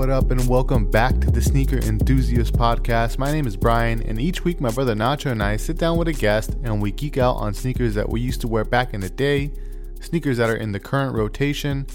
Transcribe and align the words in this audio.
What 0.00 0.08
up, 0.08 0.30
and 0.30 0.48
welcome 0.48 0.90
back 0.90 1.20
to 1.20 1.30
the 1.30 1.42
Sneaker 1.42 1.76
Enthusiast 1.76 2.54
Podcast. 2.54 3.18
My 3.18 3.30
name 3.30 3.46
is 3.46 3.54
Brian, 3.54 4.02
and 4.04 4.18
each 4.18 4.44
week 4.44 4.58
my 4.58 4.70
brother 4.70 4.94
Nacho 4.94 5.30
and 5.30 5.42
I 5.42 5.58
sit 5.58 5.76
down 5.76 5.98
with 5.98 6.08
a 6.08 6.14
guest 6.14 6.56
and 6.64 6.80
we 6.80 6.90
geek 6.90 7.18
out 7.18 7.36
on 7.36 7.52
sneakers 7.52 7.96
that 7.96 8.08
we 8.08 8.22
used 8.22 8.40
to 8.40 8.48
wear 8.48 8.64
back 8.64 8.94
in 8.94 9.02
the 9.02 9.10
day, 9.10 9.52
sneakers 10.00 10.38
that 10.38 10.48
are 10.48 10.56
in 10.56 10.72
the 10.72 10.80
current 10.80 11.14
rotation. 11.14 11.86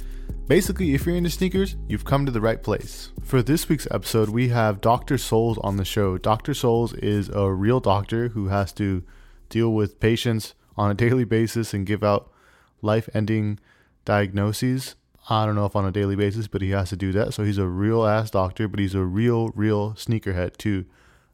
Basically, 0.45 0.93
if 0.93 1.07
you're 1.07 1.15
into 1.15 1.31
sneakers, 1.31 1.77
you've 1.87 2.05
come 2.05 2.27
to 2.27 2.31
the 2.31 2.39
right 2.39 2.61
place. 2.61 3.11
For 3.23 3.41
this 3.41 3.67
week's 3.67 3.87
episode, 3.89 4.29
we 4.29 4.49
have 4.49 4.81
Dr. 4.81 5.17
Souls 5.17 5.57
on 5.63 5.77
the 5.77 5.83
show. 5.83 6.19
Dr. 6.19 6.53
Souls 6.53 6.93
is 6.93 7.29
a 7.29 7.51
real 7.51 7.79
doctor 7.79 8.27
who 8.27 8.49
has 8.49 8.71
to 8.73 9.03
deal 9.49 9.73
with 9.73 9.99
patients 9.99 10.53
on 10.77 10.91
a 10.91 10.93
daily 10.93 11.23
basis 11.23 11.73
and 11.73 11.87
give 11.87 12.03
out 12.03 12.31
life 12.83 13.09
ending 13.15 13.59
diagnoses. 14.05 14.93
I 15.29 15.45
don't 15.45 15.55
know 15.55 15.65
if 15.65 15.75
on 15.75 15.85
a 15.85 15.91
daily 15.91 16.15
basis, 16.15 16.47
but 16.47 16.61
he 16.61 16.69
has 16.71 16.89
to 16.89 16.95
do 16.95 17.11
that. 17.13 17.33
So 17.33 17.43
he's 17.43 17.57
a 17.57 17.67
real 17.67 18.05
ass 18.05 18.29
doctor, 18.29 18.67
but 18.67 18.79
he's 18.79 18.95
a 18.95 19.03
real, 19.03 19.49
real 19.49 19.93
sneakerhead 19.93 20.57
too. 20.57 20.85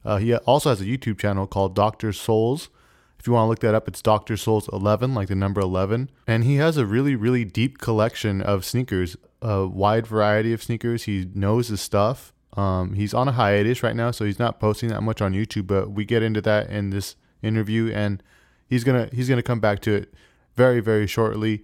Uh, 0.03 0.17
he 0.17 0.35
also 0.35 0.69
has 0.69 0.81
a 0.81 0.85
YouTube 0.85 1.19
channel 1.19 1.45
called 1.45 1.75
Doctor 1.75 2.13
Souls. 2.13 2.69
If 3.19 3.27
you 3.27 3.33
want 3.33 3.45
to 3.45 3.49
look 3.49 3.59
that 3.59 3.75
up, 3.75 3.87
it's 3.87 4.01
Doctor 4.01 4.35
Souls 4.35 4.67
11, 4.73 5.13
like 5.13 5.27
the 5.27 5.35
number 5.35 5.61
11. 5.61 6.09
And 6.25 6.43
he 6.43 6.55
has 6.55 6.77
a 6.77 6.85
really, 6.85 7.15
really 7.15 7.45
deep 7.45 7.77
collection 7.77 8.41
of 8.41 8.65
sneakers, 8.65 9.15
a 9.41 9.67
wide 9.67 10.07
variety 10.07 10.53
of 10.53 10.63
sneakers. 10.63 11.03
He 11.03 11.29
knows 11.35 11.67
his 11.67 11.81
stuff. 11.81 12.33
Um, 12.53 12.93
he's 12.93 13.13
on 13.13 13.27
a 13.27 13.33
hiatus 13.33 13.83
right 13.83 13.95
now, 13.95 14.11
so 14.11 14.25
he's 14.25 14.39
not 14.39 14.59
posting 14.59 14.89
that 14.89 15.01
much 15.01 15.21
on 15.21 15.33
YouTube. 15.33 15.67
But 15.67 15.91
we 15.91 16.03
get 16.03 16.23
into 16.23 16.41
that 16.41 16.69
in 16.69 16.89
this 16.89 17.15
interview, 17.43 17.91
and 17.93 18.23
he's 18.67 18.83
gonna 18.83 19.09
he's 19.13 19.29
gonna 19.29 19.43
come 19.43 19.59
back 19.59 19.79
to 19.81 19.93
it 19.93 20.13
very, 20.55 20.79
very 20.79 21.07
shortly. 21.07 21.63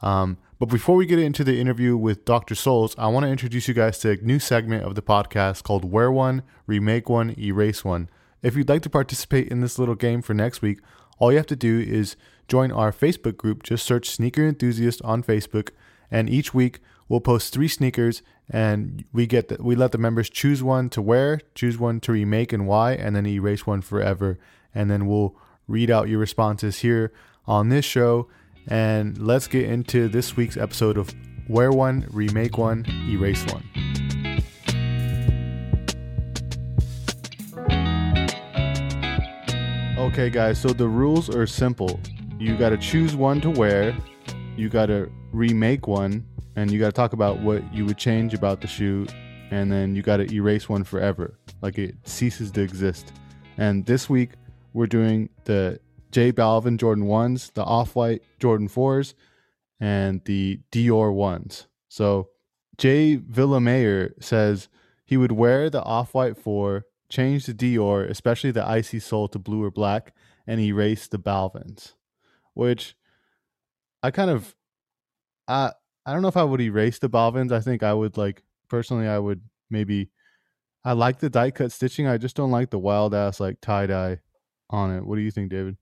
Um, 0.00 0.38
but 0.64 0.72
before 0.72 0.96
we 0.96 1.04
get 1.04 1.18
into 1.18 1.44
the 1.44 1.60
interview 1.60 1.94
with 1.94 2.24
Dr. 2.24 2.54
Souls, 2.54 2.94
I 2.96 3.08
want 3.08 3.24
to 3.24 3.30
introduce 3.30 3.68
you 3.68 3.74
guys 3.74 3.98
to 3.98 4.12
a 4.12 4.16
new 4.16 4.38
segment 4.38 4.82
of 4.82 4.94
the 4.94 5.02
podcast 5.02 5.62
called 5.62 5.84
Wear 5.84 6.10
One, 6.10 6.42
Remake 6.66 7.10
One, 7.10 7.34
Erase 7.38 7.84
One. 7.84 8.08
If 8.40 8.56
you'd 8.56 8.70
like 8.70 8.80
to 8.80 8.88
participate 8.88 9.48
in 9.48 9.60
this 9.60 9.78
little 9.78 9.94
game 9.94 10.22
for 10.22 10.32
next 10.32 10.62
week, 10.62 10.78
all 11.18 11.30
you 11.30 11.36
have 11.36 11.46
to 11.48 11.54
do 11.54 11.80
is 11.80 12.16
join 12.48 12.72
our 12.72 12.92
Facebook 12.92 13.36
group. 13.36 13.62
Just 13.62 13.84
search 13.84 14.08
Sneaker 14.08 14.48
Enthusiast 14.48 15.02
on 15.02 15.22
Facebook, 15.22 15.68
and 16.10 16.30
each 16.30 16.54
week 16.54 16.80
we'll 17.10 17.20
post 17.20 17.52
three 17.52 17.68
sneakers, 17.68 18.22
and 18.48 19.04
we 19.12 19.26
get 19.26 19.48
the, 19.48 19.62
we 19.62 19.76
let 19.76 19.92
the 19.92 19.98
members 19.98 20.30
choose 20.30 20.62
one 20.62 20.88
to 20.88 21.02
wear, 21.02 21.42
choose 21.54 21.76
one 21.76 22.00
to 22.00 22.12
remake 22.12 22.54
and 22.54 22.66
why, 22.66 22.92
and 22.92 23.14
then 23.14 23.26
erase 23.26 23.66
one 23.66 23.82
forever. 23.82 24.38
And 24.74 24.90
then 24.90 25.06
we'll 25.08 25.36
read 25.68 25.90
out 25.90 26.08
your 26.08 26.20
responses 26.20 26.78
here 26.78 27.12
on 27.46 27.68
this 27.68 27.84
show 27.84 28.30
and 28.68 29.18
let's 29.18 29.46
get 29.46 29.64
into 29.64 30.08
this 30.08 30.36
week's 30.36 30.56
episode 30.56 30.96
of 30.96 31.14
Wear 31.48 31.70
One, 31.70 32.06
Remake 32.10 32.56
One, 32.56 32.84
Erase 33.08 33.44
One. 33.46 33.64
Okay, 39.98 40.30
guys, 40.30 40.60
so 40.60 40.68
the 40.68 40.86
rules 40.86 41.34
are 41.34 41.46
simple. 41.46 42.00
You 42.38 42.56
got 42.56 42.70
to 42.70 42.76
choose 42.76 43.16
one 43.16 43.40
to 43.40 43.50
wear, 43.50 43.96
you 44.56 44.68
got 44.68 44.86
to 44.86 45.10
remake 45.32 45.86
one, 45.86 46.24
and 46.56 46.70
you 46.70 46.78
got 46.78 46.86
to 46.86 46.92
talk 46.92 47.12
about 47.12 47.40
what 47.40 47.72
you 47.74 47.84
would 47.84 47.98
change 47.98 48.34
about 48.34 48.60
the 48.60 48.66
shoe, 48.66 49.06
and 49.50 49.70
then 49.72 49.96
you 49.96 50.02
got 50.02 50.18
to 50.18 50.32
erase 50.32 50.68
one 50.68 50.84
forever. 50.84 51.38
Like 51.62 51.78
it 51.78 51.96
ceases 52.04 52.50
to 52.52 52.60
exist. 52.60 53.12
And 53.56 53.86
this 53.86 54.08
week, 54.08 54.32
we're 54.72 54.86
doing 54.86 55.30
the 55.44 55.80
J 56.14 56.30
Balvin 56.30 56.78
Jordan 56.78 57.06
1s, 57.06 57.52
the 57.54 57.64
Off 57.64 57.96
White 57.96 58.22
Jordan 58.38 58.68
4s, 58.68 59.14
and 59.80 60.24
the 60.26 60.60
Dior 60.70 61.12
1s. 61.12 61.66
So 61.88 62.28
Jay 62.78 63.16
Villamayer 63.16 64.12
says 64.22 64.68
he 65.04 65.16
would 65.16 65.32
wear 65.32 65.68
the 65.68 65.82
Off 65.82 66.14
White 66.14 66.38
4, 66.38 66.84
change 67.08 67.46
the 67.46 67.52
Dior, 67.52 68.08
especially 68.08 68.52
the 68.52 68.64
icy 68.64 69.00
sole 69.00 69.26
to 69.26 69.40
blue 69.40 69.64
or 69.64 69.72
black, 69.72 70.14
and 70.46 70.60
erase 70.60 71.08
the 71.08 71.18
Balvins. 71.18 71.94
Which 72.52 72.94
I 74.00 74.12
kind 74.12 74.30
of 74.30 74.54
I 75.48 75.72
I 76.06 76.12
don't 76.12 76.22
know 76.22 76.28
if 76.28 76.36
I 76.36 76.44
would 76.44 76.60
erase 76.60 77.00
the 77.00 77.10
Balvins. 77.10 77.50
I 77.50 77.58
think 77.58 77.82
I 77.82 77.92
would 77.92 78.16
like 78.16 78.44
personally 78.68 79.08
I 79.08 79.18
would 79.18 79.40
maybe 79.68 80.10
I 80.84 80.92
like 80.92 81.18
the 81.18 81.28
die 81.28 81.50
cut 81.50 81.72
stitching. 81.72 82.06
I 82.06 82.18
just 82.18 82.36
don't 82.36 82.52
like 82.52 82.70
the 82.70 82.78
wild 82.78 83.16
ass 83.16 83.40
like 83.40 83.60
tie 83.60 83.86
dye 83.86 84.20
on 84.70 84.94
it. 84.94 85.04
What 85.04 85.16
do 85.16 85.22
you 85.22 85.32
think, 85.32 85.50
David? 85.50 85.76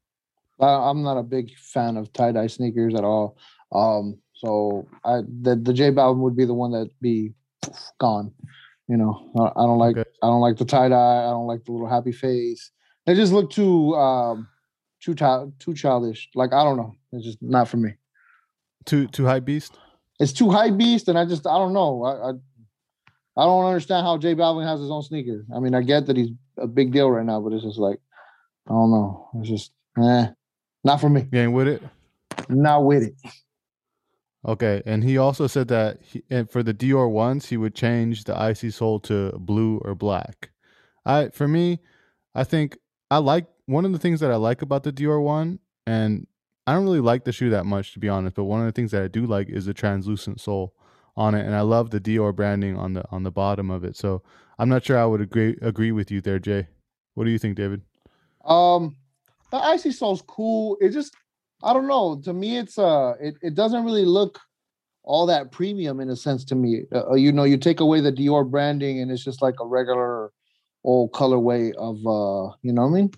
I'm 0.61 1.03
not 1.03 1.19
a 1.19 1.23
big 1.23 1.57
fan 1.57 1.97
of 1.97 2.13
tie 2.13 2.33
dye 2.33 2.47
sneakers 2.47 2.95
at 2.95 3.05
all. 3.05 3.37
Um, 3.73 4.19
so 4.35 4.89
I 5.05 5.21
the 5.43 5.57
the 5.57 5.73
J 5.73 5.91
Balvin 5.91 6.19
would 6.19 6.37
be 6.37 6.45
the 6.45 6.55
one 6.55 6.73
that 6.73 6.91
be 7.01 7.33
gone. 7.99 8.33
You 8.89 8.97
know, 8.97 9.31
I, 9.39 9.61
I 9.61 9.67
don't 9.67 9.79
like 9.79 9.97
okay. 9.97 10.11
I 10.23 10.27
don't 10.27 10.41
like 10.41 10.57
the 10.57 10.65
tie 10.65 10.89
dye. 10.89 11.25
I 11.25 11.31
don't 11.31 11.47
like 11.47 11.65
the 11.65 11.73
little 11.73 11.89
happy 11.89 12.13
face. 12.13 12.71
They 13.07 13.15
just 13.15 13.33
look 13.33 13.51
too 13.51 13.95
um 13.95 14.49
too 15.01 15.15
child 15.15 15.53
too 15.59 15.75
childish. 15.75 16.29
Like 16.35 16.53
I 16.53 16.63
don't 16.65 16.77
know. 16.77 16.95
It's 17.13 17.25
just 17.25 17.39
not 17.43 17.69
for 17.69 17.77
me. 17.77 17.95
Too 18.85 19.07
too 19.09 19.27
hype 19.27 19.45
beast. 19.45 19.79
It's 20.21 20.33
too 20.33 20.51
hype 20.51 20.77
beast, 20.77 21.09
and 21.09 21.19
I 21.19 21.25
just 21.25 21.47
I 21.47 21.57
don't 21.59 21.73
know. 21.73 22.05
I 22.05 22.31
I, 22.31 23.43
I 23.43 23.45
don't 23.45 23.65
understand 23.65 24.05
how 24.05 24.19
J 24.19 24.35
Balvin 24.35 24.67
has 24.67 24.81
his 24.81 24.91
own 24.91 25.03
sneaker. 25.03 25.45
I 25.55 25.61
mean, 25.61 25.75
I 25.75 25.83
get 25.83 26.07
that 26.07 26.17
he's 26.17 26.31
a 26.59 26.67
big 26.67 26.93
deal 26.93 27.11
right 27.11 27.25
now, 27.25 27.41
but 27.41 27.53
it's 27.53 27.65
just 27.65 27.79
like 27.79 28.01
I 28.69 28.73
don't 28.73 28.91
know. 28.91 29.29
It's 29.37 29.49
just 29.49 29.73
eh. 29.99 30.29
Not 30.85 31.01
for 31.01 31.09
me. 31.09 31.27
You 31.31 31.41
ain't 31.41 31.53
with 31.53 31.69
it? 31.69 31.83
Not 32.49 32.85
with 32.85 33.05
it. 33.05 33.15
Okay, 34.47 34.83
and 34.85 35.05
he 35.05 35.19
also 35.19 35.47
said 35.47 35.69
that 35.69 36.01
he, 36.03 36.25
and 36.29 36.51
for 36.51 36.65
the 36.65 36.75
Dior 36.75 37.09
ones, 37.09 37.47
he 37.47 37.57
would 37.57 37.77
change 37.77 38.25
the 38.25 38.37
icy 38.39 38.71
sole 38.71 38.99
to 39.01 39.31
blue 39.39 39.79
or 39.85 39.95
black. 39.95 40.51
I 41.07 41.29
for 41.29 41.47
me, 41.47 41.79
I 42.35 42.43
think 42.43 42.77
I 43.11 43.19
like 43.19 43.47
one 43.67 43.85
of 43.85 43.93
the 43.93 43.99
things 44.01 44.19
that 44.21 44.33
I 44.33 44.37
like 44.37 44.61
about 44.61 44.83
the 44.83 44.93
Dior 44.93 45.23
one, 45.23 45.61
and 45.87 46.27
I 46.67 46.75
don't 46.75 46.85
really 46.85 47.01
like 47.01 47.25
the 47.25 47.33
shoe 47.33 47.51
that 47.51 47.67
much 47.67 47.93
to 47.93 48.01
be 48.01 48.09
honest. 48.09 48.35
But 48.35 48.45
one 48.45 48.61
of 48.61 48.67
the 48.67 48.73
things 48.73 48.91
that 48.91 49.03
I 49.03 49.09
do 49.09 49.27
like 49.27 49.49
is 49.49 49.67
the 49.67 49.75
translucent 49.75 50.41
sole 50.41 50.75
on 51.17 51.37
it, 51.37 51.47
and 51.47 51.55
I 51.55 51.61
love 51.61 51.91
the 51.91 52.01
Dior 52.01 52.35
branding 52.35 52.77
on 52.77 52.95
the 52.95 53.05
on 53.13 53.23
the 53.23 53.31
bottom 53.31 53.71
of 53.71 53.85
it. 53.85 53.97
So 53.97 54.23
I'm 54.59 54.69
not 54.69 54.85
sure 54.85 54.99
I 54.99 55.07
would 55.07 55.21
agree 55.21 55.57
agree 55.63 55.93
with 55.93 56.11
you 56.11 56.21
there, 56.21 56.41
Jay. 56.41 56.67
What 57.15 57.25
do 57.27 57.31
you 57.31 57.39
think, 57.39 57.57
David? 57.57 57.83
Um, 58.45 58.97
the 59.53 59.59
icy 59.59 59.93
sole's 59.93 60.23
cool. 60.23 60.77
It 60.81 60.89
just 60.91 61.15
I 61.63 61.73
don't 61.73 61.87
know. 61.87 62.21
To 62.25 62.33
me, 62.33 62.59
it's 62.59 62.79
uh, 62.79 63.15
it, 63.21 63.37
it 63.41 63.55
doesn't 63.55 63.85
really 63.85 64.05
look 64.05 64.41
all 65.05 65.27
that 65.27 65.53
premium 65.53 66.01
in 66.01 66.11
a 66.11 66.17
sense 66.17 66.45
to 66.47 66.55
me. 66.57 66.83
Uh, 66.93 67.11
uh, 67.11 67.15
you 67.15 67.31
know, 67.31 67.45
you 67.45 67.57
take 67.57 67.81
away 67.81 68.01
the 68.01 68.13
Dior 68.13 68.49
branding 68.49 69.01
and 69.01 69.11
it's 69.11 69.23
just 69.23 69.43
like 69.43 69.55
a 69.61 69.67
regular 69.67 70.33
old 70.85 71.13
colorway 71.13 71.73
of 71.75 71.97
uh, 71.99 72.55
you 72.63 72.73
know 72.73 72.83
what 72.83 72.89
I 72.89 73.03
mean, 73.03 73.11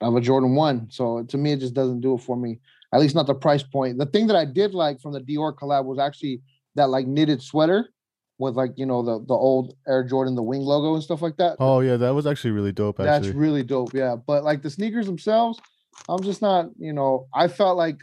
of 0.00 0.16
a 0.16 0.20
Jordan 0.20 0.56
One. 0.56 0.88
So 0.90 1.22
to 1.24 1.38
me, 1.38 1.52
it 1.52 1.60
just 1.60 1.74
doesn't 1.74 2.00
do 2.00 2.14
it 2.14 2.22
for 2.22 2.36
me. 2.36 2.58
At 2.92 3.00
least 3.00 3.14
not 3.14 3.28
the 3.28 3.34
price 3.34 3.62
point. 3.62 3.98
The 3.98 4.06
thing 4.06 4.26
that 4.26 4.36
I 4.36 4.44
did 4.44 4.74
like 4.74 5.00
from 5.00 5.12
the 5.12 5.20
Dior 5.20 5.54
collab 5.54 5.84
was 5.84 6.00
actually 6.00 6.40
that 6.74 6.88
like 6.88 7.06
knitted 7.06 7.42
sweater 7.42 7.90
with 8.40 8.56
like 8.56 8.72
you 8.76 8.86
know 8.86 9.02
the 9.02 9.24
the 9.26 9.34
old 9.34 9.74
Air 9.86 10.02
Jordan 10.02 10.34
the 10.34 10.42
wing 10.42 10.62
logo 10.62 10.94
and 10.94 11.02
stuff 11.02 11.20
like 11.20 11.36
that. 11.36 11.56
Oh 11.60 11.80
yeah, 11.80 11.96
that 11.98 12.14
was 12.14 12.26
actually 12.26 12.52
really 12.52 12.72
dope. 12.72 12.98
Actually. 12.98 13.28
That's 13.28 13.36
really 13.36 13.62
dope. 13.62 13.92
Yeah, 13.92 14.16
but 14.16 14.42
like 14.42 14.62
the 14.62 14.70
sneakers 14.70 15.06
themselves, 15.06 15.60
I'm 16.08 16.22
just 16.22 16.40
not. 16.40 16.70
You 16.78 16.94
know, 16.94 17.28
I 17.34 17.46
felt 17.46 17.76
like 17.76 17.98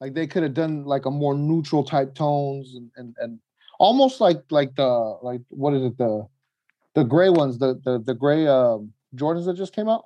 like 0.00 0.14
they 0.14 0.26
could 0.26 0.44
have 0.44 0.54
done 0.54 0.84
like 0.84 1.04
a 1.04 1.10
more 1.10 1.34
neutral 1.34 1.82
type 1.82 2.14
tones 2.14 2.74
and 2.76 2.90
and 2.96 3.16
and 3.18 3.40
almost 3.80 4.20
like 4.20 4.42
like 4.50 4.76
the 4.76 5.18
like 5.20 5.40
what 5.48 5.74
is 5.74 5.82
it 5.82 5.98
the 5.98 6.26
the 6.94 7.04
gray 7.04 7.28
ones 7.28 7.58
the 7.58 7.80
the 7.84 7.98
the 7.98 8.14
gray 8.14 8.46
um 8.46 8.92
Jordans 9.16 9.46
that 9.46 9.56
just 9.56 9.74
came 9.74 9.88
out. 9.88 10.04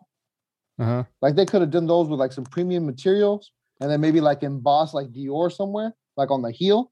Uh-huh. 0.79 1.05
Like 1.21 1.35
they 1.35 1.45
could 1.45 1.61
have 1.61 1.71
done 1.71 1.87
those 1.87 2.09
with 2.09 2.19
like 2.19 2.33
some 2.33 2.45
premium 2.45 2.87
materials 2.87 3.53
and 3.81 3.91
then 3.91 4.01
maybe 4.01 4.23
like 4.23 4.43
embossed 4.43 4.95
like 4.95 5.09
Dior 5.09 5.53
somewhere, 5.53 5.95
like 6.17 6.31
on 6.31 6.41
the 6.41 6.51
heel 6.51 6.91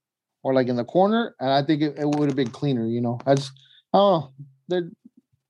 or 0.48 0.54
like 0.54 0.68
in 0.68 0.76
the 0.76 0.84
corner, 0.84 1.34
and 1.38 1.50
I 1.50 1.62
think 1.62 1.82
it, 1.82 1.98
it 1.98 2.06
would 2.06 2.30
have 2.30 2.36
been 2.36 2.48
cleaner. 2.48 2.86
You 2.86 3.02
know, 3.02 3.18
I 3.26 3.34
just 3.34 3.52
oh. 3.92 4.32
They're, 4.68 4.90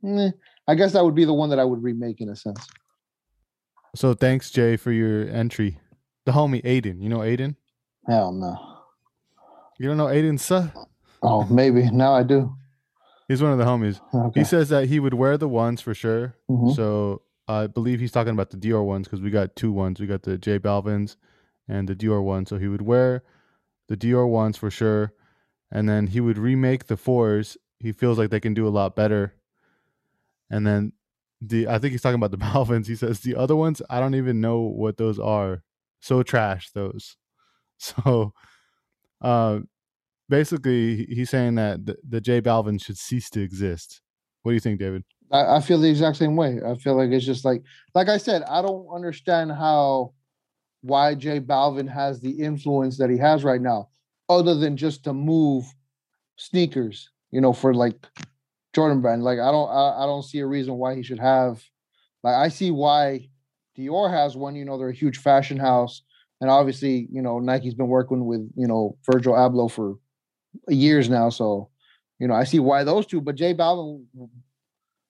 eh, 0.04 0.30
I 0.66 0.74
guess 0.74 0.92
that 0.92 1.04
would 1.04 1.14
be 1.14 1.24
the 1.24 1.34
one 1.34 1.50
that 1.50 1.58
I 1.58 1.64
would 1.64 1.82
remake 1.82 2.20
in 2.20 2.28
a 2.28 2.36
sense. 2.36 2.66
So 3.94 4.14
thanks, 4.14 4.50
Jay, 4.50 4.76
for 4.76 4.92
your 4.92 5.28
entry. 5.28 5.80
The 6.24 6.32
homie 6.32 6.62
Aiden, 6.62 7.02
you 7.02 7.08
know 7.08 7.18
Aiden? 7.18 7.56
Hell 8.06 8.32
no. 8.32 8.56
You 9.78 9.88
don't 9.88 9.96
know 9.96 10.06
Aiden, 10.06 10.38
sir? 10.38 10.72
Oh, 11.22 11.44
maybe 11.44 11.90
now 11.90 12.14
I 12.14 12.22
do. 12.22 12.54
He's 13.26 13.42
one 13.42 13.52
of 13.52 13.58
the 13.58 13.64
homies. 13.64 14.00
Okay. 14.14 14.40
He 14.40 14.44
says 14.44 14.68
that 14.68 14.88
he 14.88 15.00
would 15.00 15.14
wear 15.14 15.36
the 15.36 15.48
ones 15.48 15.80
for 15.80 15.94
sure. 15.94 16.36
Mm-hmm. 16.48 16.70
So 16.72 17.22
I 17.48 17.66
believe 17.66 18.00
he's 18.00 18.12
talking 18.12 18.32
about 18.32 18.50
the 18.50 18.56
Dior 18.56 18.84
ones 18.84 19.06
because 19.08 19.20
we 19.20 19.30
got 19.30 19.56
two 19.56 19.72
ones. 19.72 20.00
We 20.00 20.06
got 20.06 20.22
the 20.22 20.38
J 20.38 20.58
Balvin's 20.58 21.16
and 21.66 21.88
the 21.88 21.96
Dior 21.96 22.22
one. 22.22 22.46
So 22.46 22.58
he 22.58 22.68
would 22.68 22.82
wear 22.82 23.24
the 23.88 23.96
Dior 23.96 24.28
ones 24.28 24.56
for 24.56 24.70
sure, 24.70 25.12
and 25.70 25.88
then 25.88 26.06
he 26.06 26.20
would 26.20 26.38
remake 26.38 26.86
the 26.86 26.96
fours. 26.96 27.56
He 27.78 27.92
feels 27.92 28.18
like 28.18 28.30
they 28.30 28.40
can 28.40 28.54
do 28.54 28.66
a 28.66 28.70
lot 28.70 28.96
better. 28.96 29.34
And 30.50 30.66
then 30.66 30.92
the 31.40 31.68
I 31.68 31.78
think 31.78 31.92
he's 31.92 32.02
talking 32.02 32.16
about 32.22 32.30
the 32.30 32.38
Balvins. 32.46 32.86
He 32.86 32.96
says 32.96 33.20
the 33.20 33.36
other 33.36 33.56
ones 33.56 33.82
I 33.90 34.00
don't 34.00 34.14
even 34.14 34.40
know 34.40 34.60
what 34.60 34.96
those 34.96 35.18
are. 35.18 35.62
So 36.00 36.22
trash 36.22 36.70
those. 36.70 37.16
So, 37.80 38.34
uh, 39.22 39.60
basically 40.28 41.04
he's 41.04 41.30
saying 41.30 41.54
that 41.54 41.86
the, 41.86 41.96
the 42.08 42.20
J 42.20 42.40
Balvin 42.40 42.82
should 42.82 42.98
cease 42.98 43.30
to 43.30 43.40
exist. 43.40 44.00
What 44.42 44.50
do 44.50 44.54
you 44.54 44.60
think, 44.60 44.80
David? 44.80 45.04
I, 45.30 45.56
I 45.56 45.60
feel 45.60 45.78
the 45.78 45.88
exact 45.88 46.16
same 46.16 46.34
way. 46.34 46.58
I 46.66 46.74
feel 46.76 46.96
like 46.96 47.10
it's 47.10 47.24
just 47.24 47.44
like, 47.44 47.62
like 47.94 48.08
I 48.08 48.16
said, 48.16 48.42
I 48.50 48.62
don't 48.62 48.88
understand 48.92 49.52
how 49.52 50.12
why 50.82 51.14
J 51.14 51.40
Balvin 51.40 51.88
has 51.88 52.20
the 52.20 52.30
influence 52.30 52.98
that 52.98 53.10
he 53.10 53.18
has 53.18 53.44
right 53.44 53.60
now, 53.60 53.88
other 54.28 54.54
than 54.54 54.76
just 54.76 55.04
to 55.04 55.12
move 55.12 55.64
sneakers, 56.36 57.10
you 57.30 57.40
know, 57.40 57.52
for 57.52 57.74
like 57.74 58.06
Jordan 58.74 59.00
brand. 59.00 59.24
Like 59.24 59.38
I 59.38 59.50
don't 59.50 59.68
I, 59.70 60.02
I 60.02 60.06
don't 60.06 60.22
see 60.22 60.38
a 60.38 60.46
reason 60.46 60.74
why 60.74 60.94
he 60.94 61.02
should 61.02 61.18
have 61.18 61.62
like 62.22 62.34
I 62.34 62.48
see 62.48 62.70
why 62.70 63.28
Dior 63.76 64.10
has 64.10 64.36
one, 64.36 64.56
you 64.56 64.64
know, 64.64 64.76
they're 64.76 64.90
a 64.90 64.94
huge 64.94 65.18
fashion 65.18 65.56
house. 65.56 66.02
And 66.40 66.50
obviously, 66.50 67.08
you 67.10 67.22
know, 67.22 67.38
Nike's 67.38 67.74
been 67.74 67.88
working 67.88 68.26
with, 68.26 68.48
you 68.56 68.66
know, 68.66 68.96
Virgil 69.10 69.34
Abloh 69.34 69.70
for 69.70 69.96
years 70.68 71.08
now. 71.08 71.30
So, 71.30 71.70
you 72.18 72.28
know, 72.28 72.34
I 72.34 72.44
see 72.44 72.60
why 72.60 72.84
those 72.84 73.06
two, 73.06 73.20
but 73.20 73.34
J 73.34 73.54
Balvin 73.54 74.04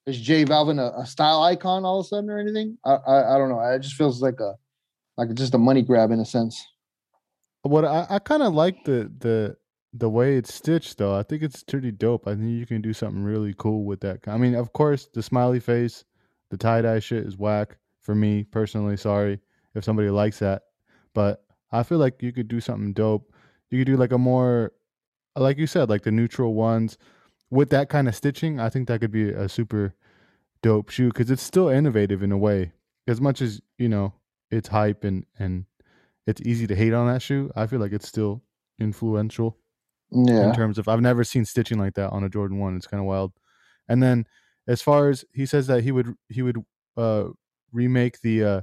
is 0.06 0.21
J 0.21 0.44
Balvin 0.44 0.79
a, 0.79 1.00
a, 1.00 1.06
style 1.06 1.43
icon 1.43 1.85
all 1.85 2.00
of 2.00 2.06
a 2.06 2.09
sudden 2.09 2.31
or 2.31 2.38
anything? 2.38 2.79
I, 2.85 2.94
I, 2.94 3.35
I 3.35 3.38
don't 3.38 3.50
know. 3.50 3.61
It 3.61 3.81
just 3.81 3.94
feels 3.94 4.23
like 4.23 4.41
a 4.41 4.55
like 5.19 5.35
just 5.35 5.55
a 5.55 5.59
money 5.59 5.82
grab 5.82 6.12
in 6.12 6.20
a 6.20 6.25
sense. 6.25 6.67
What 7.62 7.85
I, 7.85 8.06
I 8.09 8.19
kind 8.20 8.43
of 8.43 8.55
like 8.55 8.85
the 8.85 9.12
the 9.19 9.56
the 9.93 10.09
way 10.09 10.37
it's 10.37 10.55
stitched 10.55 10.97
though. 10.97 11.15
I 11.15 11.25
think 11.25 11.43
it's 11.43 11.65
pretty 11.65 11.91
dope. 11.91 12.26
I 12.26 12.35
think 12.35 12.50
you 12.50 12.65
can 12.65 12.81
do 12.81 12.93
something 12.93 13.25
really 13.25 13.55
cool 13.59 13.85
with 13.85 14.00
that. 14.00 14.20
I 14.29 14.38
mean, 14.38 14.55
of 14.55 14.73
course, 14.73 15.09
the 15.12 15.23
smiley 15.23 15.61
face, 15.61 16.05
the 16.50 16.56
tie 16.56 16.82
dye 16.82 17.00
shit 17.00 17.26
is 17.26 17.37
whack 17.37 17.76
for 18.00 18.15
me 18.15 18.44
personally. 18.44 18.97
Sorry 18.97 19.41
if 19.75 19.85
somebody 19.85 20.09
likes 20.09 20.38
that, 20.38 20.62
but 21.15 21.44
I 21.73 21.82
feel 21.82 21.99
like 21.99 22.23
you 22.23 22.32
could 22.32 22.49
do 22.49 22.61
something 22.61 22.93
dope. 22.93 23.35
You 23.71 23.81
could 23.81 23.93
do 23.93 23.97
like 23.97 24.12
a 24.12 24.19
more, 24.19 24.73
like 25.37 25.59
you 25.59 25.67
said, 25.67 25.91
like 25.91 26.05
the 26.05 26.12
neutral 26.12 26.55
ones 26.55 26.97
with 27.50 27.71
that 27.71 27.88
kind 27.88 28.09
of 28.09 28.14
stitching. 28.14 28.61
I 28.61 28.71
think 28.71 28.88
that 28.88 29.00
could 29.00 29.11
be 29.11 29.31
a 29.31 29.49
super 29.49 29.94
dope 30.62 30.91
shoe 30.91 31.09
because 31.09 31.31
it's 31.31 31.43
still 31.43 31.69
innovative 31.69 32.23
in 32.23 32.32
a 32.32 32.38
way. 32.38 32.73
As 33.06 33.21
much 33.21 33.43
as 33.43 33.61
you 33.79 33.88
know, 33.88 34.14
it's 34.50 34.69
hype 34.69 35.05
and 35.05 35.25
and 35.39 35.67
it's 36.27 36.41
easy 36.43 36.67
to 36.67 36.75
hate 36.75 36.93
on 36.93 37.06
that 37.12 37.23
shoe. 37.23 37.50
I 37.56 37.67
feel 37.67 37.81
like 37.81 37.93
it's 37.93 38.09
still 38.09 38.43
influential. 38.79 39.56
Yeah. 40.11 40.49
In 40.49 40.55
terms 40.55 40.79
of 40.79 40.89
I've 40.89 41.00
never 41.00 41.25
seen 41.25 41.45
stitching 41.45 41.79
like 41.79 41.95
that 41.95 42.11
on 42.11 42.25
a 42.25 42.29
Jordan 42.29 42.59
1. 42.59 42.77
It's 42.77 42.87
kind 42.87 43.00
of 43.00 43.06
wild. 43.06 43.33
And 43.89 44.03
then 44.03 44.27
as 44.67 44.83
far 44.83 45.09
as 45.09 45.25
he 45.33 45.47
says 45.47 45.67
that 45.67 45.83
he 45.83 45.93
would 45.93 46.15
he 46.29 46.43
would 46.43 46.59
uh 46.97 47.25
remake 47.73 48.21
the 48.21 48.45
uh 48.45 48.61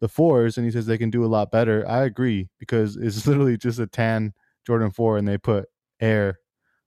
the 0.00 0.08
fours 0.08 0.56
and 0.56 0.64
he 0.64 0.70
says 0.72 0.86
they 0.86 0.98
can 0.98 1.10
do 1.10 1.24
a 1.24 1.26
lot 1.26 1.50
better. 1.50 1.86
I 1.88 2.04
agree 2.04 2.48
because 2.58 2.96
it's 2.96 3.26
literally 3.26 3.56
just 3.56 3.78
a 3.78 3.86
tan 3.86 4.32
Jordan 4.66 4.90
4 4.90 5.18
and 5.18 5.28
they 5.28 5.38
put 5.38 5.66
air 6.00 6.38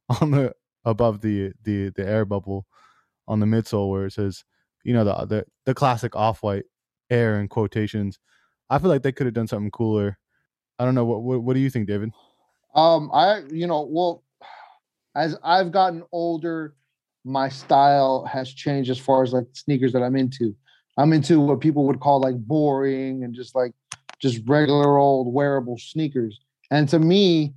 on 0.21 0.31
the 0.31 0.53
above 0.85 1.21
the 1.21 1.53
the 1.63 1.89
the 1.89 2.05
air 2.05 2.25
bubble 2.25 2.65
on 3.25 3.39
the 3.39 3.45
midsole 3.45 3.89
where 3.89 4.05
it 4.05 4.11
says 4.11 4.43
you 4.83 4.93
know 4.93 5.05
the 5.05 5.25
the, 5.25 5.45
the 5.65 5.73
classic 5.73 6.15
off-white 6.15 6.65
air 7.09 7.39
in 7.39 7.47
quotations. 7.47 8.19
I 8.69 8.79
feel 8.79 8.89
like 8.89 9.03
they 9.03 9.11
could 9.11 9.25
have 9.27 9.33
done 9.33 9.47
something 9.47 9.71
cooler. 9.71 10.17
I 10.79 10.85
don't 10.85 10.95
know 10.95 11.05
what, 11.05 11.21
what 11.21 11.43
what 11.43 11.53
do 11.53 11.59
you 11.59 11.69
think, 11.69 11.87
David? 11.87 12.11
Um, 12.75 13.11
I 13.13 13.43
you 13.51 13.67
know, 13.67 13.87
well, 13.89 14.23
as 15.15 15.37
I've 15.43 15.71
gotten 15.71 16.03
older, 16.11 16.75
my 17.23 17.49
style 17.49 18.25
has 18.25 18.51
changed 18.53 18.89
as 18.89 18.99
far 18.99 19.23
as 19.23 19.33
like 19.33 19.45
sneakers 19.53 19.93
that 19.93 20.03
I'm 20.03 20.15
into. 20.15 20.55
I'm 20.97 21.13
into 21.13 21.39
what 21.39 21.59
people 21.59 21.85
would 21.87 21.99
call 21.99 22.19
like 22.19 22.37
boring 22.37 23.23
and 23.23 23.33
just 23.33 23.55
like 23.55 23.73
just 24.19 24.41
regular 24.47 24.97
old 24.97 25.33
wearable 25.33 25.77
sneakers. 25.77 26.39
And 26.71 26.87
to 26.89 26.99
me, 26.99 27.53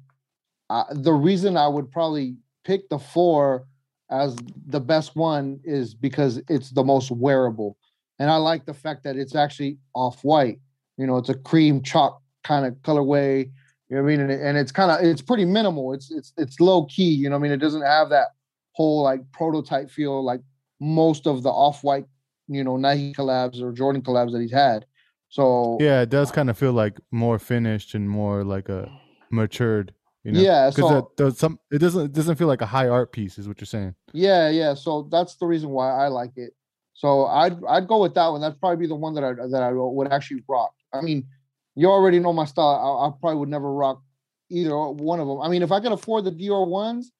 uh, 0.71 0.85
the 0.91 1.13
reason 1.13 1.57
I 1.57 1.69
would 1.69 1.91
probably 1.91 2.37
pick 2.65 2.89
the 2.89 2.99
four 2.99 3.67
as 4.11 4.37
the 4.67 4.81
best 4.81 5.17
one 5.17 5.61
is 5.65 5.95
because 5.95 6.41
it's 6.49 6.71
the 6.71 6.85
most 6.85 7.11
wearable. 7.11 7.77
And 8.19 8.31
I 8.31 8.37
like 8.37 8.65
the 8.65 8.75
fact 8.75 9.05
that 9.05 9.17
it's 9.17 9.35
actually 9.35 9.79
off 9.95 10.23
white. 10.23 10.59
You 10.97 11.07
know, 11.07 11.17
it's 11.17 11.29
a 11.29 11.35
cream 11.35 11.83
chalk 11.83 12.23
kind 12.43 12.67
of 12.67 12.75
colorway 12.77 13.51
you 13.89 13.97
know 13.97 14.03
what 14.03 14.09
I 14.09 14.17
mean? 14.17 14.21
And, 14.21 14.33
it, 14.33 14.41
and 14.41 14.59
it's 14.59 14.73
kind 14.73 14.91
of 14.91 15.05
it's 15.05 15.23
pretty 15.23 15.45
minimal. 15.45 15.93
It's 15.93 16.11
it's 16.11 16.33
it's 16.37 16.61
low 16.61 16.87
key. 16.87 17.11
You 17.11 17.29
know 17.31 17.37
what 17.37 17.41
I 17.41 17.43
mean? 17.43 17.53
It 17.53 17.59
doesn't 17.59 17.83
have 17.83 18.09
that 18.11 18.29
whole 18.73 19.03
like 19.03 19.21
prototype 19.33 19.91
feel 19.91 20.25
like 20.25 20.41
most 20.81 21.27
of 21.27 21.43
the 21.43 21.51
off 21.51 21.85
white, 21.85 22.07
you 22.49 22.65
know, 22.65 22.77
Nike 22.77 23.13
collabs 23.13 23.63
or 23.63 23.73
Jordan 23.73 24.03
collabs 24.03 24.33
that 24.33 24.41
he's 24.41 24.53
had. 24.53 24.87
So 25.29 25.79
yeah, 25.81 26.03
it 26.03 26.11
does 26.11 26.33
kind 26.33 26.51
of 26.51 26.59
feel 26.59 26.73
like 26.73 26.99
more 27.13 27.39
finished 27.39 27.95
and 27.95 28.09
more 28.09 28.43
like 28.43 28.69
a 28.69 28.91
matured. 29.31 29.93
You 30.25 30.33
know? 30.33 30.41
Yeah, 30.41 30.71
because 30.71 31.05
so, 31.17 31.31
some 31.31 31.61
it 31.71 31.79
doesn't 31.79 32.07
it 32.07 32.13
doesn't 32.13 32.35
feel 32.35 32.49
like 32.49 32.63
a 32.63 32.67
high 32.67 32.89
art 32.89 33.13
piece, 33.13 33.39
is 33.39 33.47
what 33.47 33.61
you're 33.61 33.67
saying. 33.67 33.95
Yeah, 34.13 34.49
yeah. 34.49 34.75
So 34.75 35.09
that's 35.13 35.37
the 35.37 35.47
reason 35.47 35.71
why 35.71 35.93
I 35.93 36.09
like 36.09 36.33
it. 36.35 36.55
So 36.95 37.27
I'd 37.27 37.57
I'd 37.69 37.87
go 37.87 38.03
with 38.03 38.15
that 38.15 38.27
one. 38.27 38.41
That'd 38.41 38.59
probably 38.59 38.79
be 38.79 38.89
the 38.89 38.97
one 38.97 39.15
that 39.15 39.23
I 39.23 39.35
that 39.35 39.63
I 39.63 39.71
would 39.71 40.13
actually 40.13 40.43
rock. 40.49 40.73
I 40.97 41.03
mean, 41.03 41.27
you 41.75 41.89
already 41.89 42.19
know 42.19 42.33
my 42.33 42.45
style. 42.45 43.01
I, 43.03 43.07
I, 43.07 43.11
probably 43.21 43.39
would 43.39 43.49
never 43.49 43.73
rock 43.73 44.03
either 44.51 44.77
one 44.77 45.21
of 45.21 45.29
them. 45.29 45.41
I 45.41 45.49
mean, 45.49 45.63
if 45.63 45.73
I 45.73 45.81
could 45.81 45.93
afford 45.93 46.25
the 46.25 46.33
Dior 46.33 46.67
ones, 46.67 47.13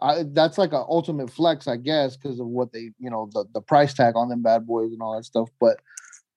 I, 0.00 0.24
that's 0.26 0.58
like 0.58 0.72
an 0.72 0.84
ultimate 0.88 1.30
flex, 1.30 1.66
I 1.66 1.76
guess, 1.76 2.16
because 2.16 2.38
of 2.40 2.46
what 2.46 2.72
they, 2.72 2.90
you 2.98 3.10
know, 3.10 3.28
the, 3.32 3.44
the 3.52 3.60
price 3.60 3.94
tag 3.94 4.14
on 4.16 4.28
them 4.28 4.42
bad 4.42 4.66
boys 4.66 4.92
and 4.92 5.02
all 5.02 5.16
that 5.16 5.24
stuff. 5.24 5.48
But 5.60 5.78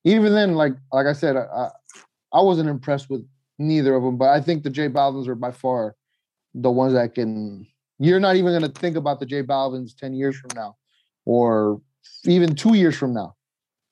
even 0.03 0.33
then, 0.33 0.55
like 0.55 0.73
like 0.91 1.05
I 1.05 1.13
said, 1.13 1.37
I 1.37 1.69
I 2.33 2.41
wasn't 2.41 2.69
impressed 2.69 3.09
with 3.09 3.27
neither 3.59 3.95
of 3.95 4.03
them. 4.03 4.17
But 4.17 4.29
I 4.29 4.41
think 4.41 4.63
the 4.63 4.69
J 4.69 4.89
Balvins 4.89 5.27
are 5.27 5.35
by 5.35 5.51
far 5.51 5.95
the 6.53 6.71
ones 6.71 6.93
that 6.93 7.15
can. 7.15 7.67
You're 7.99 8.19
not 8.19 8.35
even 8.35 8.51
going 8.51 8.71
to 8.71 8.79
think 8.79 8.95
about 8.95 9.19
the 9.19 9.27
J 9.27 9.43
Balvins 9.43 9.95
ten 9.95 10.13
years 10.13 10.35
from 10.37 10.49
now, 10.55 10.77
or 11.25 11.81
even 12.25 12.55
two 12.55 12.73
years 12.73 12.97
from 12.97 13.13
now. 13.13 13.35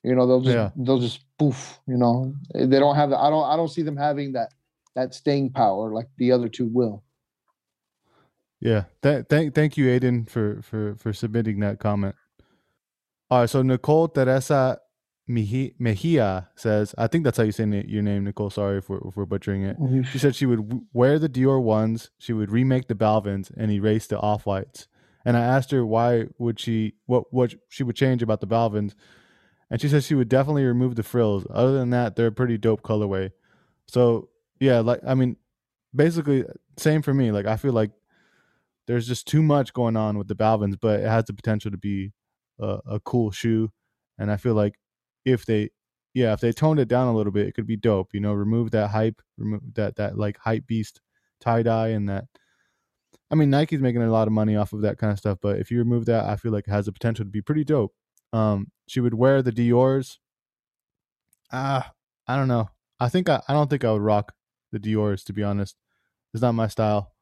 You 0.04 0.16
know, 0.16 0.28
they'll 0.28 0.42
just 0.42 0.56
yeah. 0.56 0.72
they'll 0.76 1.00
just 1.00 1.24
poof. 1.38 1.80
You 1.88 1.98
know, 1.98 2.34
they 2.54 2.80
don't 2.80 2.96
have. 2.96 3.12
I 3.12 3.30
don't. 3.30 3.46
I 3.46 3.56
don't 3.56 3.68
see 3.68 3.82
them 3.82 3.98
having 3.98 4.34
that 4.34 4.54
that 4.96 5.14
staying 5.14 5.52
power 5.52 5.94
like 5.94 6.08
the 6.18 6.32
other 6.32 6.50
two 6.50 6.68
will. 6.68 7.04
Yeah. 8.60 8.86
Th- 9.02 9.26
thank 9.30 9.56
thank 9.56 9.78
you, 9.78 9.86
Aiden, 9.86 10.30
for 10.30 10.62
for 10.62 10.96
for 10.96 11.14
submitting 11.14 11.60
that 11.62 11.80
comment. 11.80 12.16
All 13.30 13.42
right. 13.42 13.50
So 13.50 13.62
Nicole 13.62 14.08
Teresa 14.08 14.80
Mejia 15.30 16.50
says, 16.56 16.96
I 16.98 17.06
think 17.08 17.24
that's 17.24 17.38
how 17.38 17.44
you 17.44 17.52
say 17.52 17.66
your 17.88 18.02
name, 18.02 18.24
Nicole. 18.24 18.50
Sorry 18.50 18.80
if 18.80 18.90
we're, 18.90 19.08
if 19.08 19.16
we're 19.16 19.28
butchering 19.28 19.62
it. 19.64 19.80
Mm-hmm. 19.80 20.02
She 20.04 20.18
said 20.18 20.36
she 20.36 20.48
would 20.48 20.88
wear 20.92 21.20
the 21.20 21.30
Dior 21.30 21.62
ones, 21.62 22.10
she 22.18 22.34
would 22.34 22.52
remake 22.52 22.88
the 22.88 22.96
Balvins, 22.96 23.52
and 23.56 23.72
erase 23.72 24.08
the 24.08 24.20
off 24.20 24.48
whites. 24.48 24.88
And 25.24 25.38
I 25.38 25.42
asked 25.42 25.70
her 25.70 25.86
why 25.86 26.26
would 26.40 26.60
she 26.60 26.96
what 27.06 27.32
what 27.32 27.54
she 27.68 27.84
would 27.84 27.96
change 27.96 28.24
about 28.24 28.42
the 28.42 28.48
Balvins, 28.48 28.96
and 29.72 29.80
she 29.82 29.88
says 29.88 30.06
she 30.06 30.16
would 30.16 30.30
definitely 30.30 30.66
remove 30.66 30.96
the 30.96 31.04
frills. 31.04 31.46
Other 31.50 31.74
than 31.74 31.92
that, 31.92 32.16
they're 32.16 32.28
a 32.28 32.32
pretty 32.32 32.58
dope 32.58 32.82
colorway. 32.82 33.32
So 33.88 34.30
yeah, 34.60 34.80
like 34.80 35.02
I 35.06 35.16
mean, 35.16 35.38
basically 35.96 36.46
same 36.78 37.02
for 37.02 37.14
me. 37.14 37.32
Like 37.32 37.46
I 37.46 37.58
feel 37.58 37.74
like 37.74 37.92
there's 38.88 39.08
just 39.08 39.28
too 39.28 39.44
much 39.44 39.74
going 39.74 39.96
on 39.96 40.18
with 40.18 40.28
the 40.28 40.36
Balvins, 40.36 40.76
but 40.80 41.02
it 41.02 41.08
has 41.08 41.26
the 41.26 41.34
potential 41.34 41.70
to 41.72 41.78
be 41.78 42.12
a, 42.60 42.80
a 42.88 43.00
cool 43.00 43.32
shoe. 43.32 43.72
And 44.18 44.32
I 44.32 44.38
feel 44.38 44.56
like 44.56 44.80
if 45.26 45.46
they, 45.46 45.70
yeah, 46.14 46.34
if 46.34 46.40
they 46.40 46.52
toned 46.52 46.80
it 46.80 46.88
down 46.88 47.08
a 47.08 47.16
little 47.16 47.32
bit, 47.32 47.48
it 47.48 47.54
could 47.54 47.68
be 47.68 47.78
dope. 47.78 48.10
You 48.14 48.20
know, 48.20 48.34
remove 48.34 48.72
that 48.72 48.90
hype, 48.90 49.22
remove 49.38 49.62
that 49.76 49.96
that 49.98 50.18
like 50.18 50.38
hype 50.40 50.66
beast 50.66 51.02
tie 51.40 51.64
dye 51.64 51.90
and 51.90 52.10
that. 52.10 52.26
I 53.32 53.36
mean, 53.36 53.52
Nike's 53.52 53.80
making 53.80 54.02
a 54.02 54.12
lot 54.12 54.28
of 54.28 54.34
money 54.34 54.56
off 54.56 54.74
of 54.74 54.82
that 54.82 54.98
kind 54.98 55.14
of 55.14 55.20
stuff, 55.20 55.38
but 55.40 55.60
if 55.60 55.70
you 55.70 55.78
remove 55.78 56.06
that, 56.06 56.26
I 56.26 56.36
feel 56.36 56.52
like 56.52 56.68
it 56.68 56.72
has 56.72 56.88
the 56.88 56.92
potential 56.92 57.26
to 57.26 57.32
be 57.32 57.42
pretty 57.44 57.64
dope. 57.64 57.94
Um, 58.34 58.72
she 58.88 59.00
would 59.00 59.14
wear 59.14 59.42
the 59.42 59.52
Dior's. 59.52 60.20
Ah, 61.52 61.94
I 62.28 62.36
don't 62.36 62.48
know. 62.48 62.70
I 63.00 63.10
think 63.10 63.30
I, 63.30 63.42
I 63.48 63.54
don't 63.54 63.70
think 63.70 63.84
I 63.84 63.92
would 63.92 64.02
rock 64.02 64.34
the 64.72 64.80
Dior's 64.80 65.24
to 65.26 65.34
be 65.34 65.44
honest. 65.44 65.76
It's 66.34 66.42
not 66.42 66.54
my 66.54 66.68
style. 66.68 67.14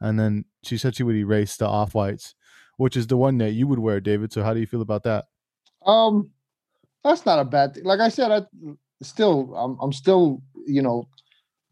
And 0.00 0.18
then 0.18 0.44
she 0.62 0.78
said 0.78 0.96
she 0.96 1.02
would 1.02 1.16
erase 1.16 1.56
the 1.56 1.66
off 1.66 1.94
whites, 1.94 2.34
which 2.76 2.96
is 2.96 3.06
the 3.06 3.16
one 3.16 3.38
that 3.38 3.52
you 3.52 3.66
would 3.66 3.78
wear, 3.78 4.00
David. 4.00 4.32
So 4.32 4.42
how 4.42 4.54
do 4.54 4.60
you 4.60 4.66
feel 4.66 4.82
about 4.82 5.04
that? 5.04 5.26
Um, 5.86 6.30
that's 7.02 7.26
not 7.26 7.38
a 7.38 7.44
bad 7.44 7.74
thing. 7.74 7.84
Like 7.84 8.00
I 8.00 8.08
said, 8.08 8.30
I 8.30 8.42
still 9.02 9.54
I'm 9.54 9.78
I'm 9.80 9.92
still, 9.92 10.42
you 10.66 10.82
know, 10.82 11.08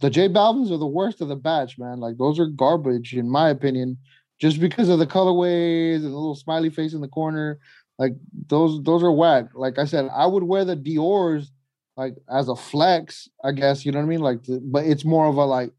the 0.00 0.11
J 0.11 0.28
Balvins 0.28 0.70
are 0.70 0.78
the 0.78 0.87
worst 0.87 1.20
of 1.20 1.28
the 1.28 1.37
batch, 1.37 1.78
man. 1.78 2.00
Like 2.00 2.18
those 2.18 2.38
are 2.38 2.46
garbage 2.46 3.14
in 3.14 3.28
my 3.28 3.49
opinion, 3.50 3.99
just 4.38 4.61
because 4.61 4.88
of 4.88 4.99
the 4.99 5.06
colorways 5.06 5.96
and 5.96 6.04
the 6.04 6.08
little 6.11 6.34
smiley 6.34 6.70
face 6.70 6.92
in 6.92 7.00
the 7.00 7.08
corner. 7.08 7.58
Like 8.02 8.14
those 8.49 8.82
those 8.82 9.04
are 9.04 9.12
whack. 9.12 9.44
Like 9.54 9.78
I 9.78 9.85
said, 9.85 10.11
I 10.12 10.26
would 10.26 10.42
wear 10.42 10.64
the 10.64 10.75
Dior's 10.75 11.52
like 11.97 12.16
as 12.28 12.49
a 12.49 12.56
flex, 12.56 13.28
I 13.44 13.52
guess, 13.52 13.87
you 13.87 13.92
know 13.92 14.00
what 14.00 14.06
I 14.06 14.09
mean? 14.09 14.21
Like 14.21 14.40
but 14.61 14.85
it's 14.85 15.04
more 15.04 15.26
of 15.26 15.37
a 15.37 15.44
like 15.44 15.71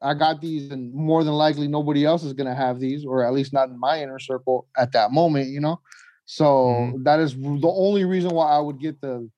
I 0.00 0.14
got 0.14 0.40
these 0.40 0.70
and 0.70 0.94
more 0.94 1.24
than 1.24 1.34
likely 1.34 1.66
nobody 1.66 2.04
else 2.04 2.22
is 2.22 2.32
gonna 2.32 2.54
have 2.54 2.78
these, 2.78 3.04
or 3.04 3.24
at 3.24 3.32
least 3.32 3.52
not 3.52 3.70
in 3.70 3.80
my 3.80 4.00
inner 4.00 4.20
circle 4.20 4.68
at 4.76 4.92
that 4.92 5.10
moment, 5.10 5.48
you 5.48 5.58
know. 5.58 5.80
So 6.26 6.44
mm-hmm. 6.44 7.02
that 7.02 7.18
is 7.18 7.34
the 7.34 7.74
only 7.74 8.04
reason 8.04 8.30
why 8.30 8.52
I 8.52 8.60
would 8.60 8.78
get 8.78 9.00
the 9.00 9.28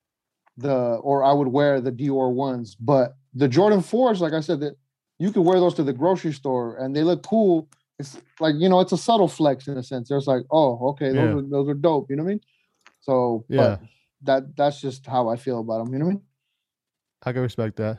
the 0.59 0.77
or 0.77 1.25
I 1.25 1.33
would 1.33 1.49
wear 1.49 1.81
the 1.81 1.93
Dior 1.93 2.31
ones. 2.31 2.75
But 2.75 3.17
the 3.33 3.49
Jordan 3.49 3.81
4s, 3.81 4.21
like 4.21 4.35
I 4.35 4.41
said, 4.41 4.61
that 4.61 4.77
you 5.19 5.33
can 5.33 5.45
wear 5.45 5.59
those 5.59 5.73
to 5.77 5.85
the 5.85 5.95
grocery 5.95 6.35
store 6.35 6.77
and 6.77 6.95
they 6.95 7.03
look 7.03 7.23
cool 7.23 7.67
it's 8.01 8.19
like 8.41 8.55
you 8.59 8.69
know, 8.69 8.81
it's 8.81 8.93
a 8.93 8.99
subtle 8.99 9.29
flex 9.29 9.69
in 9.69 9.77
a 9.79 9.83
sense. 9.83 10.09
There's 10.09 10.27
like, 10.27 10.43
oh, 10.51 10.89
okay, 10.91 11.09
those 11.09 11.17
Yeah. 11.17 11.37
are 11.37 11.43
those 11.43 11.69
are 11.69 11.75
dope. 11.75 12.11
You 12.11 12.17
know 12.17 12.25
what 12.25 12.31
I 12.31 12.35
mean? 12.35 12.41
So 13.01 13.45
Yeah. 13.49 13.77
but 13.79 13.81
that 14.23 14.57
that's 14.57 14.81
just 14.81 15.07
how 15.07 15.29
I 15.29 15.37
feel 15.37 15.61
about 15.61 15.85
them. 15.85 15.93
You 15.93 15.99
know 16.01 16.07
what 16.07 16.11
I 16.13 16.15
mean? 16.15 16.23
I 17.25 17.33
can 17.33 17.43
respect 17.43 17.77
that. 17.77 17.99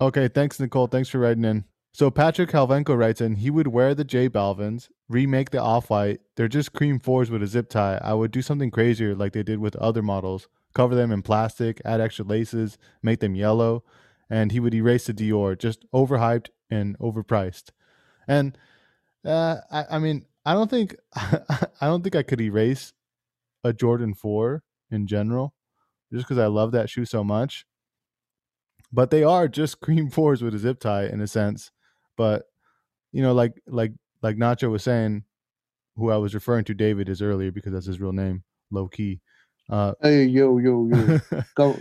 Okay, 0.00 0.28
thanks, 0.28 0.58
Nicole. 0.58 0.86
Thanks 0.86 1.08
for 1.08 1.18
writing 1.18 1.44
in. 1.44 1.64
So 1.92 2.10
Patrick 2.10 2.50
Halvenko 2.50 2.96
writes 2.96 3.20
in, 3.20 3.36
he 3.36 3.50
would 3.50 3.66
wear 3.66 3.94
the 3.94 4.04
J 4.04 4.28
Balvins, 4.28 4.88
remake 5.08 5.50
the 5.50 5.58
off 5.60 5.90
white. 5.90 6.20
They're 6.36 6.48
just 6.48 6.72
cream 6.72 7.00
fours 7.00 7.30
with 7.30 7.42
a 7.42 7.46
zip 7.46 7.68
tie. 7.68 8.00
I 8.02 8.14
would 8.14 8.30
do 8.30 8.42
something 8.42 8.70
crazier 8.70 9.14
like 9.14 9.32
they 9.32 9.42
did 9.42 9.58
with 9.58 9.74
other 9.76 10.02
models. 10.02 10.48
Cover 10.72 10.94
them 10.94 11.10
in 11.10 11.22
plastic, 11.22 11.80
add 11.84 12.00
extra 12.00 12.24
laces, 12.24 12.78
make 13.02 13.18
them 13.18 13.34
yellow, 13.34 13.82
and 14.30 14.52
he 14.52 14.60
would 14.60 14.72
erase 14.74 15.06
the 15.06 15.12
Dior, 15.12 15.58
just 15.58 15.84
overhyped 15.92 16.48
and 16.70 16.96
overpriced. 17.00 17.70
And 18.28 18.56
uh, 19.24 19.56
I, 19.70 19.84
I 19.92 19.98
mean, 19.98 20.24
I 20.44 20.54
don't 20.54 20.70
think 20.70 20.96
I 21.14 21.66
don't 21.82 22.02
think 22.02 22.16
I 22.16 22.22
could 22.22 22.40
erase 22.40 22.92
a 23.64 23.72
Jordan 23.72 24.14
4 24.14 24.62
in 24.90 25.06
general, 25.06 25.54
just 26.12 26.26
because 26.26 26.38
I 26.38 26.46
love 26.46 26.72
that 26.72 26.90
shoe 26.90 27.04
so 27.04 27.22
much 27.22 27.66
but 28.92 29.10
they 29.10 29.22
are 29.22 29.48
just 29.48 29.80
cream 29.80 30.10
fours 30.10 30.42
with 30.42 30.54
a 30.54 30.58
zip 30.58 30.80
tie 30.80 31.06
in 31.06 31.20
a 31.20 31.26
sense. 31.26 31.70
But 32.16 32.44
you 33.12 33.22
know, 33.22 33.32
like 33.32 33.60
like 33.66 33.92
like 34.22 34.36
Nacho 34.36 34.70
was 34.70 34.82
saying, 34.82 35.24
who 35.96 36.10
I 36.10 36.16
was 36.16 36.34
referring 36.34 36.64
to, 36.66 36.74
David 36.74 37.08
is 37.08 37.22
earlier 37.22 37.50
because 37.50 37.72
that's 37.72 37.86
his 37.86 38.00
real 38.00 38.12
name, 38.12 38.44
low 38.70 38.88
key. 38.88 39.20
Uh, 39.68 39.94
Hey, 40.02 40.24
yo, 40.24 40.58
yo, 40.58 40.88
yo. 40.92 41.20
Go, 41.54 41.76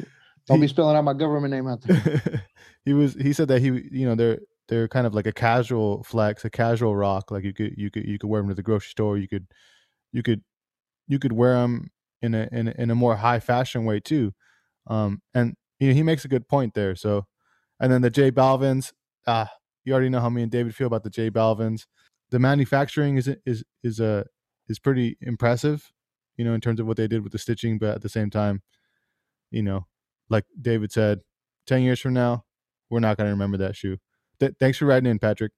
don't 0.48 0.62
be 0.62 0.68
spelling 0.68 0.96
out 0.96 1.04
my 1.04 1.14
government 1.14 1.54
name 1.54 1.68
out 1.68 1.82
there. 1.82 2.44
he 2.86 2.94
was 2.94 3.16
he 3.16 3.34
said 3.34 3.48
that 3.50 3.62
he 3.62 3.68
you 3.68 4.06
know 4.06 4.16
they're 4.16 4.40
they're 4.70 4.88
kind 4.88 5.08
of 5.08 5.16
like 5.16 5.28
a 5.28 5.34
casual 5.34 6.04
flex, 6.04 6.46
a 6.46 6.52
casual 6.52 6.96
rock. 6.96 7.32
Like 7.32 7.44
you 7.44 7.54
could 7.54 7.74
you 7.78 7.92
could 7.92 8.06
you 8.06 8.20
could 8.20 8.30
wear 8.30 8.42
them 8.42 8.50
to 8.50 8.56
the 8.56 8.64
grocery 8.64 8.90
store. 8.92 9.18
You 9.18 9.28
could 9.28 9.48
you 10.14 10.24
could 10.24 10.44
you 11.08 11.20
could 11.20 11.34
wear 11.34 11.56
them 11.56 11.92
in 12.22 12.36
a 12.36 12.48
in 12.52 12.70
a, 12.70 12.76
in 12.78 12.92
a 12.92 12.96
more 12.96 13.18
high 13.18 13.40
fashion 13.40 13.86
way 13.86 14.00
too. 14.00 14.34
Um, 14.88 15.22
and 15.34 15.56
you 15.80 15.90
know 15.90 15.94
he 15.96 16.04
makes 16.04 16.26
a 16.26 16.30
good 16.30 16.48
point 16.48 16.74
there. 16.76 16.96
So, 16.96 17.26
and 17.80 17.92
then 17.92 18.02
the 18.02 18.12
J 18.12 18.32
Balvins, 18.32 18.94
ah, 19.28 19.52
you 19.86 19.94
already 19.94 20.10
know 20.10 20.22
how 20.22 20.30
me 20.30 20.44
and 20.44 20.52
David 20.52 20.76
feel 20.76 20.88
about 20.88 21.04
the 21.04 21.10
J 21.12 21.32
Balvins. 21.32 21.86
The 22.32 22.40
manufacturing 22.40 23.18
is 23.18 23.30
is 23.46 23.64
is 23.84 24.00
a 24.00 24.26
is 24.70 24.80
pretty 24.80 25.18
impressive, 25.22 25.92
you 26.38 26.46
know, 26.46 26.54
in 26.54 26.62
terms 26.62 26.80
of 26.80 26.88
what 26.88 26.98
they 26.98 27.08
did 27.08 27.24
with 27.24 27.32
the 27.34 27.40
stitching. 27.40 27.80
But 27.80 27.96
at 27.96 28.02
the 28.02 28.10
same 28.10 28.30
time, 28.30 28.62
you 29.52 29.64
know, 29.64 29.88
like 30.30 30.46
David 30.62 30.92
said, 30.92 31.22
ten 31.68 31.82
years 31.84 32.00
from 32.00 32.14
now, 32.14 32.46
we're 32.90 33.00
not 33.00 33.18
going 33.18 33.28
to 33.28 33.32
remember 33.32 33.58
that 33.58 33.76
shoe. 33.76 33.98
Th- 34.40 34.54
thanks 34.60 34.78
for 34.78 34.86
writing 34.86 35.10
in, 35.10 35.20
Patrick. 35.20 35.52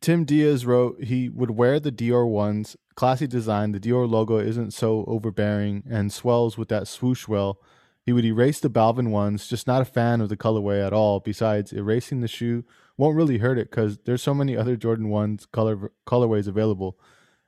Tim 0.00 0.24
Diaz 0.24 0.66
wrote 0.66 1.04
he 1.04 1.28
would 1.28 1.52
wear 1.52 1.80
the 1.80 1.92
Dior 1.92 2.28
ones, 2.28 2.76
classy 2.94 3.26
design. 3.26 3.72
The 3.72 3.80
Dior 3.80 4.08
logo 4.08 4.38
isn't 4.38 4.72
so 4.72 5.04
overbearing 5.06 5.82
and 5.88 6.12
swells 6.12 6.58
with 6.58 6.68
that 6.68 6.88
swoosh 6.88 7.26
well. 7.26 7.58
He 8.04 8.12
would 8.12 8.24
erase 8.26 8.60
the 8.60 8.68
Balvin 8.68 9.08
ones, 9.08 9.48
just 9.48 9.66
not 9.66 9.80
a 9.80 9.86
fan 9.86 10.20
of 10.20 10.28
the 10.28 10.36
colorway 10.36 10.86
at 10.86 10.92
all. 10.92 11.20
Besides, 11.20 11.72
erasing 11.72 12.20
the 12.20 12.28
shoe 12.28 12.64
won't 12.98 13.16
really 13.16 13.38
hurt 13.38 13.58
it 13.58 13.70
because 13.70 13.98
there's 14.04 14.22
so 14.22 14.34
many 14.34 14.56
other 14.56 14.76
Jordan 14.76 15.08
ones 15.08 15.46
color 15.46 15.90
colorways 16.06 16.46
available. 16.46 16.98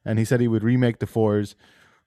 And 0.04 0.18
he 0.18 0.24
said 0.24 0.40
he 0.40 0.48
would 0.48 0.64
remake 0.64 0.98
the 0.98 1.06
fours, 1.06 1.56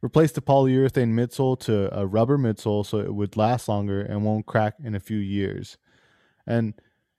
replace 0.01 0.31
the 0.31 0.41
polyurethane 0.41 1.13
midsole 1.13 1.59
to 1.59 1.95
a 1.95 2.07
rubber 2.07 2.39
midsole 2.39 2.85
so 2.85 2.97
it 2.97 3.13
would 3.13 3.37
last 3.37 3.67
longer 3.67 4.01
and 4.01 4.25
won't 4.25 4.47
crack 4.47 4.75
in 4.83 4.95
a 4.95 4.99
few 4.99 5.17
years. 5.17 5.77
And 6.47 6.73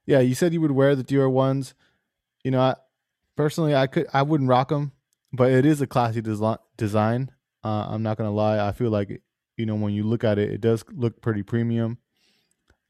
yeah, 0.06 0.20
you 0.20 0.34
said 0.34 0.52
you 0.52 0.60
would 0.60 0.70
wear 0.72 0.94
the 0.94 1.04
Dior 1.04 1.30
ones. 1.30 1.74
You 2.44 2.50
know, 2.50 2.60
I, 2.60 2.76
personally, 3.36 3.74
I 3.74 3.86
could, 3.86 4.06
I 4.12 4.22
wouldn't 4.22 4.48
rock 4.48 4.68
them, 4.68 4.92
but 5.32 5.50
it 5.50 5.66
is 5.66 5.80
a 5.80 5.86
classy 5.86 6.22
desi- 6.22 6.58
design. 6.76 7.30
Uh, 7.62 7.86
I'm 7.88 8.02
not 8.02 8.16
gonna 8.16 8.30
lie. 8.30 8.66
I 8.66 8.72
feel 8.72 8.90
like 8.90 9.22
you 9.56 9.66
know 9.66 9.74
when 9.74 9.92
you 9.92 10.04
look 10.04 10.24
at 10.24 10.38
it, 10.38 10.50
it 10.50 10.60
does 10.60 10.84
look 10.92 11.20
pretty 11.20 11.42
premium. 11.42 11.98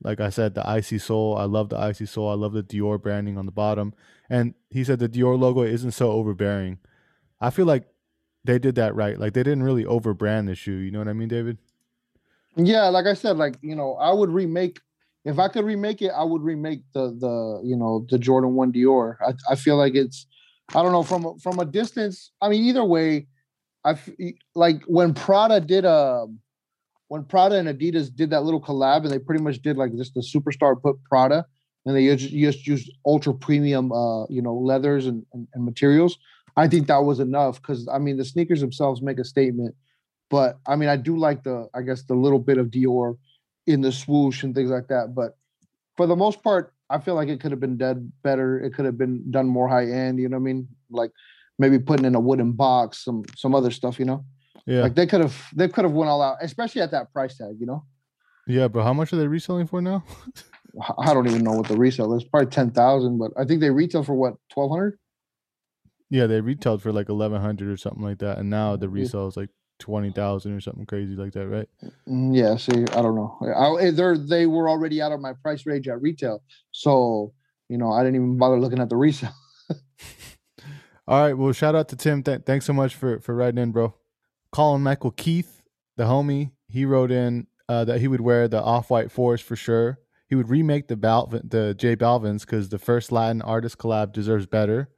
Like 0.02 0.20
I 0.20 0.30
said, 0.30 0.54
the 0.54 0.66
icy 0.66 0.98
sole. 0.98 1.36
I 1.36 1.44
love 1.44 1.68
the 1.68 1.78
icy 1.78 2.06
sole. 2.06 2.30
I 2.30 2.34
love 2.34 2.52
the 2.52 2.62
Dior 2.62 3.00
branding 3.00 3.36
on 3.36 3.46
the 3.46 3.52
bottom. 3.52 3.92
And 4.30 4.54
he 4.70 4.82
said 4.82 4.98
the 4.98 5.08
Dior 5.08 5.38
logo 5.38 5.62
isn't 5.62 5.90
so 5.90 6.10
overbearing. 6.12 6.78
I 7.40 7.50
feel 7.50 7.66
like 7.66 7.84
they 8.44 8.58
did 8.58 8.76
that 8.76 8.94
right. 8.94 9.18
Like 9.18 9.34
they 9.34 9.42
didn't 9.42 9.62
really 9.62 9.84
overbrand 9.84 10.46
the 10.46 10.54
shoe. 10.54 10.72
You 10.72 10.90
know 10.90 11.00
what 11.00 11.08
I 11.08 11.12
mean, 11.12 11.28
David? 11.28 11.58
Yeah, 12.56 12.88
like 12.88 13.06
I 13.06 13.14
said, 13.14 13.36
like 13.36 13.56
you 13.60 13.74
know, 13.74 13.94
I 13.94 14.12
would 14.12 14.30
remake 14.30 14.80
if 15.24 15.38
I 15.38 15.48
could 15.48 15.64
remake 15.64 16.00
it, 16.02 16.12
I 16.16 16.24
would 16.24 16.42
remake 16.42 16.82
the 16.94 17.10
the 17.18 17.60
you 17.64 17.76
know 17.76 18.06
the 18.08 18.18
Jordan 18.18 18.54
One 18.54 18.72
Dior. 18.72 19.16
I 19.26 19.34
I 19.50 19.54
feel 19.54 19.76
like 19.76 19.94
it's 19.94 20.26
I 20.74 20.82
don't 20.82 20.92
know 20.92 21.02
from 21.02 21.38
from 21.38 21.58
a 21.58 21.64
distance. 21.64 22.30
I 22.40 22.48
mean, 22.48 22.64
either 22.64 22.84
way, 22.84 23.26
I 23.84 23.98
like 24.54 24.82
when 24.86 25.14
Prada 25.14 25.60
did 25.60 25.84
a 25.84 26.26
when 27.08 27.24
Prada 27.24 27.56
and 27.56 27.68
Adidas 27.68 28.14
did 28.14 28.30
that 28.30 28.44
little 28.44 28.60
collab, 28.60 29.02
and 29.02 29.10
they 29.10 29.18
pretty 29.18 29.42
much 29.42 29.60
did 29.62 29.76
like 29.76 29.94
just 29.96 30.14
the 30.14 30.20
superstar 30.20 30.80
put 30.80 30.96
Prada, 31.04 31.44
and 31.84 31.96
they 31.96 32.14
just, 32.16 32.32
just 32.32 32.66
used 32.66 32.90
ultra 33.04 33.34
premium 33.34 33.92
uh 33.92 34.26
you 34.26 34.40
know 34.40 34.54
leathers 34.54 35.06
and, 35.06 35.24
and, 35.34 35.46
and 35.54 35.64
materials. 35.64 36.18
I 36.56 36.66
think 36.66 36.88
that 36.88 37.04
was 37.04 37.20
enough 37.20 37.60
because 37.60 37.86
I 37.88 37.98
mean 37.98 38.16
the 38.16 38.24
sneakers 38.24 38.60
themselves 38.60 39.02
make 39.02 39.18
a 39.18 39.24
statement, 39.24 39.74
but 40.30 40.58
I 40.66 40.76
mean 40.76 40.88
I 40.88 40.96
do 40.96 41.18
like 41.18 41.42
the 41.42 41.68
I 41.74 41.82
guess 41.82 42.04
the 42.04 42.14
little 42.14 42.38
bit 42.38 42.56
of 42.56 42.68
Dior 42.68 43.16
in 43.72 43.80
the 43.80 43.92
swoosh 43.92 44.42
and 44.42 44.54
things 44.54 44.70
like 44.70 44.88
that. 44.88 45.14
But 45.14 45.36
for 45.96 46.06
the 46.06 46.16
most 46.16 46.42
part, 46.42 46.72
I 46.88 46.98
feel 46.98 47.14
like 47.14 47.28
it 47.28 47.40
could 47.40 47.50
have 47.52 47.60
been 47.60 47.76
done 47.76 48.12
better. 48.22 48.58
It 48.60 48.74
could 48.74 48.84
have 48.84 48.98
been 48.98 49.30
done 49.30 49.46
more 49.46 49.68
high 49.68 49.86
end. 49.90 50.18
You 50.18 50.28
know 50.28 50.36
what 50.36 50.42
I 50.42 50.52
mean? 50.52 50.68
Like 50.90 51.12
maybe 51.58 51.78
putting 51.78 52.06
in 52.06 52.14
a 52.14 52.20
wooden 52.20 52.52
box, 52.52 53.04
some 53.04 53.22
some 53.36 53.54
other 53.54 53.70
stuff. 53.70 53.98
You 53.98 54.06
know, 54.06 54.24
Yeah. 54.66 54.82
like 54.82 54.94
they 54.94 55.06
could 55.06 55.20
have 55.20 55.36
they 55.54 55.68
could 55.68 55.84
have 55.84 55.92
went 55.94 56.10
all 56.10 56.22
out, 56.22 56.38
especially 56.40 56.82
at 56.82 56.90
that 56.90 57.12
price 57.12 57.36
tag. 57.36 57.56
You 57.60 57.66
know, 57.66 57.84
yeah, 58.46 58.66
bro. 58.68 58.82
How 58.82 58.92
much 58.92 59.12
are 59.12 59.16
they 59.16 59.28
reselling 59.28 59.66
for 59.66 59.80
now? 59.80 60.02
I 60.98 61.12
don't 61.14 61.26
even 61.28 61.42
know 61.44 61.52
what 61.52 61.68
the 61.68 61.76
resale 61.76 62.14
is. 62.14 62.24
Probably 62.24 62.50
ten 62.50 62.70
thousand, 62.70 63.18
but 63.18 63.32
I 63.36 63.44
think 63.44 63.60
they 63.60 63.70
retail 63.70 64.02
for 64.04 64.14
what 64.14 64.34
twelve 64.52 64.70
hundred. 64.70 64.98
yeah, 66.10 66.26
they 66.26 66.40
retailed 66.40 66.82
for 66.82 66.92
like 66.92 67.08
eleven 67.08 67.40
hundred 67.40 67.68
or 67.70 67.76
something 67.76 68.02
like 68.02 68.18
that, 68.18 68.38
and 68.38 68.50
now 68.50 68.76
the 68.76 68.88
resale 68.88 69.28
is 69.28 69.36
like 69.36 69.50
twenty 69.80 70.10
thousand 70.12 70.52
or 70.52 70.60
something 70.60 70.87
crazy 70.87 71.16
like 71.16 71.32
that, 71.32 71.49
right? 71.49 71.68
Mm, 72.08 72.37
Yeah, 72.37 72.56
see, 72.56 72.82
I 72.96 73.02
don't 73.02 73.16
know. 73.16 73.37
I, 73.42 73.90
they're 73.90 74.16
they 74.16 74.46
were 74.46 74.68
already 74.68 75.02
out 75.02 75.12
of 75.12 75.20
my 75.20 75.32
price 75.32 75.66
range 75.66 75.88
at 75.88 76.00
retail, 76.00 76.42
so 76.70 77.32
you 77.68 77.78
know 77.78 77.90
I 77.90 78.00
didn't 78.04 78.16
even 78.16 78.38
bother 78.38 78.60
looking 78.60 78.78
at 78.80 78.88
the 78.88 78.96
resale. 78.96 79.34
All 81.08 81.20
right. 81.20 81.32
Well, 81.34 81.52
shout 81.52 81.75
out 81.75 81.88
to 81.88 81.96
Tim. 81.96 82.22
Th- 82.22 82.42
thanks 82.46 82.66
so 82.66 82.72
much 82.72 82.94
for 82.94 83.18
for 83.20 83.34
writing 83.34 83.58
in, 83.58 83.72
bro. 83.72 83.94
Colin 84.52 84.82
Michael 84.82 85.10
Keith, 85.10 85.62
the 85.96 86.04
homie, 86.04 86.52
he 86.68 86.84
wrote 86.84 87.10
in 87.10 87.46
uh, 87.68 87.84
that 87.84 88.00
he 88.00 88.08
would 88.08 88.20
wear 88.20 88.49
the 88.49 88.62
off 88.62 88.90
white 88.90 89.10
fours 89.10 89.40
for 89.40 89.56
sure. 89.56 89.99
He 90.28 90.37
would 90.37 90.49
remake 90.49 90.87
the 90.87 90.96
Balvin, 90.96 91.50
the 91.50 91.75
J 91.75 91.96
Balvins 91.96 92.42
because 92.42 92.68
the 92.68 92.78
first 92.78 93.10
Latin 93.10 93.42
artist 93.42 93.78
collab 93.78 94.12
deserves 94.12 94.46
better. 94.46 94.90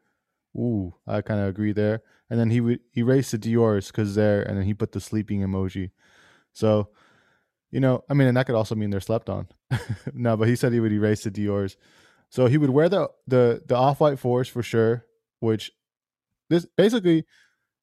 Ooh, 0.56 0.94
I 1.06 1.22
kind 1.22 1.40
of 1.40 1.48
agree 1.48 1.72
there. 1.72 2.02
And 2.32 2.40
then 2.40 2.48
he 2.48 2.62
would 2.62 2.80
erase 2.96 3.30
the 3.32 3.36
Dior's 3.36 3.88
because 3.88 4.14
there, 4.14 4.40
and 4.40 4.56
then 4.56 4.64
he 4.64 4.72
put 4.72 4.92
the 4.92 5.00
sleeping 5.00 5.40
emoji. 5.40 5.90
So, 6.54 6.88
you 7.70 7.78
know, 7.78 8.04
I 8.08 8.14
mean, 8.14 8.26
and 8.26 8.34
that 8.38 8.46
could 8.46 8.54
also 8.54 8.74
mean 8.74 8.88
they're 8.88 9.00
slept 9.00 9.28
on. 9.28 9.48
no, 10.14 10.38
but 10.38 10.48
he 10.48 10.56
said 10.56 10.72
he 10.72 10.80
would 10.80 10.94
erase 10.94 11.24
the 11.24 11.30
Dior's. 11.30 11.76
So 12.30 12.46
he 12.46 12.56
would 12.56 12.70
wear 12.70 12.88
the 12.88 13.10
the 13.26 13.62
the 13.66 13.76
off 13.76 14.00
white 14.00 14.18
fours 14.18 14.48
for 14.48 14.62
sure, 14.62 15.04
which 15.40 15.72
this 16.48 16.64
basically 16.74 17.26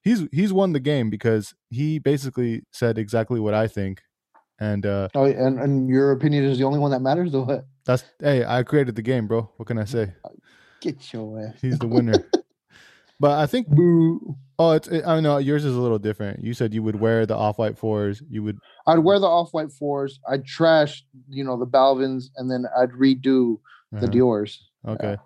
he's 0.01 0.23
he's 0.31 0.51
won 0.51 0.73
the 0.73 0.79
game 0.79 1.11
because 1.11 1.53
he 1.69 1.99
basically 1.99 2.63
said 2.71 2.97
exactly 2.97 3.39
what 3.39 3.53
I 3.53 3.67
think, 3.67 4.01
and 4.59 4.83
uh 4.83 5.09
Oh, 5.13 5.25
and 5.25 5.59
and 5.59 5.89
your 5.89 6.11
opinion 6.11 6.45
is 6.45 6.57
the 6.57 6.63
only 6.63 6.79
one 6.79 6.89
that 6.89 7.01
matters, 7.01 7.33
though. 7.33 7.43
What? 7.43 7.67
that's 7.85 8.03
hey 8.19 8.43
I 8.43 8.63
created 8.63 8.95
the 8.95 9.03
game, 9.03 9.27
bro. 9.27 9.51
What 9.57 9.67
can 9.67 9.77
I 9.77 9.85
say? 9.85 10.13
Get 10.81 11.13
your 11.13 11.39
ass. 11.39 11.61
He's 11.61 11.77
the 11.77 11.85
winner. 11.87 12.27
but 13.19 13.31
I 13.31 13.45
think 13.45 13.67
Boo. 13.67 14.37
oh 14.57 14.71
it's 14.71 14.87
it, 14.87 15.05
I 15.05 15.19
know 15.19 15.37
yours 15.37 15.65
is 15.65 15.75
a 15.75 15.79
little 15.79 15.99
different. 15.99 16.43
You 16.43 16.53
said 16.53 16.73
you 16.73 16.83
would 16.83 16.99
wear 16.99 17.25
the 17.25 17.35
off 17.35 17.57
white 17.57 17.77
fours. 17.77 18.21
You 18.29 18.43
would 18.43 18.57
I'd 18.87 18.99
wear 18.99 19.19
the 19.19 19.27
off 19.27 19.53
white 19.53 19.71
fours. 19.71 20.19
I'd 20.29 20.45
trash, 20.45 21.05
you 21.27 21.43
know, 21.43 21.57
the 21.57 21.67
Balvins, 21.67 22.25
and 22.37 22.49
then 22.49 22.65
I'd 22.77 22.91
redo 22.91 23.59
the 23.91 23.97
uh-huh, 23.97 24.07
Dior's. 24.07 24.69
okay. 24.87 25.17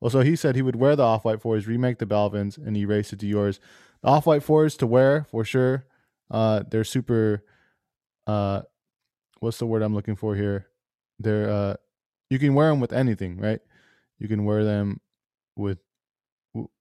Well, 0.00 0.10
so 0.10 0.20
he 0.20 0.36
said 0.36 0.54
he 0.54 0.62
would 0.62 0.76
wear 0.76 0.94
the 0.94 1.02
off 1.02 1.24
white 1.24 1.40
fours, 1.42 1.66
remake 1.66 1.98
the 1.98 2.06
Balvins, 2.06 2.56
and 2.56 2.76
erase 2.76 3.10
the 3.10 3.16
Dior's. 3.16 3.58
The 4.02 4.08
off 4.08 4.26
white 4.26 4.44
fours 4.44 4.76
to 4.76 4.86
wear 4.86 5.26
for 5.30 5.44
sure. 5.44 5.86
Uh, 6.30 6.62
they're 6.70 6.84
super. 6.84 7.44
Uh, 8.26 8.62
what's 9.40 9.58
the 9.58 9.66
word 9.66 9.82
I'm 9.82 9.94
looking 9.94 10.16
for 10.16 10.36
here? 10.36 10.68
They're 11.18 11.50
uh, 11.50 11.74
you 12.30 12.38
can 12.38 12.54
wear 12.54 12.68
them 12.68 12.80
with 12.80 12.92
anything, 12.92 13.38
right? 13.38 13.60
You 14.18 14.28
can 14.28 14.44
wear 14.44 14.64
them 14.64 15.00
with 15.56 15.78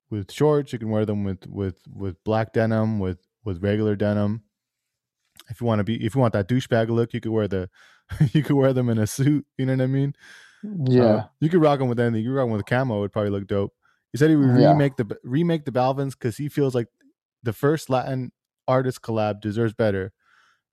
with 0.10 0.32
shorts. 0.32 0.74
You 0.74 0.80
can 0.80 0.90
wear 0.90 1.06
them 1.06 1.24
with 1.24 1.46
with 1.48 1.80
with 1.94 2.24
black 2.24 2.54
denim, 2.54 3.00
with 3.00 3.20
with 3.44 3.62
regular 3.64 3.96
denim. 3.96 4.44
If 5.50 5.62
you 5.62 5.68
want 5.68 5.80
to 5.80 5.84
be, 5.84 6.04
if 6.06 6.16
you 6.16 6.22
want 6.22 6.34
that 6.34 6.48
douchebag 6.50 6.90
look, 6.90 7.14
you 7.14 7.22
could 7.22 7.32
wear 7.32 7.48
the, 7.48 7.70
you 8.34 8.44
could 8.44 8.56
wear 8.56 8.74
them 8.74 8.90
in 8.90 8.98
a 8.98 9.08
suit. 9.08 9.46
You 9.58 9.66
know 9.66 9.74
what 9.74 9.82
I 9.84 9.88
mean? 9.88 10.14
Yeah. 10.64 11.04
Uh, 11.04 11.26
you 11.40 11.50
could 11.50 11.62
rock 11.62 11.80
them 11.80 11.88
with 11.88 12.00
anything. 12.00 12.24
You 12.24 12.32
could 12.32 12.36
rock 12.38 12.48
them 12.48 12.58
with 12.58 12.66
camo. 12.66 12.98
It 12.98 13.02
would 13.02 13.14
probably 13.14 13.30
look 13.32 13.48
dope. 13.48 13.74
He 14.12 14.18
said 14.18 14.30
he 14.30 14.36
would 14.36 14.60
Yeah. 14.60 14.72
remake 14.72 14.98
the 14.98 15.18
remake 15.24 15.66
the 15.66 15.72
Balvins 15.72 16.12
because 16.12 16.38
he 16.38 16.50
feels 16.50 16.74
like 16.76 16.88
the 17.44 17.54
first 17.54 17.90
Latin 17.90 18.32
artist 18.68 19.02
collab 19.02 19.40
deserves 19.42 19.74
better. 19.74 20.12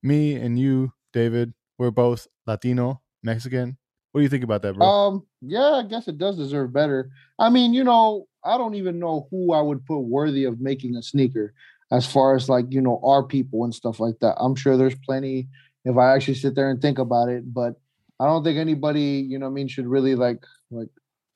Me 0.03 0.35
and 0.35 0.59
you, 0.59 0.93
David, 1.13 1.53
we're 1.79 1.91
both 1.91 2.27
Latino, 2.47 3.03
Mexican. 3.23 3.77
What 4.13 4.21
do 4.21 4.23
you 4.23 4.29
think 4.29 4.45
about 4.45 4.63
that, 4.63 4.75
bro? 4.75 4.87
Um, 4.87 5.27
yeah, 5.41 5.73
I 5.73 5.83
guess 5.83 6.09
it 6.09 6.19
does 6.19 6.37
deserve 6.37 6.73
better. 6.73 7.11
I 7.39 7.51
mean, 7.51 7.75
you 7.75 7.85
know, 7.85 8.27
I 8.45 8.59
don't 8.59 8.75
even 8.75 8.99
know 8.99 9.27
who 9.31 9.53
I 9.53 9.61
would 9.61 9.85
put 9.87 10.01
worthy 10.01 10.45
of 10.45 10.61
making 10.61 10.97
a 10.97 11.03
sneaker 11.03 11.55
as 11.91 12.07
far 12.07 12.35
as 12.35 12.49
like, 12.49 12.67
you 12.71 12.81
know, 12.81 13.01
our 13.05 13.23
people 13.23 13.65
and 13.65 13.75
stuff 13.75 14.01
like 14.01 14.19
that. 14.21 14.35
I'm 14.39 14.55
sure 14.55 14.77
there's 14.77 14.97
plenty 14.97 15.49
if 15.85 15.97
I 15.97 16.15
actually 16.15 16.35
sit 16.35 16.55
there 16.55 16.71
and 16.71 16.81
think 16.81 16.99
about 16.99 17.29
it, 17.29 17.53
but 17.53 17.75
I 18.21 18.27
don't 18.27 18.43
think 18.45 18.59
anybody, 18.59 19.25
you 19.29 19.39
know 19.39 19.47
what 19.47 19.53
I 19.53 19.55
mean, 19.55 19.69
should 19.69 19.87
really 19.87 20.15
like 20.15 20.45
like 20.71 20.89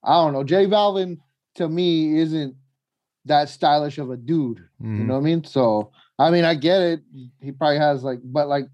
I 0.05 0.15
don't 0.23 0.33
know. 0.33 0.45
J 0.45 0.67
Balvin 0.67 1.19
to 1.57 1.69
me 1.69 2.19
isn't 2.19 2.55
that 3.25 3.49
stylish 3.49 3.99
of 3.99 4.11
a 4.11 4.17
dude. 4.17 4.59
You 4.81 4.87
Mhm. 4.87 5.07
know 5.07 5.15
what 5.15 5.21
I 5.21 5.25
mean? 5.25 5.45
So 5.45 5.91
I 6.19 6.31
mean, 6.31 6.45
I 6.45 6.55
get 6.55 6.83
it. 6.83 7.00
He 7.41 7.53
probably 7.53 7.79
has 7.79 8.03
like, 8.03 8.21
but 8.25 8.49
like, 8.49 8.69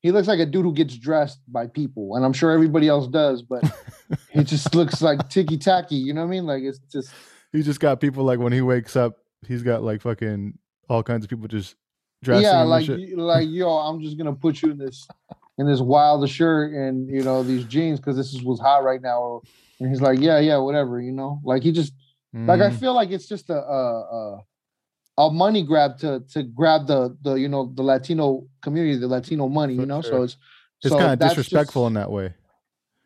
he 0.00 0.12
looks 0.12 0.28
like 0.28 0.38
a 0.38 0.46
dude 0.46 0.64
who 0.64 0.72
gets 0.72 0.96
dressed 0.96 1.40
by 1.48 1.66
people, 1.66 2.14
and 2.14 2.24
I'm 2.24 2.32
sure 2.32 2.52
everybody 2.52 2.86
else 2.88 3.08
does. 3.08 3.42
But 3.42 3.64
he 4.30 4.44
just 4.44 4.74
looks 4.74 5.00
like 5.02 5.28
ticky 5.28 5.56
tacky. 5.58 5.96
You 5.96 6.12
know 6.12 6.20
what 6.20 6.28
I 6.28 6.30
mean? 6.30 6.46
Like 6.46 6.62
it's 6.62 6.78
just 6.92 7.12
he 7.54 7.62
just 7.62 7.80
got 7.80 8.00
people 8.00 8.24
like 8.24 8.38
when 8.40 8.52
he 8.52 8.60
wakes 8.60 8.96
up, 8.96 9.18
he's 9.46 9.62
got 9.62 9.82
like 9.82 10.02
fucking 10.02 10.58
all 10.90 11.02
kinds 11.02 11.24
of 11.24 11.30
people 11.30 11.46
just 11.48 11.76
dressing 12.22 12.42
yeah, 12.44 12.62
like 12.62 12.88
like 13.16 13.48
yo, 13.48 13.70
I'm 13.70 14.00
just 14.02 14.18
gonna 14.18 14.34
put 14.34 14.60
you 14.60 14.72
in 14.72 14.78
this 14.78 15.06
in 15.58 15.66
this 15.66 15.80
wild 15.80 16.28
shirt 16.28 16.72
and 16.74 17.08
you 17.08 17.22
know 17.22 17.42
these 17.42 17.64
jeans 17.64 18.00
because 18.00 18.16
this 18.16 18.34
is 18.34 18.42
what's 18.42 18.60
hot 18.60 18.82
right 18.84 19.00
now. 19.00 19.40
And 19.80 19.88
he's 19.88 20.00
like, 20.00 20.18
yeah, 20.20 20.38
yeah, 20.40 20.58
whatever. 20.58 21.00
You 21.00 21.12
know, 21.12 21.40
like 21.44 21.62
he 21.62 21.72
just 21.72 21.92
like 22.34 22.60
I 22.60 22.70
Mhm. 22.70 22.78
feel 22.80 22.94
like 22.94 23.10
it's 23.10 23.28
just 23.28 23.48
a 23.50 23.54
a, 23.58 24.00
a 24.18 24.44
a 25.18 25.30
money 25.30 25.62
grab 25.62 25.96
to 25.98 26.20
to 26.32 26.42
grab 26.42 26.86
the 26.88 27.16
the 27.22 27.34
you 27.34 27.48
know 27.48 27.72
the 27.74 27.82
Latino 27.82 28.46
community, 28.62 28.98
the 28.98 29.06
Latino 29.08 29.48
money. 29.48 29.74
You 29.74 29.86
know, 29.86 30.00
so 30.00 30.22
it's 30.24 30.36
it's 30.82 30.92
so 30.92 30.98
kind 30.98 31.12
of 31.12 31.18
disrespectful 31.28 31.82
just- 31.84 31.88
in 31.90 31.94
that 31.94 32.10
way. 32.10 32.34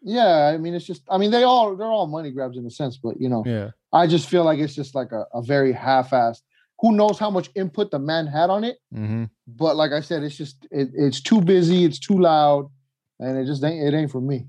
Yeah, 0.00 0.47
I 0.55 0.59
mean, 0.59 0.75
it's 0.75 0.87
just. 0.87 1.02
I 1.11 1.19
mean, 1.19 1.33
they 1.33 1.43
all 1.43 1.75
they're 1.76 1.87
all 1.87 2.07
money 2.07 2.31
grabs 2.31 2.57
in 2.57 2.64
a 2.64 2.71
sense, 2.71 2.97
but 2.97 3.21
you 3.21 3.28
know, 3.28 3.43
Yeah. 3.45 3.71
I 3.92 4.07
just 4.07 4.28
feel 4.28 4.45
like 4.45 4.59
it's 4.59 4.75
just 4.75 4.95
like 4.95 5.12
a, 5.12 5.25
a 5.33 5.42
very 5.42 5.73
half-assed. 5.73 6.42
Who 6.80 6.92
knows 6.92 7.18
how 7.18 7.30
much 7.30 7.50
input 7.54 7.90
the 7.90 7.99
man 7.99 8.26
had 8.26 8.50
on 8.50 8.62
it? 8.64 8.78
hmm 8.92 9.25
But 9.47 9.76
like 9.76 9.92
I 9.92 10.00
said, 10.00 10.23
it's 10.23 10.37
just 10.37 10.66
it, 10.71 10.90
it's 10.95 11.21
too 11.21 11.40
busy, 11.40 11.85
it's 11.85 11.99
too 11.99 12.18
loud, 12.18 12.71
and 13.18 13.37
it 13.38 13.47
just 13.47 13.64
ain't 13.64 13.87
it 13.87 13.97
ain't 13.97 14.11
for 14.11 14.21
me. 14.21 14.47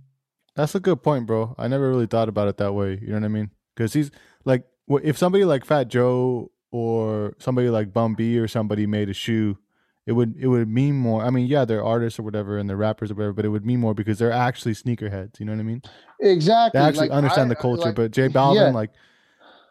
That's 0.56 0.76
a 0.76 0.80
good 0.80 1.02
point, 1.02 1.26
bro. 1.26 1.56
I 1.58 1.68
never 1.68 1.90
really 1.90 2.06
thought 2.06 2.30
about 2.30 2.48
it 2.50 2.58
that 2.58 2.74
way. 2.74 3.00
You 3.02 3.08
know 3.08 3.14
what 3.16 3.24
I 3.24 3.30
mean? 3.30 3.50
Because 3.76 3.94
he's 3.94 4.12
like, 4.46 4.66
if 5.04 5.18
somebody 5.18 5.46
like 5.46 5.64
Fat 5.64 5.88
Joe 5.88 6.52
or 6.72 7.34
somebody 7.40 7.70
like 7.70 7.94
Bun 7.94 8.14
B 8.14 8.38
or 8.38 8.48
somebody 8.48 8.86
made 8.86 9.10
a 9.10 9.14
shoe, 9.14 9.58
it 10.06 10.12
would 10.12 10.36
it 10.38 10.48
would 10.48 10.68
mean 10.68 10.96
more. 10.96 11.24
I 11.24 11.30
mean, 11.30 11.48
yeah, 11.48 11.66
they're 11.66 11.84
artists 11.84 12.20
or 12.20 12.24
whatever, 12.24 12.58
and 12.58 12.70
they're 12.70 12.78
rappers 12.78 13.10
or 13.10 13.16
whatever, 13.16 13.34
but 13.34 13.46
it 13.46 13.50
would 13.50 13.66
mean 13.66 13.80
more 13.80 13.94
because 13.94 14.20
they're 14.20 14.32
actually 14.32 14.74
sneakerheads. 14.74 15.40
You 15.40 15.46
know 15.46 15.54
what 15.54 15.60
I 15.60 15.64
mean? 15.64 15.82
Exactly. 16.20 16.80
They 16.80 16.86
actually 16.86 17.10
like, 17.10 17.18
understand 17.18 17.48
I- 17.48 17.54
the 17.54 17.56
culture. 17.56 17.86
like, 17.86 17.96
but 17.96 18.12
J 18.12 18.28
Balvin, 18.28 18.56
yeah. 18.56 18.70
like, 18.72 18.92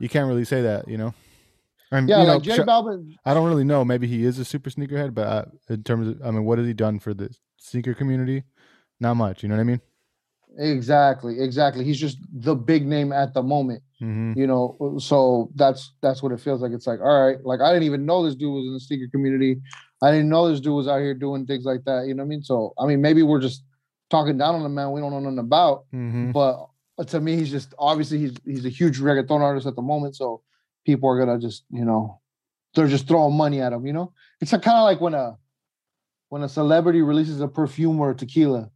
you 0.00 0.08
can't 0.08 0.28
really 0.28 0.44
say 0.44 0.62
that. 0.62 0.88
You 0.88 0.98
know? 0.98 1.14
And 1.90 2.08
yeah, 2.08 2.20
you 2.20 2.26
know, 2.26 2.34
like 2.34 2.42
J 2.42 2.58
Balvin. 2.58 3.14
I 3.24 3.34
don't 3.34 3.48
really 3.48 3.64
know. 3.64 3.84
Maybe 3.84 4.06
he 4.06 4.24
is 4.24 4.38
a 4.38 4.44
super 4.44 4.70
sneakerhead, 4.70 5.14
but 5.14 5.26
uh, 5.26 5.44
in 5.68 5.82
terms 5.82 6.08
of, 6.08 6.22
I 6.22 6.30
mean, 6.30 6.44
what 6.44 6.58
has 6.58 6.66
he 6.66 6.74
done 6.74 6.98
for 6.98 7.14
the 7.14 7.34
sneaker 7.56 7.94
community? 7.94 8.44
Not 9.00 9.14
much. 9.14 9.42
You 9.42 9.48
know 9.48 9.54
what 9.56 9.62
I 9.62 9.64
mean? 9.64 9.80
Exactly, 10.58 11.40
exactly. 11.40 11.84
He's 11.84 12.00
just 12.00 12.18
the 12.32 12.54
big 12.54 12.86
name 12.86 13.12
at 13.12 13.34
the 13.34 13.42
moment. 13.42 13.82
hmm 14.00 14.32
you 14.36 14.46
know 14.46 14.96
so 14.98 15.50
that's 15.54 15.94
that's 16.02 16.22
what 16.22 16.32
it 16.32 16.38
feels 16.38 16.60
like 16.60 16.70
it's 16.72 16.86
like 16.86 17.00
all 17.00 17.26
right 17.26 17.38
like 17.44 17.60
i 17.60 17.72
didn't 17.72 17.84
even 17.84 18.04
know 18.04 18.22
this 18.22 18.34
dude 18.34 18.52
was 18.52 18.66
in 18.66 18.74
the 18.74 18.78
sneaker 18.78 19.08
community 19.10 19.56
i 20.02 20.10
didn't 20.10 20.28
know 20.28 20.48
this 20.48 20.60
dude 20.60 20.74
was 20.74 20.86
out 20.86 21.00
here 21.00 21.14
doing 21.14 21.46
things 21.46 21.64
like 21.64 21.82
that 21.84 22.06
you 22.06 22.14
know 22.14 22.22
what 22.22 22.26
i 22.26 22.28
mean 22.28 22.42
so 22.42 22.74
i 22.78 22.84
mean 22.86 23.00
maybe 23.00 23.22
we're 23.22 23.40
just 23.40 23.64
talking 24.10 24.36
down 24.36 24.54
on 24.54 24.62
the 24.62 24.68
man 24.68 24.92
we 24.92 25.00
don't 25.00 25.10
know 25.12 25.18
nothing 25.18 25.38
about 25.38 25.86
hmm 25.92 26.30
but 26.30 26.67
to 27.06 27.20
me 27.20 27.36
he's 27.36 27.50
just 27.50 27.74
obviously 27.78 28.18
he's 28.18 28.34
he's 28.44 28.66
a 28.66 28.68
huge 28.68 28.98
reggaeton 29.00 29.40
artist 29.40 29.66
at 29.66 29.76
the 29.76 29.82
moment 29.82 30.16
so 30.16 30.42
people 30.84 31.08
are 31.08 31.18
gonna 31.18 31.38
just 31.38 31.64
you 31.70 31.84
know 31.84 32.20
they're 32.74 32.88
just 32.88 33.06
throwing 33.06 33.36
money 33.36 33.60
at 33.60 33.72
him 33.72 33.86
you 33.86 33.92
know 33.92 34.12
it's 34.40 34.50
kind 34.50 34.66
of 34.66 34.84
like 34.84 35.00
when 35.00 35.14
a 35.14 35.36
when 36.28 36.42
a 36.42 36.48
celebrity 36.48 37.02
releases 37.02 37.40
a 37.40 37.48
perfume 37.48 38.00
or 38.00 38.10
a 38.10 38.14
tequila 38.14 38.70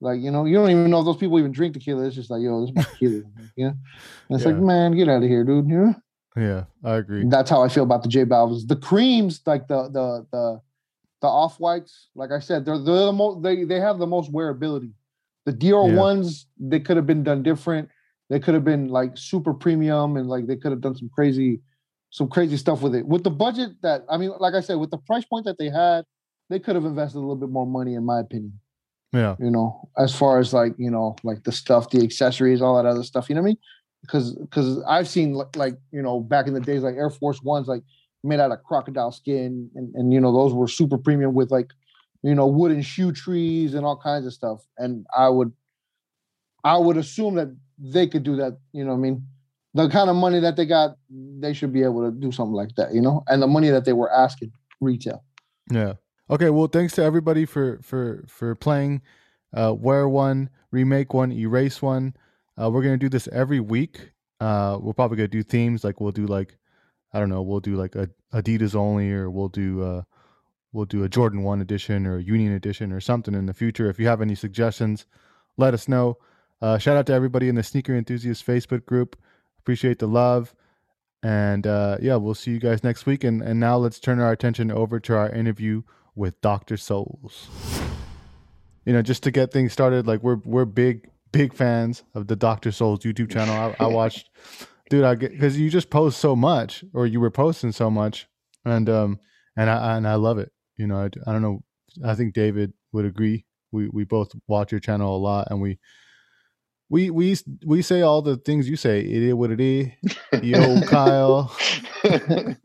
like 0.00 0.20
you 0.20 0.30
know 0.30 0.44
you 0.44 0.54
don't 0.54 0.70
even 0.70 0.90
know 0.90 1.00
if 1.00 1.04
those 1.04 1.16
people 1.16 1.38
even 1.38 1.52
drink 1.52 1.74
tequila 1.74 2.06
it's 2.06 2.14
just 2.14 2.30
like 2.30 2.40
yo 2.42 2.60
this 2.64 2.70
is 2.70 2.92
tequila 2.92 3.22
you 3.56 3.66
know 3.66 3.74
and 4.28 4.36
it's 4.36 4.44
like 4.44 4.56
man 4.56 4.96
get 4.96 5.08
out 5.08 5.22
of 5.22 5.28
here 5.28 5.44
dude 5.44 5.68
you 5.68 5.78
know 5.78 5.94
Yeah, 6.36 6.64
I 6.84 6.96
agree. 6.96 7.24
that's 7.26 7.50
how 7.50 7.62
I 7.64 7.68
feel 7.68 7.82
about 7.82 8.02
the 8.04 8.08
J 8.08 8.24
Balvin's. 8.24 8.66
The 8.66 8.76
creams, 8.76 9.40
like 9.44 9.66
the 9.66 9.88
the 9.88 10.26
the 10.30 10.60
the 11.20 11.26
off 11.26 11.58
whites, 11.58 12.10
like 12.14 12.30
I 12.30 12.38
said, 12.38 12.64
they're 12.64 12.78
they're 12.78 13.06
the 13.06 13.12
most 13.12 13.42
they 13.42 13.64
they 13.64 13.80
have 13.80 13.98
the 13.98 14.06
most 14.06 14.32
wearability. 14.32 14.92
The 15.52 15.86
Yeah. 15.86 15.94
ones, 15.94 16.46
they 16.58 16.80
could 16.80 16.96
have 16.96 17.06
been 17.06 17.22
done 17.22 17.42
different. 17.42 17.88
They 18.30 18.38
could 18.40 18.54
have 18.54 18.64
been 18.64 18.88
like 18.88 19.16
super 19.16 19.54
premium 19.54 20.16
and 20.16 20.28
like 20.28 20.46
they 20.46 20.56
could 20.56 20.72
have 20.72 20.80
done 20.80 20.96
some 20.96 21.08
crazy 21.08 21.60
some 22.10 22.28
crazy 22.28 22.56
stuff 22.56 22.80
with 22.80 22.94
it. 22.94 23.06
With 23.06 23.22
the 23.22 23.30
budget 23.30 23.72
that 23.82 24.02
I 24.10 24.16
mean, 24.16 24.32
like 24.38 24.54
I 24.54 24.60
said, 24.60 24.76
with 24.76 24.90
the 24.90 24.98
price 24.98 25.24
point 25.24 25.44
that 25.44 25.58
they 25.58 25.68
had, 25.68 26.04
they 26.48 26.58
could 26.58 26.74
have 26.74 26.84
invested 26.86 27.18
a 27.18 27.20
little 27.20 27.36
bit 27.36 27.50
more 27.50 27.66
money, 27.66 27.94
in 27.94 28.04
my 28.04 28.20
opinion. 28.20 28.58
Yeah, 29.12 29.36
You 29.38 29.50
know, 29.50 29.88
as 29.96 30.14
far 30.14 30.38
as 30.38 30.52
like 30.52 30.74
you 30.78 30.90
know, 30.90 31.16
like 31.22 31.44
the 31.44 31.52
stuff, 31.52 31.90
the 31.90 32.02
accessories, 32.02 32.60
all 32.60 32.76
that 32.76 32.86
other 32.88 33.02
stuff. 33.02 33.28
You 33.28 33.34
know 33.36 33.40
what 33.42 33.46
I 33.46 33.50
mean? 33.50 33.58
Because 34.02 34.34
because 34.34 34.82
I've 34.86 35.08
seen 35.08 35.34
like, 35.34 35.56
like 35.56 35.74
you 35.92 36.02
know 36.02 36.20
back 36.20 36.46
in 36.46 36.54
the 36.54 36.60
days 36.60 36.82
like 36.82 36.94
Air 36.96 37.10
Force 37.10 37.42
Ones 37.42 37.68
like 37.68 37.82
made 38.22 38.40
out 38.40 38.52
of 38.52 38.62
crocodile 38.64 39.12
skin 39.12 39.70
and 39.74 39.94
and 39.94 40.12
you 40.12 40.20
know 40.20 40.32
those 40.32 40.52
were 40.52 40.68
super 40.68 40.98
premium 40.98 41.34
with 41.34 41.50
like 41.50 41.70
you 42.22 42.34
know 42.34 42.46
wooden 42.46 42.82
shoe 42.82 43.12
trees 43.12 43.74
and 43.74 43.84
all 43.84 43.96
kinds 43.96 44.26
of 44.26 44.32
stuff. 44.32 44.66
And 44.76 45.06
I 45.16 45.28
would 45.28 45.52
I 46.64 46.76
would 46.76 46.96
assume 46.96 47.34
that 47.36 47.54
they 47.78 48.06
could 48.06 48.22
do 48.22 48.36
that. 48.36 48.58
You 48.72 48.84
know 48.84 48.92
I 48.92 48.96
mean? 48.96 49.26
The 49.74 49.88
kind 49.88 50.10
of 50.10 50.16
money 50.16 50.40
that 50.40 50.56
they 50.56 50.64
got, 50.64 50.96
they 51.10 51.52
should 51.52 51.72
be 51.72 51.82
able 51.82 52.02
to 52.02 52.10
do 52.10 52.32
something 52.32 52.54
like 52.54 52.74
that. 52.76 52.94
You 52.94 53.02
know, 53.02 53.22
and 53.28 53.42
the 53.42 53.46
money 53.46 53.68
that 53.68 53.84
they 53.84 53.92
were 53.92 54.10
asking 54.12 54.52
retail. 54.80 55.22
yeah. 55.70 55.94
Okay, 56.30 56.50
well, 56.50 56.66
thanks 56.66 56.94
to 56.94 57.02
everybody 57.02 57.46
for 57.46 57.80
for 57.82 58.24
for 58.28 58.54
playing. 58.54 59.02
Uh, 59.54 59.74
wear 59.78 60.08
one, 60.08 60.50
remake 60.70 61.14
one, 61.14 61.32
erase 61.32 61.80
one. 61.80 62.14
Uh, 62.60 62.70
we're 62.70 62.82
gonna 62.82 62.98
do 62.98 63.08
this 63.08 63.28
every 63.28 63.60
week. 63.60 64.10
Uh, 64.40 64.78
we're 64.80 64.92
probably 64.92 65.16
gonna 65.16 65.28
do 65.28 65.42
themes 65.42 65.84
like 65.84 66.00
we'll 66.00 66.12
do 66.12 66.26
like 66.26 66.58
I 67.12 67.20
don't 67.20 67.30
know, 67.30 67.42
we'll 67.42 67.60
do 67.60 67.76
like 67.76 67.94
a 67.94 68.10
Adidas 68.34 68.74
only, 68.74 69.10
or 69.10 69.30
we'll 69.30 69.48
do 69.48 69.82
uh, 69.82 70.02
we'll 70.72 70.84
do 70.84 71.04
a 71.04 71.08
Jordan 71.08 71.42
One 71.42 71.60
edition 71.60 72.06
or 72.06 72.16
a 72.18 72.22
Union 72.22 72.52
edition 72.52 72.92
or 72.92 73.00
something 73.00 73.34
in 73.34 73.46
the 73.46 73.54
future. 73.54 73.88
If 73.88 73.98
you 73.98 74.06
have 74.06 74.20
any 74.20 74.34
suggestions, 74.34 75.06
let 75.56 75.74
us 75.74 75.88
know. 75.88 76.18
Uh, 76.60 76.78
shout 76.78 76.96
out 76.96 77.06
to 77.06 77.12
everybody 77.12 77.48
in 77.48 77.54
the 77.54 77.62
Sneaker 77.62 77.94
Enthusiast 77.94 78.46
Facebook 78.46 78.84
group. 78.84 79.16
Appreciate 79.58 79.98
the 79.98 80.08
love. 80.08 80.54
And 81.22 81.66
uh, 81.66 81.98
yeah, 82.00 82.16
we'll 82.16 82.34
see 82.34 82.52
you 82.52 82.60
guys 82.60 82.84
next 82.84 83.06
week. 83.06 83.24
And, 83.24 83.42
and 83.42 83.58
now 83.58 83.76
let's 83.76 83.98
turn 83.98 84.20
our 84.20 84.32
attention 84.32 84.70
over 84.70 85.00
to 85.00 85.16
our 85.16 85.30
interview 85.30 85.82
with 86.14 86.40
Dr. 86.40 86.76
Souls. 86.76 87.48
You 88.84 88.92
know, 88.92 89.02
just 89.02 89.22
to 89.24 89.30
get 89.30 89.52
things 89.52 89.72
started, 89.72 90.06
like 90.06 90.22
we're 90.22 90.40
we're 90.44 90.64
big 90.64 91.10
big 91.30 91.52
fans 91.52 92.04
of 92.14 92.26
the 92.26 92.36
Dr. 92.36 92.72
Souls 92.72 93.00
YouTube 93.00 93.30
channel. 93.30 93.54
I, 93.54 93.84
I 93.84 93.86
watched, 93.86 94.30
dude, 94.90 95.04
I 95.04 95.14
get 95.14 95.32
because 95.32 95.58
you 95.58 95.68
just 95.68 95.90
post 95.90 96.18
so 96.18 96.34
much, 96.34 96.84
or 96.94 97.06
you 97.06 97.20
were 97.20 97.30
posting 97.30 97.72
so 97.72 97.90
much, 97.90 98.26
and 98.64 98.88
um 98.88 99.20
and 99.56 99.68
I 99.68 99.96
and 99.96 100.08
I 100.08 100.14
love 100.14 100.38
it. 100.38 100.52
You 100.78 100.86
know, 100.86 100.96
I, 100.96 101.10
I 101.28 101.32
don't 101.32 101.42
know. 101.42 101.60
I 102.04 102.14
think 102.14 102.32
David 102.32 102.72
would 102.92 103.04
agree. 103.04 103.44
We 103.72 103.88
we 103.92 104.04
both 104.04 104.32
watch 104.46 104.72
your 104.72 104.80
channel 104.80 105.14
a 105.14 105.18
lot, 105.18 105.48
and 105.50 105.60
we 105.60 105.78
we 106.88 107.10
we 107.10 107.36
we 107.66 107.82
say 107.82 108.00
all 108.00 108.22
the 108.22 108.36
things 108.38 108.66
you 108.68 108.76
say. 108.76 109.00
It 109.00 109.22
is 109.22 109.34
what 109.34 109.50
it 109.50 109.60
is. 109.60 109.88
Yo, 110.42 110.80
Kyle. 110.82 111.54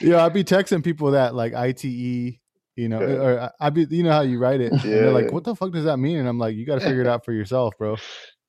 Yeah, 0.00 0.24
I'd 0.24 0.32
be 0.32 0.44
texting 0.44 0.82
people 0.82 1.10
that 1.10 1.34
like 1.34 1.52
ITE, 1.52 1.84
you 1.84 2.88
know, 2.88 3.00
Yeah. 3.00 3.16
or 3.22 3.50
I'd 3.60 3.74
be, 3.74 3.86
you 3.90 4.02
know 4.02 4.12
how 4.12 4.22
you 4.22 4.38
write 4.38 4.60
it. 4.62 4.72
And 4.72 4.80
they're 4.80 5.12
like, 5.12 5.30
what 5.30 5.44
the 5.44 5.54
fuck 5.54 5.72
does 5.72 5.84
that 5.84 5.98
mean? 5.98 6.16
And 6.16 6.26
I'm 6.26 6.38
like, 6.38 6.56
you 6.56 6.64
got 6.64 6.76
to 6.76 6.80
figure 6.80 7.02
it 7.02 7.06
out 7.06 7.24
for 7.24 7.32
yourself, 7.32 7.74
bro. 7.78 7.96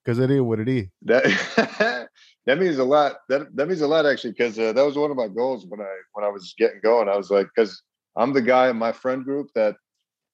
Because 0.03 0.17
it 0.19 0.31
is 0.31 0.41
what 0.41 0.59
it 0.59 0.69
is. 0.69 0.85
that 1.03 2.07
that 2.45 2.57
means 2.57 2.77
a 2.77 2.83
lot. 2.83 3.17
That 3.29 3.55
that 3.55 3.67
means 3.67 3.81
a 3.81 3.87
lot 3.87 4.05
actually, 4.05 4.31
because 4.31 4.57
uh, 4.57 4.71
that 4.73 4.81
was 4.83 4.95
one 4.97 5.11
of 5.11 5.17
my 5.17 5.27
goals 5.27 5.65
when 5.67 5.81
I 5.81 5.93
when 6.13 6.25
I 6.25 6.29
was 6.29 6.55
getting 6.57 6.79
going. 6.81 7.07
I 7.09 7.17
was 7.17 7.29
like, 7.29 7.47
because 7.53 7.83
I'm 8.17 8.33
the 8.33 8.41
guy 8.41 8.69
in 8.69 8.77
my 8.77 8.91
friend 8.91 9.23
group 9.23 9.49
that 9.55 9.75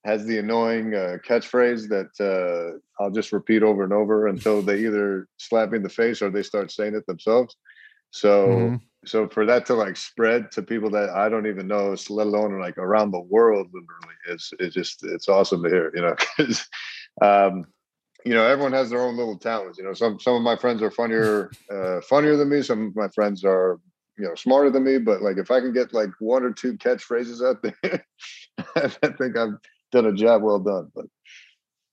has 0.05 0.25
the 0.25 0.37
annoying 0.39 0.93
uh, 0.95 1.17
catchphrase 1.27 1.89
that 1.89 2.11
uh, 2.23 2.79
I'll 3.03 3.11
just 3.11 3.33
repeat 3.33 3.63
over 3.63 3.83
and 3.83 3.93
over 3.93 4.27
until 4.27 4.61
they 4.63 4.79
either 4.85 5.27
slap 5.37 5.71
me 5.71 5.77
in 5.77 5.83
the 5.83 5.89
face 5.89 6.21
or 6.21 6.29
they 6.29 6.43
start 6.43 6.71
saying 6.71 6.95
it 6.95 7.05
themselves. 7.07 7.57
So 8.11 8.75
Mhm. 8.77 8.81
so 9.05 9.27
for 9.29 9.45
that 9.45 9.65
to 9.67 9.75
like 9.75 9.97
spread 9.97 10.51
to 10.53 10.61
people 10.63 10.89
that 10.91 11.09
I 11.11 11.29
don't 11.29 11.47
even 11.47 11.67
know, 11.67 11.95
let 12.09 12.27
alone 12.27 12.59
like 12.59 12.77
around 12.77 13.11
the 13.11 13.21
world, 13.21 13.67
literally, 13.73 14.15
it's 14.29 14.51
it's 14.59 14.75
just 14.75 15.03
it's 15.05 15.29
awesome 15.29 15.63
to 15.63 15.69
hear, 15.69 15.91
you 15.95 16.01
know. 16.01 16.15
'cause, 16.37 16.67
um, 17.21 17.65
you 18.25 18.33
know, 18.33 18.45
everyone 18.45 18.73
has 18.73 18.89
their 18.89 19.01
own 19.01 19.17
little 19.17 19.37
talents. 19.39 19.77
You 19.77 19.85
know, 19.85 19.93
some 19.93 20.19
some 20.19 20.35
of 20.35 20.41
my 20.41 20.55
friends 20.57 20.81
are 20.81 20.91
funnier, 20.91 21.55
uh, 21.73 22.01
funnier 22.01 22.35
than 22.37 22.49
me. 22.49 22.61
Some 22.63 22.87
of 22.87 22.95
my 22.95 23.09
friends 23.09 23.43
are, 23.45 23.79
you 24.17 24.25
know, 24.25 24.35
smarter 24.35 24.69
than 24.69 24.83
me. 24.83 24.97
But 24.97 25.21
like, 25.21 25.37
if 25.37 25.51
I 25.51 25.59
can 25.59 25.73
get 25.73 25.93
like 25.93 26.09
one 26.19 26.43
or 26.43 26.51
two 26.51 26.77
catchphrases 26.77 27.45
out 27.47 27.61
there, 27.61 28.05
I 28.75 28.87
think 28.87 29.37
I've 29.37 29.57
done 29.91 30.05
a 30.05 30.13
job 30.13 30.43
well 30.43 30.59
done. 30.59 30.91
But 30.95 31.05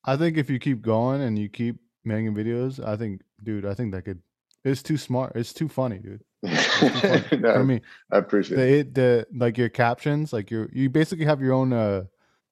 I 0.05 0.17
think 0.17 0.37
if 0.37 0.51
you 0.51 0.59
keep 0.59 0.83
going 0.83 1.23
and 1.23 1.39
you 1.39 1.49
keep 1.49 1.77
making 2.05 2.35
videos, 2.35 2.85
I 2.85 2.97
think, 2.97 3.23
dude, 3.43 3.67
I 3.67 3.75
think 3.75 3.93
that 3.93 4.03
could. 4.03 4.21
It's 4.65 4.83
too 4.83 4.97
smart. 4.97 5.33
It's 5.37 5.53
too 5.53 5.69
funny, 5.69 5.99
dude. 5.99 6.23
Funny. 6.47 7.25
no, 7.41 7.53
I 7.53 7.63
mean, 7.63 7.83
I 8.11 8.19
appreciate 8.19 8.59
it. 8.59 8.95
the 8.95 9.27
the 9.31 9.39
like 9.39 9.59
your 9.59 9.69
captions, 9.69 10.33
like 10.33 10.51
you 10.51 10.69
you 10.73 10.89
basically 10.89 11.27
have 11.27 11.41
your 11.41 11.53
own 11.53 11.73
uh 11.73 12.05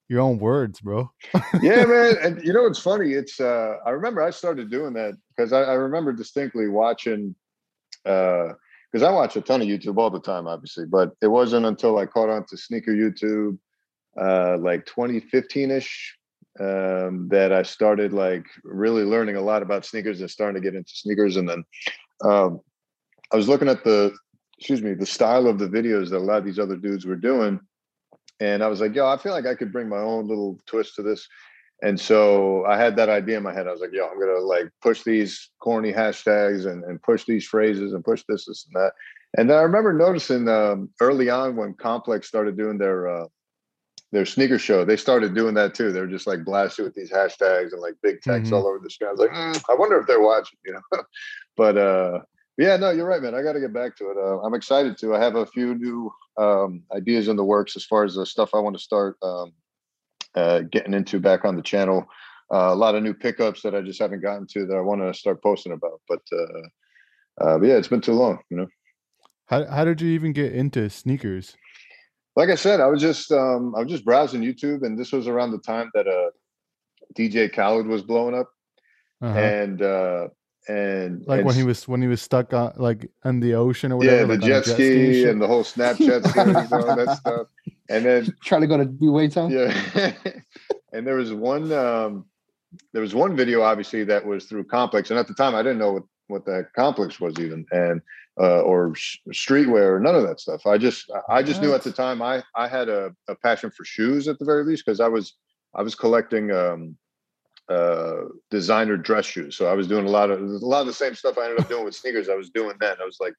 your 0.09 0.21
own 0.21 0.37
words, 0.37 0.79
bro. 0.79 1.11
yeah, 1.61 1.85
man. 1.85 2.15
And 2.21 2.43
you 2.43 2.53
know 2.53 2.65
it's 2.65 2.79
funny? 2.79 3.13
It's 3.13 3.39
uh 3.39 3.77
I 3.85 3.91
remember 3.91 4.21
I 4.21 4.29
started 4.29 4.69
doing 4.69 4.93
that 4.93 5.15
because 5.35 5.53
I, 5.53 5.63
I 5.63 5.73
remember 5.73 6.13
distinctly 6.13 6.67
watching 6.67 7.35
uh 8.05 8.53
because 8.93 9.05
I 9.07 9.11
watch 9.11 9.35
a 9.35 9.41
ton 9.41 9.61
of 9.61 9.67
YouTube 9.67 9.97
all 9.97 10.11
the 10.11 10.19
time, 10.19 10.45
obviously, 10.45 10.85
but 10.85 11.13
it 11.21 11.27
wasn't 11.27 11.65
until 11.65 11.97
I 11.97 12.05
caught 12.05 12.29
on 12.29 12.45
to 12.45 12.57
sneaker 12.57 12.91
YouTube 12.91 13.57
uh 14.15 14.57
like 14.59 14.85
2015-ish 14.85 16.15
um 16.59 17.27
that 17.29 17.51
I 17.51 17.63
started 17.63 18.13
like 18.13 18.45
really 18.63 19.03
learning 19.03 19.37
a 19.37 19.41
lot 19.41 19.63
about 19.63 19.85
sneakers 19.85 20.21
and 20.21 20.29
starting 20.29 20.61
to 20.61 20.65
get 20.65 20.77
into 20.77 20.91
sneakers. 20.93 21.35
And 21.35 21.49
then 21.49 21.63
um 22.23 22.61
I 23.31 23.35
was 23.35 23.49
looking 23.49 23.69
at 23.69 23.83
the 23.83 24.13
excuse 24.59 24.83
me, 24.83 24.93
the 24.93 25.05
style 25.05 25.47
of 25.47 25.57
the 25.57 25.67
videos 25.67 26.11
that 26.11 26.17
a 26.17 26.19
lot 26.19 26.37
of 26.37 26.45
these 26.45 26.59
other 26.59 26.77
dudes 26.77 27.07
were 27.07 27.15
doing 27.15 27.59
and 28.39 28.63
I 28.63 28.67
was 28.67 28.81
like, 28.81 28.93
yo, 28.93 29.07
I 29.07 29.17
feel 29.17 29.31
like 29.31 29.47
I 29.47 29.55
could 29.55 29.71
bring 29.71 29.89
my 29.89 29.97
own 29.97 30.27
little 30.27 30.59
twist 30.67 30.95
to 30.95 31.01
this. 31.01 31.27
And 31.83 31.99
so 31.99 32.65
I 32.65 32.77
had 32.77 32.95
that 32.95 33.09
idea 33.09 33.35
in 33.37 33.43
my 33.43 33.53
head. 33.53 33.67
I 33.67 33.71
was 33.71 33.81
like, 33.81 33.91
yo, 33.91 34.07
I'm 34.07 34.17
gonna 34.17 34.39
like 34.39 34.69
push 34.81 35.03
these 35.03 35.49
corny 35.59 35.91
hashtags 35.91 36.65
and, 36.65 36.83
and 36.85 37.01
push 37.01 37.25
these 37.25 37.45
phrases 37.45 37.91
and 37.91 38.03
push 38.03 38.23
this, 38.27 38.45
this, 38.45 38.65
and 38.65 38.81
that. 38.81 38.93
And 39.37 39.49
then 39.49 39.57
I 39.57 39.63
remember 39.63 39.91
noticing 39.91 40.47
um, 40.47 40.89
early 41.01 41.29
on 41.29 41.57
when 41.57 41.73
Complex 41.73 42.27
started 42.27 42.55
doing 42.55 42.77
their 42.77 43.09
uh, 43.09 43.27
their 44.13 44.25
sneaker 44.25 44.59
show, 44.59 44.85
they 44.85 44.95
started 44.95 45.33
doing 45.33 45.55
that 45.55 45.73
too. 45.73 45.91
They 45.91 45.99
were 45.99 46.07
just 46.07 46.27
like 46.27 46.45
blasted 46.45 46.85
with 46.85 46.93
these 46.93 47.11
hashtags 47.11 47.73
and 47.73 47.81
like 47.81 47.95
big 48.01 48.21
text 48.21 48.51
Mhm. 48.51 48.55
all 48.55 48.67
over 48.67 48.79
the 48.79 48.89
screen. 48.89 49.09
I 49.09 49.11
was 49.11 49.19
like, 49.19 49.31
mm, 49.31 49.61
I 49.69 49.75
wonder 49.75 49.99
if 49.99 50.07
they're 50.07 50.21
watching, 50.21 50.59
you 50.65 50.73
know. 50.73 51.01
but 51.57 51.77
uh, 51.77 52.19
yeah, 52.57 52.77
no, 52.77 52.91
you're 52.91 53.07
right, 53.07 53.21
man. 53.21 53.35
I 53.35 53.41
got 53.41 53.53
to 53.53 53.59
get 53.59 53.73
back 53.73 53.97
to 53.97 54.11
it. 54.11 54.17
Uh, 54.17 54.39
I'm 54.41 54.53
excited 54.53 54.97
to. 54.99 55.15
I 55.15 55.19
have 55.19 55.35
a 55.35 55.47
few 55.47 55.75
new 55.75 56.13
um, 56.37 56.83
ideas 56.95 57.27
in 57.27 57.35
the 57.35 57.43
works 57.43 57.75
as 57.75 57.83
far 57.83 58.05
as 58.05 58.15
the 58.15 58.25
stuff 58.25 58.51
I 58.53 58.59
want 58.59 58.77
to 58.77 58.81
start 58.81 59.17
um, 59.21 59.51
uh, 60.35 60.59
getting 60.71 60.93
into 60.93 61.19
back 61.19 61.45
on 61.45 61.55
the 61.55 61.61
channel. 61.61 62.05
Uh, 62.53 62.69
a 62.71 62.75
lot 62.75 62.93
of 62.95 63.01
new 63.03 63.13
pickups 63.13 63.61
that 63.63 63.73
I 63.73 63.81
just 63.81 63.99
haven't 64.01 64.21
gotten 64.21 64.45
to 64.47 64.65
that 64.67 64.75
I 64.75 64.81
want 64.81 65.01
to 65.01 65.13
start 65.17 65.41
posting 65.41 65.71
about. 65.71 66.01
But, 66.07 66.19
uh, 66.31 67.43
uh, 67.43 67.57
but 67.57 67.65
yeah, 67.67 67.75
it's 67.75 67.87
been 67.87 68.01
too 68.01 68.13
long, 68.13 68.39
you 68.49 68.57
know. 68.57 68.67
How 69.47 69.65
how 69.65 69.83
did 69.85 70.01
you 70.01 70.09
even 70.09 70.33
get 70.33 70.53
into 70.53 70.89
sneakers? 70.89 71.55
Like 72.35 72.49
I 72.49 72.55
said, 72.55 72.79
I 72.79 72.87
was 72.87 73.01
just 73.01 73.31
um, 73.31 73.73
I 73.75 73.79
was 73.79 73.89
just 73.89 74.05
browsing 74.05 74.41
YouTube, 74.41 74.83
and 74.83 74.97
this 74.97 75.11
was 75.11 75.27
around 75.27 75.51
the 75.51 75.59
time 75.59 75.89
that 75.93 76.07
uh, 76.07 76.29
DJ 77.15 77.51
Khaled 77.53 77.85
was 77.87 78.01
blowing 78.01 78.35
up, 78.35 78.49
Uh-huh. 79.21 79.37
and 79.39 79.81
uh, 79.81 80.27
and 80.67 81.23
like 81.27 81.39
and 81.39 81.45
when 81.45 81.55
he 81.55 81.63
was 81.63 81.87
when 81.87 82.01
he 82.01 82.07
was 82.07 82.21
stuck 82.21 82.53
on 82.53 82.73
like 82.77 83.09
in 83.25 83.39
the 83.39 83.53
ocean 83.55 83.91
or 83.91 83.97
whatever. 83.97 84.19
yeah, 84.21 84.25
the 84.25 84.33
like 84.33 84.41
a 84.41 84.45
jet, 84.45 84.65
ski 84.65 85.23
and 85.27 85.41
the 85.41 85.47
whole 85.47 85.63
Snapchat 85.63 86.31
series 86.33 86.71
and 86.71 86.81
all 86.81 86.95
that 86.95 87.17
stuff, 87.17 87.47
and 87.89 88.05
then 88.05 88.35
Trying 88.43 88.61
to 88.61 88.67
go 88.67 88.77
to 88.77 88.85
B-Way 88.85 89.27
Town. 89.29 89.51
Yeah. 89.51 90.13
and 90.93 91.05
there 91.05 91.15
was 91.15 91.33
one 91.33 91.71
um 91.71 92.25
there 92.91 93.01
was 93.01 93.13
one 93.13 93.35
video 93.35 93.61
obviously 93.61 94.03
that 94.05 94.25
was 94.25 94.45
through 94.45 94.65
Complex. 94.65 95.09
And 95.09 95.19
at 95.19 95.27
the 95.27 95.33
time 95.33 95.55
I 95.55 95.63
didn't 95.63 95.79
know 95.79 95.93
what, 95.93 96.03
what 96.27 96.45
that 96.45 96.67
complex 96.75 97.19
was 97.19 97.37
even 97.39 97.65
and 97.71 98.01
uh 98.39 98.61
or 98.61 98.95
sh- 98.95 99.19
streetwear 99.29 99.95
or 99.95 99.99
none 99.99 100.15
of 100.15 100.23
that 100.23 100.39
stuff. 100.39 100.65
I 100.65 100.77
just 100.77 101.11
I 101.29 101.43
just 101.43 101.61
knew 101.61 101.73
at 101.73 101.83
the 101.83 101.91
time 101.91 102.21
I 102.21 102.43
I 102.55 102.67
had 102.67 102.89
a, 102.89 103.11
a 103.27 103.35
passion 103.35 103.71
for 103.71 103.85
shoes 103.85 104.27
at 104.27 104.39
the 104.39 104.45
very 104.45 104.63
least 104.63 104.85
because 104.85 104.99
I 104.99 105.07
was 105.07 105.35
I 105.75 105.81
was 105.81 105.95
collecting 105.95 106.51
um 106.51 106.97
uh 107.69 108.23
designer 108.49 108.97
dress 108.97 109.25
shoes. 109.25 109.55
So 109.55 109.67
I 109.67 109.73
was 109.73 109.87
doing 109.87 110.05
a 110.05 110.09
lot 110.09 110.31
of 110.31 110.39
a 110.39 110.43
lot 110.43 110.81
of 110.81 110.87
the 110.87 110.93
same 110.93 111.15
stuff 111.15 111.37
I 111.37 111.45
ended 111.45 111.59
up 111.59 111.69
doing 111.69 111.85
with 111.85 111.95
sneakers. 111.95 112.29
I 112.29 112.35
was 112.35 112.49
doing 112.49 112.75
then. 112.79 112.95
I 113.01 113.05
was 113.05 113.17
like 113.19 113.33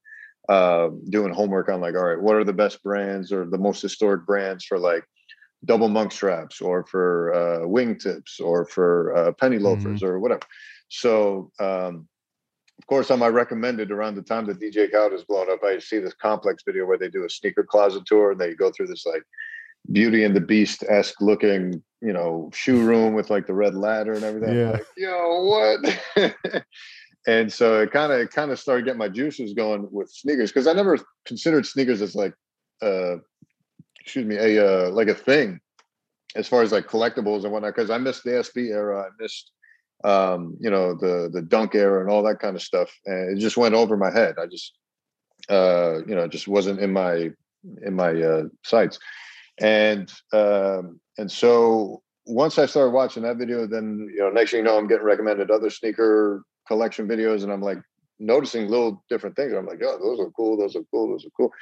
uh, 0.48 0.88
doing 1.08 1.32
homework 1.32 1.68
on 1.68 1.80
like, 1.80 1.94
all 1.94 2.04
right, 2.04 2.20
what 2.20 2.36
are 2.36 2.44
the 2.44 2.52
best 2.52 2.82
brands 2.82 3.32
or 3.32 3.46
the 3.46 3.58
most 3.58 3.80
historic 3.80 4.26
brands 4.26 4.64
for 4.64 4.78
like 4.78 5.04
double 5.64 5.88
monk 5.88 6.12
straps 6.12 6.60
or 6.60 6.84
for 6.84 7.34
uh, 7.34 7.66
wing 7.66 7.96
tips 7.98 8.40
or 8.40 8.66
for 8.66 9.16
uh, 9.16 9.32
penny 9.32 9.58
loafers 9.58 10.02
or 10.02 10.18
whatever. 10.18 10.42
So, 10.88 11.50
um, 11.58 12.06
of 12.78 12.86
course, 12.86 13.10
on 13.10 13.20
my 13.20 13.28
recommended 13.28 13.90
around 13.90 14.16
the 14.16 14.22
time 14.22 14.46
that 14.46 14.60
DJ 14.60 14.90
Khaled 14.90 15.12
is 15.12 15.24
blown 15.24 15.50
up, 15.50 15.62
I 15.64 15.78
see 15.78 15.98
this 15.98 16.14
complex 16.14 16.62
video 16.66 16.86
where 16.86 16.98
they 16.98 17.08
do 17.08 17.24
a 17.24 17.30
sneaker 17.30 17.62
closet 17.62 18.04
tour 18.04 18.32
and 18.32 18.40
they 18.40 18.54
go 18.54 18.70
through 18.70 18.88
this 18.88 19.06
like 19.06 19.22
Beauty 19.92 20.24
and 20.24 20.34
the 20.34 20.40
Beast 20.40 20.82
esque 20.88 21.20
looking, 21.20 21.82
you 22.00 22.12
know, 22.12 22.50
shoe 22.52 22.84
room 22.84 23.14
with 23.14 23.30
like 23.30 23.46
the 23.46 23.54
red 23.54 23.74
ladder 23.74 24.12
and 24.12 24.24
everything. 24.24 24.56
Yeah. 24.56 24.70
Like, 24.70 24.86
yo, 24.96 25.44
what? 25.44 26.64
and 27.26 27.52
so 27.52 27.80
it 27.80 27.90
kind 27.90 28.12
of 28.12 28.30
kind 28.30 28.50
of 28.50 28.58
started 28.58 28.84
getting 28.84 28.98
my 28.98 29.08
juices 29.08 29.54
going 29.54 29.88
with 29.90 30.10
sneakers 30.10 30.50
because 30.50 30.66
I 30.66 30.72
never 30.72 30.98
considered 31.24 31.66
sneakers 31.66 32.02
as 32.02 32.14
like 32.14 32.34
uh 32.82 33.16
excuse 34.00 34.26
me 34.26 34.36
a 34.36 34.86
uh 34.86 34.90
like 34.90 35.08
a 35.08 35.14
thing 35.14 35.60
as 36.36 36.48
far 36.48 36.62
as 36.62 36.72
like 36.72 36.86
collectibles 36.86 37.44
and 37.44 37.52
whatnot 37.52 37.74
because 37.74 37.90
I 37.90 37.98
missed 37.98 38.24
the 38.24 38.30
SB 38.30 38.70
era 38.70 39.02
I 39.02 39.08
missed 39.18 39.50
um 40.02 40.56
you 40.60 40.70
know 40.70 40.94
the 40.94 41.30
the 41.32 41.42
dunk 41.42 41.74
era 41.74 42.00
and 42.00 42.10
all 42.10 42.22
that 42.24 42.40
kind 42.40 42.56
of 42.56 42.62
stuff 42.62 42.90
and 43.06 43.36
it 43.36 43.40
just 43.40 43.56
went 43.56 43.74
over 43.74 43.96
my 43.96 44.10
head. 44.10 44.34
I 44.40 44.46
just 44.46 44.74
uh 45.48 45.98
you 46.06 46.14
know 46.14 46.28
just 46.28 46.48
wasn't 46.48 46.80
in 46.80 46.92
my 46.92 47.30
in 47.82 47.94
my 47.94 48.20
uh 48.20 48.44
sights. 48.64 48.98
And 49.60 50.12
um 50.32 51.00
and 51.16 51.30
so 51.30 52.02
once 52.26 52.58
I 52.58 52.66
started 52.66 52.90
watching 52.90 53.22
that 53.22 53.36
video 53.36 53.66
then 53.66 54.10
you 54.12 54.20
know 54.20 54.30
next 54.30 54.50
thing 54.50 54.58
you 54.58 54.64
know 54.64 54.76
I'm 54.76 54.88
getting 54.88 55.06
recommended 55.06 55.50
other 55.50 55.70
sneaker 55.70 56.44
collection 56.66 57.06
videos 57.08 57.42
and 57.42 57.52
I'm 57.52 57.62
like 57.62 57.78
noticing 58.20 58.68
little 58.68 59.04
different 59.08 59.36
things. 59.36 59.52
I'm 59.52 59.66
like, 59.66 59.80
oh, 59.82 59.98
those 59.98 60.20
are 60.20 60.30
cool, 60.30 60.56
those 60.56 60.76
are 60.76 60.84
cool, 60.90 61.08
those 61.10 61.26
are 61.26 61.30
cool. 61.36 61.52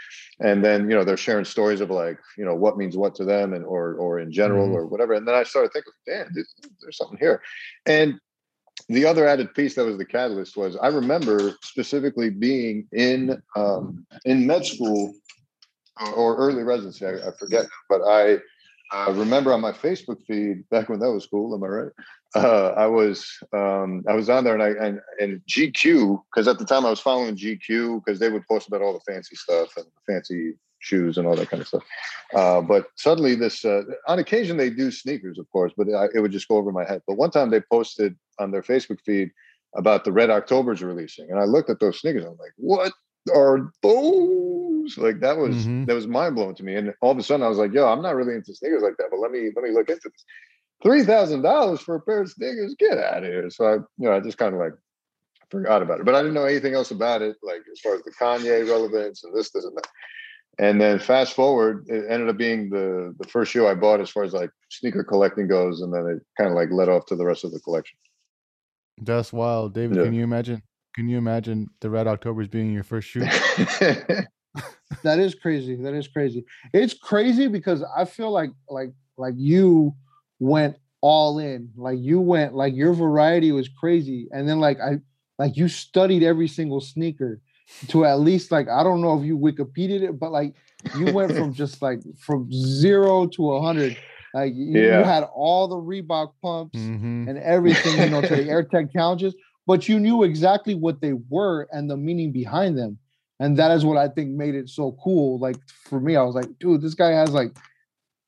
And 0.40 0.64
then, 0.64 0.88
you 0.88 0.96
know, 0.96 1.04
they're 1.04 1.16
sharing 1.16 1.44
stories 1.44 1.80
of 1.80 1.90
like, 1.90 2.18
you 2.36 2.44
know, 2.44 2.54
what 2.54 2.76
means 2.76 2.96
what 2.96 3.14
to 3.16 3.24
them 3.24 3.54
and 3.54 3.64
or 3.64 3.94
or 3.94 4.20
in 4.20 4.30
general 4.30 4.68
Mhm. 4.68 4.74
or 4.74 4.86
whatever. 4.86 5.14
And 5.14 5.26
then 5.26 5.34
I 5.34 5.44
started 5.44 5.72
thinking, 5.72 5.92
damn, 6.06 6.28
there's, 6.34 6.54
there's 6.80 6.96
something 6.96 7.18
here. 7.18 7.42
And 7.86 8.18
the 8.88 9.06
other 9.06 9.26
added 9.26 9.54
piece 9.54 9.74
that 9.74 9.84
was 9.84 9.98
the 9.98 10.04
catalyst 10.04 10.56
was 10.56 10.76
I 10.76 10.88
remember 10.88 11.56
specifically 11.62 12.30
being 12.30 12.86
in 12.92 13.40
um, 13.56 14.06
in 14.24 14.46
med 14.46 14.66
school 14.66 15.14
or, 16.00 16.12
or 16.12 16.36
early 16.36 16.62
residency. 16.62 17.06
I, 17.06 17.28
I 17.28 17.30
forget, 17.38 17.66
but 17.88 18.02
I 18.02 18.38
uh, 18.92 19.12
remember 19.12 19.52
on 19.52 19.60
my 19.60 19.72
Facebook 19.72 20.22
feed 20.26 20.68
back 20.68 20.88
when 20.88 21.00
that 21.00 21.10
was 21.10 21.26
cool. 21.26 21.54
Am 21.54 21.64
I 21.64 21.66
right? 21.66 21.92
Uh, 22.34 22.68
I 22.76 22.86
was 22.86 23.26
um, 23.52 24.04
I 24.08 24.14
was 24.14 24.28
on 24.28 24.44
there 24.44 24.54
and 24.54 24.62
I 24.62 24.70
and, 24.84 25.00
and 25.20 25.40
GQ 25.48 26.22
because 26.30 26.48
at 26.48 26.58
the 26.58 26.64
time 26.64 26.86
I 26.86 26.90
was 26.90 27.00
following 27.00 27.36
GQ 27.36 28.04
because 28.04 28.18
they 28.18 28.30
would 28.30 28.46
post 28.46 28.68
about 28.68 28.82
all 28.82 28.92
the 28.92 29.12
fancy 29.12 29.36
stuff 29.36 29.76
and 29.76 29.86
fancy 30.06 30.54
shoes 30.78 31.16
and 31.16 31.26
all 31.26 31.36
that 31.36 31.48
kind 31.48 31.60
of 31.60 31.68
stuff. 31.68 31.84
Uh, 32.34 32.60
but 32.60 32.86
suddenly, 32.96 33.34
this 33.34 33.64
uh, 33.64 33.82
on 34.08 34.18
occasion 34.18 34.56
they 34.56 34.70
do 34.70 34.90
sneakers, 34.90 35.38
of 35.38 35.50
course, 35.50 35.72
but 35.76 35.88
I, 35.88 36.06
it 36.14 36.20
would 36.20 36.32
just 36.32 36.48
go 36.48 36.56
over 36.56 36.72
my 36.72 36.84
head. 36.84 37.02
But 37.06 37.16
one 37.16 37.30
time 37.30 37.50
they 37.50 37.60
posted 37.60 38.16
on 38.38 38.50
their 38.50 38.62
Facebook 38.62 39.00
feed 39.04 39.30
about 39.74 40.04
the 40.04 40.12
Red 40.12 40.30
October's 40.30 40.82
releasing, 40.82 41.30
and 41.30 41.38
I 41.38 41.44
looked 41.44 41.70
at 41.70 41.80
those 41.80 42.00
sneakers. 42.00 42.24
I'm 42.24 42.36
like, 42.38 42.52
what 42.56 42.92
are 43.34 43.70
those? 43.82 44.71
Like 44.96 45.20
that 45.20 45.36
was 45.36 45.66
Mhm. 45.66 45.86
that 45.86 45.94
was 45.94 46.06
mind 46.06 46.34
blowing 46.34 46.54
to 46.56 46.64
me. 46.64 46.74
And 46.76 46.94
all 47.00 47.10
of 47.12 47.18
a 47.18 47.22
sudden, 47.22 47.44
I 47.44 47.48
was 47.48 47.58
like, 47.58 47.72
yo, 47.72 47.86
I'm 47.86 48.02
not 48.02 48.16
really 48.16 48.34
into 48.34 48.54
sneakers 48.54 48.82
like 48.82 48.96
that, 48.98 49.08
but 49.10 49.20
let 49.20 49.30
me 49.30 49.50
let 49.54 49.64
me 49.64 49.70
look 49.70 49.88
into 49.88 50.08
this. 50.08 50.24
Three 50.82 51.04
thousand 51.04 51.42
dollars 51.42 51.80
for 51.80 51.94
a 51.96 52.00
pair 52.00 52.22
of 52.22 52.30
sneakers? 52.30 52.74
Get 52.78 52.98
out 52.98 53.24
of 53.24 53.30
here! 53.30 53.50
So 53.50 53.64
I, 53.66 53.72
you 53.74 53.84
know, 53.98 54.12
I 54.12 54.20
just 54.20 54.38
kind 54.38 54.54
of 54.54 54.60
like 54.60 54.72
forgot 55.50 55.82
about 55.82 56.00
it, 56.00 56.06
but 56.06 56.14
I 56.14 56.22
didn't 56.22 56.34
know 56.34 56.44
anything 56.46 56.74
else 56.74 56.90
about 56.90 57.22
it, 57.22 57.36
like 57.42 57.62
as 57.70 57.80
far 57.80 57.94
as 57.94 58.02
the 58.02 58.10
Kanye 58.10 58.68
relevance 58.68 59.22
and 59.22 59.34
this, 59.34 59.50
this, 59.50 59.64
and 59.64 59.76
that. 59.76 59.86
And 60.58 60.80
then 60.80 60.98
fast 60.98 61.34
forward, 61.34 61.86
it 61.88 62.04
ended 62.08 62.28
up 62.28 62.36
being 62.36 62.68
the 62.70 63.14
the 63.18 63.28
first 63.28 63.52
shoe 63.52 63.66
I 63.66 63.74
bought 63.74 64.00
as 64.00 64.10
far 64.10 64.24
as 64.24 64.32
like 64.32 64.50
sneaker 64.70 65.04
collecting 65.04 65.46
goes, 65.48 65.80
and 65.82 65.92
then 65.94 66.06
it 66.06 66.22
kind 66.36 66.50
of 66.50 66.56
like 66.56 66.70
led 66.70 66.88
off 66.88 67.06
to 67.06 67.16
the 67.16 67.24
rest 67.24 67.44
of 67.44 67.52
the 67.52 67.60
collection. 67.60 67.98
That's 69.00 69.32
wild, 69.32 69.74
David. 69.74 69.96
Yeah. 69.96 70.04
Can 70.04 70.14
you 70.14 70.24
imagine? 70.24 70.62
Can 70.94 71.08
you 71.08 71.16
imagine 71.16 71.68
the 71.80 71.88
Red 71.88 72.06
October's 72.06 72.48
being 72.48 72.72
your 72.72 72.82
first 72.82 73.08
shoe? 73.08 73.24
That 75.02 75.18
is 75.18 75.34
crazy. 75.34 75.76
That 75.76 75.94
is 75.94 76.08
crazy. 76.08 76.44
It's 76.72 76.94
crazy 76.94 77.48
because 77.48 77.82
I 77.96 78.04
feel 78.04 78.30
like 78.30 78.50
like 78.68 78.92
like 79.16 79.34
you 79.36 79.94
went 80.38 80.76
all 81.00 81.38
in. 81.38 81.70
Like 81.76 81.98
you 82.00 82.20
went 82.20 82.54
like 82.54 82.74
your 82.74 82.92
variety 82.94 83.52
was 83.52 83.68
crazy. 83.68 84.28
And 84.32 84.48
then 84.48 84.60
like 84.60 84.78
I 84.80 84.98
like 85.38 85.56
you 85.56 85.68
studied 85.68 86.22
every 86.22 86.48
single 86.48 86.80
sneaker 86.80 87.40
to 87.88 88.04
at 88.04 88.20
least 88.20 88.52
like 88.52 88.68
I 88.68 88.82
don't 88.82 89.00
know 89.00 89.18
if 89.18 89.24
you 89.24 89.36
Wikipedia'd 89.38 90.02
it, 90.02 90.18
but 90.18 90.30
like 90.32 90.54
you 90.96 91.06
went 91.12 91.34
from 91.34 91.52
just 91.62 91.82
like 91.82 92.00
from 92.18 92.48
zero 92.52 93.26
to 93.28 93.52
a 93.52 93.62
hundred. 93.62 93.96
Like 94.34 94.54
you, 94.54 94.80
Yeah. 94.80 94.98
you 95.00 95.04
had 95.04 95.24
all 95.34 95.68
the 95.68 95.76
Reebok 95.76 96.32
pumps 96.42 96.78
Mhm. 96.78 97.28
and 97.28 97.38
everything, 97.38 97.98
you 97.98 98.08
know, 98.08 98.22
to 98.22 98.36
the 98.36 98.42
AirTech 98.54 98.90
challenges, 98.92 99.34
but 99.66 99.88
you 99.88 100.00
knew 100.00 100.22
exactly 100.22 100.74
what 100.74 101.00
they 101.02 101.12
were 101.28 101.68
and 101.70 101.90
the 101.90 101.96
meaning 101.96 102.32
behind 102.32 102.78
them. 102.78 102.98
And 103.42 103.56
that 103.58 103.70
is 103.72 103.84
what 103.84 103.96
I 103.96 104.08
think 104.08 104.30
made 104.30 104.54
it 104.54 104.68
so 104.68 104.96
cool. 105.02 105.38
Like 105.38 105.56
for 105.88 105.98
me, 106.00 106.16
I 106.16 106.22
was 106.22 106.34
like, 106.34 106.48
dude, 106.60 106.80
this 106.82 106.94
guy 106.94 107.10
has 107.10 107.30
like 107.30 107.52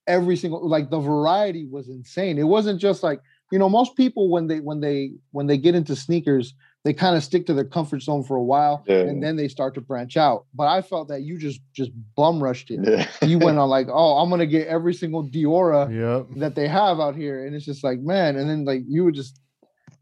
every 0.07 0.37
single 0.37 0.69
like 0.69 0.91
the 0.91 0.99
variety 1.01 1.67
was 1.67 1.89
insane. 1.89 2.39
It 2.39 2.45
wasn't 2.45 2.81
just 2.81 3.03
like, 3.03 3.21
you 3.53 3.59
know, 3.59 3.69
most 3.69 3.97
people 3.97 4.29
when 4.29 4.47
they 4.49 4.59
when 4.61 4.81
they 4.81 5.13
when 5.31 5.47
they 5.47 5.57
get 5.57 5.75
into 5.75 5.95
sneakers, 5.95 6.55
they 6.85 6.93
kind 6.93 7.17
of 7.17 7.23
stick 7.25 7.47
to 7.47 7.55
their 7.55 7.65
comfort 7.65 8.03
zone 8.03 8.23
for 8.25 8.37
a 8.37 8.43
while 8.43 8.85
Yeah. 8.87 8.97
and 9.09 9.23
then 9.23 9.37
they 9.37 9.49
start 9.49 9.75
to 9.75 9.81
branch 9.81 10.17
out. 10.17 10.45
But 10.53 10.67
I 10.67 10.83
felt 10.83 11.09
that 11.09 11.23
you 11.23 11.39
just 11.39 11.61
just 11.73 11.91
bum 12.17 12.43
rushed 12.43 12.71
it. 12.71 12.81
Yeah. 12.83 13.09
You 13.27 13.39
went 13.39 13.59
on 13.59 13.69
like, 13.71 13.87
oh, 13.91 14.19
I'm 14.19 14.29
gonna 14.31 14.47
get 14.47 14.67
every 14.67 14.95
single 14.95 15.27
Diora 15.27 15.89
Yep. 16.29 16.39
that 16.41 16.55
they 16.55 16.69
have 16.69 17.01
out 17.01 17.17
here, 17.17 17.47
and 17.47 17.55
it's 17.55 17.65
just 17.65 17.85
like, 17.85 18.01
man, 18.01 18.37
and 18.37 18.51
then 18.51 18.65
like 18.65 18.83
you 18.87 19.05
would 19.05 19.15
just, 19.15 19.41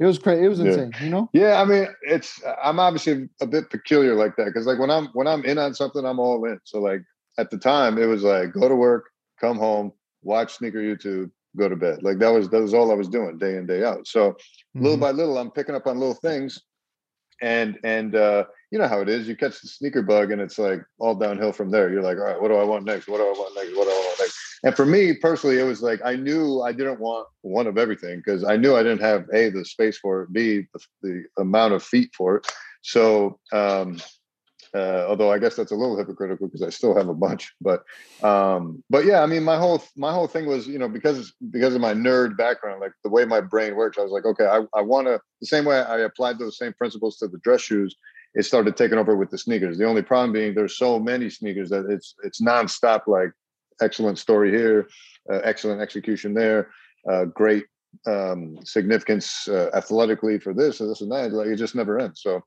it 0.02 0.06
was 0.06 0.18
crazy, 0.18 0.44
it 0.44 0.48
was 0.48 0.58
Yeah. 0.58 0.66
insane, 0.66 0.92
you 1.00 1.10
know. 1.10 1.30
Yeah, 1.32 1.62
I 1.62 1.64
mean, 1.64 1.86
it's 2.02 2.40
I'm 2.62 2.80
obviously 2.80 3.28
a 3.40 3.46
bit 3.46 3.70
peculiar 3.70 4.14
like 4.14 4.34
that 4.36 4.46
because 4.46 4.66
like 4.66 4.78
when 4.80 4.90
I'm 4.90 5.06
when 5.12 5.28
I'm 5.28 5.44
in 5.44 5.58
on 5.58 5.74
something, 5.74 6.04
I'm 6.04 6.18
all 6.18 6.44
in. 6.46 6.58
So 6.64 6.80
like 6.80 7.02
at 7.38 7.50
the 7.50 7.58
time, 7.58 7.98
it 7.98 8.06
was 8.06 8.22
like 8.24 8.52
go 8.52 8.68
to 8.68 8.74
work, 8.74 9.04
come 9.40 9.58
home, 9.58 9.92
watch 10.22 10.54
sneaker 10.58 10.78
YouTube, 10.78 11.30
go 11.56 11.68
to 11.68 11.76
bed. 11.76 12.02
Like 12.02 12.18
that 12.18 12.30
was 12.30 12.48
that 12.50 12.60
was 12.60 12.74
all 12.74 12.90
I 12.90 12.94
was 12.94 13.08
doing 13.08 13.38
day 13.38 13.56
in 13.56 13.66
day 13.66 13.84
out. 13.84 14.06
So 14.08 14.36
little 14.74 14.96
Mhm. 14.96 15.00
by 15.00 15.10
little, 15.12 15.38
I'm 15.38 15.50
picking 15.52 15.74
up 15.76 15.86
on 15.86 15.98
little 16.00 16.14
things, 16.14 16.60
and 17.40 17.78
and 17.84 18.16
uh, 18.16 18.44
you 18.72 18.78
know 18.78 18.88
how 18.88 19.02
it 19.02 19.08
is. 19.11 19.28
You 19.28 19.37
catch 19.37 19.61
the 19.61 19.68
sneaker 19.68 20.00
bug, 20.00 20.30
and 20.32 20.40
it's 20.40 20.58
like 20.58 20.80
all 20.98 21.14
downhill 21.14 21.52
from 21.52 21.70
there. 21.70 21.92
You're 21.92 22.02
like, 22.02 22.16
all 22.16 22.24
right, 22.24 22.40
what 22.40 22.48
do 22.48 22.54
I 22.54 22.64
want 22.64 22.87
next? 22.87 23.06
What 23.06 23.18
do 23.18 23.24
I 23.24 23.32
want 23.32 23.54
next? 23.54 23.76
What 23.76 23.85
do 23.85 23.90
I 23.90 23.94
want 23.94 24.18
next? 24.18 24.38
And 24.64 24.74
for 24.74 24.87
me 24.87 25.12
personally, 25.12 25.58
it 25.58 25.64
was 25.64 25.82
like 25.82 26.00
I 26.02 26.16
knew 26.16 26.62
I 26.62 26.72
didn't 26.72 26.98
want 26.98 27.28
one 27.42 27.66
of 27.66 27.76
everything 27.76 28.22
because 28.24 28.44
I 28.44 28.56
knew 28.56 28.74
I 28.74 28.82
didn't 28.82 29.02
have 29.02 29.26
a 29.35 29.50
the 29.50 29.66
space 29.66 29.98
for 29.98 30.22
it, 30.22 30.32
b 30.32 30.66
the, 30.72 30.80
the 31.02 31.24
amount 31.38 31.74
of 31.74 31.82
feet 31.82 32.12
for 32.16 32.37
it. 32.37 32.50
So, 32.80 33.38
um, 33.52 34.00
uh, 34.74 35.04
although 35.06 35.30
I 35.30 35.38
guess 35.38 35.54
that's 35.54 35.72
a 35.72 35.76
little 35.76 35.98
hypocritical 35.98 36.46
because 36.46 36.62
I 36.62 36.70
still 36.70 36.96
have 36.96 37.08
a 37.08 37.14
bunch, 37.14 37.52
but 37.61 37.82
um, 38.22 38.82
but 38.88 39.04
yeah, 39.04 39.20
I 39.20 39.26
mean, 39.26 39.42
my 39.42 39.58
whole 39.58 39.82
my 39.96 40.14
whole 40.14 40.28
thing 40.28 40.46
was 40.46 40.66
you 40.66 40.78
know 40.78 40.88
because 40.88 41.35
because 41.50 41.74
of 41.74 41.82
my 41.82 41.92
nerd 41.92 42.38
background, 42.38 42.80
like 42.80 42.92
the 43.04 43.11
way 43.11 43.26
my 43.26 43.42
brain 43.42 43.76
works, 43.76 43.98
I 43.98 44.02
was 44.02 44.12
like, 44.12 44.24
okay, 44.24 44.46
I, 44.46 44.62
I 44.74 44.80
want 44.80 45.08
to 45.08 45.20
the 45.42 45.46
same 45.46 45.66
way 45.66 45.76
I 45.76 45.98
applied 45.98 46.38
those 46.38 46.56
same 46.56 46.72
principles 46.72 47.18
to 47.18 47.28
the 47.28 47.37
dress 47.44 47.61
shoes. 47.61 47.94
It 48.34 48.44
started 48.44 48.76
taking 48.76 48.98
over 48.98 49.16
with 49.16 49.30
the 49.30 49.38
sneakers. 49.38 49.78
The 49.78 49.86
only 49.86 50.02
problem 50.02 50.32
being 50.32 50.54
there's 50.54 50.78
so 50.78 50.98
many 50.98 51.28
sneakers 51.28 51.70
that 51.70 51.86
it's 51.88 52.14
it's 52.22 52.40
nonstop. 52.40 53.06
Like 53.06 53.30
excellent 53.80 54.18
story 54.18 54.50
here, 54.50 54.88
uh, 55.30 55.40
excellent 55.44 55.80
execution 55.80 56.34
there, 56.34 56.70
uh, 57.10 57.26
great 57.26 57.64
um, 58.06 58.56
significance 58.64 59.46
uh, 59.48 59.70
athletically 59.74 60.38
for 60.38 60.54
this 60.54 60.80
and 60.80 60.90
this 60.90 61.00
and 61.00 61.10
that. 61.12 61.32
Like 61.32 61.48
it 61.48 61.56
just 61.56 61.74
never 61.74 61.98
ends. 61.98 62.22
So 62.22 62.42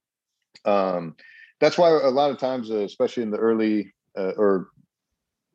um, 0.65 1.15
that's 1.59 1.77
why 1.77 1.89
a 1.89 2.09
lot 2.09 2.31
of 2.31 2.39
times, 2.39 2.71
uh, 2.71 2.77
especially 2.79 3.23
in 3.23 3.31
the 3.31 3.37
early 3.37 3.93
uh, 4.17 4.31
or 4.37 4.69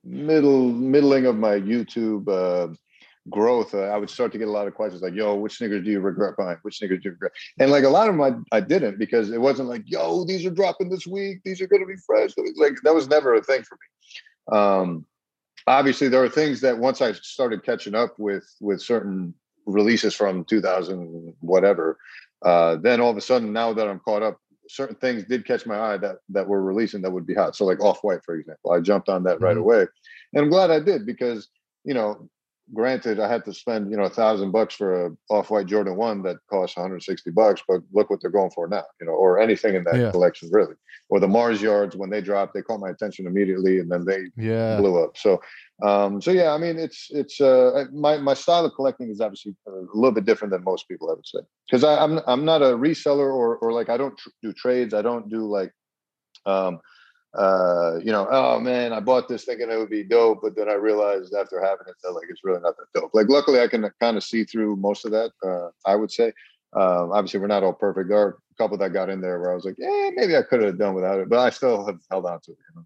middle 0.04 0.70
middling 0.70 1.26
of 1.26 1.36
my 1.36 1.56
YouTube 1.56 2.28
uh, 2.28 2.72
growth, 3.30 3.74
uh, 3.74 3.82
I 3.82 3.96
would 3.96 4.10
start 4.10 4.32
to 4.32 4.38
get 4.38 4.48
a 4.48 4.50
lot 4.50 4.66
of 4.66 4.74
questions 4.74 5.02
like, 5.02 5.14
"Yo, 5.14 5.34
which 5.36 5.56
sneakers 5.56 5.84
do 5.84 5.90
you 5.90 6.00
regret 6.00 6.36
buying? 6.36 6.58
Which 6.62 6.78
sneakers 6.78 6.98
do 7.02 7.08
you 7.08 7.12
regret?" 7.12 7.32
And 7.58 7.70
like 7.70 7.84
a 7.84 7.88
lot 7.88 8.08
of 8.08 8.16
them, 8.16 8.44
I, 8.52 8.56
I 8.56 8.60
didn't 8.60 8.98
because 8.98 9.30
it 9.30 9.40
wasn't 9.40 9.68
like, 9.68 9.82
"Yo, 9.86 10.24
these 10.24 10.44
are 10.44 10.50
dropping 10.50 10.90
this 10.90 11.06
week. 11.06 11.40
These 11.44 11.60
are 11.60 11.66
going 11.66 11.82
to 11.82 11.86
be 11.86 12.00
fresh." 12.06 12.32
Like 12.56 12.74
that 12.82 12.94
was 12.94 13.08
never 13.08 13.34
a 13.34 13.42
thing 13.42 13.62
for 13.62 13.76
me. 13.76 14.58
Um, 14.58 15.06
obviously, 15.66 16.08
there 16.08 16.22
are 16.24 16.28
things 16.28 16.60
that 16.62 16.78
once 16.78 17.00
I 17.00 17.12
started 17.12 17.64
catching 17.64 17.94
up 17.94 18.18
with 18.18 18.44
with 18.60 18.82
certain 18.82 19.34
releases 19.66 20.14
from 20.14 20.44
2000 20.44 21.34
whatever, 21.40 21.98
uh, 22.44 22.76
then 22.76 23.00
all 23.00 23.10
of 23.10 23.16
a 23.16 23.20
sudden, 23.20 23.52
now 23.52 23.72
that 23.72 23.88
I'm 23.88 24.00
caught 24.00 24.22
up, 24.22 24.40
certain 24.68 24.96
things 24.96 25.24
did 25.24 25.46
catch 25.46 25.66
my 25.66 25.78
eye 25.78 25.96
that 25.98 26.16
that 26.30 26.48
were 26.48 26.62
releasing 26.62 27.02
that 27.02 27.10
would 27.10 27.26
be 27.26 27.34
hot. 27.34 27.56
So 27.56 27.64
like 27.64 27.80
off 27.80 28.02
white, 28.02 28.24
for 28.24 28.34
example, 28.34 28.72
I 28.72 28.80
jumped 28.80 29.08
on 29.08 29.24
that 29.24 29.40
right 29.40 29.56
Mhm. 29.56 29.60
away, 29.60 29.86
and 30.32 30.44
I'm 30.44 30.50
glad 30.50 30.70
I 30.70 30.80
did 30.80 31.06
because 31.06 31.48
you 31.84 31.94
know, 31.94 32.28
granted, 32.74 33.20
I 33.20 33.28
had 33.28 33.44
to 33.44 33.52
spend 33.52 33.90
you 33.90 33.96
know 33.96 34.04
a 34.04 34.10
thousand 34.10 34.50
bucks 34.50 34.74
for 34.74 35.06
a 35.06 35.10
off 35.28 35.50
white 35.50 35.66
Jordan 35.66 35.96
one 35.96 36.22
that 36.22 36.36
costs 36.48 36.76
160 36.76 37.30
bucks, 37.30 37.62
but 37.66 37.82
look 37.92 38.10
what 38.10 38.20
they're 38.20 38.30
going 38.30 38.50
for 38.50 38.68
now, 38.68 38.84
you 39.00 39.06
know, 39.06 39.12
or 39.12 39.40
anything 39.40 39.74
in 39.74 39.84
that 39.84 39.96
Yeah. 39.96 40.10
collection 40.10 40.48
really, 40.52 40.74
or 41.08 41.20
the 41.20 41.28
Mars 41.28 41.60
yards 41.62 41.96
when 41.96 42.10
they 42.10 42.20
dropped, 42.20 42.54
they 42.54 42.62
caught 42.62 42.80
my 42.80 42.90
attention 42.90 43.26
immediately, 43.26 43.78
and 43.78 43.90
then 43.90 44.04
they 44.04 44.30
Yeah. 44.36 44.78
blew 44.78 45.02
up. 45.02 45.16
So, 45.16 45.40
um, 45.82 46.20
so 46.20 46.30
yeah, 46.30 46.52
I 46.52 46.58
mean, 46.58 46.78
it's 46.78 47.08
it's 47.10 47.40
uh, 47.40 47.84
my 47.92 48.18
my 48.18 48.34
style 48.34 48.64
of 48.64 48.74
collecting 48.74 49.10
is 49.10 49.20
obviously 49.20 49.54
a 49.66 49.70
little 49.94 50.12
bit 50.12 50.24
different 50.24 50.52
than 50.52 50.64
most 50.64 50.88
people, 50.88 51.10
I 51.10 51.14
would 51.14 51.26
say, 51.26 51.40
because 51.68 51.84
I'm 51.84 52.20
I'm 52.26 52.44
not 52.44 52.62
a 52.62 52.76
reseller 52.76 53.32
or 53.32 53.56
or 53.56 53.72
like 53.72 53.88
I 53.88 53.96
don't 53.96 54.16
tr- 54.16 54.28
do 54.42 54.52
trades. 54.52 54.94
I 54.94 55.02
don't 55.02 55.28
do 55.28 55.46
like, 55.46 55.72
um, 56.46 56.80
uh, 57.34 57.98
you 58.02 58.10
know, 58.10 58.26
oh 58.30 58.58
man, 58.60 58.92
I 58.92 59.00
bought 59.00 59.28
this 59.28 59.44
thinking 59.44 59.70
it 59.70 59.78
would 59.78 59.90
be 59.90 60.02
dope, 60.02 60.40
but 60.42 60.56
then 60.56 60.68
I 60.68 60.74
realized 60.74 61.34
after 61.34 61.60
having 61.60 61.86
it 61.86 61.94
that 62.02 62.12
like 62.12 62.26
it's 62.28 62.44
really 62.44 62.60
not 62.60 62.76
that 62.76 63.00
dope. 63.00 63.10
Like, 63.14 63.28
luckily, 63.28 63.60
I 63.60 63.68
can 63.68 63.88
kind 64.00 64.16
of 64.16 64.24
see 64.24 64.44
through 64.44 64.76
most 64.76 65.04
of 65.04 65.12
that. 65.12 65.30
Uh, 65.44 65.70
I 65.86 65.96
would 65.96 66.10
say. 66.10 66.32
Um, 66.72 67.10
obviously, 67.10 67.40
we're 67.40 67.48
not 67.48 67.64
all 67.64 67.72
perfect. 67.72 68.08
There 68.08 68.18
are 68.18 68.28
a 68.52 68.54
couple 68.56 68.78
that 68.78 68.92
got 68.92 69.10
in 69.10 69.20
there 69.20 69.40
where 69.40 69.50
I 69.50 69.56
was 69.56 69.64
like, 69.64 69.74
yeah, 69.76 70.10
maybe 70.14 70.36
I 70.36 70.42
could 70.42 70.62
have 70.62 70.78
done 70.78 70.94
without 70.94 71.18
it, 71.18 71.28
but 71.28 71.40
I 71.40 71.50
still 71.50 71.84
have 71.84 71.98
held 72.08 72.26
on 72.26 72.40
to 72.42 72.52
it. 72.52 72.58
You 72.58 72.76
know? 72.76 72.84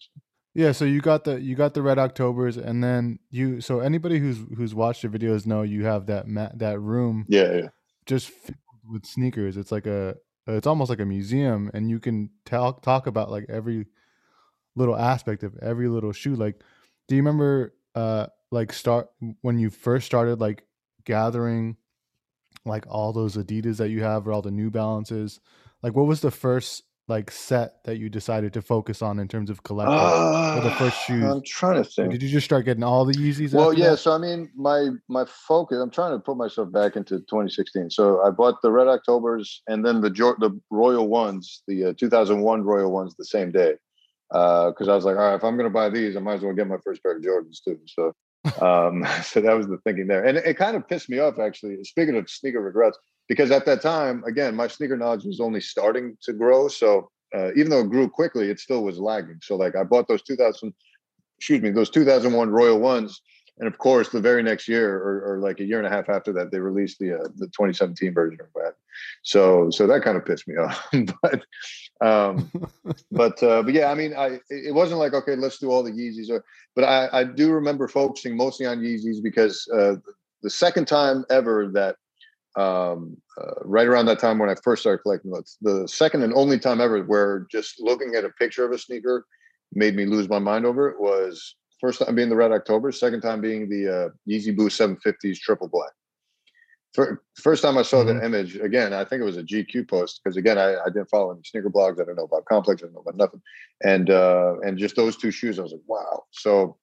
Yeah, 0.54 0.72
so 0.72 0.84
you 0.84 1.00
got 1.00 1.24
the 1.24 1.40
you 1.40 1.54
got 1.54 1.74
the 1.74 1.82
red 1.82 1.98
Octobers, 1.98 2.56
and 2.56 2.82
then 2.82 3.18
you. 3.30 3.60
So 3.60 3.80
anybody 3.80 4.18
who's 4.18 4.38
who's 4.56 4.74
watched 4.74 5.02
the 5.02 5.08
videos 5.08 5.46
know 5.46 5.62
you 5.62 5.84
have 5.84 6.06
that 6.06 6.28
ma- 6.28 6.52
that 6.54 6.78
room 6.80 7.26
Yeah, 7.28 7.52
yeah. 7.52 7.68
just 8.06 8.28
filled 8.28 8.56
with 8.88 9.04
sneakers. 9.04 9.56
It's 9.56 9.72
like 9.72 9.86
a 9.86 10.14
it's 10.46 10.66
almost 10.66 10.90
like 10.90 11.00
a 11.00 11.06
museum, 11.06 11.70
and 11.74 11.90
you 11.90 11.98
can 11.98 12.30
talk 12.46 12.82
talk 12.82 13.06
about 13.06 13.30
like 13.30 13.46
every 13.48 13.86
little 14.76 14.96
aspect 14.96 15.42
of 15.42 15.56
every 15.58 15.88
little 15.88 16.12
shoe. 16.12 16.34
Like, 16.34 16.60
do 17.08 17.16
you 17.16 17.22
remember 17.22 17.74
uh 17.94 18.26
like 18.50 18.72
start 18.72 19.08
when 19.42 19.58
you 19.58 19.70
first 19.70 20.06
started 20.06 20.40
like 20.40 20.64
gathering 21.04 21.76
like 22.64 22.86
all 22.88 23.12
those 23.12 23.36
Adidas 23.36 23.76
that 23.76 23.90
you 23.90 24.02
have 24.02 24.26
or 24.26 24.32
all 24.32 24.42
the 24.42 24.50
New 24.50 24.70
Balances? 24.70 25.40
Like, 25.82 25.94
what 25.94 26.06
was 26.06 26.20
the 26.20 26.30
first 26.30 26.84
like 27.06 27.30
set 27.30 27.84
that 27.84 27.98
you 27.98 28.08
decided 28.08 28.54
to 28.54 28.62
focus 28.62 29.02
on 29.02 29.18
in 29.18 29.28
terms 29.28 29.50
of 29.50 29.62
collecting? 29.62 29.94
Uh, 29.94 30.60
the 30.60 30.70
first 30.72 30.96
shoes? 31.04 31.24
I'm 31.24 31.42
trying 31.42 31.82
to 31.82 31.88
think. 31.88 32.10
Did 32.10 32.22
you 32.22 32.28
just 32.28 32.46
start 32.46 32.64
getting 32.64 32.82
all 32.82 33.04
the 33.04 33.12
Yeezys? 33.12 33.52
Well, 33.52 33.74
yeah. 33.74 33.90
that? 33.90 33.98
So 33.98 34.12
I 34.12 34.18
mean, 34.18 34.50
my 34.56 34.90
my 35.08 35.24
focus. 35.26 35.78
I'm 35.80 35.90
trying 35.90 36.12
to 36.12 36.18
put 36.18 36.36
myself 36.36 36.72
back 36.72 36.96
into 36.96 37.18
2016. 37.18 37.90
So 37.90 38.22
I 38.22 38.30
bought 38.30 38.62
the 38.62 38.70
Red 38.70 38.88
Octobers 38.88 39.62
and 39.68 39.84
then 39.84 40.00
the 40.00 40.10
the 40.10 40.58
Royal 40.70 41.08
ones, 41.08 41.62
the 41.66 41.86
uh, 41.86 41.92
2001 41.98 42.62
Royal 42.62 42.90
ones, 42.90 43.14
the 43.16 43.24
same 43.24 43.52
day. 43.52 43.74
Because 44.30 44.88
I 44.88 44.94
was 44.94 45.04
like, 45.04 45.16
all 45.16 45.30
right, 45.30 45.34
if 45.34 45.44
I'm 45.44 45.56
going 45.56 45.68
to 45.68 45.74
buy 45.74 45.88
these, 45.88 46.16
I 46.16 46.20
might 46.20 46.34
as 46.34 46.42
well 46.42 46.54
get 46.54 46.66
my 46.66 46.78
first 46.84 47.02
pair 47.02 47.16
of 47.16 47.22
Jordans 47.22 47.62
too. 47.62 47.78
So, 47.86 48.12
um, 48.64 49.06
so 49.22 49.40
that 49.40 49.56
was 49.56 49.66
the 49.66 49.78
thinking 49.84 50.06
there, 50.06 50.24
and 50.24 50.38
it, 50.38 50.46
it 50.46 50.54
kind 50.56 50.76
of 50.76 50.88
pissed 50.88 51.08
me 51.08 51.18
off 51.18 51.38
actually. 51.38 51.82
Speaking 51.84 52.16
of 52.16 52.28
sneaker 52.28 52.60
regrets, 52.60 52.98
because 53.28 53.50
at 53.50 53.66
that 53.66 53.82
time, 53.82 54.22
again, 54.24 54.54
my 54.54 54.66
sneaker 54.68 54.96
knowledge 54.96 55.24
was 55.24 55.40
only 55.40 55.60
starting 55.60 56.16
to 56.22 56.32
grow. 56.32 56.68
So 56.68 57.10
uh, 57.34 57.50
even 57.54 57.70
though 57.70 57.80
it 57.80 57.90
grew 57.90 58.08
quickly, 58.08 58.50
it 58.50 58.60
still 58.60 58.84
was 58.84 58.98
lagging. 58.98 59.38
So 59.42 59.56
like 59.56 59.76
I 59.76 59.82
bought 59.82 60.08
those 60.08 60.22
2000, 60.22 60.72
excuse 61.38 61.60
me, 61.60 61.70
those 61.70 61.90
2001 61.90 62.50
Royal 62.50 62.78
ones. 62.78 63.20
And 63.58 63.68
of 63.68 63.78
course, 63.78 64.08
the 64.08 64.20
very 64.20 64.42
next 64.42 64.66
year, 64.66 64.96
or, 64.96 65.34
or 65.34 65.38
like 65.38 65.60
a 65.60 65.64
year 65.64 65.78
and 65.78 65.86
a 65.86 65.90
half 65.90 66.08
after 66.08 66.32
that, 66.32 66.50
they 66.50 66.58
released 66.58 66.98
the 66.98 67.14
uh, 67.14 67.28
the 67.36 67.46
2017 67.46 68.12
version 68.12 68.40
of 68.40 68.48
that. 68.54 68.74
So 69.22 69.70
so 69.70 69.86
that 69.86 70.02
kind 70.02 70.16
of 70.16 70.24
pissed 70.24 70.48
me 70.48 70.56
off. 70.58 70.84
but 71.22 71.44
um, 72.00 72.50
but 73.12 73.40
uh, 73.42 73.62
but 73.62 73.74
yeah, 73.74 73.90
I 73.90 73.94
mean, 73.94 74.14
I 74.16 74.40
it 74.50 74.74
wasn't 74.74 74.98
like 74.98 75.14
okay, 75.14 75.36
let's 75.36 75.58
do 75.58 75.70
all 75.70 75.84
the 75.84 75.92
Yeezys. 75.92 76.30
Or, 76.30 76.44
but 76.74 76.84
I 76.84 77.08
I 77.12 77.24
do 77.24 77.52
remember 77.52 77.86
focusing 77.86 78.36
mostly 78.36 78.66
on 78.66 78.80
Yeezys 78.80 79.22
because 79.22 79.68
uh, 79.72 79.96
the 80.42 80.50
second 80.50 80.88
time 80.88 81.24
ever 81.30 81.68
that 81.74 81.96
um, 82.56 83.16
uh, 83.40 83.54
right 83.62 83.86
around 83.86 84.06
that 84.06 84.18
time 84.18 84.38
when 84.38 84.50
I 84.50 84.54
first 84.62 84.82
started 84.82 85.02
collecting, 85.02 85.32
the 85.60 85.86
second 85.86 86.22
and 86.22 86.34
only 86.34 86.58
time 86.58 86.80
ever 86.80 87.02
where 87.02 87.46
just 87.50 87.80
looking 87.80 88.14
at 88.14 88.24
a 88.24 88.30
picture 88.30 88.64
of 88.64 88.72
a 88.72 88.78
sneaker 88.78 89.26
made 89.72 89.96
me 89.96 90.06
lose 90.06 90.28
my 90.28 90.38
mind 90.38 90.66
over 90.66 90.88
it 90.88 91.00
was 91.00 91.56
first 91.84 91.98
time 92.00 92.14
being 92.14 92.30
the 92.30 92.36
Red 92.36 92.50
October, 92.50 92.90
second 92.92 93.20
time 93.20 93.42
being 93.42 93.68
the 93.68 93.82
uh, 94.06 94.08
Yeezy 94.26 94.56
Boost 94.56 94.80
750s 94.80 95.38
triple 95.38 95.68
black. 95.68 95.92
Fir- 96.94 97.20
First 97.42 97.62
time 97.62 97.76
I 97.76 97.82
saw 97.82 98.02
Mhm. 98.02 98.06
the 98.06 98.24
image, 98.24 98.56
again, 98.56 98.94
I 98.94 99.04
think 99.04 99.20
it 99.20 99.24
was 99.26 99.36
a 99.36 99.42
GQ 99.42 99.86
post 99.86 100.20
because 100.24 100.38
again, 100.38 100.56
I, 100.56 100.76
I 100.76 100.86
didn't 100.86 101.10
follow 101.10 101.30
any 101.32 101.42
sneaker 101.44 101.68
blogs. 101.68 101.96
I 101.96 102.04
didn't 102.04 102.16
know 102.16 102.24
about 102.24 102.46
Complex. 102.46 102.82
I 102.82 102.86
didn't 102.86 102.94
know 102.94 103.00
about 103.00 103.16
nothing. 103.16 103.42
And 103.82 104.08
uh, 104.08 104.54
and 104.64 104.78
just 104.78 104.96
those 104.96 105.16
two 105.18 105.30
shoes, 105.30 105.58
I 105.58 105.62
was 105.62 105.72
like, 105.72 105.82
wow. 105.86 106.22
So 106.30 106.78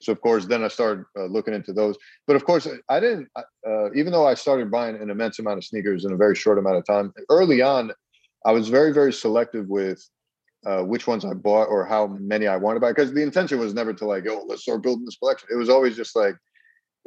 so 0.00 0.10
of 0.12 0.20
course, 0.20 0.46
then 0.46 0.64
I 0.64 0.68
started 0.68 1.04
uh, 1.16 1.26
looking 1.26 1.54
into 1.54 1.72
those. 1.72 1.96
But 2.26 2.34
of 2.34 2.44
course, 2.44 2.66
I 2.88 2.98
didn't. 2.98 3.28
Uh, 3.36 3.92
even 3.94 4.10
though 4.12 4.26
I 4.26 4.34
started 4.34 4.68
buying 4.68 4.96
an 4.96 5.10
immense 5.10 5.38
amount 5.38 5.58
of 5.58 5.64
sneakers 5.64 6.04
in 6.06 6.12
a 6.12 6.16
very 6.16 6.34
short 6.34 6.58
amount 6.58 6.78
of 6.78 6.86
time, 6.86 7.12
early 7.28 7.60
on, 7.62 7.92
I 8.44 8.50
was 8.50 8.68
very 8.68 8.92
very 8.92 9.12
selective 9.12 9.68
with 9.68 10.00
uh, 10.66 10.82
which 10.82 11.06
ones 11.06 11.24
I 11.24 11.32
bought 11.32 11.68
or 11.68 11.84
how 11.84 12.06
many 12.06 12.46
I 12.46 12.56
wanted 12.56 12.76
to 12.76 12.80
buy 12.80 12.92
because 12.92 13.12
the 13.12 13.22
intention 13.22 13.58
was 13.58 13.74
never 13.74 13.92
to 13.94 14.04
like, 14.04 14.26
oh, 14.28 14.44
let's 14.46 14.62
start 14.62 14.82
building 14.82 15.04
this 15.04 15.16
collection. 15.16 15.48
It 15.50 15.56
was 15.56 15.68
always 15.70 15.96
just 15.96 16.14
like, 16.14 16.34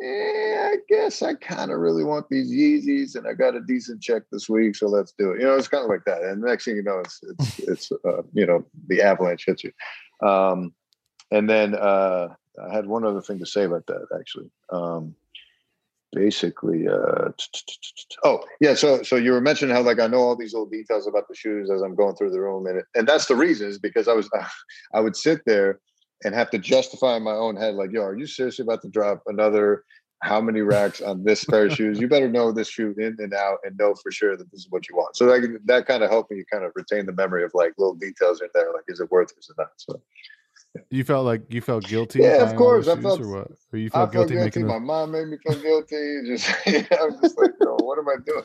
eh, 0.01 0.71
I 0.71 0.77
guess 0.89 1.21
I 1.21 1.35
kind 1.35 1.71
of 1.71 1.79
really 1.79 2.03
want 2.03 2.27
these 2.29 2.51
Yeezys, 2.51 3.15
and 3.15 3.27
I 3.27 3.33
got 3.33 3.55
a 3.55 3.61
decent 3.61 4.01
check 4.01 4.23
this 4.31 4.49
week, 4.49 4.75
so 4.75 4.87
let's 4.87 5.13
do 5.17 5.31
it. 5.31 5.41
You 5.41 5.45
know, 5.45 5.55
it's 5.55 5.67
kind 5.67 5.83
of 5.83 5.89
like 5.89 6.05
that. 6.05 6.23
And 6.23 6.41
the 6.41 6.47
next 6.47 6.65
thing 6.65 6.75
you 6.75 6.83
know, 6.83 6.99
it's 6.99 7.19
it's 7.23 7.59
it's 7.67 7.91
uh, 7.91 8.23
you 8.33 8.45
know 8.45 8.65
the 8.87 9.01
avalanche 9.01 9.45
hits 9.45 9.63
you. 9.63 9.71
Um, 10.27 10.73
and 11.31 11.49
then 11.49 11.75
uh, 11.75 12.29
I 12.63 12.73
had 12.73 12.85
one 12.85 13.05
other 13.05 13.21
thing 13.21 13.39
to 13.39 13.45
say 13.45 13.63
about 13.63 13.85
that 13.87 14.07
actually. 14.19 14.49
Um, 14.71 15.15
basically, 16.13 16.87
uh, 16.87 17.29
oh 18.23 18.43
yeah, 18.59 18.73
so 18.73 19.03
so 19.03 19.15
you 19.15 19.31
were 19.31 19.41
mentioning 19.41 19.75
how 19.75 19.81
like 19.81 19.99
I 19.99 20.07
know 20.07 20.19
all 20.19 20.35
these 20.35 20.53
little 20.53 20.69
details 20.69 21.07
about 21.07 21.27
the 21.27 21.35
shoes 21.35 21.69
as 21.69 21.81
I'm 21.81 21.95
going 21.95 22.15
through 22.15 22.31
the 22.31 22.41
room, 22.41 22.65
and 22.67 22.83
and 22.95 23.07
that's 23.07 23.25
the 23.25 23.35
reason 23.35 23.67
is 23.67 23.79
because 23.79 24.07
I 24.07 24.13
was 24.13 24.29
I 24.93 24.99
would 24.99 25.15
sit 25.15 25.41
there 25.45 25.79
and 26.23 26.33
have 26.33 26.49
to 26.51 26.57
justify 26.57 27.17
in 27.17 27.23
my 27.23 27.33
own 27.33 27.55
head, 27.55 27.75
like, 27.75 27.91
yo, 27.91 28.01
are 28.01 28.17
you 28.17 28.25
seriously 28.25 28.63
about 28.63 28.81
to 28.81 28.89
drop 28.89 29.21
another 29.27 29.83
how 30.21 30.39
many 30.39 30.61
racks 30.61 31.01
on 31.01 31.23
this 31.23 31.43
pair 31.43 31.65
of 31.65 31.73
shoes? 31.75 31.99
You 31.99 32.07
better 32.07 32.29
know 32.29 32.51
this 32.51 32.69
shoe 32.69 32.95
in 32.97 33.17
and 33.19 33.33
out 33.33 33.57
and 33.63 33.77
know 33.77 33.93
for 33.95 34.11
sure 34.11 34.37
that 34.37 34.49
this 34.51 34.61
is 34.61 34.67
what 34.69 34.87
you 34.87 34.95
want. 34.95 35.15
So 35.15 35.25
that 35.25 35.59
that 35.65 35.85
kind 35.85 36.03
of 36.03 36.09
helped 36.09 36.31
me 36.31 36.43
kind 36.51 36.63
of 36.63 36.71
retain 36.75 37.05
the 37.05 37.13
memory 37.13 37.43
of 37.43 37.51
like 37.53 37.73
little 37.77 37.95
details 37.95 38.41
in 38.41 38.47
there, 38.53 38.71
like 38.73 38.85
is 38.87 38.99
it 38.99 39.11
worth 39.11 39.31
it, 39.31 39.39
is 39.39 39.49
it 39.49 39.55
not? 39.57 39.71
So 39.77 40.01
you 40.89 41.03
felt 41.03 41.25
like 41.25 41.41
you 41.49 41.61
felt 41.61 41.85
guilty. 41.85 42.19
Yeah, 42.19 42.49
of 42.49 42.55
course. 42.55 42.87
I 42.87 42.99
felt, 42.99 43.21
or 43.21 43.27
what? 43.27 43.51
Or 43.71 43.79
you 43.79 43.89
felt, 43.89 44.09
I 44.09 44.13
guilty, 44.13 44.35
felt 44.35 44.53
guilty. 44.53 44.67
My 44.67 44.73
them... 44.75 44.85
mom 44.85 45.11
made 45.11 45.27
me 45.27 45.37
feel 45.43 45.61
guilty. 45.61 46.21
Just 46.27 46.49
you 46.65 46.79
know, 46.79 46.97
I 46.99 47.05
was 47.05 47.19
just 47.21 47.37
like, 47.37 47.51
what 47.59 47.99
am 47.99 48.09
I 48.09 48.15
doing? 48.25 48.43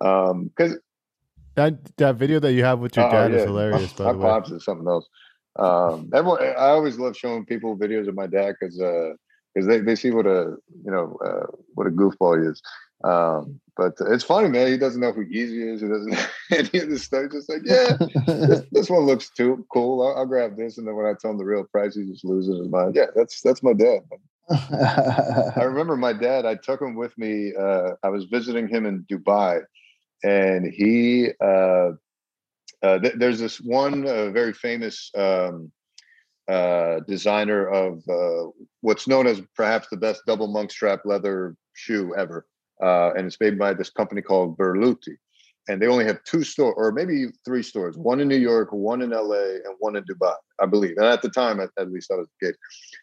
Um, 0.00 0.44
because 0.44 0.78
that 1.54 1.96
that 1.96 2.16
video 2.16 2.40
that 2.40 2.52
you 2.52 2.64
have 2.64 2.78
with 2.78 2.96
your 2.96 3.08
dad 3.10 3.32
oh, 3.32 3.34
yeah. 3.34 3.40
is 3.40 3.44
hilarious. 3.44 3.98
My, 3.98 4.04
by 4.04 4.12
the 4.12 4.18
way, 4.18 4.24
pops 4.24 4.50
is 4.50 4.64
something 4.64 4.86
else. 4.86 5.08
Um, 5.56 6.10
everyone, 6.12 6.42
I 6.42 6.68
always 6.70 6.98
love 6.98 7.16
showing 7.16 7.44
people 7.44 7.76
videos 7.76 8.08
of 8.08 8.16
my 8.16 8.26
dad 8.26 8.56
because 8.58 8.76
because 8.76 9.68
uh, 9.68 9.70
they, 9.70 9.78
they 9.80 9.94
see 9.94 10.10
what 10.10 10.26
a 10.26 10.56
you 10.84 10.90
know 10.90 11.16
uh, 11.24 11.46
what 11.74 11.86
a 11.86 11.90
goofball 11.90 12.42
he 12.42 12.48
is. 12.48 12.60
Um, 13.04 13.60
but 13.76 13.94
it's 14.00 14.24
funny, 14.24 14.48
man. 14.48 14.68
He 14.68 14.78
doesn't 14.78 15.00
know 15.00 15.12
who 15.12 15.24
Yeezy 15.24 15.74
is. 15.74 15.80
He 15.80 15.88
doesn't 15.88 16.10
know 16.10 16.26
any 16.50 16.80
of 16.80 16.90
this 16.90 17.04
stuff. 17.04 17.24
He's 17.24 17.46
Just 17.46 17.50
like, 17.50 17.62
yeah, 17.64 17.96
this, 18.26 18.62
this, 18.72 18.90
one 18.90 19.02
looks 19.02 19.30
too 19.30 19.66
cool. 19.72 20.02
I'll, 20.02 20.18
I'll, 20.18 20.26
grab 20.26 20.56
this. 20.56 20.78
And 20.78 20.86
then 20.86 20.94
when 20.94 21.06
I 21.06 21.14
tell 21.18 21.32
him 21.32 21.38
the 21.38 21.44
real 21.44 21.64
price, 21.64 21.96
he 21.96 22.04
just 22.04 22.24
loses 22.24 22.58
his 22.58 22.68
mind. 22.68 22.94
Yeah, 22.94 23.06
that's 23.14 23.40
that's 23.40 23.62
my 23.62 23.72
dad. 23.72 24.00
I 24.50 25.62
remember 25.62 25.96
my 25.96 26.12
dad. 26.12 26.46
I 26.46 26.54
took 26.54 26.80
him 26.80 26.94
with 26.94 27.16
me. 27.18 27.52
Uh, 27.58 27.92
I 28.02 28.10
was 28.10 28.24
visiting 28.24 28.68
him 28.68 28.86
in 28.86 29.04
Dubai, 29.04 29.62
and 30.22 30.66
he 30.66 31.30
uh, 31.40 31.92
uh, 32.82 32.98
th- 32.98 33.14
there's 33.16 33.40
this 33.40 33.60
one 33.60 34.06
uh, 34.06 34.30
very 34.30 34.52
famous 34.52 35.10
um, 35.16 35.72
uh, 36.48 37.00
designer 37.08 37.66
of 37.66 38.02
uh, 38.08 38.50
what's 38.82 39.08
known 39.08 39.26
as 39.26 39.40
perhaps 39.56 39.88
the 39.88 39.96
best 39.96 40.22
double 40.26 40.48
monk 40.48 40.70
strap 40.70 41.00
leather 41.06 41.56
shoe 41.72 42.14
ever, 42.14 42.46
uh, 42.82 43.12
and 43.16 43.26
it's 43.26 43.40
made 43.40 43.58
by 43.58 43.74
this 43.74 43.90
company 43.90 44.22
called 44.22 44.56
Berluti. 44.56 45.16
And 45.66 45.80
they 45.80 45.86
only 45.86 46.04
have 46.04 46.22
two 46.24 46.44
stores, 46.44 46.74
or 46.76 46.92
maybe 46.92 47.28
three 47.42 47.62
stores: 47.62 47.96
one 47.96 48.20
in 48.20 48.28
New 48.28 48.36
York, 48.36 48.70
one 48.70 49.00
in 49.00 49.10
LA, 49.10 49.60
and 49.64 49.74
one 49.78 49.96
in 49.96 50.04
Dubai, 50.04 50.34
I 50.60 50.66
believe. 50.66 50.98
And 50.98 51.06
at 51.06 51.22
the 51.22 51.30
time, 51.30 51.58
at, 51.58 51.70
at 51.78 51.90
least, 51.90 52.10
that 52.10 52.18
was 52.18 52.28
the 52.38 52.48
case. 52.48 52.56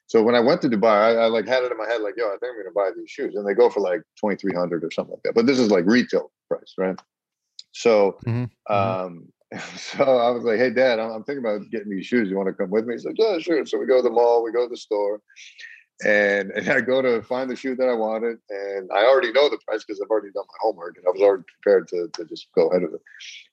So 0.06 0.22
when 0.22 0.36
I 0.36 0.42
went 0.42 0.62
to 0.62 0.70
Dubai, 0.70 1.18
I, 1.18 1.24
I, 1.24 1.26
like 1.26 1.48
had 1.48 1.64
it 1.64 1.72
in 1.72 1.78
my 1.80 1.88
head, 1.88 2.02
like, 2.02 2.14
"Yo, 2.18 2.28
I 2.28 2.38
think 2.38 2.52
I'm 2.52 2.54
going 2.54 2.66
to 2.66 2.72
buy 2.76 2.92
these 2.96 3.10
shoes," 3.10 3.34
and 3.34 3.48
they 3.48 3.56
go 3.56 3.68
for 3.72 3.80
like 3.80 4.02
twenty 4.20 4.36
three 4.36 4.54
hundred 4.54 4.84
or 4.84 4.92
something 4.92 5.14
like 5.14 5.24
that. 5.24 5.34
But 5.34 5.48
this 5.48 5.58
is 5.58 5.72
like 5.72 5.86
retail 5.88 6.32
price, 6.48 6.76
right? 6.78 7.00
So, 7.72 8.18
mm-hmm. 8.28 8.44
mm-hmm. 8.44 8.74
um, 8.74 9.28
so 9.76 10.04
I 10.04 10.30
was 10.30 10.44
like, 10.44 10.60
"Hey, 10.60 10.70
Dad, 10.70 11.00
I'm, 11.00 11.12
I'm, 11.12 11.24
thinking 11.24 11.44
about 11.44 11.68
getting 11.72 11.90
these 11.90 12.06
shoes. 12.06 12.30
You 12.30 12.38
want 12.38 12.48
to 12.50 12.54
come 12.54 12.70
with 12.70 12.86
me?" 12.86 12.94
He's 12.94 13.06
like, 13.06 13.18
"Yeah, 13.18 13.40
sure." 13.40 13.66
So 13.66 13.80
we 13.80 13.88
go 13.88 13.98
to 13.98 14.04
the 14.04 14.12
mall, 14.12 14.44
we 14.44 14.52
go 14.52 14.68
to 14.68 14.70
the 14.70 14.78
store, 14.78 15.20
and 16.04 16.52
and 16.52 16.70
I 16.70 16.82
go 16.82 17.02
to 17.02 17.22
find 17.22 17.50
the 17.50 17.56
shoe 17.56 17.76
that 17.76 17.88
I 17.88 17.94
wanted, 17.94 18.38
and 18.50 18.90
I 18.92 19.06
already 19.06 19.32
know 19.32 19.50
the 19.50 19.60
price 19.68 19.84
because 19.84 20.02
I've 20.02 20.10
already 20.10 20.32
done 20.32 20.46
my 20.48 20.58
homework, 20.62 20.98
and 20.98 21.06
I 21.08 21.12
was 21.12 21.22
already 21.22 21.44
prepared 21.62 21.88
to 21.90 22.10
to 22.14 22.26
just 22.26 22.48
go 22.54 22.68
ahead 22.70 22.84
of 22.84 22.94
it. 22.94 23.02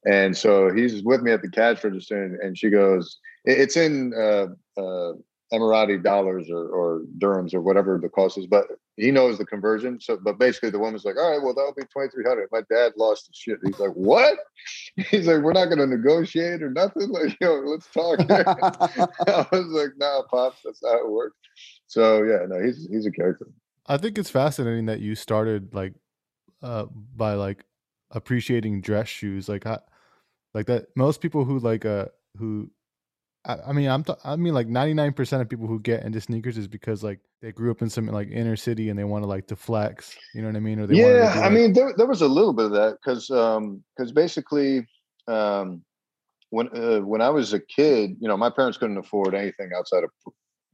And 0.07 0.37
so 0.37 0.73
he's 0.73 1.03
with 1.03 1.23
me 1.23 1.33
at 1.33 1.43
the 1.43 1.51
cash 1.51 1.83
register, 1.85 2.23
and, 2.23 2.41
and 2.41 2.57
she 2.57 2.71
goes, 2.71 3.19
"It's 3.45 3.77
in 3.77 4.13
uh, 4.15 4.49
uh, 4.81 5.13
Emirati 5.53 6.03
dollars 6.03 6.51
or, 6.51 6.69
or 6.69 7.03
dirhams 7.19 7.55
or 7.55 7.61
whatever 7.63 7.99
the 8.01 8.09
cost 8.09 8.37
is, 8.37 8.47
but 8.47 8.67
he 8.97 9.11
knows 9.11 9.39
the 9.39 9.47
conversion. 9.47 10.01
So, 10.01 10.19
but 10.23 10.39
basically, 10.39 10.71
the 10.71 10.79
woman's 10.79 11.05
like, 11.05 11.17
"All 11.17 11.31
right, 11.31 11.43
well, 11.43 11.55
that'll 11.55 11.75
be 11.75 11.85
twenty 11.85 12.11
three 12.11 12.25
hundred. 12.25 12.49
My 12.53 12.63
dad 12.71 12.93
lost 12.97 13.29
his 13.29 13.37
shit. 13.37 13.59
He's 13.65 13.79
like, 13.79 13.93
"What?" 13.93 14.39
He's 14.97 15.27
like, 15.27 15.43
"We're 15.43 15.53
not 15.53 15.67
going 15.67 15.79
to 15.79 15.87
negotiate 15.87 16.63
or 16.63 16.71
nothing. 16.71 17.09
Like, 17.09 17.37
yo, 17.41 17.61
let's 17.65 17.87
talk." 17.93 18.21
I 18.31 19.47
was 19.51 19.67
like, 19.69 19.91
"Nah, 19.97 20.23
pops, 20.31 20.59
that's 20.65 20.83
how 20.85 20.99
it 20.99 21.11
works." 21.11 21.37
So 21.89 22.23
yeah, 22.23 22.47
no, 22.47 22.63
he's 22.63 22.87
he's 22.89 23.07
a 23.07 23.11
character. 23.11 23.47
I 23.87 23.97
think 23.97 24.19
it's 24.19 24.31
fascinating 24.31 24.87
that 24.87 25.01
you 25.01 25.15
started 25.15 25.75
like 25.75 25.95
uh 26.63 26.87
by 27.17 27.35
like 27.35 27.65
appreciating 28.13 28.81
dress 28.83 29.09
shoes, 29.09 29.49
like 29.49 29.67
I, 29.67 29.79
like 30.55 30.67
that. 30.67 30.87
Most 30.95 31.21
people 31.21 31.45
who 31.45 31.59
like 31.59 31.85
uh 31.85 32.07
who 32.37 32.71
I, 33.47 33.73
mean, 33.73 33.89
I'm 33.89 34.05
th- 34.05 34.19
I 34.25 34.37
mean, 34.37 34.53
like 34.53 34.67
99% 34.69 35.41
of 35.41 35.49
people 35.49 35.67
who 35.67 35.81
get 35.81 36.03
into 36.05 36.21
sneakers 36.21 36.59
is 36.59 36.69
because 36.69 37.03
like 37.03 37.21
they 37.41 37.51
grew 37.51 37.71
up 37.71 37.81
in 37.81 37.89
some 37.89 38.07
like 38.07 38.29
inner 38.31 38.57
city 38.57 38.91
and 38.91 38.99
they 38.99 39.05
want 39.05 39.23
to 39.25 39.27
like 39.29 39.47
to 39.47 39.57
flex. 39.57 40.15
You 40.35 40.43
know 40.43 40.49
what 40.49 40.57
I 40.57 40.61
mean? 40.61 40.79
Or 40.81 40.87
they 40.87 40.97
yeah, 40.97 41.33
I 41.37 41.41
like- 41.43 41.53
mean, 41.53 41.73
there 41.73 41.95
there 41.97 42.07
was 42.07 42.21
a 42.21 42.29
little 42.29 42.53
bit 42.53 42.67
of 42.67 42.73
that 42.73 42.99
because 43.03 43.31
um 43.31 43.83
because 43.97 44.13
basically 44.13 44.87
um 45.29 45.83
when 46.51 46.69
uh, 46.77 47.01
when 47.01 47.23
I 47.23 47.31
was 47.31 47.55
a 47.55 47.61
kid, 47.61 48.17
you 48.21 48.29
know, 48.29 48.37
my 48.37 48.51
parents 48.51 48.77
couldn't 48.77 48.99
afford 48.99 49.35
anything 49.35 49.71
outside 49.75 50.05
of 50.05 50.11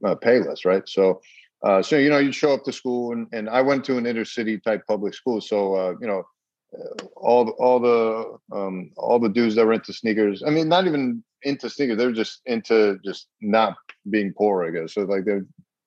uh, 0.05 0.15
Payless, 0.15 0.65
right? 0.65 0.87
So. 0.87 1.21
Uh, 1.63 1.81
so 1.81 1.97
you 1.97 2.09
know, 2.09 2.19
you'd 2.19 2.35
show 2.35 2.53
up 2.53 2.63
to 2.63 2.71
school, 2.71 3.11
and, 3.11 3.27
and 3.31 3.49
I 3.49 3.61
went 3.61 3.83
to 3.85 3.97
an 3.97 4.05
inner 4.05 4.25
city 4.25 4.59
type 4.59 4.83
public 4.87 5.15
school. 5.15 5.41
So 5.41 5.73
uh, 5.73 5.93
you 5.99 6.05
know, 6.05 6.23
all 7.15 7.49
all 7.51 7.79
the 7.79 8.55
um, 8.55 8.91
all 8.97 9.19
the 9.19 9.29
dudes 9.29 9.55
that 9.55 9.65
were 9.65 9.73
into 9.73 9.93
sneakers. 9.93 10.43
I 10.45 10.49
mean, 10.49 10.67
not 10.67 10.87
even 10.87 11.23
into 11.43 11.69
sneakers. 11.69 11.97
They're 11.97 12.11
just 12.11 12.41
into 12.45 12.99
just 13.03 13.27
not 13.41 13.75
being 14.09 14.33
poor. 14.33 14.65
I 14.65 14.71
guess. 14.71 14.93
So 14.93 15.01
like 15.01 15.25
they 15.25 15.41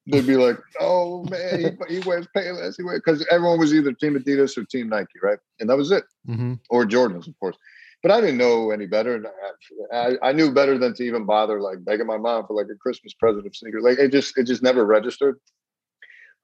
they'd 0.07 0.27
be 0.27 0.37
like, 0.37 0.59
"Oh 0.81 1.25
man, 1.25 1.61
he, 1.89 1.95
he 1.95 2.09
wears 2.09 2.27
Payless." 2.37 2.77
He 2.77 2.83
wears 2.83 3.01
because 3.05 3.27
everyone 3.31 3.59
was 3.59 3.75
either 3.75 3.93
Team 3.93 4.19
Adidas 4.19 4.57
or 4.57 4.65
Team 4.65 4.89
Nike, 4.89 5.19
right? 5.23 5.39
And 5.61 5.69
that 5.69 5.77
was 5.77 5.91
it, 5.91 6.05
mm-hmm. 6.29 6.55
or 6.71 6.85
Jordans, 6.85 7.29
of 7.29 7.39
course. 7.39 7.57
But 8.03 8.13
I 8.13 8.21
didn't 8.21 8.39
know 8.39 8.71
any 8.71 8.87
better. 8.87 9.25
I, 9.93 10.17
I 10.23 10.33
knew 10.33 10.53
better 10.53 10.79
than 10.79 10.95
to 10.95 11.03
even 11.03 11.25
bother 11.25 11.61
like 11.61 11.85
begging 11.85 12.07
my 12.07 12.17
mom 12.17 12.47
for 12.47 12.55
like 12.55 12.71
a 12.73 12.77
Christmas 12.77 13.13
present 13.15 13.47
of 13.47 13.57
sneakers. 13.57 13.83
Like 13.83 13.99
it 13.99 14.13
just 14.13 14.39
it 14.39 14.45
just 14.45 14.63
never 14.63 14.87
registered. 14.87 15.41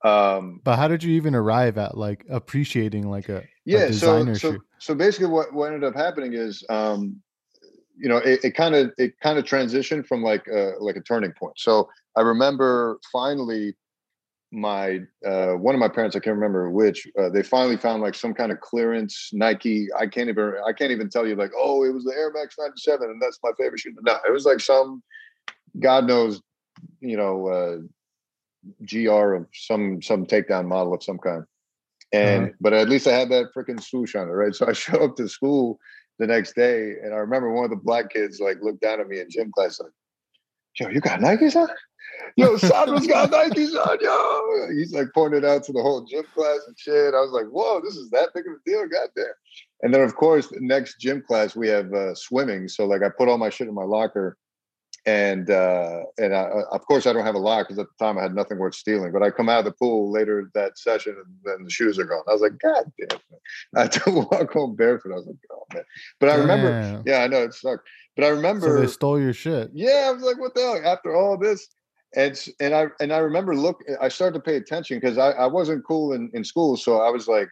Um, 0.03 0.59
but 0.63 0.75
how 0.75 0.87
did 0.87 1.01
you 1.03 1.13
even 1.15 1.33
arrive 1.33 1.77
at 1.77 1.97
like 1.97 2.25
appreciating 2.29 3.09
like 3.09 3.29
a 3.29 3.43
yeah? 3.63 3.85
A 3.85 3.93
so 3.93 4.33
so 4.33 4.57
so 4.79 4.95
basically, 4.95 5.27
what 5.27 5.53
what 5.53 5.71
ended 5.71 5.83
up 5.83 5.95
happening 5.95 6.33
is, 6.33 6.63
um, 6.69 7.21
you 7.97 8.09
know, 8.09 8.17
it 8.17 8.53
kind 8.53 8.75
of 8.75 8.91
it 8.97 9.17
kind 9.21 9.39
of 9.39 9.45
transitioned 9.45 10.05
from 10.05 10.21
like 10.21 10.45
a, 10.47 10.73
like 10.79 10.97
a 10.97 11.01
turning 11.01 11.31
point. 11.31 11.57
So 11.57 11.89
I 12.17 12.21
remember 12.21 12.99
finally 13.11 13.75
my 14.51 15.01
uh, 15.25 15.53
one 15.53 15.75
of 15.75 15.79
my 15.79 15.87
parents, 15.87 16.15
I 16.15 16.19
can't 16.19 16.35
remember 16.35 16.69
which, 16.69 17.07
uh, 17.19 17.29
they 17.29 17.43
finally 17.43 17.77
found 17.77 18.01
like 18.01 18.15
some 18.15 18.33
kind 18.33 18.51
of 18.51 18.61
clearance 18.61 19.29
Nike. 19.33 19.87
I 19.97 20.07
can't 20.07 20.29
even 20.29 20.53
I 20.65 20.73
can't 20.73 20.91
even 20.91 21.09
tell 21.09 21.27
you 21.27 21.35
like, 21.35 21.51
oh, 21.57 21.83
it 21.83 21.93
was 21.93 22.05
the 22.05 22.13
Air 22.13 22.31
Max 22.33 22.55
97 22.57 23.09
and 23.09 23.21
that's 23.21 23.39
my 23.43 23.51
favorite 23.59 23.79
shoe. 23.79 23.95
No, 24.01 24.17
it 24.27 24.31
was 24.31 24.45
like 24.45 24.59
some 24.59 25.03
God 25.79 26.07
knows, 26.07 26.41
you 27.01 27.17
know, 27.17 27.47
uh, 27.47 27.77
GR 28.85 29.33
of 29.33 29.47
some 29.53 30.01
some 30.01 30.25
takedown 30.25 30.67
model 30.67 30.93
of 30.93 31.03
some 31.03 31.17
kind. 31.17 31.43
And 32.13 32.45
uh-huh. 32.45 32.53
but 32.61 32.73
at 32.73 32.89
least 32.89 33.07
I 33.07 33.13
had 33.13 33.29
that 33.29 33.53
freaking 33.55 33.81
swoosh 33.81 34.15
on 34.15 34.29
it, 34.29 34.31
right? 34.31 34.55
So 34.55 34.67
I 34.67 34.73
show 34.73 35.03
up 35.03 35.15
to 35.17 35.27
school 35.27 35.79
the 36.19 36.27
next 36.27 36.55
day, 36.55 36.95
and 37.03 37.13
I 37.13 37.17
remember 37.17 37.51
one 37.51 37.65
of 37.65 37.71
the 37.71 37.75
black 37.75 38.11
kids 38.11 38.39
like 38.39 38.61
looked 38.61 38.81
down 38.81 39.01
at 39.01 39.07
me 39.07 39.19
in 39.19 39.29
gym 39.29 39.51
class 39.51 39.79
like, 39.79 39.91
"Yo, 40.79 40.89
you 40.89 40.99
got 41.01 41.19
Nikes 41.19 41.55
on? 41.55 41.69
Yo, 42.35 42.57
Sandra's 42.57 43.07
got 43.07 43.31
Nikes 43.31 43.75
on, 43.75 43.97
yo." 44.01 44.75
He's 44.75 44.93
like 44.93 45.07
pointed 45.13 45.45
out 45.45 45.63
to 45.63 45.71
the 45.71 45.81
whole 45.81 46.03
gym 46.05 46.25
class 46.33 46.59
and 46.67 46.77
shit. 46.77 47.13
I 47.13 47.19
was 47.19 47.31
like, 47.31 47.47
"Whoa, 47.47 47.81
this 47.81 47.95
is 47.95 48.09
that 48.11 48.29
big 48.33 48.45
of 48.47 48.53
a 48.53 48.69
deal, 48.69 48.87
goddamn!" 48.87 49.33
And 49.81 49.93
then 49.93 50.01
of 50.01 50.15
course, 50.15 50.47
the 50.47 50.59
next 50.61 50.99
gym 50.99 51.21
class 51.21 51.55
we 51.55 51.67
have 51.69 51.93
uh, 51.93 52.15
swimming, 52.15 52.67
so 52.67 52.85
like 52.85 53.03
I 53.03 53.09
put 53.09 53.29
all 53.29 53.37
my 53.37 53.49
shit 53.49 53.67
in 53.67 53.73
my 53.73 53.83
locker 53.83 54.37
and 55.05 55.49
uh, 55.51 56.01
and 56.17 56.35
I, 56.35 56.49
of 56.71 56.85
course 56.85 57.05
I 57.05 57.13
don't 57.13 57.25
have 57.25 57.35
a 57.35 57.39
lock 57.39 57.67
because 57.67 57.77
at 57.79 57.87
the 57.87 58.03
time 58.03 58.17
I 58.17 58.23
had 58.23 58.33
nothing 58.33 58.57
worth 58.57 58.73
stealing. 58.73 59.11
But 59.11 59.21
I 59.21 59.29
come 59.29 59.49
out 59.49 59.59
of 59.59 59.65
the 59.65 59.71
pool 59.71 60.11
later 60.11 60.49
that 60.55 60.77
session 60.79 61.15
and 61.15 61.35
then 61.43 61.63
the 61.63 61.69
shoes 61.69 61.99
are 61.99 62.05
gone. 62.05 62.23
I 62.27 62.33
was 62.33 62.41
like, 62.41 62.57
God 62.59 62.91
damn! 62.99 63.19
I 63.75 63.81
had 63.83 63.91
to 63.93 64.27
walk 64.31 64.51
home 64.51 64.75
barefoot. 64.75 65.11
I 65.11 65.15
was 65.15 65.27
like, 65.27 65.35
Oh 65.51 65.65
man! 65.73 65.83
But 66.19 66.29
I 66.29 66.35
remember, 66.35 67.03
yeah, 67.05 67.19
I 67.19 67.27
know 67.27 67.43
it 67.43 67.53
sucked. 67.53 67.87
But 68.15 68.25
I 68.25 68.29
remember 68.29 68.67
so 68.67 68.81
they 68.81 68.87
stole 68.87 69.19
your 69.19 69.33
shit. 69.33 69.71
Yeah, 69.73 70.05
I 70.07 70.11
was 70.11 70.23
like, 70.23 70.39
What 70.39 70.55
the 70.55 70.61
hell? 70.61 70.81
After 70.83 71.15
all 71.15 71.37
this, 71.37 71.67
and 72.15 72.37
and 72.59 72.73
I 72.73 72.87
and 72.99 73.11
I 73.11 73.17
remember 73.17 73.55
look. 73.55 73.83
I 74.01 74.09
started 74.09 74.35
to 74.35 74.39
pay 74.39 74.55
attention 74.55 74.99
because 74.99 75.17
I, 75.17 75.31
I 75.31 75.47
wasn't 75.47 75.85
cool 75.85 76.13
in 76.13 76.29
in 76.33 76.43
school, 76.43 76.77
so 76.77 77.01
I 77.01 77.09
was 77.09 77.27
like. 77.27 77.49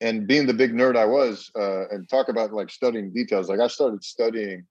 And 0.00 0.28
being 0.28 0.46
the 0.46 0.54
big 0.54 0.72
nerd 0.72 0.96
I 0.96 1.06
was, 1.06 1.50
uh, 1.56 1.88
and 1.88 2.08
talk 2.08 2.28
about 2.28 2.52
like 2.52 2.70
studying 2.70 3.12
details, 3.12 3.48
like 3.48 3.58
I 3.58 3.66
started 3.66 4.04
studying 4.04 4.64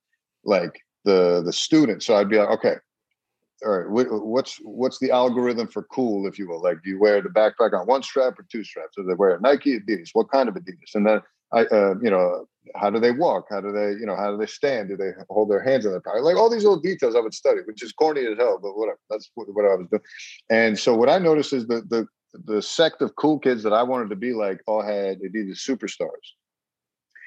like 0.45 0.79
the 1.03 1.41
the 1.43 1.51
student. 1.51 2.01
So 2.01 2.15
I'd 2.15 2.29
be 2.29 2.37
like, 2.37 2.47
okay, 2.47 2.75
all 3.65 3.79
right, 3.79 3.89
what's 3.89 4.57
what's 4.61 4.99
the 4.99 5.11
algorithm 5.11 5.67
for 5.67 5.83
cool, 5.83 6.27
if 6.27 6.37
you 6.37 6.47
will? 6.47 6.61
Like, 6.61 6.83
do 6.83 6.91
you 6.91 6.99
wear 6.99 7.21
the 7.21 7.29
backpack 7.29 7.73
on 7.73 7.87
one 7.87 8.03
strap 8.03 8.37
or 8.37 8.45
two 8.51 8.63
straps? 8.63 8.95
Do 8.95 9.03
they 9.03 9.15
wear 9.15 9.39
Nike, 9.39 9.79
Adidas? 9.79 10.09
What 10.13 10.31
kind 10.31 10.47
of 10.47 10.55
Adidas? 10.55 10.93
And 10.93 11.07
then 11.07 11.21
I, 11.53 11.61
uh, 11.65 11.95
you 12.01 12.09
know, 12.09 12.47
how 12.75 12.89
do 12.89 12.99
they 12.99 13.11
walk? 13.11 13.45
How 13.49 13.61
do 13.61 13.71
they, 13.71 13.91
you 13.91 14.05
know, 14.05 14.15
how 14.15 14.31
do 14.31 14.37
they 14.37 14.45
stand? 14.45 14.89
Do 14.89 14.97
they 14.97 15.11
hold 15.29 15.49
their 15.49 15.63
hands 15.63 15.85
in 15.85 15.91
their 15.91 16.01
pocket? 16.01 16.23
Like 16.23 16.35
all 16.35 16.49
these 16.49 16.63
little 16.63 16.79
details 16.79 17.15
I 17.15 17.19
would 17.19 17.33
study, 17.33 17.61
which 17.65 17.81
is 17.81 17.91
corny 17.93 18.25
as 18.25 18.37
hell, 18.37 18.59
but 18.61 18.77
whatever. 18.77 18.99
That's 19.09 19.29
what, 19.35 19.47
what 19.53 19.65
I 19.65 19.75
was 19.75 19.87
doing. 19.89 20.01
And 20.49 20.77
so 20.77 20.95
what 20.95 21.09
I 21.09 21.17
noticed 21.17 21.53
is 21.53 21.67
the 21.67 21.81
the 21.89 22.07
the 22.45 22.61
sect 22.61 23.01
of 23.01 23.15
cool 23.15 23.39
kids 23.39 23.63
that 23.63 23.73
I 23.73 23.83
wanted 23.83 24.09
to 24.09 24.15
be 24.15 24.33
like 24.33 24.61
all 24.67 24.81
had 24.81 25.19
Adidas 25.21 25.65
superstars. 25.65 26.27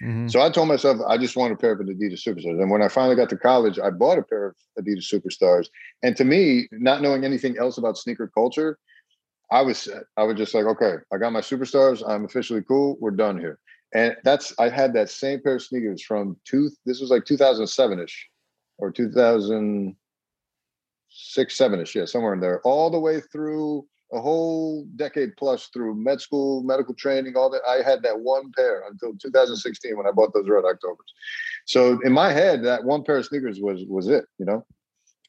Mm-hmm. 0.02 0.28
So 0.28 0.40
I 0.40 0.50
told 0.50 0.68
myself 0.68 0.98
I 1.06 1.18
just 1.18 1.36
want 1.36 1.52
a 1.52 1.56
pair 1.56 1.72
of 1.72 1.80
Adidas 1.80 2.22
Superstars. 2.26 2.60
And 2.60 2.70
when 2.70 2.82
I 2.82 2.88
finally 2.88 3.16
got 3.16 3.28
to 3.30 3.36
college, 3.36 3.78
I 3.78 3.90
bought 3.90 4.18
a 4.18 4.22
pair 4.22 4.46
of 4.46 4.56
Adidas 4.78 5.12
Superstars. 5.12 5.66
And 6.02 6.16
to 6.16 6.24
me, 6.24 6.68
not 6.72 7.02
knowing 7.02 7.24
anything 7.24 7.58
else 7.58 7.76
about 7.76 7.98
sneaker 7.98 8.30
culture, 8.32 8.78
I 9.50 9.62
was. 9.62 9.88
I 10.16 10.22
was 10.22 10.36
just 10.36 10.54
like, 10.54 10.64
okay, 10.64 10.94
I 11.12 11.18
got 11.18 11.32
my 11.32 11.40
Superstars. 11.40 12.08
I'm 12.08 12.24
officially 12.24 12.62
cool. 12.62 12.96
We're 13.00 13.10
done 13.10 13.38
here. 13.38 13.58
And 13.94 14.16
that's 14.24 14.52
I 14.58 14.68
had 14.68 14.92
that 14.94 15.08
same 15.10 15.40
pair 15.42 15.56
of 15.56 15.62
sneakers 15.62 16.02
from 16.02 16.36
two. 16.44 16.70
This 16.86 17.00
was 17.00 17.10
like 17.10 17.24
2007 17.24 18.00
ish, 18.00 18.28
or 18.78 18.92
2006, 18.92 21.56
seven 21.56 21.80
ish. 21.80 21.96
Yeah, 21.96 22.04
somewhere 22.04 22.34
in 22.34 22.40
there, 22.40 22.60
all 22.62 22.90
the 22.90 23.00
way 23.00 23.20
through 23.20 23.84
a 24.12 24.20
whole 24.20 24.84
decade 24.96 25.36
plus 25.36 25.68
through 25.72 25.94
med 25.94 26.20
school, 26.20 26.62
medical 26.62 26.94
training, 26.94 27.36
all 27.36 27.50
that. 27.50 27.62
I 27.68 27.88
had 27.88 28.02
that 28.02 28.20
one 28.20 28.52
pair 28.56 28.82
until 28.88 29.12
2016 29.20 29.96
when 29.96 30.06
I 30.06 30.12
bought 30.12 30.32
those 30.34 30.48
Red 30.48 30.64
Octobers. 30.64 31.12
So 31.66 31.98
in 32.04 32.12
my 32.12 32.32
head, 32.32 32.64
that 32.64 32.84
one 32.84 33.02
pair 33.02 33.16
of 33.16 33.26
sneakers 33.26 33.58
was 33.60 33.84
was 33.88 34.08
it. 34.08 34.24
You 34.38 34.46
know. 34.46 34.64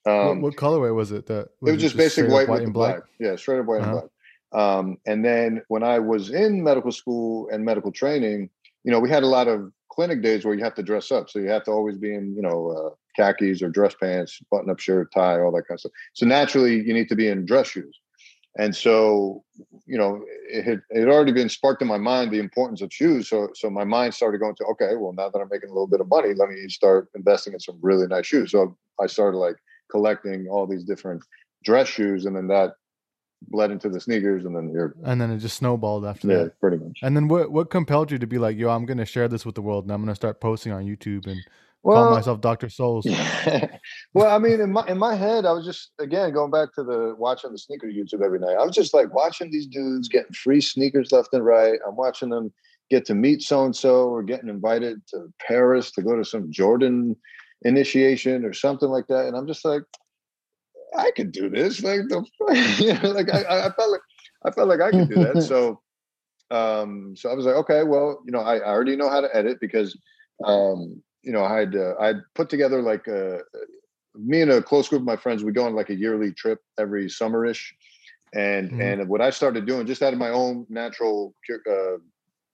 Um, 0.03 0.41
what, 0.41 0.53
what 0.53 0.55
colorway 0.55 0.95
was 0.95 1.12
it? 1.12 1.28
That 1.28 1.49
was 1.62 1.70
it 1.70 1.74
was 1.74 1.82
just, 1.82 1.95
just 1.95 1.97
basic 1.97 2.32
white, 2.32 2.47
white 2.47 2.62
with 2.62 2.74
black. 2.74 2.97
black. 2.97 3.09
Yeah, 3.20 3.36
straight 3.36 3.59
up 3.59 3.66
white 3.66 3.82
uh-huh. 3.82 3.89
and 3.89 3.99
black. 4.01 4.12
Um, 4.54 4.97
and 5.06 5.24
then 5.24 5.62
when 5.68 5.84
I 5.84 5.99
was 5.99 6.30
in 6.30 6.64
medical 6.64 6.91
school 6.91 7.49
and 7.52 7.64
medical 7.64 7.91
training, 7.91 8.49
you 8.84 8.91
know, 8.91 8.99
we 8.99 9.10
had 9.10 9.24
a 9.24 9.28
lot 9.28 9.47
of 9.47 9.72
clinic 9.91 10.22
days 10.22 10.45
where 10.45 10.54
you 10.54 10.64
have 10.64 10.76
to 10.76 10.84
dress 10.84 11.12
up. 11.12 11.30
So 11.30 11.39
you 11.39 11.49
have 11.49 11.64
to 11.66 11.72
always 11.72 11.97
be 11.97 12.14
in, 12.14 12.36
you 12.36 12.41
know, 12.41 12.70
uh, 12.70 12.95
khakis 13.16 13.62
or 13.62 13.70
dress 13.70 13.93
pants, 13.95 14.39
button 14.49 14.70
up 14.70 14.80
shirt, 14.80 15.12
tie, 15.14 15.39
all 15.39 15.52
that 15.52 15.68
kind 15.68 15.76
of 15.76 15.80
stuff. 15.82 15.91
So 16.14 16.26
naturally, 16.26 16.82
you 16.82 16.93
need 16.93 17.10
to 17.10 17.16
be 17.16 17.28
in 17.28 17.45
dress 17.45 17.68
shoes. 17.68 17.99
And 18.58 18.76
so, 18.76 19.43
you 19.86 19.97
know, 19.97 20.22
it 20.49 20.66
had, 20.66 20.82
it 20.89 20.99
had 21.02 21.10
already 21.10 21.32
been 21.32 21.47
sparked 21.47 21.82
in 21.82 21.88
my 21.88 21.97
mind 21.97 22.32
the 22.32 22.39
importance 22.39 22.82
of 22.82 22.91
shoes. 22.91 23.30
So, 23.30 23.49
so 23.54 23.70
my 23.70 23.86
mind 23.86 24.14
started 24.14 24.39
going 24.39 24.56
to, 24.56 24.66
okay, 24.66 24.95
well, 24.97 25.14
now 25.14 25.30
that 25.30 25.39
I'm 25.39 25.47
making 25.49 25.70
a 25.70 25.74
little 25.74 25.88
bit 25.88 26.02
of 26.02 26.10
money, 26.10 26.34
let 26.34 26.49
me 26.49 26.68
start 26.68 27.10
investing 27.16 27.54
in 27.54 27.60
some 27.62 27.78
really 27.82 28.08
nice 28.08 28.26
shoes. 28.26 28.52
So 28.52 28.78
I 28.99 29.08
started 29.08 29.38
like 29.38 29.56
collecting 29.89 30.47
all 30.49 30.68
these 30.68 30.84
different 30.84 31.24
dress 31.64 31.88
shoes, 31.88 32.26
and 32.26 32.36
then 32.36 32.47
that 32.47 32.74
bled 33.49 33.71
into 33.71 33.89
the 33.89 33.99
sneakers, 33.99 34.45
and 34.45 34.55
then 34.55 34.69
you're, 34.69 34.95
and 35.03 35.19
then 35.19 35.31
it 35.31 35.39
just 35.39 35.57
snowballed 35.57 36.05
after 36.05 36.27
yeah, 36.27 36.37
that. 36.43 36.59
pretty 36.59 36.77
much. 36.77 36.99
And 37.01 37.15
then 37.15 37.27
what 37.27 37.51
what 37.51 37.69
compelled 37.69 38.11
you 38.11 38.17
to 38.17 38.27
be 38.27 38.37
like, 38.37 38.57
yo, 38.57 38.69
I'm 38.69 38.85
gonna 38.85 39.05
share 39.05 39.27
this 39.27 39.45
with 39.45 39.55
the 39.55 39.61
world, 39.61 39.85
and 39.85 39.93
I'm 39.93 40.01
gonna 40.01 40.15
start 40.15 40.39
posting 40.39 40.71
on 40.71 40.85
YouTube 40.85 41.27
and 41.27 41.39
well, 41.83 42.03
call 42.03 42.15
myself 42.15 42.41
Dr. 42.41 42.69
Souls. 42.69 43.05
well, 44.13 44.33
I 44.33 44.37
mean, 44.37 44.61
in 44.61 44.71
my 44.71 44.85
in 44.87 44.97
my 44.97 45.15
head, 45.15 45.45
I 45.45 45.51
was 45.51 45.65
just 45.65 45.91
again 45.99 46.31
going 46.33 46.51
back 46.51 46.73
to 46.75 46.83
the 46.83 47.15
watching 47.17 47.51
the 47.51 47.57
sneaker 47.57 47.87
YouTube 47.87 48.23
every 48.23 48.39
night. 48.39 48.57
I 48.59 48.65
was 48.65 48.75
just 48.75 48.93
like 48.93 49.13
watching 49.13 49.51
these 49.51 49.67
dudes 49.67 50.07
getting 50.07 50.33
free 50.33 50.61
sneakers 50.61 51.11
left 51.11 51.33
and 51.33 51.43
right. 51.43 51.79
I'm 51.87 51.95
watching 51.95 52.29
them 52.29 52.53
get 52.91 53.05
to 53.05 53.15
meet 53.15 53.41
so 53.41 53.65
and 53.65 53.75
so 53.75 54.09
or 54.09 54.21
getting 54.21 54.49
invited 54.49 55.01
to 55.07 55.31
Paris 55.39 55.91
to 55.91 56.01
go 56.03 56.15
to 56.15 56.25
some 56.25 56.51
Jordan 56.51 57.15
initiation 57.63 58.45
or 58.45 58.53
something 58.53 58.89
like 58.89 59.07
that. 59.07 59.25
And 59.25 59.35
I'm 59.35 59.47
just 59.47 59.65
like, 59.65 59.83
I 60.97 61.11
could 61.11 61.31
do 61.31 61.49
this. 61.49 61.83
Like 61.83 62.01
the 62.09 62.25
you 62.79 62.93
know, 62.93 63.11
like 63.11 63.33
I, 63.33 63.67
I 63.67 63.69
felt 63.71 63.91
like 63.91 64.01
I 64.45 64.51
felt 64.51 64.69
like 64.69 64.81
I 64.81 64.91
could 64.91 65.09
do 65.09 65.23
that. 65.23 65.41
So 65.43 65.81
um 66.51 67.15
so 67.15 67.29
I 67.29 67.33
was 67.33 67.45
like, 67.45 67.55
okay, 67.55 67.83
well, 67.83 68.21
you 68.25 68.31
know, 68.31 68.41
I, 68.41 68.57
I 68.57 68.69
already 68.69 68.95
know 68.95 69.09
how 69.09 69.21
to 69.21 69.35
edit 69.35 69.59
because 69.59 69.97
um 70.43 71.01
you 71.23 71.31
know, 71.31 71.43
I 71.43 71.59
had 71.59 71.75
uh, 71.75 71.93
I'd 71.99 72.21
put 72.33 72.49
together 72.49 72.81
like 72.81 73.07
a, 73.07 73.39
me 74.15 74.41
and 74.41 74.51
a 74.51 74.61
close 74.61 74.89
group 74.89 75.01
of 75.01 75.05
my 75.05 75.15
friends. 75.15 75.43
We 75.43 75.51
go 75.51 75.65
on 75.65 75.75
like 75.75 75.89
a 75.89 75.95
yearly 75.95 76.31
trip 76.31 76.59
every 76.79 77.05
summerish, 77.05 77.71
and 78.33 78.71
mm-hmm. 78.71 78.81
and 78.81 79.09
what 79.09 79.21
I 79.21 79.29
started 79.29 79.65
doing 79.65 79.85
just 79.85 80.01
out 80.01 80.13
of 80.13 80.19
my 80.19 80.29
own 80.29 80.65
natural 80.69 81.35
uh, 81.69 81.97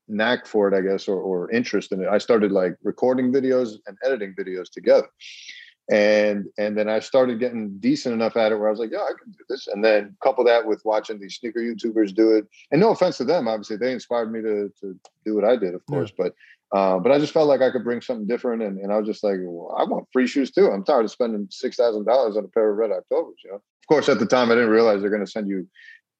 knack 0.07 0.45
for 0.45 0.67
it, 0.67 0.77
I 0.77 0.81
guess, 0.81 1.07
or, 1.07 1.19
or 1.19 1.51
interest 1.51 1.91
in 1.91 2.01
it, 2.01 2.07
I 2.07 2.17
started 2.17 2.51
like 2.51 2.75
recording 2.83 3.31
videos 3.31 3.75
and 3.87 3.97
editing 4.05 4.33
videos 4.37 4.69
together. 4.69 5.07
And 5.89 6.47
and 6.57 6.77
then 6.77 6.89
I 6.89 6.99
started 6.99 7.39
getting 7.39 7.77
decent 7.79 8.13
enough 8.13 8.35
at 8.35 8.51
it 8.51 8.57
where 8.57 8.67
I 8.67 8.71
was 8.71 8.79
like, 8.79 8.91
yeah, 8.91 8.99
I 8.99 9.13
can 9.21 9.31
do 9.31 9.39
this. 9.47 9.67
And 9.67 9.83
then 9.83 10.17
couple 10.21 10.43
that 10.43 10.67
with 10.67 10.83
watching 10.83 11.19
these 11.19 11.35
sneaker 11.35 11.61
YouTubers 11.61 12.13
do 12.13 12.35
it. 12.35 12.45
And 12.71 12.81
no 12.81 12.91
offense 12.91 13.17
to 13.17 13.23
them, 13.23 13.47
obviously 13.47 13.77
they 13.77 13.93
inspired 13.93 14.31
me 14.31 14.41
to 14.41 14.71
to 14.81 14.99
do 15.25 15.35
what 15.35 15.45
I 15.45 15.55
did, 15.55 15.73
of 15.73 15.85
course. 15.85 16.11
Yeah. 16.17 16.25
But 16.25 16.33
uh, 16.77 16.99
but 16.99 17.13
I 17.13 17.19
just 17.19 17.31
felt 17.31 17.47
like 17.47 17.61
I 17.61 17.71
could 17.71 17.85
bring 17.85 18.01
something 18.01 18.27
different, 18.27 18.61
and, 18.61 18.77
and 18.79 18.91
I 18.91 18.97
was 18.97 19.07
just 19.07 19.23
like, 19.23 19.37
well, 19.39 19.73
I 19.77 19.85
want 19.85 20.07
free 20.11 20.27
shoes 20.27 20.51
too. 20.51 20.69
I'm 20.69 20.83
tired 20.83 21.05
of 21.05 21.11
spending 21.11 21.47
six 21.49 21.77
thousand 21.77 22.05
dollars 22.05 22.35
on 22.35 22.43
a 22.43 22.49
pair 22.49 22.69
of 22.69 22.77
Red 22.77 22.91
Octobers. 22.91 23.39
You 23.43 23.51
know, 23.51 23.55
of 23.55 23.87
course, 23.87 24.09
at 24.09 24.19
the 24.19 24.25
time 24.25 24.51
I 24.51 24.55
didn't 24.55 24.71
realize 24.71 24.99
they're 24.99 25.09
going 25.09 25.25
to 25.25 25.31
send 25.31 25.47
you 25.47 25.65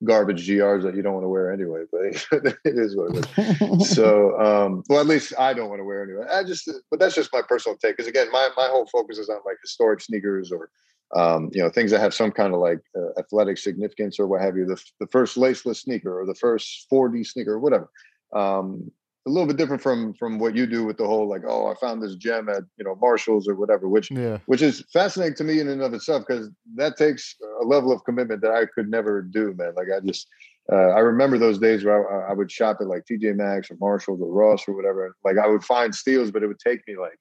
garbage 0.04 0.48
GRs 0.48 0.84
that 0.84 0.95
you 0.95 1.02
don't 1.02 1.14
want 1.14 1.24
to 1.24 1.30
wear 1.30 1.52
anyway. 1.52 1.84
But 1.91 2.02
it 2.64 2.78
is 2.78 2.95
what 2.95 3.16
it 3.16 3.62
is. 3.62 3.89
so, 3.95 4.39
um, 4.39 4.84
well, 4.89 5.00
at 5.00 5.08
least 5.08 5.34
I 5.38 5.54
don't 5.54 5.70
want 5.70 5.80
to 5.80 5.86
wear 5.86 6.04
anyway. 6.04 6.26
I 6.32 6.43
just, 6.43 6.70
but 6.89 7.00
that's 7.00 7.16
just 7.16 7.34
my 7.34 7.41
personal 7.41 7.78
take. 7.78 7.98
Because 7.98 8.08
again, 8.08 8.32
my 8.32 8.50
my 8.56 8.68
whole 8.68 8.88
focus 8.88 9.18
is 9.18 9.30
on 9.30 9.39
like 9.45 9.58
historic 9.62 10.02
sneakers 10.02 10.52
or 10.52 10.70
um, 11.16 11.50
you 11.54 11.62
know 11.62 11.70
things 11.70 11.91
that 11.91 12.00
have 12.00 12.14
some 12.14 12.32
kind 12.32 12.54
of 12.54 12.60
like 12.60 12.80
uh, 12.95 13.20
athletic 13.20 13.58
significance 13.58 14.20
or 14.20 14.28
what 14.28 14.41
have 14.41 14.56
you. 14.56 14.66
The 14.66 14.82
the 15.00 15.08
first 15.08 15.38
laceless 15.38 15.78
sneaker 15.78 16.20
or 16.20 16.26
the 16.26 16.36
first 16.36 16.88
4D 16.91 17.26
sneaker 17.26 17.54
or 17.54 17.60
whatever. 17.60 17.89
Um, 18.34 18.91
a 19.28 19.30
little 19.30 19.46
bit 19.46 19.58
different 19.58 19.82
from 19.82 20.14
from 20.14 20.40
what 20.40 20.56
you 20.56 20.66
do 20.66 20.86
with 20.86 20.98
the 20.98 21.06
whole 21.06 21.28
like 21.28 21.42
oh 21.48 21.68
i 21.68 21.76
found 21.76 22.02
this 22.02 22.16
gem 22.16 22.48
at 22.50 22.64
you 22.78 22.86
know 22.86 22.98
marshalls 23.02 23.48
or 23.48 23.56
whatever 23.56 23.88
which 23.88 24.10
yeah. 24.10 24.38
which 24.46 24.62
is 24.62 24.84
fascinating 24.94 25.36
to 25.36 25.44
me 25.44 25.60
in 25.60 25.68
and 25.68 25.82
of 25.82 25.94
itself 25.94 26.24
because 26.26 26.50
that 26.76 26.98
takes 26.98 27.36
a 27.62 27.66
level 27.66 27.92
of 27.92 28.04
commitment 28.06 28.42
that 28.42 28.52
i 28.52 28.66
could 28.66 28.90
never 28.90 29.22
do 29.22 29.54
man 29.58 29.74
like 29.76 29.88
i 29.96 30.00
just 30.06 30.28
uh, 30.72 30.90
i 30.96 31.00
remember 31.00 31.38
those 31.38 31.60
days 31.60 31.84
where 31.84 32.28
I, 32.28 32.32
I, 32.32 32.34
would 32.34 32.52
shop 32.52 32.78
at 32.80 32.88
like 32.88 33.04
tj 33.10 33.36
maxx 33.36 33.70
or 33.70 33.78
marshalls 33.80 34.22
or 34.22 34.32
ross 34.32 34.64
or 34.68 34.76
whatever 34.76 35.16
like 35.24 35.38
i 35.38 35.48
would 35.48 35.64
find 35.64 35.94
steals 35.94 36.32
but 36.32 36.42
it 36.42 36.48
would 36.48 36.60
take 36.60 36.80
me 36.88 36.96
like 36.98 37.20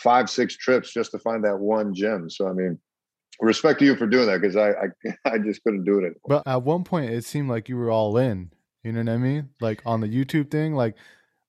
five 0.00 0.28
six 0.28 0.56
trips 0.56 0.92
just 0.92 1.12
to 1.12 1.18
find 1.20 1.44
that 1.44 1.58
one 1.58 1.94
gem 1.94 2.28
so 2.28 2.48
i 2.48 2.52
mean 2.52 2.78
respect 3.40 3.78
to 3.80 3.84
you 3.84 3.96
for 3.96 4.06
doing 4.06 4.26
that 4.26 4.40
because 4.40 4.56
I, 4.56 4.70
I 4.70 5.14
i 5.34 5.38
just 5.38 5.62
couldn't 5.62 5.84
do 5.84 5.98
it 5.98 6.02
anymore. 6.02 6.20
but 6.26 6.42
at 6.46 6.62
one 6.62 6.82
point 6.82 7.10
it 7.10 7.24
seemed 7.24 7.48
like 7.48 7.68
you 7.68 7.76
were 7.76 7.90
all 7.90 8.16
in 8.16 8.50
you 8.82 8.92
know 8.92 9.00
what 9.00 9.08
i 9.08 9.16
mean 9.16 9.50
like 9.60 9.82
on 9.86 10.00
the 10.00 10.08
youtube 10.08 10.50
thing 10.50 10.74
like 10.74 10.94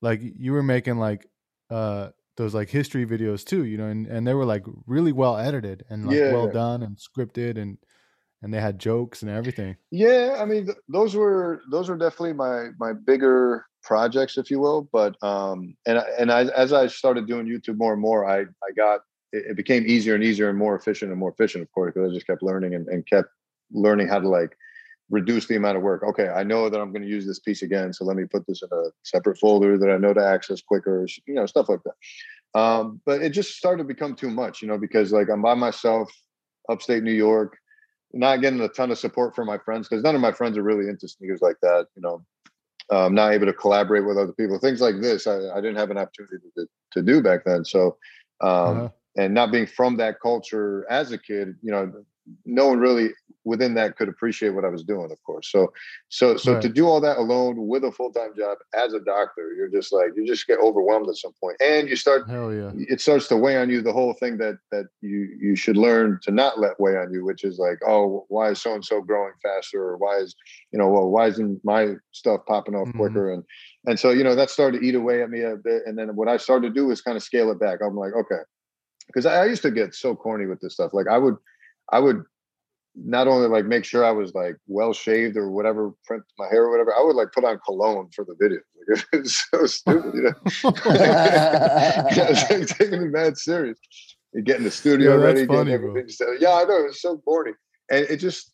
like 0.06 0.22
you 0.22 0.54
were 0.54 0.64
making 0.64 0.98
like 0.98 1.28
uh 1.72 2.10
those 2.38 2.54
like 2.54 2.70
history 2.70 3.06
videos 3.06 3.44
too, 3.44 3.66
you 3.66 3.78
know, 3.78 3.88
and, 3.88 4.08
and 4.08 4.28
they 4.28 4.34
were 4.34 4.46
like 4.46 4.66
really 4.86 5.12
well 5.12 5.38
edited 5.38 5.84
and 5.90 6.06
like 6.06 6.18
yeah. 6.18 6.32
well 6.32 6.48
done 6.48 6.84
and 6.84 6.98
scripted 6.98 7.58
and 7.58 7.78
and 8.42 8.54
they 8.54 8.62
had 8.62 8.78
jokes 8.78 9.24
and 9.24 9.32
everything. 9.32 9.76
Yeah, 9.90 10.38
I 10.40 10.46
mean 10.46 10.66
th- 10.68 10.78
those 10.88 11.16
were 11.16 11.62
those 11.72 11.90
were 11.90 11.98
definitely 11.98 12.34
my 12.34 12.70
my 12.80 12.94
bigger 12.94 13.66
projects, 13.82 14.38
if 14.38 14.52
you 14.52 14.60
will. 14.60 14.88
But 14.94 15.16
um 15.24 15.76
and 15.88 15.98
and 16.20 16.32
I, 16.32 16.44
as 16.56 16.72
I 16.72 16.88
started 16.88 17.26
doing 17.26 17.48
YouTube 17.48 17.78
more 17.78 17.94
and 17.94 18.02
more, 18.02 18.30
I 18.30 18.42
I 18.42 18.72
got 18.76 19.02
it, 19.32 19.46
it 19.52 19.58
became 19.58 19.86
easier 19.88 20.14
and 20.14 20.24
easier 20.24 20.50
and 20.50 20.58
more 20.58 20.76
efficient 20.76 21.12
and 21.12 21.20
more 21.20 21.32
efficient, 21.32 21.64
of 21.64 21.72
course, 21.72 21.94
because 21.94 22.12
I 22.12 22.14
just 22.14 22.28
kept 22.28 22.44
learning 22.44 22.76
and, 22.76 22.88
and 22.88 23.08
kept 23.08 23.30
learning 23.72 24.08
how 24.08 24.20
to 24.20 24.30
like 24.30 24.56
reduce 25.10 25.48
the 25.48 25.56
amount 25.56 25.78
of 25.78 25.84
work. 25.84 26.04
Okay, 26.04 26.28
I 26.28 26.44
know 26.44 26.70
that 26.70 26.80
I'm 26.80 26.92
going 26.92 27.04
to 27.04 27.08
use 27.08 27.26
this 27.26 27.40
piece 27.40 27.62
again, 27.62 27.94
so 27.94 28.06
let 28.06 28.18
me 28.18 28.26
put 28.26 28.46
this 28.48 28.62
in 28.64 28.70
a 28.72 28.90
separate 29.04 29.38
folder 29.38 29.78
that 29.78 29.90
I 29.90 29.98
know 29.98 30.14
to 30.14 30.26
access 30.26 30.62
quicker. 30.62 31.08
You 31.26 31.36
know, 31.36 31.46
stuff 31.46 31.70
like 31.70 31.82
that. 31.84 32.60
Um, 32.60 33.02
but 33.06 33.22
it 33.22 33.30
just 33.32 33.58
started 33.58 33.84
to 33.84 33.88
become 33.88 34.16
too 34.16 34.30
much, 34.30 34.62
you 34.62 34.68
know, 34.68 34.78
because 34.78 35.12
like 35.12 35.30
I'm 35.30 35.42
by 35.42 35.56
myself, 35.56 36.12
upstate 36.70 37.04
New 37.04 37.12
York, 37.12 37.58
not 38.14 38.42
getting 38.42 38.62
a 38.62 38.70
ton 38.70 38.92
of 38.92 38.98
support 38.98 39.36
from 39.36 39.48
my 39.48 39.58
friends 39.58 39.88
because 39.88 40.04
none 40.04 40.16
of 40.16 40.22
my 40.22 40.32
friends 40.32 40.58
are 40.58 40.64
really 40.64 40.88
into 40.88 41.08
sneakers 41.08 41.42
like 41.42 41.58
that. 41.62 41.88
You 41.96 42.02
know, 42.02 42.26
I'm 42.90 43.14
not 43.14 43.34
able 43.34 43.46
to 43.48 43.54
collaborate 43.54 44.06
with 44.06 44.18
other 44.18 44.32
people. 44.32 44.58
Things 44.58 44.82
like 44.82 45.02
this, 45.02 45.28
I, 45.28 45.38
I 45.50 45.56
didn't 45.56 45.76
have 45.76 45.92
an 45.92 45.98
opportunity 45.98 46.48
to, 46.58 46.66
to 46.94 47.02
do 47.02 47.22
back 47.22 47.42
then. 47.46 47.66
So, 47.66 47.98
um, 48.42 48.50
uh-huh. 48.50 48.90
and 49.18 49.34
not 49.34 49.52
being 49.52 49.68
from 49.68 49.98
that 49.98 50.20
culture 50.22 50.86
as 50.90 51.12
a 51.12 51.18
kid, 51.18 51.56
you 51.62 51.72
know, 51.72 51.92
no 52.46 52.68
one 52.68 52.80
really 52.80 53.10
within 53.44 53.76
that 53.76 53.96
could 53.96 54.10
appreciate 54.10 54.50
what 54.50 54.66
I 54.66 54.70
was 54.70 54.84
doing, 54.84 55.12
of 55.12 55.24
course. 55.24 55.52
So, 55.52 55.72
so, 56.10 56.36
so 56.36 56.54
right. 56.54 56.62
to 56.62 56.68
do 56.68 56.88
all 56.88 57.00
that 57.02 57.18
alone 57.18 57.68
with 57.68 57.84
a 57.84 57.92
full 57.92 58.12
time 58.12 58.32
job 58.36 58.58
as 58.74 58.94
a 58.94 59.00
doctor, 59.00 59.54
you're 59.56 59.70
just 59.70 59.94
like 59.94 60.10
you 60.16 60.26
just 60.26 60.48
get 60.48 60.60
overwhelmed 60.60 61.08
at 61.08 61.16
some 61.16 61.34
point, 61.40 61.58
and 61.62 61.88
you 61.88 61.96
start. 61.96 62.30
Hell 62.30 62.54
yeah! 62.54 62.72
It 62.76 63.02
starts 63.02 63.28
to 63.30 63.38
weigh 63.38 63.58
on 63.58 63.70
you. 63.70 63.82
The 63.82 63.94
whole 63.94 64.14
thing 64.14 64.38
that 64.40 64.58
that 64.72 64.88
you 65.02 65.38
you 65.40 65.56
should 65.56 65.78
learn 65.78 66.20
to 66.24 66.32
not 66.32 66.60
let 66.60 66.80
weigh 66.80 66.98
on 66.98 67.14
you, 67.14 67.24
which 67.24 67.44
is 67.44 67.60
like, 67.60 67.80
oh, 67.88 68.26
why 68.30 68.50
is 68.50 68.62
so 68.62 68.74
and 68.74 68.84
so 68.84 69.02
growing 69.02 69.34
faster, 69.42 69.82
or 69.82 69.98
why 69.98 70.18
is 70.18 70.36
you 70.72 70.80
know, 70.80 70.90
well, 70.90 71.10
why 71.10 71.28
isn't 71.28 71.64
my 71.64 71.94
stuff 72.12 72.42
popping 72.48 72.76
off 72.76 72.88
mm-hmm. 72.88 72.98
quicker, 72.98 73.32
and 73.32 73.44
and 73.86 74.00
so 74.00 74.10
you 74.10 74.24
know 74.24 74.36
that 74.36 74.50
started 74.50 74.80
to 74.80 74.86
eat 74.86 74.96
away 74.96 75.22
at 75.22 75.30
me 75.30 75.42
a 75.42 75.56
bit, 75.56 75.84
and 75.86 75.98
then 75.98 76.16
what 76.16 76.28
I 76.28 76.38
started 76.38 76.68
to 76.68 76.74
do 76.74 76.90
is 76.92 77.02
kind 77.02 77.18
of 77.18 77.24
scale 77.24 77.52
it 77.52 77.60
back. 77.60 77.80
I'm 77.84 77.96
like, 77.96 78.14
okay, 78.14 78.42
because 79.08 79.26
I, 79.26 79.44
I 79.44 79.46
used 79.46 79.62
to 79.64 79.72
get 79.72 79.94
so 79.96 80.16
corny 80.16 80.46
with 80.46 80.60
this 80.62 80.74
stuff. 80.74 80.94
Like 80.94 81.08
I 81.08 81.18
would, 81.18 81.36
I 81.92 82.00
would 82.00 82.24
not 82.96 83.28
only 83.28 83.48
like 83.48 83.66
make 83.66 83.84
sure 83.84 84.06
I 84.06 84.12
was 84.12 84.34
like 84.34 84.56
well 84.68 84.94
shaved 84.94 85.36
or 85.38 85.50
whatever, 85.52 85.92
print 86.06 86.24
my 86.40 86.48
hair 86.48 86.64
or 86.66 86.72
whatever. 86.72 86.94
I 86.96 87.04
would 87.04 87.16
like 87.16 87.32
put 87.34 87.44
on 87.44 87.60
cologne 87.66 88.10
for 88.16 88.24
the 88.26 88.36
video. 88.40 88.60
Like, 88.88 89.06
it 89.14 89.22
was 89.24 89.44
so 89.52 89.66
stupid, 89.66 90.14
you 90.14 90.22
know. 90.24 90.34
I 90.64 92.30
was 92.30 92.50
like, 92.50 92.68
taking 92.68 93.02
it 93.02 93.12
mad 93.12 93.38
serious. 93.38 93.78
You 94.34 94.42
get 94.42 94.58
in 94.58 94.64
the 94.64 94.72
studio 94.72 95.12
Yeah, 95.18 95.24
ready, 95.24 95.46
funny, 95.46 95.66
getting 95.66 95.82
bro. 95.82 95.92
everything 95.92 96.10
set. 96.10 96.28
Yeah, 96.40 96.54
I 96.54 96.64
know 96.64 96.78
it 96.80 96.88
was 96.88 97.02
so 97.02 97.22
boring, 97.26 97.56
and 97.90 98.06
it 98.10 98.18
just 98.18 98.54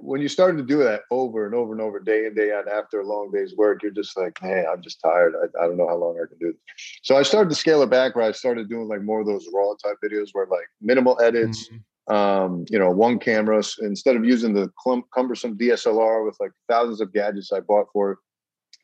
when 0.00 0.20
you 0.20 0.28
started 0.28 0.58
to 0.58 0.62
do 0.62 0.78
that 0.78 1.02
over 1.10 1.46
and 1.46 1.54
over 1.54 1.72
and 1.72 1.80
over, 1.80 1.98
day 1.98 2.26
in 2.26 2.34
day 2.34 2.52
out, 2.52 2.68
after 2.68 3.00
a 3.00 3.06
long 3.06 3.30
day's 3.32 3.56
work, 3.56 3.82
you're 3.82 3.90
just 3.92 4.16
like, 4.16 4.40
man, 4.42 4.66
I'm 4.70 4.82
just 4.82 5.00
tired. 5.00 5.34
I, 5.34 5.64
I 5.64 5.66
don't 5.66 5.76
know 5.76 5.88
how 5.88 5.96
long 5.96 6.16
I 6.22 6.28
can 6.28 6.38
do 6.38 6.52
this. 6.52 6.60
So 7.02 7.16
I 7.16 7.22
started 7.22 7.48
to 7.50 7.56
scale 7.56 7.82
it 7.82 7.90
back, 7.90 8.14
where 8.14 8.24
I 8.26 8.32
started 8.32 8.68
doing 8.68 8.88
like 8.88 9.02
more 9.02 9.20
of 9.20 9.26
those 9.26 9.48
raw 9.54 9.74
type 9.82 9.96
videos, 10.04 10.28
where 10.32 10.46
like 10.46 10.66
minimal 10.80 11.20
edits 11.20 11.68
Mhm. 11.70 11.82
Um, 12.08 12.64
you 12.68 12.78
know, 12.78 12.90
one 12.90 13.18
camera 13.18 13.62
instead 13.80 14.16
of 14.16 14.24
using 14.24 14.54
the 14.54 14.70
clum- 14.78 15.04
cumbersome 15.12 15.58
DSLR 15.58 16.24
with 16.24 16.36
like 16.40 16.52
thousands 16.68 17.00
of 17.00 17.12
gadgets 17.12 17.52
I 17.52 17.60
bought 17.60 17.86
for 17.92 18.12
it, 18.12 18.18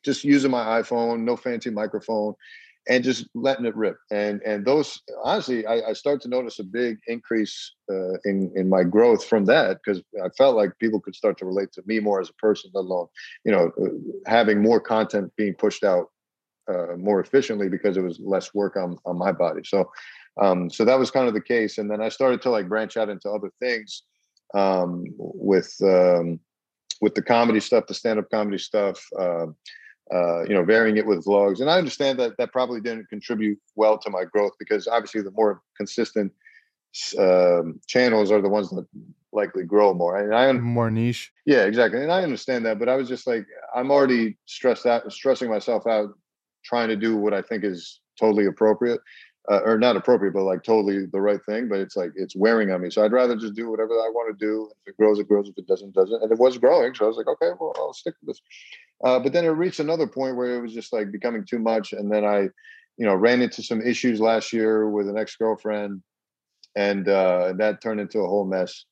just 0.05 0.25
using 0.25 0.51
my 0.51 0.83
iPhone, 0.83 1.21
no 1.21 1.37
fancy 1.37 1.71
microphone, 1.71 2.35
and 2.89 3.05
just 3.05 3.29
letting 3.35 3.65
it 3.65 3.77
rip. 3.77 3.97
And 4.11 4.43
and 4.43 4.65
those 4.65 5.01
honestly, 5.23 5.65
I, 5.67 5.91
I 5.91 5.93
start 5.93 6.21
to 6.23 6.29
notice 6.29 6.59
a 6.59 6.65
big 6.65 6.99
increase 7.07 7.75
uh, 7.91 8.19
in 8.25 8.53
in 8.57 8.69
my 8.69 8.83
growth 8.83 9.25
from 9.25 9.45
that 9.47 9.79
because 9.85 10.03
I 10.23 10.29
felt 10.31 10.57
like 10.57 10.79
people 10.81 11.01
could 11.01 11.15
start 11.15 11.39
to 11.39 11.47
relate 11.47 11.73
to 11.75 11.83
me 11.87 12.01
more 12.01 12.21
as 12.21 12.31
a 12.31 12.35
person, 12.35 12.71
let 12.75 12.81
alone 12.81 13.07
you 13.45 13.53
know 13.53 13.71
uh, 13.81 14.31
having 14.31 14.61
more 14.61 14.81
content 14.81 15.33
being 15.37 15.55
pushed 15.55 15.85
out 15.85 16.09
uh, 16.69 16.97
more 16.97 17.21
efficiently 17.21 17.69
because 17.69 17.97
it 17.97 18.03
was 18.03 18.19
less 18.21 18.53
work 18.55 18.77
on 18.77 18.97
on 19.05 19.17
my 19.17 19.31
body. 19.33 19.63
So 19.65 19.91
um, 20.41 20.71
so 20.71 20.85
that 20.85 20.99
was 20.99 21.11
kind 21.11 21.29
of 21.29 21.35
the 21.35 21.41
case, 21.41 21.79
and 21.79 21.91
then 21.91 22.01
I 22.01 22.09
started 22.09 22.43
to 22.43 22.51
like 22.51 22.69
branch 22.69 22.97
out 22.97 23.09
into 23.09 23.31
other 23.31 23.51
things 23.61 24.03
um, 24.55 25.05
with 25.19 25.75
um, 25.83 26.41
with 27.01 27.15
the 27.15 27.23
comedy 27.23 27.61
stuff, 27.61 27.87
the 27.87 27.95
stand 27.95 28.19
up 28.19 28.31
comedy 28.31 28.59
stuff. 28.59 29.05
Uh, 29.19 29.47
uh, 30.13 30.43
you 30.43 30.53
know, 30.53 30.65
varying 30.65 30.99
it 30.99 31.07
with 31.07 31.25
vlogs, 31.25 31.61
and 31.61 31.71
I 31.71 31.79
understand 31.79 32.19
that 32.19 32.37
that 32.37 32.53
probably 32.53 32.81
didn't 32.81 33.09
contribute 33.09 33.59
well 33.77 33.97
to 33.99 34.11
my 34.11 34.25
growth 34.25 34.53
because 34.59 34.87
obviously 34.87 35.23
the 35.23 35.31
more 35.31 35.63
consistent 35.77 36.33
um, 37.19 37.81
channels 37.87 38.31
are 38.31 38.43
the 38.43 38.49
ones 38.49 38.71
that 38.71 38.87
likely 39.33 39.65
grow 39.65 39.95
more. 39.95 40.19
And 40.19 40.35
I, 40.35 40.53
more 40.53 40.91
niche. 40.91 41.33
yeah, 41.47 41.65
exactly. 41.65 42.03
And 42.03 42.13
I 42.13 42.23
understand 42.23 42.67
that, 42.67 42.79
but 42.79 42.89
I 42.89 42.97
was 42.97 43.09
just 43.09 43.27
like, 43.27 43.47
I'm 43.75 43.91
already 43.91 44.37
stressed 44.47 44.87
out, 44.87 45.11
stressing 45.13 45.49
myself 45.49 45.87
out, 45.87 46.11
trying 46.65 46.89
to 46.89 46.97
do 46.97 47.17
what 47.17 47.33
I 47.33 47.43
think 47.43 47.65
is 47.65 48.01
totally 48.21 48.47
appropriate, 48.47 49.01
uh, 49.51 49.61
or 49.65 49.79
not 49.79 49.97
appropriate, 49.97 50.33
but 50.33 50.45
like 50.45 50.63
totally 50.63 51.07
the 51.07 51.21
right 51.21 51.41
thing. 51.45 51.69
But 51.69 51.81
it's 51.81 51.97
like 51.97 52.13
it's 52.15 52.37
wearing 52.37 52.71
on 52.71 52.83
me. 52.83 52.91
So 52.91 53.05
I'd 53.05 53.13
rather 53.13 53.37
just 53.37 53.55
do 53.55 53.71
whatever 53.71 53.93
I 53.93 54.11
want 54.13 54.39
to 54.39 54.45
do. 54.45 54.71
If 54.87 54.93
it 54.93 54.97
grows, 54.97 55.19
it 55.19 55.29
grows. 55.29 55.49
If 55.49 55.59
it 55.59 55.67
doesn't, 55.67 55.89
it 55.89 55.95
doesn't. 55.95 56.23
And 56.23 56.31
it 56.31 56.39
was 56.39 56.59
growing, 56.59 56.95
so 56.95 57.05
I 57.05 57.09
was 57.09 57.17
like, 57.17 57.27
okay, 57.27 57.51
well, 57.59 57.75
I'll 57.77 57.93
stick 57.93 58.15
with 58.21 58.37
this. 58.37 58.43
Uh, 59.05 59.19
but 59.19 59.33
then 59.33 59.45
it 59.45 59.49
reached 59.49 59.81
another 59.81 60.07
point 60.07 60.37
where 60.37 60.57
it 60.57 60.63
was 60.63 60.73
just 60.73 60.93
like 60.93 61.11
becoming 61.11 61.45
too 61.45 61.59
much, 61.59 61.93
and 61.93 62.11
then 62.11 62.25
I, 62.25 62.43
you 62.97 63.07
know, 63.07 63.15
ran 63.15 63.43
into 63.43 63.63
some 63.63 63.83
issues 63.83 64.21
last 64.21 64.53
year 64.53 64.89
with 64.89 65.09
an 65.09 65.19
ex 65.19 65.35
girlfriend, 65.37 66.03
and 66.77 67.09
uh, 67.09 67.55
that 67.57 67.81
turned 67.83 68.01
into 68.01 68.21
a 68.21 68.29
whole 68.29 68.47
mess. 68.47 68.85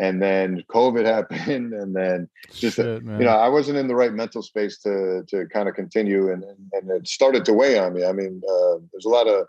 And 0.00 0.22
then 0.22 0.62
COVID 0.70 1.04
happened, 1.14 1.74
and 1.74 1.94
then 1.94 2.30
just 2.50 2.76
Shit, 2.76 3.02
you 3.02 3.24
know, 3.24 3.36
I 3.36 3.48
wasn't 3.48 3.76
in 3.76 3.88
the 3.88 3.96
right 3.96 4.14
mental 4.14 4.40
space 4.40 4.78
to 4.84 5.22
to 5.28 5.46
kind 5.52 5.68
of 5.68 5.74
continue, 5.74 6.32
and 6.32 6.44
and, 6.44 6.58
and 6.72 6.90
it 6.92 7.08
started 7.08 7.44
to 7.44 7.52
weigh 7.52 7.78
on 7.78 7.92
me. 7.92 8.06
I 8.06 8.12
mean, 8.12 8.40
uh, 8.48 8.78
there's 8.90 9.04
a 9.04 9.10
lot 9.10 9.26
of 9.26 9.46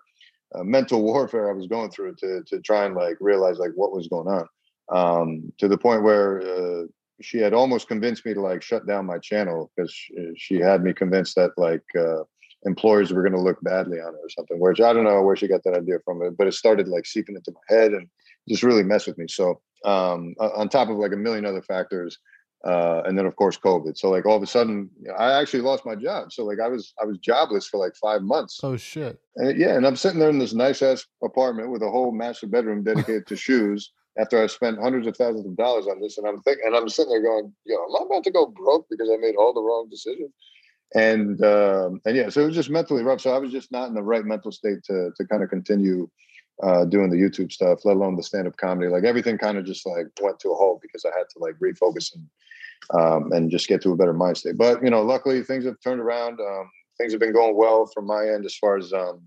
uh, 0.56 0.64
mental 0.64 1.02
warfare 1.10 1.50
I 1.50 1.54
was 1.54 1.68
going 1.68 1.92
through 1.92 2.16
to 2.16 2.44
to 2.48 2.60
try 2.62 2.86
and 2.86 2.96
like 2.96 3.18
realize 3.20 3.58
like 3.58 3.72
what 3.76 3.92
was 3.92 4.08
going 4.08 4.28
on, 4.28 4.48
um, 4.92 5.54
to 5.58 5.68
the 5.68 5.78
point 5.78 6.04
where 6.04 6.42
uh, 6.42 6.84
she 7.22 7.38
had 7.40 7.54
almost 7.54 7.88
convinced 7.88 8.26
me 8.26 8.34
to 8.34 8.42
like 8.42 8.62
shut 8.62 8.88
down 8.88 9.06
my 9.06 9.20
channel 9.20 9.72
because 9.76 9.92
she, 9.94 10.14
she 10.38 10.56
had 10.56 10.84
me 10.84 10.94
convinced 10.94 11.36
that 11.36 11.52
like 11.58 11.84
uh, 11.98 12.24
employers 12.64 13.12
were 13.12 13.22
going 13.24 13.34
to 13.34 13.42
look 13.42 13.62
badly 13.62 14.00
on 14.00 14.14
her 14.14 14.20
or 14.20 14.30
something. 14.30 14.60
Which 14.60 14.82
I 14.82 14.94
don't 14.94 15.04
know 15.04 15.22
where 15.22 15.36
she 15.36 15.48
got 15.48 15.64
that 15.64 15.76
idea 15.76 16.00
from, 16.04 16.36
but 16.38 16.48
it 16.48 16.54
started 16.54 16.88
like 16.88 17.06
seeping 17.06 17.36
into 17.36 17.52
my 17.52 17.76
head 17.76 17.94
and 17.94 18.08
just 18.48 18.64
really 18.64 18.84
messed 18.84 19.08
with 19.08 19.18
me. 19.18 19.26
So 19.28 19.62
um, 19.86 20.36
on 20.40 20.70
top 20.70 20.90
of 20.90 20.98
like 20.98 21.14
a 21.14 21.18
million 21.18 21.46
other 21.46 21.62
factors 21.62 22.18
uh, 22.66 23.04
and 23.06 23.18
then 23.18 23.26
of 23.26 23.36
course 23.36 23.58
COVID. 23.58 23.98
So 23.98 24.10
like 24.10 24.26
all 24.26 24.36
of 24.36 24.44
a 24.44 24.48
sudden, 24.48 24.90
I 25.18 25.34
actually 25.34 25.62
lost 25.62 25.86
my 25.86 25.96
job. 25.96 26.34
So 26.34 26.44
like 26.46 26.60
I 26.60 26.68
was 26.68 26.94
I 27.02 27.06
was 27.06 27.18
jobless 27.18 27.68
for 27.68 27.78
like 27.78 27.96
five 27.96 28.22
months. 28.22 28.60
oh 28.64 28.78
shit. 28.78 29.20
And 29.38 29.58
yeah, 29.58 29.76
and 29.76 29.88
I'm 29.88 29.96
sitting 29.96 30.20
there 30.20 30.30
in 30.30 30.40
this 30.40 30.54
nice 30.54 30.82
ass 30.82 31.06
apartment 31.24 31.72
with 31.72 31.82
a 31.82 31.90
whole 31.90 32.12
master 32.12 32.48
bedroom 32.48 32.84
dedicated 32.84 33.28
to 33.28 33.36
shoes. 33.36 33.92
After 34.18 34.44
I 34.44 34.48
spent 34.48 34.80
hundreds 34.80 35.08
of 35.08 35.16
thousands 35.16 35.46
of 35.46 35.56
dollars 35.56 35.88
on 35.88 36.02
this, 36.02 36.18
and 36.18 36.28
I'm 36.28 36.42
thinking, 36.42 36.66
and 36.66 36.76
I'm 36.76 36.90
sitting 36.90 37.12
there 37.12 37.22
going, 37.22 37.54
"Yo, 37.66 37.76
am 37.76 38.02
I 38.02 38.06
about 38.06 38.24
to 38.26 38.32
go 38.32 38.48
broke 38.48 38.88
because 38.90 39.10
I 39.10 39.16
made 39.16 39.36
all 39.36 39.54
the 39.54 39.62
wrong 39.62 39.88
decisions?" 39.90 40.34
And 40.94 41.42
um, 41.46 42.02
and 42.06 42.18
yeah, 42.18 42.28
so 42.28 42.42
it 42.42 42.48
was 42.48 42.56
just 42.56 42.70
mentally 42.70 43.04
rough. 43.04 43.22
So 43.22 43.34
I 43.34 43.38
was 43.38 43.52
just 43.52 43.72
not 43.72 43.88
in 43.88 43.94
the 43.94 44.04
right 44.04 44.26
mental 44.26 44.52
state 44.52 44.84
to 44.86 45.12
to 45.16 45.28
kind 45.28 45.44
of 45.44 45.50
continue 45.50 46.10
uh, 46.64 46.86
doing 46.86 47.10
the 47.10 47.18
YouTube 47.18 47.52
stuff, 47.52 47.86
let 47.86 47.96
alone 47.96 48.16
the 48.16 48.24
stand 48.24 48.48
up 48.48 48.58
comedy. 48.58 48.90
Like 48.90 49.04
everything 49.04 49.38
kind 49.38 49.58
of 49.58 49.66
just 49.66 49.86
like 49.86 50.08
went 50.22 50.40
to 50.40 50.50
a 50.50 50.56
halt 50.56 50.82
because 50.82 51.06
I 51.06 51.18
had 51.18 51.30
to 51.30 51.40
like 51.40 51.56
refocus 51.60 52.14
and 52.16 52.28
um, 53.00 53.32
and 53.32 53.52
just 53.52 53.68
get 53.68 53.82
to 53.84 53.92
a 53.92 53.96
better 53.96 54.14
mind 54.14 54.38
state. 54.38 54.58
But 54.58 54.84
you 54.84 54.90
know, 54.90 55.02
luckily 55.04 55.44
things 55.44 55.66
have 55.66 55.80
turned 55.84 56.02
around. 56.02 56.40
Um, 56.40 56.70
things 56.98 57.14
have 57.14 57.20
been 57.20 57.34
going 57.34 57.56
well 57.56 57.86
from 57.86 58.06
my 58.06 58.28
end 58.28 58.46
as 58.46 58.56
far 58.56 58.78
as 58.78 58.94
um, 58.94 59.22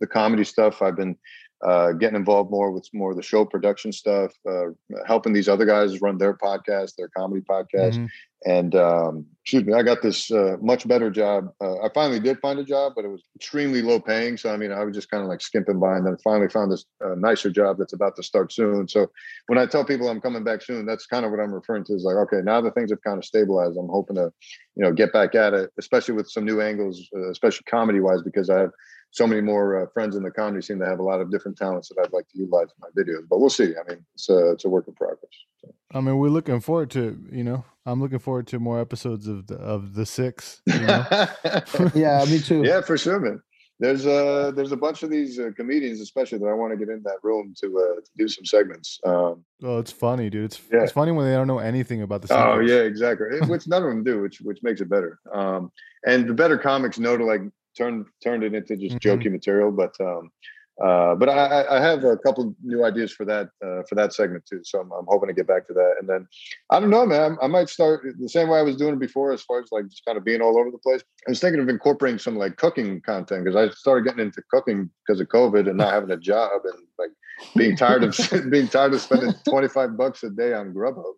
the 0.00 0.06
comedy 0.06 0.44
stuff. 0.44 0.82
I've 0.82 0.96
been 0.96 1.16
uh, 1.64 1.92
getting 1.92 2.16
involved 2.16 2.50
more 2.50 2.70
with 2.70 2.88
more 2.92 3.10
of 3.10 3.16
the 3.16 3.22
show 3.22 3.44
production 3.44 3.92
stuff, 3.92 4.32
uh, 4.48 4.66
helping 5.06 5.32
these 5.32 5.48
other 5.48 5.64
guys 5.64 6.00
run 6.02 6.18
their 6.18 6.34
podcast, 6.34 6.96
their 6.96 7.08
comedy 7.08 7.40
podcast. 7.40 7.94
Mhm. 7.94 8.08
And 8.46 8.76
um, 8.76 9.26
excuse 9.42 9.64
me, 9.64 9.74
I 9.74 9.82
got 9.82 10.02
this 10.02 10.30
uh, 10.30 10.56
much 10.60 10.86
better 10.86 11.10
job. 11.10 11.48
Uh, 11.60 11.80
I 11.80 11.88
finally 11.92 12.20
did 12.20 12.38
find 12.38 12.60
a 12.60 12.64
job, 12.64 12.92
but 12.94 13.04
it 13.04 13.08
was 13.08 13.24
extremely 13.34 13.82
low 13.82 13.98
paying. 13.98 14.36
So 14.36 14.54
I 14.54 14.56
mean, 14.56 14.70
I 14.70 14.84
was 14.84 14.94
just 14.94 15.10
kind 15.10 15.20
of 15.20 15.28
like 15.28 15.40
skimping 15.40 15.80
by, 15.80 15.96
and 15.96 16.06
then 16.06 16.16
finally 16.22 16.48
found 16.48 16.70
this 16.70 16.84
uh, 17.04 17.16
nicer 17.16 17.50
job 17.50 17.76
that's 17.76 17.92
about 17.92 18.14
to 18.16 18.22
start 18.22 18.52
soon. 18.52 18.86
So 18.86 19.10
when 19.48 19.58
I 19.58 19.66
tell 19.66 19.84
people 19.84 20.08
I'm 20.08 20.20
coming 20.20 20.44
back 20.44 20.62
soon, 20.62 20.86
that's 20.86 21.06
kind 21.06 21.24
of 21.24 21.32
what 21.32 21.40
I'm 21.40 21.52
referring 21.52 21.84
to. 21.86 21.94
Is 21.94 22.04
like, 22.04 22.16
okay, 22.16 22.40
now 22.44 22.60
the 22.60 22.70
things 22.70 22.90
have 22.90 23.02
kind 23.02 23.18
of 23.18 23.24
stabilized, 23.24 23.76
I'm 23.76 23.88
hoping 23.88 24.14
to, 24.14 24.32
you 24.76 24.84
know, 24.84 24.92
get 24.92 25.12
back 25.12 25.34
at 25.34 25.52
it, 25.52 25.70
especially 25.76 26.14
with 26.14 26.30
some 26.30 26.44
new 26.44 26.60
angles, 26.60 27.08
uh, 27.16 27.28
especially 27.30 27.64
comedy 27.68 27.98
wise, 27.98 28.22
because 28.22 28.48
I 28.48 28.60
have 28.60 28.70
so 29.16 29.26
many 29.26 29.40
more 29.40 29.82
uh, 29.82 29.86
friends 29.94 30.14
in 30.14 30.22
the 30.22 30.30
comedy 30.30 30.60
scene 30.60 30.78
that 30.78 30.88
have 30.88 30.98
a 30.98 31.02
lot 31.02 31.22
of 31.22 31.30
different 31.30 31.56
talents 31.56 31.88
that 31.88 31.96
I'd 32.04 32.12
like 32.12 32.28
to 32.28 32.38
utilize 32.38 32.68
in 32.68 32.76
my 32.80 33.02
videos. 33.02 33.26
But 33.28 33.40
we'll 33.40 33.48
see. 33.48 33.72
I 33.74 33.88
mean, 33.88 34.04
it's 34.14 34.28
a 34.28 34.52
it's 34.52 34.66
a 34.66 34.68
work 34.68 34.86
in 34.88 34.94
progress. 34.94 35.32
So. 35.62 35.74
I 35.94 36.00
mean, 36.00 36.18
we're 36.18 36.28
looking 36.28 36.60
forward 36.60 36.90
to 36.90 37.18
you 37.32 37.42
know. 37.42 37.64
I'm 37.86 38.00
looking 38.02 38.18
forward 38.18 38.46
to 38.48 38.58
more 38.58 38.78
episodes 38.78 39.26
of 39.26 39.46
the 39.46 39.54
of 39.56 39.94
the 39.94 40.04
six. 40.04 40.60
You 40.66 40.80
know? 40.80 41.04
Yeah, 41.94 42.24
me 42.28 42.40
too. 42.40 42.62
yeah, 42.62 42.82
for 42.82 42.98
sure, 42.98 43.18
man. 43.18 43.40
There's 43.78 44.06
uh 44.06 44.52
there's 44.54 44.72
a 44.72 44.76
bunch 44.76 45.02
of 45.02 45.08
these 45.10 45.38
uh, 45.38 45.50
comedians, 45.56 46.00
especially 46.00 46.38
that 46.38 46.46
I 46.46 46.52
want 46.54 46.72
to 46.72 46.76
get 46.78 46.88
in 46.92 47.02
that 47.04 47.18
room 47.22 47.54
to 47.60 47.66
uh, 47.66 48.00
to 48.00 48.10
do 48.18 48.28
some 48.28 48.44
segments. 48.44 49.00
Um, 49.06 49.44
oh, 49.62 49.78
it's 49.78 49.92
funny, 49.92 50.28
dude. 50.28 50.44
It's 50.46 50.60
Yeah. 50.70 50.82
it's 50.82 50.92
funny 50.92 51.12
when 51.12 51.26
they 51.26 51.32
don't 51.34 51.46
know 51.46 51.58
anything 51.60 52.02
about 52.02 52.20
the. 52.22 52.28
oh 52.36 52.60
yeah, 52.60 52.80
exactly. 52.80 53.26
Which 53.46 53.66
none 53.66 53.82
of 53.82 53.88
them 53.88 54.04
do, 54.04 54.20
which 54.20 54.40
which 54.42 54.62
makes 54.62 54.80
it 54.82 54.88
better. 54.90 55.20
Um, 55.32 55.72
and 56.06 56.26
the 56.28 56.34
better 56.34 56.58
comics 56.58 56.98
know 56.98 57.16
to 57.16 57.24
like 57.24 57.42
turn 57.76 58.04
turned 58.22 58.42
it 58.44 58.54
into 58.54 58.76
just 58.76 58.96
Mhm. 58.96 59.00
jokey 59.00 59.30
material. 59.30 59.70
But 59.70 59.94
um, 60.00 60.30
uh, 60.82 61.14
but 61.14 61.30
I, 61.30 61.62
I- 61.62 61.76
I 61.78 61.80
have 61.80 62.04
a 62.04 62.18
couple 62.18 62.54
new 62.62 62.84
ideas 62.84 63.10
for 63.10 63.24
that 63.24 63.48
uh, 63.64 63.82
for 63.88 63.94
that 63.94 64.12
segment 64.12 64.44
too. 64.44 64.60
So 64.62 64.80
I'm, 64.80 64.90
I'm 64.92 65.06
hoping 65.08 65.28
to 65.28 65.34
get 65.34 65.46
back 65.46 65.66
to 65.68 65.72
that. 65.72 65.94
And 66.00 66.08
then 66.08 66.26
I 66.70 66.80
don't 66.80 66.90
know, 66.90 67.06
man. 67.06 67.38
I 67.40 67.46
might 67.46 67.68
start 67.70 68.04
the 68.18 68.28
same 68.28 68.48
way 68.48 68.58
I 68.58 68.62
was 68.62 68.76
doing 68.76 68.94
it 68.94 69.00
before, 69.00 69.32
as 69.32 69.42
far 69.42 69.60
as 69.60 69.68
like 69.72 69.88
just 69.88 70.04
kind 70.04 70.18
of 70.18 70.24
being 70.24 70.42
all 70.42 70.58
over 70.58 70.70
the 70.70 70.78
place. 70.78 71.02
I 71.26 71.30
was 71.30 71.40
thinking 71.40 71.60
of 71.62 71.68
incorporating 71.70 72.18
some 72.18 72.36
like 72.36 72.56
cooking 72.58 73.00
content 73.00 73.44
because 73.44 73.56
I 73.56 73.72
started 73.74 74.04
getting 74.04 74.24
into 74.26 74.42
cooking 74.50 74.90
because 75.06 75.18
of 75.20 75.28
COVID 75.28 75.66
and 75.68 75.78
not 75.78 75.92
having 75.94 76.10
a 76.10 76.16
job 76.18 76.60
and 76.64 76.86
like 76.98 77.10
being 77.54 77.74
tired 77.76 78.04
of 78.04 78.14
being 78.50 78.68
tired 78.68 78.92
of 78.92 79.00
spending 79.00 79.32
25 79.48 79.96
bucks 79.96 80.22
a 80.24 80.30
day 80.30 80.52
on 80.52 80.74
Grubhub. 80.74 81.14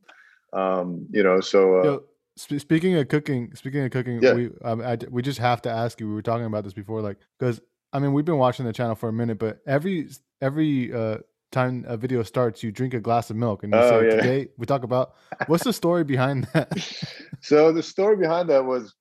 Um, 0.52 1.06
you 1.10 1.22
know, 1.24 1.40
so 1.40 1.80
uh, 1.80 1.84
Yo, 1.84 2.02
sp- 2.40 2.60
speaking 2.60 2.94
of 2.96 3.08
cooking, 3.08 3.54
speaking 3.54 3.84
of 3.84 3.90
cooking, 3.90 4.20
Yeah. 4.22 4.34
we 4.34 4.50
um, 4.62 4.80
I, 4.80 4.98
we 5.10 5.22
just 5.22 5.38
have 5.38 5.62
to 5.62 5.70
ask 5.70 6.00
you. 6.00 6.08
We 6.08 6.14
were 6.14 6.22
talking 6.22 6.46
about 6.46 6.64
this 6.64 6.72
before, 6.72 7.02
like 7.02 7.18
because 7.38 7.60
I 7.92 7.98
mean 7.98 8.12
we've 8.12 8.24
been 8.24 8.38
watching 8.38 8.64
the 8.66 8.72
channel 8.72 8.94
for 8.94 9.08
a 9.08 9.12
minute, 9.12 9.38
but 9.38 9.60
every 9.66 10.08
every 10.40 10.92
uh, 10.92 11.18
time 11.52 11.84
a 11.88 11.96
video 11.96 12.22
starts, 12.22 12.62
you 12.62 12.70
drink 12.72 12.94
a 12.94 13.00
glass 13.00 13.30
of 13.30 13.36
milk, 13.36 13.62
and 13.64 13.72
you 13.72 13.80
Oh, 13.80 14.00
say 14.00 14.06
yeah. 14.06 14.16
today 14.16 14.48
we 14.56 14.66
talk 14.66 14.82
about 14.84 15.14
what's 15.46 15.64
the 15.64 15.72
story 15.72 16.04
behind 16.04 16.48
that. 16.54 16.72
so 17.40 17.72
the 17.72 17.82
story 17.82 18.16
behind 18.16 18.48
that 18.50 18.64
was 18.64 18.94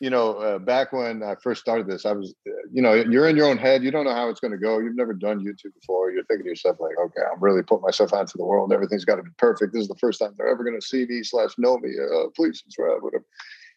you 0.00 0.10
know 0.10 0.34
uh, 0.34 0.58
back 0.58 0.92
when 0.92 1.22
i 1.22 1.34
first 1.42 1.60
started 1.60 1.86
this 1.86 2.06
i 2.06 2.12
was 2.12 2.34
uh, 2.48 2.52
you 2.72 2.80
know 2.80 2.94
you're 2.94 3.28
in 3.28 3.36
your 3.36 3.48
own 3.48 3.58
head 3.58 3.82
you 3.82 3.90
don't 3.90 4.04
know 4.04 4.14
how 4.14 4.28
it's 4.28 4.40
going 4.40 4.52
to 4.52 4.58
go 4.58 4.78
you've 4.78 4.96
never 4.96 5.12
done 5.12 5.40
youtube 5.44 5.74
before 5.80 6.10
you're 6.10 6.24
thinking 6.24 6.44
to 6.44 6.50
yourself 6.50 6.76
like 6.80 6.96
okay 6.98 7.20
i'm 7.32 7.40
really 7.40 7.62
putting 7.62 7.82
myself 7.82 8.12
out 8.12 8.28
to 8.28 8.38
the 8.38 8.44
world 8.44 8.72
everything's 8.72 9.04
got 9.04 9.16
to 9.16 9.22
be 9.22 9.30
perfect 9.38 9.72
this 9.72 9.82
is 9.82 9.88
the 9.88 9.94
first 9.96 10.20
time 10.20 10.32
they're 10.36 10.48
ever 10.48 10.64
going 10.64 10.78
to 10.78 10.86
see 10.86 11.04
me 11.06 11.22
slash 11.22 11.50
know 11.58 11.78
me 11.78 11.90
uh, 11.98 12.28
please 12.36 12.60
subscribe 12.62 13.02
whatever 13.02 13.24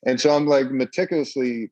and 0.05 0.19
so 0.19 0.29
i'm 0.35 0.47
like 0.47 0.69
meticulously 0.71 1.69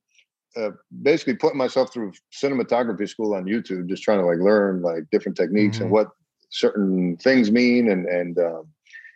uh, 0.56 0.72
basically 1.04 1.36
putting 1.36 1.58
myself 1.58 1.94
through 1.94 2.12
cinematography 2.34 3.08
school 3.08 3.36
on 3.36 3.46
youtube 3.46 3.88
just 3.88 4.04
trying 4.04 4.20
to 4.20 4.26
like 4.26 4.40
learn 4.40 4.82
like 4.82 5.04
different 5.12 5.38
techniques 5.38 5.78
Mhm. 5.78 5.82
and 5.82 5.92
what 5.92 6.10
certain 6.50 7.16
things 7.18 7.52
mean 7.52 7.92
and 7.92 8.08
and 8.08 8.40
um, 8.40 8.66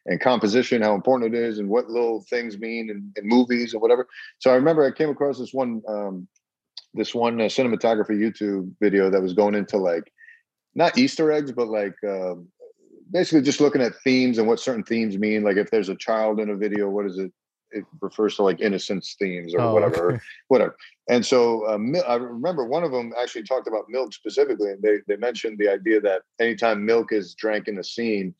and 0.06 0.20
composition, 0.20 0.82
how 0.82 0.95
important 0.95 1.34
it 1.34 1.38
is, 1.38 1.60
and 1.60 1.70
what 1.70 1.89
little 1.89 2.22
things 2.30 2.58
mean 2.58 2.89
in, 2.89 3.12
in 3.16 3.28
movies 3.28 3.74
and 3.74 3.82
whatever. 3.82 4.08
So 4.39 4.51
I 4.51 4.56
remember 4.56 4.86
I 4.86 4.91
came 4.91 5.10
across 5.10 5.39
this 5.39 5.54
one 5.54 5.82
um, 5.88 6.28
this 6.93 7.16
one 7.16 7.39
uh, 7.41 7.45
cinematography 7.45 8.20
YouTube 8.20 8.72
video 8.80 9.10
that 9.10 9.22
was 9.22 9.34
going 9.34 9.56
into 9.56 9.78
like 9.78 10.12
not 10.76 10.97
Easter 10.97 11.32
eggs, 11.32 11.51
but 11.51 11.68
like 11.68 11.95
uh, 12.08 12.36
basically 13.12 13.41
just 13.41 13.62
looking 13.62 13.82
at 13.82 13.93
themes 14.04 14.38
and 14.38 14.47
what 14.47 14.60
certain 14.60 14.84
themes 14.84 15.18
mean. 15.18 15.43
Like 15.43 15.58
if 15.58 15.72
there's 15.72 15.89
a 15.89 15.95
child 15.95 16.39
in 16.39 16.49
a 16.49 16.56
video, 16.56 16.89
what 16.89 17.06
is 17.06 17.18
it? 17.18 17.32
It 17.72 17.86
refers 18.01 18.36
to 18.36 18.43
like 18.43 18.62
innocence 18.62 19.16
themes 19.18 19.56
or 19.56 19.62
oh, 19.62 19.74
whatever, 19.74 20.12
okay. 20.14 20.24
whatever. 20.47 20.76
And 21.10 21.26
so 21.26 21.66
uh, 21.66 22.01
I 22.08 22.16
remember 22.18 22.66
one 22.66 22.84
of 22.84 22.91
them 22.91 23.14
actually 23.20 23.43
talked 23.43 23.68
about 23.68 23.86
milk 23.89 24.14
specifically, 24.14 24.70
and 24.70 24.82
they 24.84 24.97
they 25.08 25.16
mentioned 25.16 25.58
the 25.58 25.70
idea 25.70 25.99
that 26.01 26.22
anytime 26.39 26.86
milk 26.86 27.12
is 27.12 27.34
drank 27.34 27.68
in 27.68 27.80
a 27.80 27.84
scene, 27.84 28.36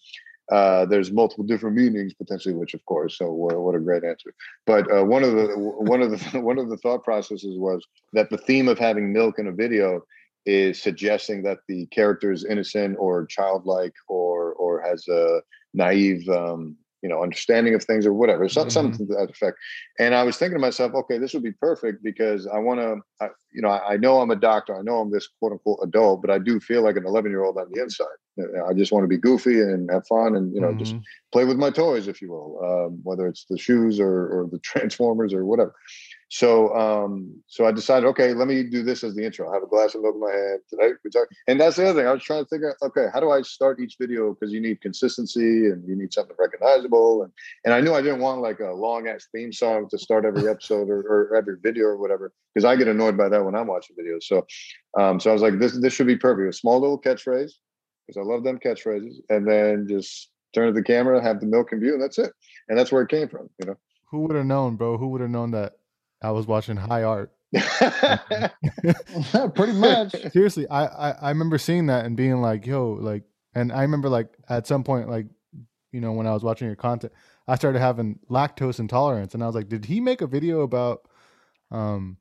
uh, 0.52 0.86
there's 0.86 1.12
multiple 1.12 1.46
different 1.46 1.76
meanings 1.76 2.14
potentially, 2.14 2.54
which 2.54 2.74
of 2.74 2.86
course, 2.86 3.18
so 3.18 3.32
what, 3.32 3.58
what 3.60 3.76
a 3.76 3.80
great 3.80 4.04
answer. 4.04 4.34
But 4.66 4.92
uh, 4.92 5.04
one 5.04 5.24
of 5.24 5.34
the 5.34 5.48
one 5.58 6.02
of 6.02 6.12
the 6.12 6.40
one 6.42 6.58
of 6.58 6.70
the 6.70 6.78
thought 6.78 7.04
processes 7.04 7.58
was 7.58 7.86
that 8.14 8.30
the 8.30 8.38
theme 8.38 8.68
of 8.68 8.78
having 8.78 9.14
milk 9.14 9.40
in 9.40 9.48
a 9.48 9.52
video 9.52 10.04
is 10.46 10.82
suggesting 10.82 11.42
that 11.44 11.60
the 11.70 11.86
character 11.88 12.32
is 12.32 12.44
innocent 12.44 12.98
or 13.00 13.26
childlike 13.26 13.94
or 14.10 14.54
or 14.54 14.82
has 14.82 15.08
a 15.08 15.42
naive 15.74 16.28
um, 16.30 16.76
you 17.04 17.10
know 17.10 17.22
understanding 17.22 17.76
of 17.76 17.84
things 17.84 18.08
or 18.08 18.14
whatever 18.14 18.46
mm-hmm. 18.46 18.70
something 18.70 19.06
to 19.06 19.14
that 19.14 19.30
effect 19.30 19.58
and 20.00 20.16
i 20.16 20.24
was 20.24 20.38
thinking 20.38 20.56
to 20.56 20.62
myself 20.62 20.94
okay 20.96 21.18
this 21.18 21.34
would 21.34 21.44
be 21.44 21.52
perfect 21.52 22.02
because 22.02 22.48
i 22.48 22.58
want 22.58 22.80
to 22.80 23.30
you 23.54 23.62
know 23.62 23.70
I, 23.70 23.94
I, 23.94 23.98
know 23.98 24.22
i'm 24.22 24.32
a 24.32 24.36
doctor 24.36 24.76
i 24.76 24.82
know 24.82 25.00
i'm 25.00 25.12
this 25.12 25.28
quote 25.40 25.52
unquote 25.52 25.80
adult 25.84 26.22
but 26.22 26.32
i 26.32 26.40
do 26.40 26.60
feel 26.60 26.82
like 26.82 26.96
an 26.96 27.06
11 27.06 27.30
year 27.30 27.44
old 27.44 27.58
on 27.58 27.68
the 27.72 27.82
inside 27.82 28.08
i 28.68 28.74
just 28.74 28.92
want 28.92 29.04
to 29.04 29.08
be 29.08 29.18
goofy 29.18 29.60
and 29.60 29.92
have 29.92 30.08
fun 30.08 30.36
and 30.36 30.56
you 30.56 30.62
know 30.62 30.70
mm-hmm. 30.70 30.80
just 30.80 30.96
play 31.32 31.46
with 31.46 31.58
my 31.58 31.70
toys 31.70 32.08
if 32.08 32.22
you 32.22 32.32
will 32.32 32.60
um, 32.64 33.00
whether 33.04 33.28
it's 33.28 33.46
the 33.50 33.58
shoes 33.58 34.00
or, 34.00 34.28
or 34.28 34.50
the 34.52 34.60
transformers 34.64 35.34
or 35.34 35.46
whatever 35.46 35.76
so 36.30 36.76
um, 36.76 37.42
so 37.48 37.66
I 37.66 37.72
decided, 37.72 38.08
okay, 38.08 38.34
let 38.34 38.48
me 38.48 38.64
do 38.64 38.84
this 38.84 39.04
as 39.04 39.16
the 39.16 39.24
intro. 39.24 39.50
I 39.50 39.54
have 39.54 39.64
a 39.64 39.68
glass 39.68 39.96
of 39.96 40.02
milk 40.02 40.16
in 40.16 40.22
my 40.22 40.32
hand 40.32 40.60
today. 40.70 40.94
We 41.04 41.12
talk, 41.12 41.28
and 41.48 41.60
that's 41.60 41.76
the 41.76 41.88
other 41.88 42.00
thing. 42.00 42.08
I 42.08 42.14
was 42.14 42.24
trying 42.24 42.44
to 42.44 42.50
figure 42.50 42.72
out, 42.72 42.88
okay, 42.88 43.08
how 43.14 43.20
do 43.20 43.32
I 43.32 43.42
start 43.42 43.80
each 43.80 43.98
video? 44.00 44.34
Because 44.34 44.52
you 44.54 44.60
need 44.60 44.82
consistency 44.82 45.68
and 45.68 45.88
you 45.88 45.96
need 45.96 46.14
something 46.14 46.36
recognizable. 46.40 47.24
And 47.24 47.32
and 47.66 47.74
I 47.74 47.82
knew 47.82 47.94
I 47.94 48.02
didn't 48.02 48.22
want 48.22 48.42
like 48.42 48.60
a 48.60 48.72
long 48.74 49.08
ass 49.08 49.28
theme 49.34 49.54
song 49.54 49.88
to 49.90 49.98
start 49.98 50.26
every 50.26 50.50
episode 50.50 50.90
or, 50.90 51.02
or 51.02 51.36
every 51.36 51.58
video 51.62 51.86
or 51.86 51.98
whatever, 51.98 52.34
because 52.54 52.66
I 52.66 52.76
get 52.76 52.88
annoyed 52.88 53.18
by 53.18 53.30
that 53.30 53.46
when 53.46 53.56
I'm 53.56 53.68
watching 53.68 53.96
videos. 53.96 54.24
So 54.24 54.46
um, 55.00 55.20
so 55.20 55.30
I 55.30 55.34
was 55.34 55.42
like, 55.42 55.60
this 55.60 55.80
this 55.80 55.94
should 55.94 56.08
be 56.08 56.18
perfect. 56.18 56.50
A 56.50 56.58
small 56.58 56.80
little 56.80 57.00
catchphrase, 57.00 57.52
because 58.08 58.18
I 58.18 58.22
love 58.22 58.44
them 58.44 58.60
catchphrases, 58.60 59.16
and 59.30 59.48
then 59.48 59.88
just 59.88 60.30
turn 60.54 60.68
to 60.68 60.74
the 60.74 60.84
camera, 60.84 61.22
have 61.22 61.40
the 61.40 61.48
milk 61.48 61.72
in 61.72 61.80
view, 61.80 61.94
and 61.94 62.02
that's 62.02 62.18
it. 62.20 62.32
And 62.70 62.78
that's 62.78 62.92
where 62.92 63.02
it 63.02 63.10
came 63.10 63.28
from, 63.28 63.50
you 63.60 63.66
know. 63.66 63.76
Who 64.12 64.20
would 64.22 64.36
have 64.36 64.46
known, 64.46 64.76
bro? 64.76 64.98
Who 64.98 65.10
would 65.10 65.22
have 65.22 65.30
known 65.30 65.52
that 65.52 65.74
I 66.24 66.32
was 66.32 66.48
watching 66.48 66.78
High 66.78 67.04
Art. 67.04 67.32
Pretty 69.54 69.74
much. 69.74 70.16
Seriously, 70.32 70.68
I, 70.70 70.86
I 70.86 71.12
I 71.12 71.30
remember 71.30 71.58
seeing 71.58 71.88
that 71.88 72.06
and 72.06 72.18
being 72.18 72.42
like, 72.42 72.66
"Yo," 72.66 72.94
like, 72.94 73.24
and 73.54 73.72
I 73.72 73.82
remember 73.84 74.10
like 74.10 74.30
at 74.50 74.66
some 74.66 74.84
point, 74.84 75.10
like, 75.10 75.28
you 75.92 76.02
know, 76.02 76.14
when 76.14 76.26
I 76.26 76.34
was 76.34 76.44
watching 76.44 76.66
your 76.68 76.76
content, 76.76 77.14
I 77.48 77.56
started 77.56 77.80
having 77.80 78.20
lactose 78.30 78.80
intolerance, 78.80 79.34
and 79.36 79.44
I 79.44 79.46
was 79.46 79.56
like, 79.56 79.70
"Did 79.70 79.86
he 79.86 80.00
make 80.00 80.22
a 80.22 80.28
video 80.28 80.62
about, 80.62 81.08
um, 81.70 82.18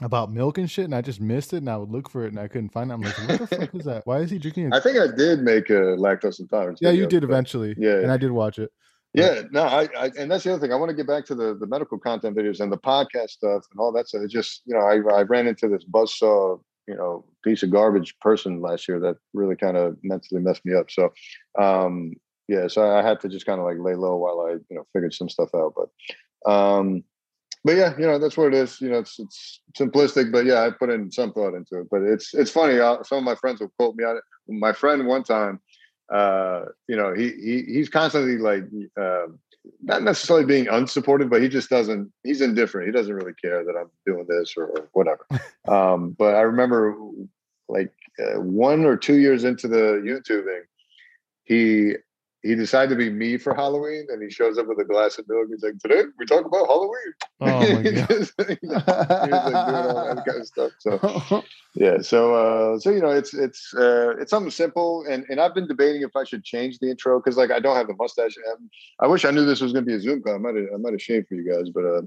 about 0.00 0.32
milk 0.32 0.58
and 0.58 0.68
shit?" 0.68 0.86
And 0.86 0.94
I 0.94 1.02
just 1.02 1.20
missed 1.20 1.52
it, 1.52 1.58
and 1.58 1.68
I 1.70 1.76
would 1.76 1.90
look 1.90 2.10
for 2.10 2.24
it, 2.24 2.30
and 2.30 2.40
I 2.40 2.48
couldn't 2.48 2.70
find 2.70 2.90
it. 2.90 2.94
I'm 2.94 3.02
like, 3.02 3.16
"What 3.18 3.38
the 3.38 3.46
fuck 3.46 3.74
is 3.74 3.84
that? 3.84 4.06
Why 4.06 4.18
is 4.20 4.30
he 4.30 4.38
drinking?" 4.38 4.72
I 4.72 4.80
think 4.80 4.98
I 4.98 5.06
did 5.14 5.40
make 5.40 5.70
a 5.70 5.94
lactose 5.96 6.40
intolerance. 6.40 6.80
Yeah, 6.82 6.90
video, 6.90 7.04
you 7.04 7.08
did 7.08 7.22
eventually. 7.22 7.76
Yeah, 7.78 7.98
and 7.98 8.10
I 8.10 8.16
did 8.16 8.32
watch 8.32 8.58
it. 8.58 8.72
Yeah, 9.18 9.42
no, 9.50 9.62
I, 9.62 9.88
I, 9.96 10.10
and 10.18 10.30
that's 10.30 10.44
the 10.44 10.52
other 10.52 10.60
thing. 10.60 10.72
I 10.72 10.76
want 10.76 10.90
to 10.90 10.96
get 10.96 11.06
back 11.08 11.24
to 11.26 11.34
the 11.34 11.54
the 11.54 11.66
medical 11.66 11.98
content 11.98 12.36
videos 12.36 12.60
and 12.60 12.70
the 12.70 12.78
podcast 12.78 13.30
stuff 13.30 13.64
and 13.70 13.80
all 13.80 13.92
that 13.92 14.08
stuff. 14.08 14.22
It's 14.22 14.32
just 14.32 14.62
you 14.64 14.74
know, 14.74 14.80
I 14.80 14.96
I 15.18 15.22
ran 15.22 15.46
into 15.48 15.68
this 15.68 15.84
buzzsaw 15.84 16.60
you 16.86 16.94
know 16.94 17.24
piece 17.44 17.62
of 17.62 17.70
garbage 17.70 18.18
person 18.20 18.60
last 18.60 18.88
year 18.88 19.00
that 19.00 19.16
really 19.34 19.56
kind 19.56 19.76
of 19.76 19.96
mentally 20.02 20.40
messed 20.40 20.64
me 20.64 20.74
up. 20.74 20.90
So, 20.90 21.12
um, 21.58 22.14
yeah, 22.48 22.68
so 22.68 22.90
I 22.90 23.02
had 23.02 23.20
to 23.20 23.28
just 23.28 23.44
kind 23.46 23.60
of 23.60 23.66
like 23.66 23.78
lay 23.78 23.94
low 23.96 24.16
while 24.16 24.40
I 24.48 24.52
you 24.52 24.76
know 24.76 24.86
figured 24.92 25.14
some 25.14 25.28
stuff 25.28 25.50
out. 25.54 25.74
But, 25.76 26.50
um, 26.50 27.02
but 27.64 27.76
yeah, 27.76 27.94
you 27.98 28.06
know 28.06 28.18
that's 28.20 28.36
what 28.36 28.48
it 28.48 28.54
is. 28.54 28.80
You 28.80 28.90
know, 28.90 28.98
it's 28.98 29.18
it's 29.18 29.60
simplistic, 29.76 30.30
but 30.30 30.46
yeah, 30.46 30.62
I 30.62 30.70
put 30.70 30.90
in 30.90 31.10
some 31.10 31.32
thought 31.32 31.54
into 31.54 31.80
it. 31.80 31.88
But 31.90 32.02
it's 32.02 32.34
it's 32.34 32.50
funny. 32.52 32.78
Uh, 32.78 33.02
some 33.02 33.18
of 33.18 33.24
my 33.24 33.34
friends 33.34 33.60
will 33.60 33.72
quote 33.78 33.96
me 33.96 34.04
on 34.04 34.16
it. 34.16 34.22
My 34.48 34.72
friend 34.72 35.06
one 35.06 35.24
time 35.24 35.60
uh, 36.12 36.66
you 36.86 36.96
know, 36.96 37.14
he, 37.14 37.30
he 37.30 37.62
he's 37.62 37.88
constantly 37.88 38.38
like 38.38 38.64
uh, 39.00 39.26
not 39.82 40.02
necessarily 40.02 40.46
being 40.46 40.68
unsupported, 40.68 41.28
but 41.28 41.42
he 41.42 41.48
just 41.48 41.68
doesn't. 41.68 42.10
He's 42.22 42.40
indifferent. 42.40 42.86
He 42.86 42.92
doesn't 42.92 43.14
really 43.14 43.34
care 43.34 43.64
that 43.64 43.76
I'm 43.78 43.90
doing 44.06 44.26
this 44.28 44.54
or, 44.56 44.66
or 44.66 44.88
whatever. 44.92 45.26
um, 45.68 46.16
but 46.18 46.34
I 46.34 46.40
remember 46.40 46.96
like 47.68 47.92
uh, 48.18 48.40
one 48.40 48.84
or 48.84 48.96
two 48.96 49.18
years 49.18 49.44
into 49.44 49.68
the 49.68 50.02
YouTubing, 50.04 50.62
he 51.44 51.94
he 52.48 52.54
decided 52.54 52.88
to 52.88 52.96
be 52.96 53.10
me 53.10 53.36
for 53.36 53.54
Halloween, 53.54 54.06
and 54.08 54.22
he 54.22 54.30
shows 54.30 54.56
up 54.56 54.66
with 54.66 54.78
a 54.78 54.84
glass 54.84 55.18
of 55.18 55.28
milk. 55.28 55.48
He's 55.50 55.62
like, 55.62 55.78
"Today 55.80 56.04
we 56.18 56.24
talk 56.24 56.46
about 56.46 56.66
Halloween." 56.66 57.12
Oh 57.42 57.46
my 57.46 57.82
god! 57.90 58.08
He's 58.08 58.32
like 58.38 58.60
doing 58.60 58.74
all 58.74 60.22
kind 60.26 60.40
of 60.40 60.46
stuff. 60.46 60.72
So 60.78 61.44
yeah, 61.74 62.00
so 62.00 62.34
uh, 62.34 62.78
so 62.78 62.88
you 62.88 63.00
know, 63.00 63.10
it's 63.10 63.34
it's 63.34 63.74
uh, 63.74 64.16
it's 64.18 64.30
something 64.30 64.50
simple, 64.50 65.04
and 65.10 65.26
and 65.28 65.40
I've 65.40 65.54
been 65.54 65.68
debating 65.68 66.00
if 66.00 66.16
I 66.16 66.24
should 66.24 66.42
change 66.42 66.78
the 66.78 66.88
intro 66.90 67.20
because 67.20 67.36
like 67.36 67.50
I 67.50 67.60
don't 67.60 67.76
have 67.76 67.86
the 67.86 67.96
mustache. 67.98 68.34
I 68.98 69.06
wish 69.06 69.26
I 69.26 69.30
knew 69.30 69.44
this 69.44 69.60
was 69.60 69.74
going 69.74 69.84
to 69.84 69.88
be 69.88 69.94
a 69.94 70.00
Zoom 70.00 70.22
call. 70.22 70.34
I 70.34 70.38
might 70.38 70.56
have, 70.56 70.68
I 70.74 70.78
might 70.78 70.94
have 70.94 71.02
shaved 71.02 71.28
for 71.28 71.34
you 71.34 71.46
guys, 71.46 71.68
but 71.68 71.84
uh, 71.84 72.00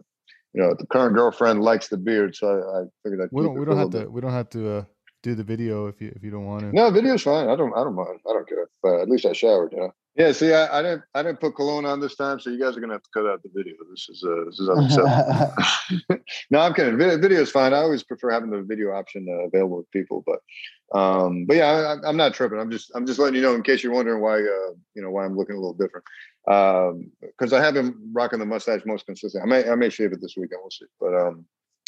you 0.53 0.61
know, 0.61 0.73
the 0.73 0.87
current 0.87 1.13
girlfriend 1.13 1.61
likes 1.61 1.87
the 1.87 1.97
beard, 1.97 2.35
so 2.35 2.47
I, 2.47 2.79
I 2.79 2.83
figured 3.03 3.21
I'd 3.21 3.29
we 3.31 3.43
don't 3.43 3.59
we 3.59 3.65
don't 3.65 3.77
have 3.77 3.91
to 3.91 4.09
we 4.09 4.21
don't 4.21 4.33
have 4.33 4.49
to 4.49 4.77
uh, 4.77 4.83
do 5.21 5.35
the 5.35 5.43
video 5.43 5.85
if 5.85 6.01
you 6.01 6.11
if 6.15 6.23
you 6.23 6.31
don't 6.31 6.45
want 6.45 6.61
to. 6.61 6.75
No, 6.75 6.89
video's 6.89 7.21
fine. 7.21 7.47
I 7.47 7.55
don't 7.55 7.73
I 7.73 7.83
don't 7.83 7.95
mind. 7.95 8.19
I 8.27 8.33
don't 8.33 8.49
care. 8.49 8.67
But 8.81 9.01
at 9.01 9.07
least 9.07 9.27
I 9.27 9.33
showered, 9.33 9.73
you 9.73 9.81
know. 9.81 9.93
Yeah, 10.15 10.33
see, 10.33 10.53
I, 10.53 10.79
I, 10.79 10.81
didn't 10.81 11.03
I 11.15 11.23
didn't 11.23 11.39
put 11.39 11.55
cologne 11.55 11.85
on 11.85 12.01
this 12.01 12.15
time, 12.15 12.37
so 12.37 12.49
you 12.49 12.59
guys 12.59 12.75
are 12.75 12.81
gonna 12.81 12.93
have 12.93 13.03
to 13.03 13.09
cut 13.13 13.25
out 13.25 13.41
the 13.43 13.49
video. 13.53 13.75
This 13.89 14.09
is 14.09 14.23
uh, 14.27 14.43
this 14.45 14.59
is 14.59 14.69
unacceptable. 14.99 16.23
no, 16.49 16.59
I'm 16.59 16.73
kidding. 16.73 16.97
Video 16.97 17.39
is 17.39 17.49
fine. 17.49 17.73
I 17.73 17.77
always 17.77 18.03
prefer 18.03 18.29
having 18.29 18.49
the 18.49 18.61
video 18.61 18.91
option 18.91 19.25
uh, 19.29 19.45
available 19.45 19.77
with 19.77 19.91
people, 19.91 20.21
but 20.25 20.99
um, 20.99 21.45
but 21.45 21.55
yeah, 21.55 21.95
I, 22.03 22.09
am 22.09 22.17
not 22.17 22.33
tripping. 22.33 22.59
I'm 22.59 22.69
just 22.69 22.91
I'm 22.93 23.05
just 23.05 23.19
letting 23.19 23.35
you 23.35 23.41
know 23.41 23.55
in 23.55 23.63
case 23.63 23.83
you're 23.83 23.93
wondering 23.93 24.21
why 24.21 24.39
uh, 24.39 24.73
you 24.95 25.01
know 25.01 25.11
why 25.11 25.23
I'm 25.23 25.37
looking 25.37 25.55
a 25.55 25.59
little 25.59 25.73
different. 25.73 26.05
Because 26.45 27.53
um, 27.53 27.59
I 27.59 27.63
have 27.63 27.75
been 27.75 27.95
rocking 28.11 28.39
the 28.39 28.45
mustache 28.45 28.81
most 28.85 29.05
consistently. 29.05 29.49
I 29.49 29.61
may 29.61 29.69
I 29.69 29.75
may 29.75 29.89
shave 29.89 30.11
it 30.11 30.21
this 30.21 30.35
weekend. 30.35 30.59
We'll 30.61 30.71
see. 30.71 30.87
But 30.99 31.15
um, 31.15 31.45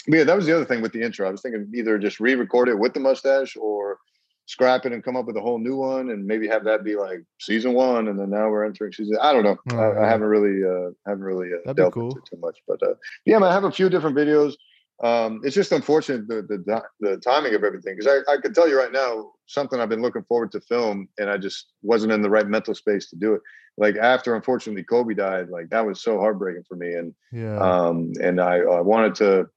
but 0.07 0.17
yeah, 0.17 0.23
that 0.23 0.35
was 0.35 0.45
the 0.45 0.55
other 0.55 0.65
thing 0.65 0.81
with 0.81 0.93
the 0.93 1.01
intro. 1.01 1.27
I 1.27 1.31
was 1.31 1.41
thinking 1.41 1.69
either 1.75 1.97
just 1.97 2.21
re-record 2.21 2.69
it 2.69 2.79
with 2.79 2.93
the 2.93 2.99
mustache 3.01 3.57
or 3.57 3.97
scrap 4.53 4.85
it 4.85 4.93
and 4.93 5.03
come 5.03 5.15
up 5.15 5.25
with 5.25 5.35
a 5.35 5.41
whole 5.41 5.57
new 5.57 5.75
one 5.75 6.11
and 6.11 6.23
maybe 6.23 6.47
have 6.47 6.63
that 6.63 6.83
be 6.83 6.95
like 6.95 7.23
season 7.39 7.73
one 7.73 8.07
and 8.07 8.19
then 8.19 8.29
now 8.29 8.47
we're 8.47 8.63
entering 8.63 8.93
season 8.93 9.17
i 9.19 9.33
don't 9.33 9.43
know. 9.43 9.57
Oh, 9.71 9.79
I, 9.79 10.05
I, 10.05 10.07
haven't 10.07 10.27
really 10.27 10.63
uh 10.63 10.91
haven't 11.07 11.23
really 11.23 11.49
uh, 11.65 11.73
dealt 11.73 11.95
cool. 11.95 12.09
into 12.11 12.21
too 12.29 12.39
much 12.39 12.59
but 12.67 12.81
uh 12.83 12.93
yeah 13.25 13.39
man, 13.39 13.49
i 13.49 13.53
have 13.53 13.63
a 13.63 13.71
few 13.71 13.89
different 13.89 14.15
videos. 14.15 14.53
Um 15.03 15.41
it's 15.43 15.55
just 15.55 15.71
unfortunate 15.71 16.27
the 16.27 16.43
the, 16.43 16.83
the 16.99 17.17
timing 17.17 17.55
of 17.55 17.63
everything 17.63 17.95
because 17.97 18.11
I, 18.13 18.31
I 18.31 18.37
can 18.37 18.53
tell 18.53 18.69
you 18.69 18.77
right 18.77 18.91
now 18.91 19.31
something 19.47 19.79
i've 19.79 19.89
been 19.89 20.03
looking 20.03 20.23
forward 20.23 20.51
to 20.51 20.61
film 20.61 21.09
and 21.17 21.31
i 21.31 21.37
just 21.37 21.71
wasn't 21.81 22.13
in 22.13 22.21
the 22.21 22.29
right 22.29 22.47
mental 22.47 22.75
space 22.75 23.09
to 23.09 23.15
do 23.15 23.33
it. 23.33 23.41
Like 23.75 23.95
after 23.95 24.35
unfortunately 24.35 24.83
kobe 24.83 25.15
died 25.15 25.49
like 25.49 25.69
that 25.71 25.83
was 25.83 26.03
so 26.03 26.19
heartbreaking 26.19 26.65
for 26.69 26.75
me 26.75 26.93
and 26.93 27.15
yeah. 27.31 27.57
um 27.57 28.13
and 28.21 28.39
i, 28.39 28.57
I 28.57 28.81
wanted 28.81 29.15
to 29.15 29.49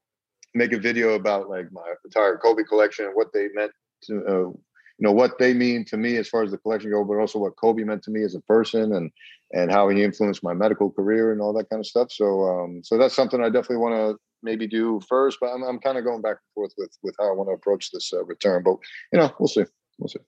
make 0.55 0.73
a 0.73 0.79
video 0.79 1.17
about 1.17 1.51
like 1.51 1.71
my 1.71 1.87
entire 2.07 2.39
kobe 2.39 2.65
collection 2.65 3.05
and 3.05 3.15
what 3.15 3.31
they 3.35 3.49
meant 3.53 3.73
to, 4.05 4.25
uh, 4.27 4.51
you 4.99 5.07
know 5.07 5.13
what 5.13 5.39
they 5.39 5.53
mean 5.53 5.85
to 5.87 5.97
me 5.97 6.17
as 6.17 6.29
far 6.29 6.43
as 6.43 6.51
the 6.51 6.59
collection 6.59 6.91
go, 6.91 7.05
but 7.05 7.19
also 7.19 7.39
what 7.39 7.57
Kobe 7.57 7.85
meant 7.85 8.03
to 8.05 8.11
me 8.11 8.23
as 8.23 8.35
a 8.35 8.41
person 8.41 8.95
and 8.95 9.11
and 9.53 9.71
how 9.71 9.89
he 9.89 10.03
influenced 10.03 10.43
my 10.43 10.55
medical 10.55 10.91
career 10.91 11.33
and 11.33 11.41
all 11.41 11.53
that 11.53 11.69
kind 11.71 11.81
of 11.81 11.87
stuff. 11.87 12.11
So 12.11 12.45
um, 12.45 12.83
so 12.83 12.99
that's 12.99 13.15
something 13.15 13.41
I 13.41 13.49
definitely 13.49 13.77
want 13.79 13.95
to 13.95 14.21
maybe 14.43 14.67
do 14.67 15.01
first, 15.09 15.39
but 15.41 15.49
I'm 15.49 15.63
I'm 15.63 15.79
kind 15.79 15.99
of 15.99 16.05
going 16.05 16.23
back 16.23 16.37
and 16.37 16.55
forth 16.55 16.73
with 16.79 16.97
with 17.03 17.15
how 17.19 17.29
I 17.29 17.33
want 17.33 17.49
to 17.49 17.55
approach 17.55 17.91
this 17.91 18.13
uh, 18.13 18.25
return. 18.25 18.63
But 18.63 18.77
you 19.13 19.21
know, 19.21 19.31
we'll 19.39 19.49
see, 19.49 19.65
we'll 19.99 20.09
see. 20.09 20.21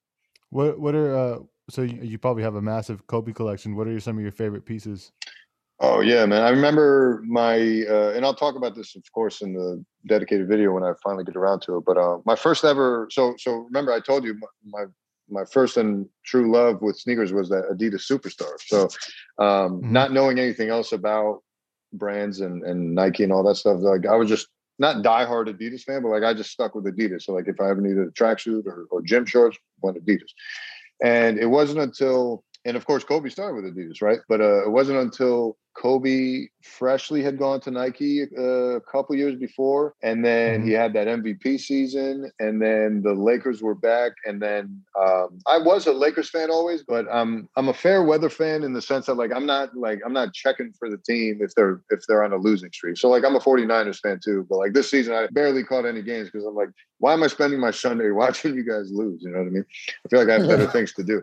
What 0.50 0.78
what 0.78 0.94
are 0.94 1.16
uh, 1.16 1.38
so 1.70 1.82
you, 1.82 2.00
you 2.02 2.18
probably 2.18 2.42
have 2.42 2.54
a 2.54 2.62
massive 2.62 3.06
Kobe 3.06 3.32
collection. 3.32 3.76
What 3.76 3.86
are 3.88 4.00
some 4.00 4.16
of 4.16 4.22
your 4.22 4.32
favorite 4.32 4.64
pieces? 4.64 5.12
Oh 5.80 6.00
yeah, 6.00 6.26
man. 6.26 6.42
I 6.42 6.50
remember 6.50 7.22
my, 7.26 7.54
uh, 7.88 8.12
and 8.14 8.24
I'll 8.24 8.34
talk 8.34 8.56
about 8.56 8.74
this, 8.74 8.96
of 8.96 9.04
course, 9.12 9.42
in 9.42 9.52
the 9.52 9.84
dedicated 10.08 10.48
video 10.48 10.72
when 10.72 10.82
I 10.82 10.92
finally 11.02 11.22
get 11.22 11.36
around 11.36 11.60
to 11.62 11.76
it. 11.76 11.84
But 11.84 11.96
uh, 11.96 12.18
my 12.24 12.34
first 12.34 12.64
ever, 12.64 13.06
so 13.12 13.34
so 13.38 13.52
remember, 13.52 13.92
I 13.92 14.00
told 14.00 14.24
you 14.24 14.36
my 14.64 14.86
my 15.30 15.44
first 15.44 15.76
and 15.76 16.08
true 16.24 16.50
love 16.50 16.80
with 16.82 16.98
sneakers 16.98 17.32
was 17.32 17.48
that 17.50 17.68
Adidas 17.70 18.10
Superstar. 18.10 18.54
So 18.66 18.84
um, 19.38 19.80
mm-hmm. 19.80 19.92
not 19.92 20.12
knowing 20.12 20.38
anything 20.38 20.68
else 20.68 20.90
about 20.92 21.42
brands 21.92 22.40
and 22.40 22.64
and 22.64 22.94
Nike 22.94 23.22
and 23.22 23.32
all 23.32 23.44
that 23.44 23.56
stuff, 23.56 23.78
like 23.78 24.04
I 24.04 24.16
was 24.16 24.28
just 24.28 24.48
not 24.80 25.04
diehard 25.04 25.46
Adidas 25.46 25.82
fan, 25.82 26.02
but 26.02 26.08
like 26.08 26.24
I 26.24 26.34
just 26.34 26.50
stuck 26.50 26.74
with 26.74 26.86
Adidas. 26.86 27.22
So 27.22 27.34
like 27.34 27.46
if 27.46 27.60
I 27.60 27.70
ever 27.70 27.80
needed 27.80 28.06
a 28.06 28.10
tracksuit 28.10 28.66
or, 28.66 28.86
or 28.90 29.00
gym 29.02 29.26
shorts, 29.26 29.58
went 29.80 30.04
Adidas. 30.04 30.30
And 31.02 31.38
it 31.38 31.46
wasn't 31.46 31.80
until 31.80 32.42
and 32.64 32.76
of 32.76 32.84
course 32.84 33.04
Kobe 33.04 33.28
started 33.28 33.62
with 33.62 33.76
Adidas, 33.76 34.02
right? 34.02 34.20
But 34.28 34.40
uh, 34.40 34.64
it 34.64 34.70
wasn't 34.70 34.98
until 34.98 35.56
Kobe 35.78 36.48
freshly 36.60 37.22
had 37.22 37.38
gone 37.38 37.60
to 37.60 37.70
Nike 37.70 38.24
uh, 38.36 38.76
a 38.76 38.80
couple 38.80 39.14
years 39.14 39.36
before, 39.36 39.94
and 40.02 40.24
then 40.24 40.58
mm-hmm. 40.60 40.68
he 40.68 40.72
had 40.72 40.92
that 40.94 41.06
MVP 41.06 41.60
season, 41.60 42.30
and 42.40 42.60
then 42.60 43.02
the 43.02 43.14
Lakers 43.14 43.62
were 43.62 43.76
back, 43.76 44.12
and 44.26 44.42
then 44.42 44.82
um, 45.00 45.38
I 45.46 45.58
was 45.58 45.86
a 45.86 45.92
Lakers 45.92 46.30
fan 46.30 46.50
always, 46.50 46.82
but 46.82 47.06
I'm 47.10 47.48
I'm 47.56 47.68
a 47.68 47.74
fair 47.74 48.02
weather 48.02 48.28
fan 48.28 48.64
in 48.64 48.72
the 48.72 48.82
sense 48.82 49.06
that 49.06 49.14
like 49.14 49.32
I'm 49.32 49.46
not 49.46 49.76
like 49.76 50.00
I'm 50.04 50.12
not 50.12 50.34
checking 50.34 50.72
for 50.72 50.90
the 50.90 50.98
team 50.98 51.38
if 51.40 51.54
they're 51.54 51.80
if 51.90 52.06
they're 52.08 52.24
on 52.24 52.32
a 52.32 52.36
losing 52.36 52.72
streak. 52.72 52.96
So 52.96 53.08
like 53.08 53.24
I'm 53.24 53.36
a 53.36 53.40
49ers 53.40 54.00
fan 54.00 54.18
too, 54.22 54.46
but 54.50 54.58
like 54.58 54.72
this 54.72 54.90
season 54.90 55.14
I 55.14 55.28
barely 55.30 55.62
caught 55.62 55.86
any 55.86 56.02
games 56.02 56.28
because 56.30 56.44
I'm 56.44 56.56
like, 56.56 56.70
why 56.98 57.12
am 57.12 57.22
I 57.22 57.28
spending 57.28 57.60
my 57.60 57.70
Sunday 57.70 58.10
watching 58.22 58.54
you 58.54 58.64
guys 58.64 58.90
lose? 58.90 59.22
You 59.22 59.30
know 59.30 59.38
what 59.38 59.46
I 59.46 59.50
mean? 59.50 59.64
I 60.04 60.08
feel 60.08 60.20
like 60.20 60.28
I 60.28 60.40
have 60.40 60.48
better 60.48 60.66
things 60.72 60.92
to 60.94 61.04
do. 61.04 61.22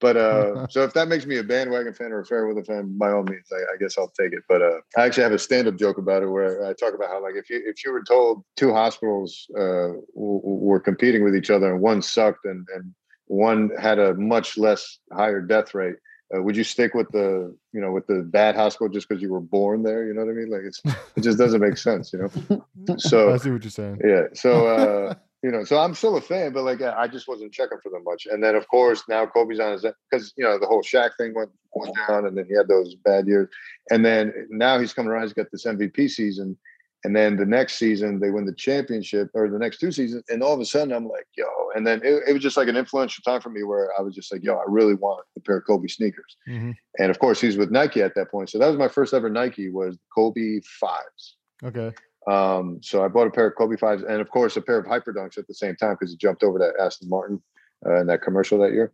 But 0.00 0.16
uh, 0.16 0.66
so 0.70 0.82
if 0.82 0.92
that 0.94 1.08
makes 1.08 1.26
me 1.26 1.38
a 1.38 1.44
bandwagon 1.44 1.92
fan 1.94 2.12
or 2.12 2.20
a 2.20 2.26
fair 2.26 2.46
weather 2.46 2.64
fan, 2.64 2.96
by 2.98 3.12
all 3.12 3.22
means, 3.22 3.48
I, 3.52 3.74
I 3.74 3.76
guess 3.78 3.96
I'll 3.98 4.12
take 4.18 4.32
it. 4.32 4.42
But 4.48 4.62
uh, 4.62 4.80
I 4.96 5.06
actually 5.06 5.24
have 5.24 5.32
a 5.32 5.38
stand-up 5.38 5.76
joke 5.76 5.98
about 5.98 6.22
it 6.22 6.28
where 6.28 6.66
I 6.66 6.72
talk 6.74 6.94
about 6.94 7.08
how 7.08 7.22
like 7.22 7.34
if 7.36 7.50
you 7.50 7.62
if 7.64 7.84
you 7.84 7.92
were 7.92 8.04
told 8.04 8.44
two 8.56 8.72
hospitals 8.72 9.46
uh, 9.58 9.94
w- 10.14 10.40
were 10.42 10.80
competing 10.80 11.24
with 11.24 11.34
each 11.34 11.50
other 11.50 11.72
and 11.72 11.80
one 11.80 12.02
sucked 12.02 12.44
and 12.44 12.66
and 12.74 12.94
one 13.26 13.70
had 13.80 13.98
a 13.98 14.14
much 14.14 14.56
less 14.56 14.98
higher 15.12 15.40
death 15.40 15.74
rate, 15.74 15.96
uh, 16.34 16.42
would 16.42 16.56
you 16.56 16.64
stick 16.64 16.94
with 16.94 17.10
the 17.12 17.56
you 17.72 17.80
know 17.80 17.92
with 17.92 18.06
the 18.06 18.22
bad 18.22 18.54
hospital 18.54 18.88
just 18.88 19.08
because 19.08 19.22
you 19.22 19.32
were 19.32 19.40
born 19.40 19.82
there? 19.82 20.06
You 20.06 20.14
know 20.14 20.24
what 20.24 20.30
I 20.30 20.34
mean? 20.34 20.50
Like 20.50 20.62
it's 20.62 20.80
it 21.16 21.22
just 21.22 21.38
doesn't 21.38 21.60
make 21.60 21.76
sense, 21.76 22.12
you 22.12 22.20
know. 22.20 22.64
So 22.98 23.32
I 23.32 23.36
see 23.38 23.50
what 23.50 23.64
you're 23.64 23.70
saying. 23.70 24.00
Yeah. 24.04 24.26
So 24.34 24.68
uh, 24.68 25.14
you 25.46 25.52
know, 25.52 25.62
so 25.62 25.78
I'm 25.78 25.94
still 25.94 26.16
a 26.16 26.20
fan, 26.20 26.52
but 26.52 26.64
like 26.64 26.82
I 26.82 27.06
just 27.06 27.28
wasn't 27.28 27.52
checking 27.52 27.78
for 27.80 27.88
them 27.88 28.02
much. 28.02 28.26
And 28.26 28.42
then 28.42 28.56
of 28.56 28.66
course 28.66 29.04
now 29.08 29.26
Kobe's 29.26 29.60
on 29.60 29.74
his 29.74 29.86
because 30.10 30.34
you 30.36 30.42
know 30.42 30.58
the 30.58 30.66
whole 30.66 30.82
Shaq 30.82 31.10
thing 31.16 31.34
went 31.36 31.50
went 31.72 31.94
down, 32.08 32.26
and 32.26 32.36
then 32.36 32.46
he 32.48 32.56
had 32.56 32.66
those 32.66 32.96
bad 32.96 33.28
years. 33.28 33.48
And 33.90 34.04
then 34.04 34.34
now 34.50 34.80
he's 34.80 34.92
coming 34.92 35.12
around. 35.12 35.22
He's 35.22 35.34
got 35.34 35.46
this 35.52 35.64
MVP 35.64 36.10
season, 36.10 36.58
and 37.04 37.14
then 37.14 37.36
the 37.36 37.46
next 37.46 37.74
season 37.76 38.18
they 38.18 38.30
win 38.30 38.44
the 38.44 38.56
championship, 38.56 39.30
or 39.34 39.48
the 39.48 39.56
next 39.56 39.78
two 39.78 39.92
seasons, 39.92 40.24
and 40.30 40.42
all 40.42 40.52
of 40.52 40.58
a 40.58 40.64
sudden 40.64 40.92
I'm 40.92 41.06
like, 41.06 41.28
yo. 41.36 41.46
And 41.76 41.86
then 41.86 42.00
it, 42.02 42.24
it 42.26 42.32
was 42.32 42.42
just 42.42 42.56
like 42.56 42.66
an 42.66 42.76
influential 42.76 43.22
time 43.22 43.40
for 43.40 43.50
me 43.50 43.62
where 43.62 43.92
I 43.96 44.02
was 44.02 44.16
just 44.16 44.32
like, 44.32 44.42
yo, 44.42 44.56
I 44.56 44.64
really 44.66 44.94
want 44.94 45.24
a 45.36 45.40
pair 45.40 45.58
of 45.58 45.64
Kobe 45.64 45.86
sneakers. 45.86 46.36
Mm-hmm. 46.48 46.72
And 46.98 47.08
of 47.08 47.20
course 47.20 47.40
he's 47.40 47.56
with 47.56 47.70
Nike 47.70 48.02
at 48.02 48.16
that 48.16 48.32
point, 48.32 48.50
so 48.50 48.58
that 48.58 48.66
was 48.66 48.76
my 48.76 48.88
first 48.88 49.14
ever 49.14 49.30
Nike 49.30 49.68
was 49.68 49.96
Kobe 50.12 50.58
fives. 50.80 51.36
Okay. 51.62 51.92
Um, 52.26 52.80
so 52.82 53.04
I 53.04 53.08
bought 53.08 53.28
a 53.28 53.30
pair 53.30 53.46
of 53.46 53.54
Kobe 53.56 53.76
fives 53.76 54.02
and 54.02 54.20
of 54.20 54.30
course 54.30 54.56
a 54.56 54.60
pair 54.60 54.78
of 54.78 54.86
Hyperdunks 54.86 55.38
at 55.38 55.46
the 55.46 55.54
same 55.54 55.76
time 55.76 55.94
because 55.94 56.10
he 56.10 56.16
jumped 56.16 56.42
over 56.42 56.58
to 56.58 56.72
Aston 56.82 57.08
Martin 57.08 57.40
uh, 57.86 58.00
in 58.00 58.06
that 58.08 58.22
commercial 58.22 58.58
that 58.58 58.72
year. 58.72 58.92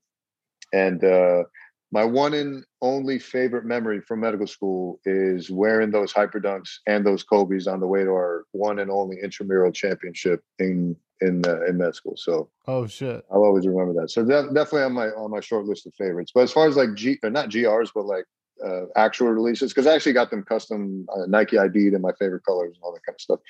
And 0.72 1.02
uh, 1.02 1.44
my 1.92 2.04
one 2.04 2.34
and 2.34 2.64
only 2.80 3.18
favorite 3.18 3.64
memory 3.64 4.00
from 4.00 4.20
medical 4.20 4.46
school 4.46 5.00
is 5.04 5.50
wearing 5.50 5.90
those 5.90 6.12
Hyperdunks 6.12 6.78
and 6.86 7.06
those 7.06 7.22
Kobe's 7.22 7.66
on 7.66 7.80
the 7.80 7.86
way 7.86 8.04
to 8.04 8.10
our 8.10 8.44
one 8.52 8.78
and 8.78 8.90
only 8.90 9.16
intramural 9.22 9.72
championship 9.72 10.42
in 10.58 10.96
in 11.20 11.42
uh, 11.46 11.64
in 11.66 11.78
med 11.78 11.94
school. 11.94 12.14
So 12.16 12.50
oh 12.66 12.86
shit, 12.86 13.24
I'll 13.30 13.44
always 13.44 13.66
remember 13.66 14.00
that. 14.00 14.10
So 14.10 14.24
that, 14.24 14.52
definitely 14.54 14.82
on 14.82 14.92
my 14.94 15.08
on 15.08 15.30
my 15.30 15.40
short 15.40 15.66
list 15.66 15.86
of 15.86 15.94
favorites. 15.94 16.32
But 16.34 16.42
as 16.42 16.52
far 16.52 16.66
as 16.66 16.76
like 16.76 16.94
G, 16.94 17.18
or 17.22 17.30
not 17.30 17.50
GRs, 17.50 17.90
but 17.94 18.06
like 18.06 18.24
uh, 18.64 18.86
actual 18.96 19.28
releases 19.28 19.72
because 19.72 19.86
I 19.86 19.94
actually 19.94 20.12
got 20.12 20.30
them 20.30 20.42
custom 20.42 21.06
uh, 21.14 21.26
Nike 21.26 21.58
ID'd 21.58 21.94
in 21.94 22.00
my 22.00 22.12
favorite 22.18 22.44
colors 22.44 22.74
and 22.74 22.82
all 22.82 22.92
that 22.92 23.04
kind 23.04 23.16
of 23.16 23.20
stuff. 23.20 23.40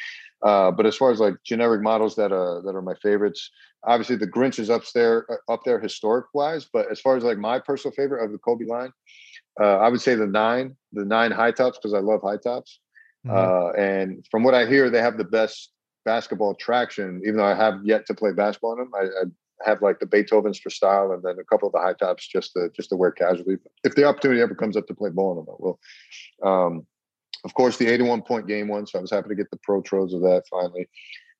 Uh, 0.42 0.70
but 0.70 0.86
as 0.86 0.96
far 0.96 1.10
as 1.10 1.20
like 1.20 1.34
generic 1.44 1.82
models 1.82 2.16
that 2.16 2.32
are 2.32 2.62
that 2.62 2.74
are 2.74 2.82
my 2.82 2.94
favorites, 2.94 3.50
obviously 3.84 4.16
the 4.16 4.26
Grinch 4.26 4.58
is 4.58 4.70
up 4.70 4.82
there 4.94 5.26
uh, 5.30 5.52
up 5.52 5.60
there 5.64 5.78
historic 5.78 6.26
wise. 6.34 6.66
But 6.72 6.90
as 6.90 7.00
far 7.00 7.16
as 7.16 7.24
like 7.24 7.38
my 7.38 7.58
personal 7.58 7.94
favorite 7.94 8.24
of 8.24 8.32
the 8.32 8.38
Kobe 8.38 8.64
line, 8.64 8.92
uh, 9.60 9.78
I 9.78 9.88
would 9.88 10.00
say 10.00 10.14
the 10.14 10.26
nine, 10.26 10.76
the 10.92 11.04
nine 11.04 11.30
high 11.30 11.52
tops 11.52 11.78
because 11.78 11.94
I 11.94 11.98
love 11.98 12.22
high 12.22 12.38
tops. 12.38 12.80
Mm-hmm. 13.26 13.36
Uh, 13.36 13.70
and 13.80 14.26
from 14.30 14.42
what 14.42 14.54
I 14.54 14.66
hear, 14.66 14.90
they 14.90 15.00
have 15.00 15.18
the 15.18 15.24
best 15.24 15.70
basketball 16.04 16.54
traction. 16.54 17.20
Even 17.24 17.36
though 17.36 17.44
I 17.44 17.54
have 17.54 17.80
yet 17.84 18.06
to 18.06 18.14
play 18.14 18.32
basketball 18.32 18.72
in 18.72 18.78
them, 18.78 18.92
I, 18.94 19.04
I 19.04 19.24
have 19.64 19.82
like 19.82 20.00
the 20.00 20.06
Beethovens 20.06 20.60
for 20.60 20.70
style, 20.70 21.12
and 21.12 21.22
then 21.22 21.36
a 21.38 21.44
couple 21.44 21.68
of 21.68 21.72
the 21.72 21.80
high 21.80 21.94
tops 21.94 22.26
just 22.26 22.52
to 22.54 22.70
just 22.74 22.90
to 22.90 22.96
wear 22.96 23.10
casually. 23.10 23.56
If 23.84 23.94
the 23.94 24.04
opportunity 24.04 24.40
ever 24.40 24.54
comes 24.54 24.76
up 24.76 24.86
to 24.88 24.94
play 24.94 25.10
ball 25.10 25.32
in 25.32 25.36
them, 25.38 25.46
I 25.48 25.56
will. 25.58 25.80
Um, 26.42 26.86
of 27.44 27.54
course, 27.54 27.76
the 27.76 27.88
81 27.88 28.22
point 28.22 28.46
game 28.46 28.68
one, 28.68 28.86
so 28.86 28.98
I 28.98 29.02
was 29.02 29.10
happy 29.10 29.28
to 29.28 29.34
get 29.34 29.50
the 29.50 29.58
Protros 29.62 30.14
of 30.14 30.20
that 30.22 30.44
finally. 30.50 30.88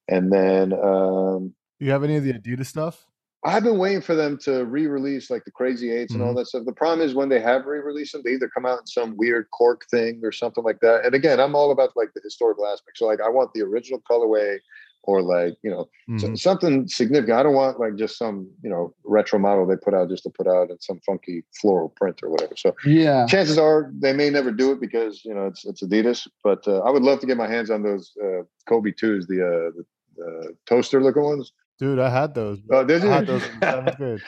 And 0.09 0.33
then, 0.33 0.73
um, 0.73 1.55
you 1.79 1.91
have 1.91 2.05
any 2.05 2.17
of 2.17 2.25
the 2.25 2.33
Adidas 2.33 2.67
stuff? 2.67 3.07
I've 3.45 3.65
been 3.65 3.79
waiting 3.79 4.03
for 4.03 4.15
them 4.15 4.39
to 4.43 4.65
re-release 4.65 5.29
like 5.29 5.45
the 5.45 5.51
Crazy 5.51 5.89
8s 5.89 6.05
mm-hmm. 6.05 6.15
and 6.15 6.23
all 6.23 6.29
mm-hmm. 6.29 6.39
that 6.39 6.47
stuff. 6.47 6.65
The 6.65 6.73
problem 6.73 7.07
is 7.07 7.15
when 7.15 7.29
they 7.29 7.41
have 7.41 7.67
re-released 7.67 8.13
them, 8.13 8.23
they 8.25 8.33
either 8.33 8.49
come 8.49 8.65
out 8.65 8.81
in 8.81 8.87
some 8.87 9.17
weird 9.17 9.49
cork 9.51 9.85
thing 9.91 10.21
or 10.23 10.31
something 10.31 10.63
like 10.63 10.79
that. 10.81 11.05
And 11.05 11.15
again, 11.15 11.41
I'm 11.41 11.57
all 11.57 11.73
about 11.73 11.97
like 11.97 12.13
the 12.15 12.21
historical 12.23 12.67
aspect. 12.67 12.99
So 12.99 13.07
like 13.07 13.21
I 13.21 13.29
want 13.29 13.53
the 13.53 13.63
original 13.63 14.01
colorway 14.09 14.59
or 15.05 15.23
like 15.23 15.57
you 15.63 15.71
know 15.71 15.89
mm-hmm. 16.09 16.35
something 16.35 16.87
significant. 16.89 17.39
I 17.39 17.43
don't 17.43 17.55
want 17.55 17.81
like 17.81 17.97
just 17.97 18.19
some 18.19 18.49
you 18.63 18.71
know 18.71 18.95
retro 19.05 19.39
model 19.39 19.67
they 19.67 19.77
put 19.77 19.95
out 19.95 20.09
just 20.09 20.23
to 20.25 20.31
put 20.31 20.47
out 20.47 20.71
in 20.71 20.81
some 20.81 21.01
funky 21.05 21.45
floral 21.61 21.91
print 21.91 22.21
or 22.23 22.31
whatever. 22.31 22.55
So 22.57 22.75
yeah, 22.85 23.27
chances 23.27 23.59
are 23.59 23.91
they 23.99 24.13
may 24.13 24.31
never 24.31 24.51
do 24.51 24.73
it 24.73 24.81
because 24.81 25.25
you 25.25 25.35
know 25.35 25.47
it's 25.47 25.65
it's 25.65 25.83
Adidas. 25.83 26.29
But 26.45 26.67
uh, 26.67 26.81
I 26.81 26.91
would 26.91 27.03
love 27.03 27.21
to 27.21 27.27
get 27.27 27.37
my 27.37 27.49
hands 27.49 27.71
on 27.71 27.83
those 27.83 28.13
uh, 28.23 28.43
Kobe 28.69 28.93
twos, 28.93 29.27
the 29.27 29.43
uh, 29.43 29.71
the 29.77 29.85
uh, 30.25 30.49
toaster 30.67 31.03
looking 31.03 31.23
ones. 31.23 31.53
Dude, 31.83 31.99
I 31.99 32.11
had 32.11 32.33
those. 32.33 32.61
Oh, 32.71 32.85
did 32.85 33.03
you? 33.03 33.11
I 33.11 33.17
had 33.17 33.27
those 33.27 33.45
in 33.45 33.61
seventh 33.61 33.97
grade. 33.97 34.21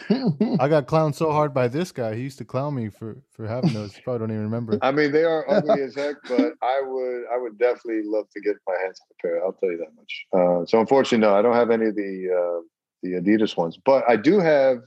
I 0.58 0.66
got 0.66 0.88
clowned 0.88 1.14
so 1.14 1.30
hard 1.30 1.54
by 1.54 1.68
this 1.68 1.92
guy. 1.92 2.16
He 2.16 2.22
used 2.22 2.36
to 2.38 2.44
clown 2.44 2.74
me 2.74 2.88
for 2.88 3.16
for 3.30 3.46
having 3.46 3.72
those. 3.72 3.96
You 3.96 4.02
probably 4.02 4.26
don't 4.26 4.32
even 4.32 4.42
remember. 4.42 4.76
I 4.82 4.90
mean, 4.90 5.12
they 5.12 5.22
are 5.22 5.48
ugly 5.48 5.82
as 5.82 5.94
heck, 5.94 6.16
but 6.28 6.54
I 6.62 6.82
would 6.84 7.22
I 7.32 7.38
would 7.38 7.56
definitely 7.56 8.02
love 8.06 8.28
to 8.30 8.40
get 8.40 8.56
my 8.66 8.74
hands 8.82 9.00
on 9.00 9.06
a 9.08 9.22
pair. 9.22 9.44
I'll 9.44 9.52
tell 9.52 9.70
you 9.70 9.76
that 9.76 9.94
much. 9.94 10.26
Uh, 10.32 10.66
so 10.66 10.80
unfortunately, 10.80 11.24
no, 11.24 11.36
I 11.36 11.42
don't 11.42 11.54
have 11.54 11.70
any 11.70 11.86
of 11.86 11.94
the 11.94 12.28
uh, 12.28 12.60
the 13.04 13.20
Adidas 13.20 13.56
ones, 13.56 13.78
but 13.84 14.02
I 14.08 14.16
do 14.16 14.40
have. 14.40 14.78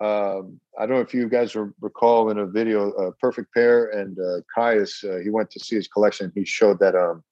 Um, 0.00 0.58
I 0.78 0.86
don't 0.86 0.96
know 0.96 1.02
if 1.02 1.12
you 1.12 1.28
guys 1.28 1.54
recall 1.54 2.30
in 2.30 2.38
a 2.38 2.46
video, 2.46 2.90
a 2.92 3.08
uh, 3.08 3.10
perfect 3.20 3.52
pair, 3.52 3.90
and 3.90 4.18
uh, 4.18 4.40
Caius, 4.54 5.04
uh, 5.04 5.18
he 5.22 5.28
went 5.28 5.50
to 5.50 5.60
see 5.60 5.76
his 5.76 5.88
collection. 5.88 6.32
He 6.34 6.46
showed 6.46 6.78
that 6.78 6.94
um, 6.94 7.22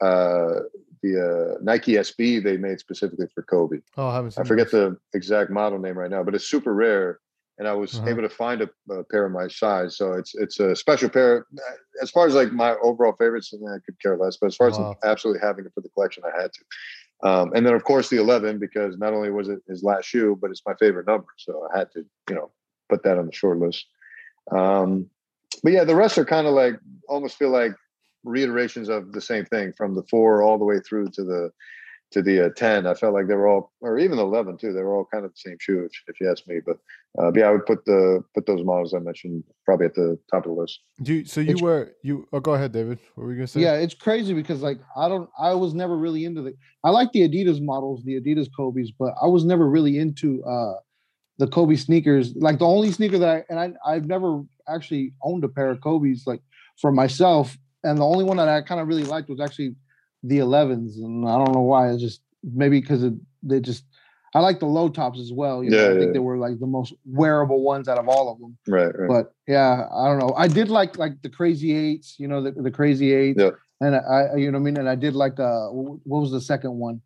uh, 0.00 0.60
the 1.02 1.56
uh, 1.56 1.58
Nike 1.62 1.92
SB 1.92 2.42
they 2.42 2.56
made 2.56 2.78
specifically 2.78 3.26
for 3.34 3.42
Kobe. 3.42 3.78
Oh, 3.96 4.08
I 4.08 4.14
haven't. 4.14 4.38
I 4.38 4.44
forget 4.44 4.70
the 4.70 4.96
exact 5.14 5.50
model 5.50 5.78
name 5.78 5.98
right 5.98 6.10
now, 6.10 6.22
but 6.22 6.34
it's 6.34 6.48
super 6.48 6.74
rare, 6.74 7.18
and 7.58 7.66
I 7.66 7.74
was 7.74 7.98
uh-huh. 7.98 8.08
able 8.08 8.22
to 8.22 8.28
find 8.28 8.62
a, 8.62 8.70
a, 8.90 9.04
pair 9.04 9.26
of 9.26 9.32
my 9.32 9.48
size. 9.48 9.96
So 9.96 10.12
it's 10.12 10.34
it's 10.34 10.60
a 10.60 10.76
special 10.76 11.08
pair. 11.08 11.46
As 12.00 12.10
far 12.10 12.26
as 12.26 12.34
like 12.34 12.52
my 12.52 12.76
overall 12.82 13.14
favorites, 13.18 13.52
I 13.52 13.78
could 13.84 14.00
care 14.00 14.16
less. 14.16 14.36
But 14.40 14.48
as 14.48 14.56
far 14.56 14.70
wow. 14.70 14.96
as 15.02 15.10
absolutely 15.10 15.40
having 15.46 15.66
it 15.66 15.72
for 15.74 15.80
the 15.80 15.90
collection, 15.90 16.22
I 16.24 16.40
had 16.40 16.50
to. 16.52 17.28
Um, 17.28 17.52
and 17.54 17.64
then 17.64 17.74
of 17.74 17.84
course 17.84 18.08
the 18.08 18.16
11 18.16 18.58
because 18.58 18.98
not 18.98 19.12
only 19.12 19.30
was 19.30 19.48
it 19.48 19.60
his 19.68 19.84
last 19.84 20.06
shoe, 20.06 20.36
but 20.40 20.50
it's 20.50 20.62
my 20.66 20.74
favorite 20.74 21.06
number, 21.06 21.28
so 21.36 21.68
I 21.72 21.78
had 21.78 21.90
to 21.92 22.04
you 22.28 22.34
know 22.34 22.50
put 22.88 23.02
that 23.04 23.18
on 23.18 23.26
the 23.26 23.32
short 23.32 23.58
list. 23.58 23.86
Um, 24.50 25.08
but 25.62 25.72
yeah, 25.72 25.84
the 25.84 25.94
rest 25.94 26.18
are 26.18 26.24
kind 26.24 26.46
of 26.46 26.54
like 26.54 26.78
almost 27.08 27.36
feel 27.36 27.50
like 27.50 27.72
reiterations 28.24 28.88
of 28.88 29.12
the 29.12 29.20
same 29.20 29.44
thing 29.44 29.72
from 29.76 29.94
the 29.94 30.02
four 30.04 30.42
all 30.42 30.58
the 30.58 30.64
way 30.64 30.80
through 30.80 31.08
to 31.10 31.24
the 31.24 31.50
to 32.12 32.20
the 32.20 32.46
uh, 32.46 32.48
10 32.56 32.86
i 32.86 32.94
felt 32.94 33.14
like 33.14 33.26
they 33.26 33.34
were 33.34 33.48
all 33.48 33.72
or 33.80 33.98
even 33.98 34.16
the 34.16 34.22
11 34.22 34.58
too. 34.58 34.72
They 34.72 34.82
were 34.82 34.94
all 34.94 35.08
kind 35.12 35.24
of 35.24 35.32
the 35.32 35.38
same 35.50 35.56
shoe 35.58 35.84
if, 35.84 35.92
if 36.06 36.20
you 36.20 36.30
ask 36.30 36.46
me. 36.46 36.60
But 36.64 36.76
uh, 37.18 37.32
yeah 37.34 37.48
i 37.48 37.50
would 37.50 37.66
put 37.66 37.84
the 37.84 38.22
put 38.34 38.46
those 38.46 38.64
models 38.64 38.94
i 38.94 38.98
mentioned 38.98 39.44
probably 39.64 39.86
at 39.86 39.94
the 39.94 40.18
top 40.30 40.44
of 40.46 40.54
the 40.54 40.60
list. 40.60 40.80
Do 41.02 41.14
you, 41.14 41.24
so 41.24 41.40
you 41.40 41.52
it's, 41.52 41.62
were 41.62 41.92
you 42.02 42.28
oh 42.32 42.40
go 42.40 42.54
ahead 42.54 42.72
david. 42.72 42.98
What 43.14 43.24
were 43.24 43.32
you 43.32 43.38
gonna 43.38 43.46
say? 43.46 43.60
Yeah 43.60 43.74
it's 43.74 43.94
crazy 43.94 44.34
because 44.34 44.62
like 44.62 44.78
i 44.96 45.08
don't 45.08 45.28
i 45.38 45.54
was 45.54 45.74
never 45.74 45.96
really 45.96 46.24
into 46.24 46.42
the 46.42 46.54
i 46.84 46.90
like 46.90 47.10
the 47.12 47.26
adidas 47.28 47.62
models 47.62 48.04
the 48.04 48.20
adidas 48.20 48.48
kobe's 48.54 48.90
but 48.90 49.14
i 49.22 49.26
was 49.26 49.44
never 49.44 49.68
really 49.68 49.98
into 49.98 50.44
uh 50.44 50.74
the 51.38 51.46
kobe 51.48 51.76
sneakers. 51.76 52.34
Like 52.36 52.58
the 52.58 52.66
only 52.66 52.92
sneaker 52.92 53.18
that 53.18 53.28
i 53.28 53.44
and 53.48 53.58
i 53.58 53.94
i've 53.94 54.06
never 54.06 54.42
actually 54.68 55.14
owned 55.22 55.44
a 55.44 55.48
pair 55.48 55.70
of 55.70 55.80
kobe's 55.80 56.24
like 56.26 56.42
for 56.80 56.92
myself 56.92 57.56
and 57.84 57.98
the 57.98 58.04
only 58.04 58.24
one 58.24 58.36
that 58.36 58.48
I 58.48 58.62
kind 58.62 58.80
of 58.80 58.88
really 58.88 59.04
liked 59.04 59.28
was 59.28 59.40
actually 59.40 59.74
the 60.22 60.38
11s, 60.38 60.96
and 60.96 61.28
I 61.28 61.36
don't 61.36 61.52
know 61.52 61.62
why. 61.62 61.90
It's 61.90 62.02
just 62.02 62.20
maybe 62.42 62.80
because 62.80 63.04
they 63.42 63.60
just 63.60 63.84
I 64.34 64.40
like 64.40 64.60
the 64.60 64.66
low 64.66 64.88
tops 64.88 65.20
as 65.20 65.32
well. 65.32 65.62
You 65.62 65.70
know, 65.70 65.76
yeah, 65.76 65.90
I 65.90 65.98
think 65.98 66.06
yeah. 66.06 66.12
they 66.12 66.18
were 66.18 66.38
like 66.38 66.58
the 66.58 66.66
most 66.66 66.94
wearable 67.04 67.62
ones 67.62 67.88
out 67.88 67.98
of 67.98 68.08
all 68.08 68.32
of 68.32 68.38
them. 68.38 68.56
Right, 68.66 68.98
right. 68.98 69.08
But 69.08 69.34
yeah, 69.46 69.86
I 69.94 70.06
don't 70.06 70.18
know. 70.18 70.34
I 70.36 70.48
did 70.48 70.68
like 70.68 70.96
like 70.96 71.20
the 71.22 71.28
crazy 71.28 71.76
eights, 71.76 72.16
you 72.18 72.28
know, 72.28 72.42
the, 72.42 72.52
the 72.52 72.70
crazy 72.70 73.12
eights. 73.12 73.40
Yeah. 73.40 73.50
And 73.80 73.96
I, 73.96 74.36
you 74.36 74.50
know, 74.50 74.58
what 74.58 74.62
I 74.62 74.64
mean, 74.64 74.76
and 74.78 74.88
I 74.88 74.94
did 74.94 75.14
like 75.14 75.38
uh, 75.40 75.66
what 75.68 76.20
was 76.20 76.30
the 76.30 76.40
second 76.40 76.78
one? 76.78 77.00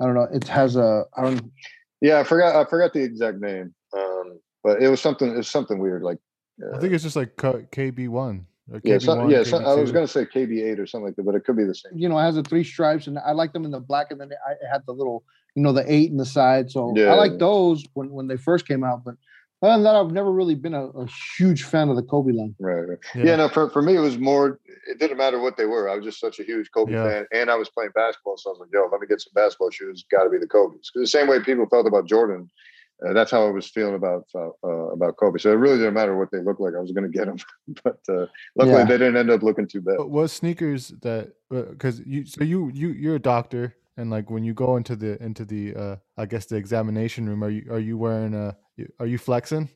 I 0.00 0.06
don't 0.06 0.14
know. 0.14 0.28
It 0.32 0.48
has 0.48 0.76
a, 0.76 1.04
I 1.16 1.22
don't. 1.22 1.52
Yeah, 2.00 2.20
I 2.20 2.24
forgot. 2.24 2.56
I 2.56 2.68
forgot 2.68 2.92
the 2.92 3.02
exact 3.02 3.38
name. 3.38 3.74
Um, 3.94 4.40
but 4.64 4.82
it 4.82 4.88
was 4.88 5.00
something. 5.00 5.30
It 5.30 5.36
was 5.36 5.48
something 5.48 5.78
weird. 5.78 6.02
Like 6.02 6.18
uh, 6.64 6.76
I 6.76 6.80
think 6.80 6.94
it's 6.94 7.04
just 7.04 7.16
like 7.16 7.36
KB 7.36 8.08
one 8.08 8.46
yeah, 8.82 8.98
so, 8.98 9.28
yeah. 9.28 9.42
So, 9.42 9.58
I 9.58 9.74
was 9.74 9.92
going 9.92 10.06
to 10.06 10.12
say 10.12 10.24
KB8 10.24 10.78
or 10.78 10.86
something 10.86 11.06
like 11.06 11.16
that, 11.16 11.24
but 11.24 11.34
it 11.34 11.44
could 11.44 11.56
be 11.56 11.64
the 11.64 11.74
same. 11.74 11.92
You 11.96 12.08
know, 12.08 12.18
it 12.18 12.22
has 12.22 12.34
the 12.36 12.42
three 12.42 12.64
stripes, 12.64 13.06
and 13.06 13.18
I 13.18 13.32
like 13.32 13.52
them 13.52 13.64
in 13.64 13.70
the 13.70 13.80
black, 13.80 14.10
and 14.10 14.20
then 14.20 14.30
I 14.46 14.54
had 14.70 14.82
the 14.86 14.92
little, 14.92 15.24
you 15.54 15.62
know, 15.62 15.72
the 15.72 15.84
eight 15.92 16.10
in 16.10 16.16
the 16.16 16.26
side. 16.26 16.70
So 16.70 16.94
yeah, 16.96 17.10
I 17.10 17.14
like 17.14 17.38
those 17.38 17.84
when 17.94 18.10
when 18.10 18.26
they 18.28 18.36
first 18.36 18.66
came 18.66 18.84
out. 18.84 19.04
But 19.04 19.14
other 19.62 19.74
than 19.74 19.84
that, 19.84 19.94
I've 19.94 20.10
never 20.10 20.32
really 20.32 20.56
been 20.56 20.74
a, 20.74 20.86
a 20.86 21.06
huge 21.38 21.62
fan 21.62 21.88
of 21.88 21.94
the 21.96 22.02
Kobe 22.02 22.32
line. 22.32 22.54
Right. 22.58 22.80
right. 22.80 22.98
Yeah. 23.14 23.24
Yeah. 23.24 23.36
no, 23.36 23.48
for, 23.48 23.70
for 23.70 23.80
me, 23.80 23.94
it 23.94 24.00
was 24.00 24.18
more, 24.18 24.58
it 24.88 24.98
didn't 24.98 25.18
matter 25.18 25.38
what 25.40 25.56
they 25.56 25.66
were. 25.66 25.88
I 25.88 25.94
was 25.94 26.04
just 26.04 26.18
such 26.18 26.40
a 26.40 26.42
huge 26.42 26.68
Kobe 26.74 26.92
Yeah. 26.92 27.04
fan. 27.04 27.26
And 27.32 27.48
I 27.48 27.54
was 27.54 27.68
playing 27.68 27.92
basketball. 27.94 28.36
So 28.38 28.50
I 28.50 28.52
was 28.54 28.58
like, 28.60 28.70
yo, 28.72 28.88
let 28.90 29.00
me 29.00 29.06
get 29.06 29.20
some 29.20 29.30
basketball 29.36 29.70
shoes. 29.70 30.04
Got 30.10 30.24
to 30.24 30.30
be 30.30 30.38
the 30.38 30.48
Kobe's. 30.48 30.90
'Cause 30.90 31.02
the 31.02 31.06
same 31.06 31.28
way 31.28 31.38
people 31.40 31.66
felt 31.66 31.86
about 31.86 32.06
Jordan, 32.08 32.50
uh, 33.06 33.12
that's 33.12 33.30
how 33.30 33.46
I 33.46 33.50
was 33.50 33.68
feeling 33.68 33.94
about 33.94 34.26
uh, 34.34 34.48
uh, 34.64 34.88
about 34.92 35.16
Kobe. 35.16 35.38
So 35.38 35.50
it 35.50 35.56
really 35.56 35.78
didn't 35.78 35.94
matter 35.94 36.16
what 36.16 36.30
they 36.30 36.38
looked 36.38 36.60
like. 36.60 36.74
I 36.76 36.80
was 36.80 36.92
going 36.92 37.10
to 37.10 37.16
get 37.18 37.26
them. 37.26 37.36
but 37.84 37.98
uh, 38.08 38.26
luckily, 38.56 38.78
Yeah. 38.78 38.84
they 38.84 38.98
didn't 38.98 39.16
end 39.16 39.30
up 39.30 39.42
looking 39.42 39.66
too 39.66 39.80
bad. 39.80 39.98
What 39.98 40.10
what 40.10 40.30
sneakers 40.30 40.88
that 41.02 41.32
because 41.50 42.00
you 42.06 42.26
so 42.26 42.44
you 42.44 42.70
you 42.74 42.88
you're 42.90 43.16
a 43.16 43.20
doctor 43.20 43.74
and 43.96 44.10
like 44.10 44.30
when 44.30 44.44
you 44.44 44.54
go 44.54 44.76
into 44.76 44.96
the 44.96 45.22
into 45.22 45.44
the 45.44 45.74
uh 45.74 45.96
I 46.16 46.26
guess 46.26 46.46
the 46.46 46.56
examination 46.56 47.28
room 47.28 47.44
are 47.44 47.50
you 47.50 47.66
are 47.70 47.78
you 47.80 47.98
wearing 47.98 48.34
a 48.34 48.56
are 48.98 49.06
you 49.06 49.18
flexing? 49.18 49.68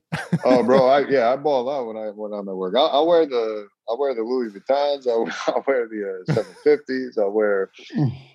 oh, 0.45 0.63
bro, 0.63 0.87
I 0.89 1.01
yeah, 1.09 1.31
I 1.31 1.37
ball 1.37 1.69
out 1.71 1.87
when 1.87 1.97
I 1.97 2.09
when 2.11 2.33
I'm 2.33 2.49
at 2.49 2.57
work. 2.57 2.75
I'll, 2.77 2.87
I'll 2.93 3.07
wear 3.07 3.27
the 3.27 3.69
I'll 3.89 3.99
wear 3.99 4.15
the 4.15 4.23
Louis 4.23 4.51
Vuittons. 4.53 5.07
I'll, 5.07 5.29
I'll 5.55 5.65
wear 5.67 5.87
the 5.87 6.25
uh, 6.31 6.43
750s. 6.67 7.19
I'll 7.19 7.31
wear 7.31 7.71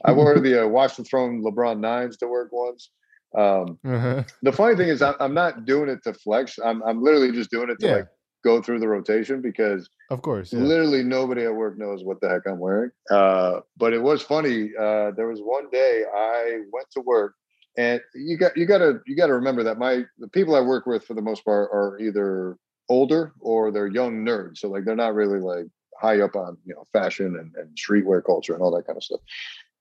I 0.06 0.12
wore 0.12 0.40
the 0.40 0.64
uh, 0.64 0.68
Watch 0.68 0.98
the 0.98 1.04
Throne 1.04 1.44
LeBron 1.44 1.80
nines 1.80 2.18
to 2.18 2.28
work 2.28 2.50
once. 2.52 2.92
Um, 3.36 3.80
Uh-huh. 3.86 4.24
the 4.42 4.52
funny 4.52 4.76
thing 4.76 4.90
is, 4.90 5.02
I'm 5.02 5.34
not 5.34 5.66
doing 5.66 5.90
it 5.90 6.04
to 6.04 6.14
flex. 6.14 6.60
I'm 6.64 6.82
I'm 6.84 7.02
literally 7.02 7.32
just 7.32 7.50
doing 7.52 7.70
it 7.70 7.80
to 7.80 7.88
Yeah. 7.88 7.96
like 7.96 8.08
go 8.44 8.62
through 8.62 8.80
the 8.80 8.88
rotation 8.88 9.42
because 9.42 9.90
Of 10.10 10.22
course. 10.22 10.52
Yeah. 10.52 10.60
literally 10.60 11.04
nobody 11.04 11.44
at 11.46 11.54
work 11.56 11.78
knows 11.78 12.04
what 12.04 12.20
the 12.22 12.28
heck 12.30 12.42
I'm 12.48 12.60
wearing. 12.60 12.92
Uh, 13.10 13.62
but 13.78 13.94
it 13.94 14.02
was 14.02 14.22
funny. 14.22 14.72
Uh, 14.78 15.12
there 15.12 15.28
was 15.28 15.40
one 15.42 15.70
day 15.72 16.04
I 16.14 16.62
went 16.74 16.88
to 16.92 17.02
work, 17.02 17.36
and 17.78 18.02
you 18.16 18.38
got 18.38 18.58
you 18.58 18.66
got 18.66 18.80
to 18.80 19.00
you 19.06 19.16
got 19.16 19.28
to 19.28 19.34
remember 19.36 19.64
that 19.64 19.78
my 19.78 20.04
the 20.20 20.28
people 20.28 20.56
I 20.56 20.62
work 20.62 20.86
with 20.86 21.06
for 21.06 21.14
the 21.14 21.22
most 21.22 21.46
part 21.46 21.70
are 21.72 21.98
either 22.00 22.58
older 22.90 23.32
or 23.40 23.72
they're 23.72 23.88
young 23.88 24.26
nerds. 24.26 24.58
So 24.58 24.68
like 24.70 24.84
they're 24.84 24.96
not 24.96 25.14
really 25.16 25.40
like 25.40 25.68
high 26.02 26.20
up 26.20 26.36
on 26.36 26.58
you 26.66 26.74
know 26.76 26.84
fashion 26.92 27.38
and, 27.40 27.56
and 27.56 27.78
streetwear 27.78 28.22
culture 28.26 28.54
and 28.54 28.62
all 28.62 28.76
that 28.76 28.86
kind 28.88 28.98
of 28.98 29.04
stuff. 29.04 29.22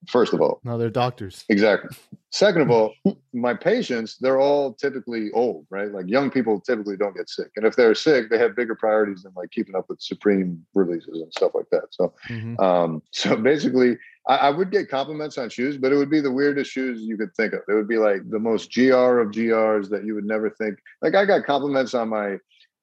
First 0.09 0.33
of 0.33 0.41
all, 0.41 0.61
No, 0.65 0.79
they're 0.79 0.91
doctors. 0.91 1.45
Exactly. 1.49 1.97
Second 2.31 2.63
of 2.63 2.71
all, 2.71 2.95
my 3.33 3.55
patients, 3.55 4.17
they're 4.19 4.41
all 4.41 4.73
typically 4.73 5.31
old, 5.33 5.67
right? 5.71 5.93
Like 5.93 6.09
young 6.09 6.31
people 6.31 6.61
typically 6.61 6.97
don't 6.97 7.15
get 7.17 7.29
sick. 7.29 7.49
And 7.57 7.67
if 7.67 7.77
they're 7.77 7.95
sick, 7.95 8.31
they 8.31 8.39
have 8.39 8.57
bigger 8.57 8.75
priorities 8.75 9.23
than 9.23 9.33
like 9.37 9.51
keeping 9.51 9.75
up 9.75 9.87
with 9.89 10.01
Supreme 10.01 10.65
releases 10.75 11.21
and 11.21 11.33
stuff 11.33 11.53
like 11.55 11.69
that. 11.71 11.89
So, 11.91 12.15
Mhm. 12.29 12.61
um, 12.61 13.03
so 13.13 13.37
basically, 13.37 13.99
I, 14.27 14.37
I 14.37 14.51
would 14.51 14.71
get 14.71 14.89
compliments 14.89 15.37
on 15.39 15.51
shoes, 15.51 15.77
but 15.77 15.93
it 15.93 15.97
would 15.97 16.11
be 16.11 16.21
the 16.21 16.33
weirdest 16.33 16.71
shoes 16.71 17.03
you 17.03 17.17
could 17.19 17.35
think 17.35 17.53
of. 17.53 17.61
It 17.69 17.75
would 17.75 17.89
be 17.89 17.99
like 17.99 18.29
the 18.31 18.39
most 18.39 18.73
GR 18.73 19.19
of 19.21 19.31
GRs 19.31 19.89
that 19.91 20.05
you 20.05 20.15
would 20.15 20.27
never 20.27 20.51
think. 20.51 20.79
Like 21.03 21.15
I 21.15 21.25
got 21.25 21.45
compliments 21.45 21.95
on 21.95 22.09
my 22.09 22.39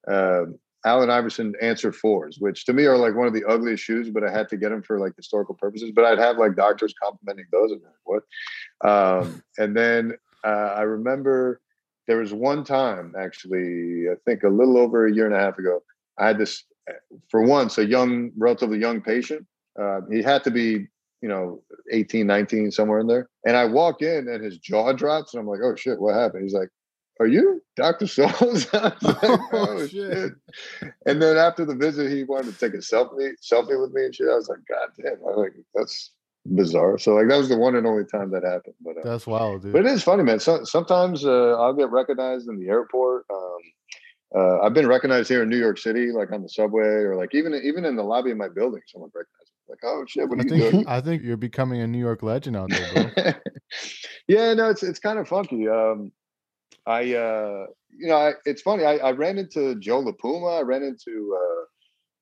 uh, 0.06 0.46
Allen 0.84 1.10
Iverson 1.10 1.54
Answer 1.60 1.92
Fours, 1.92 2.38
which 2.38 2.64
to 2.66 2.72
me 2.72 2.84
are 2.86 2.96
like 2.96 3.14
one 3.14 3.26
of 3.26 3.34
the 3.34 3.44
ugliest 3.44 3.82
shoes, 3.82 4.10
but 4.10 4.22
I 4.22 4.30
had 4.30 4.48
to 4.50 4.56
get 4.56 4.70
them 4.70 4.82
for 4.82 4.98
like 4.98 5.12
historical 5.16 5.54
purposes. 5.54 5.90
But 5.94 6.04
I'd 6.04 6.18
have 6.18 6.38
like 6.38 6.54
doctors 6.54 6.94
complimenting 7.02 7.46
those. 7.50 7.72
And 7.72 7.80
what? 8.04 8.22
Um, 8.88 9.42
and 9.58 9.76
then 9.76 10.12
uh, 10.44 10.74
I 10.76 10.82
remember 10.82 11.60
there 12.06 12.18
was 12.18 12.32
one 12.32 12.64
time, 12.64 13.14
actually, 13.18 14.06
I 14.10 14.14
think 14.24 14.42
a 14.42 14.48
little 14.48 14.78
over 14.78 15.06
a 15.06 15.12
year 15.12 15.26
and 15.26 15.34
a 15.34 15.38
half 15.38 15.58
ago, 15.58 15.82
I 16.18 16.28
had 16.28 16.38
this, 16.38 16.64
for 17.30 17.42
once, 17.42 17.76
a 17.78 17.84
young, 17.84 18.30
relatively 18.36 18.78
young 18.78 19.00
patient. 19.00 19.46
Uh, 19.80 20.00
he 20.10 20.22
had 20.22 20.42
to 20.44 20.50
be, 20.50 20.86
you 21.20 21.28
know, 21.28 21.62
18, 21.92 22.26
19, 22.26 22.70
somewhere 22.70 23.00
in 23.00 23.06
there. 23.06 23.28
And 23.46 23.56
I 23.56 23.66
walk 23.66 24.00
in 24.00 24.28
and 24.28 24.42
his 24.42 24.58
jaw 24.58 24.92
drops, 24.92 25.34
and 25.34 25.40
I'm 25.40 25.46
like, 25.46 25.60
oh 25.62 25.76
shit, 25.76 26.00
what 26.00 26.14
happened? 26.14 26.44
He's 26.44 26.54
like, 26.54 26.70
are 27.20 27.26
you 27.26 27.62
Dr. 27.76 28.06
Souls? 28.06 28.32
I 28.40 28.44
was 28.44 28.72
like, 28.72 28.94
Oh, 29.02 29.48
oh, 29.52 29.86
shit. 29.86 29.90
shit. 29.90 30.32
And 31.06 31.20
then 31.22 31.36
after 31.36 31.64
the 31.64 31.74
visit, 31.74 32.10
he 32.10 32.24
wanted 32.24 32.52
to 32.54 32.58
take 32.58 32.74
a 32.74 32.78
selfie, 32.78 33.32
selfie 33.42 33.80
with 33.80 33.92
me 33.92 34.04
and 34.04 34.14
shit. 34.14 34.28
I 34.28 34.34
was 34.34 34.48
like, 34.48 34.60
God 34.68 34.88
damn, 35.02 35.18
I 35.26 35.34
like 35.36 35.52
that's 35.74 36.12
bizarre. 36.46 36.98
So 36.98 37.14
like 37.14 37.28
that 37.28 37.36
was 37.36 37.48
the 37.48 37.56
one 37.58 37.74
and 37.76 37.86
only 37.86 38.04
time 38.04 38.30
that 38.30 38.44
happened. 38.44 38.74
But 38.80 38.98
uh, 38.98 39.00
That's 39.04 39.26
wild, 39.26 39.62
dude. 39.62 39.72
but 39.72 39.84
it 39.86 39.92
is 39.92 40.02
funny, 40.02 40.22
man. 40.22 40.40
So, 40.40 40.64
sometimes 40.64 41.24
uh, 41.24 41.60
I'll 41.60 41.74
get 41.74 41.90
recognized 41.90 42.48
in 42.48 42.58
the 42.58 42.68
airport. 42.68 43.24
Um, 43.30 43.58
uh, 44.36 44.60
I've 44.60 44.74
been 44.74 44.86
recognized 44.86 45.28
here 45.28 45.42
in 45.42 45.48
New 45.48 45.56
York 45.58 45.78
City, 45.78 46.12
like 46.12 46.30
on 46.32 46.42
the 46.42 46.48
subway, 46.48 46.84
or 46.84 47.16
like 47.16 47.34
even 47.34 47.54
even 47.64 47.84
in 47.84 47.96
the 47.96 48.02
lobby 48.02 48.30
of 48.30 48.36
my 48.36 48.48
building. 48.48 48.80
Someone 48.86 49.10
recognized 49.14 49.52
me, 49.66 49.70
like, 49.70 49.78
"Oh 49.84 50.04
shit, 50.06 50.28
what 50.28 50.38
I 50.38 50.42
are 50.42 50.44
you 50.44 50.50
think 50.50 50.72
doing?" 50.72 50.86
I 50.88 51.00
think 51.00 51.22
you're 51.22 51.38
becoming 51.38 51.80
a 51.80 51.86
New 51.86 51.98
York 51.98 52.22
legend 52.22 52.54
out 52.56 52.68
there, 52.70 53.10
bro. 53.14 53.32
yeah, 54.28 54.52
no, 54.54 54.68
it's 54.68 54.82
it's 54.82 54.98
kind 54.98 55.18
of 55.18 55.26
funky. 55.28 55.66
Um, 55.66 56.12
I 56.88 57.14
uh, 57.14 57.66
you 57.96 58.08
know, 58.08 58.16
I, 58.16 58.32
it's 58.46 58.62
funny. 58.62 58.84
I, 58.84 58.96
I 58.96 59.10
ran 59.12 59.38
into 59.38 59.74
Joe 59.76 60.02
LaPuma. 60.02 60.58
I 60.58 60.62
ran 60.62 60.82
into 60.82 61.36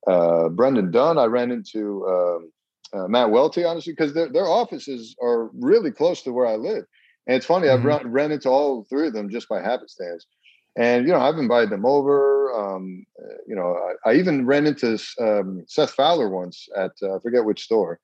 uh, 0.08 0.10
uh, 0.10 0.48
Brendan 0.48 0.90
Dunne. 0.90 1.18
I 1.18 1.26
ran 1.26 1.50
into 1.52 2.04
um, 2.06 2.52
uh, 2.92 3.08
Matt 3.08 3.30
Welty, 3.30 3.64
honestly, 3.64 3.92
because 3.92 4.12
their 4.12 4.28
their 4.28 4.46
offices 4.46 5.14
are 5.22 5.50
really 5.54 5.92
close 5.92 6.22
to 6.22 6.32
where 6.32 6.46
I 6.46 6.56
live. 6.56 6.84
And 7.26 7.36
it's 7.36 7.46
funny, 7.46 7.68
I've 7.68 7.80
Mhm. 7.80 7.84
run, 7.84 8.12
ran 8.12 8.32
into 8.32 8.48
all 8.48 8.84
three 8.84 9.08
of 9.08 9.12
them 9.12 9.30
just 9.30 9.48
by 9.48 9.60
happenstance. 9.62 10.26
And 10.76 11.06
you 11.06 11.12
know, 11.12 11.20
I've 11.20 11.38
invited 11.38 11.70
them 11.70 11.86
over. 11.86 12.52
Um, 12.52 13.06
you 13.46 13.54
know, 13.56 13.76
I, 14.04 14.10
I 14.10 14.14
even 14.14 14.46
ran 14.46 14.66
into 14.66 14.98
um, 15.20 15.64
Seth 15.68 15.92
Fowler 15.92 16.28
once 16.28 16.68
at 16.76 16.92
uh, 17.02 17.16
I 17.16 17.18
forget 17.20 17.44
which 17.44 17.62
store, 17.62 18.00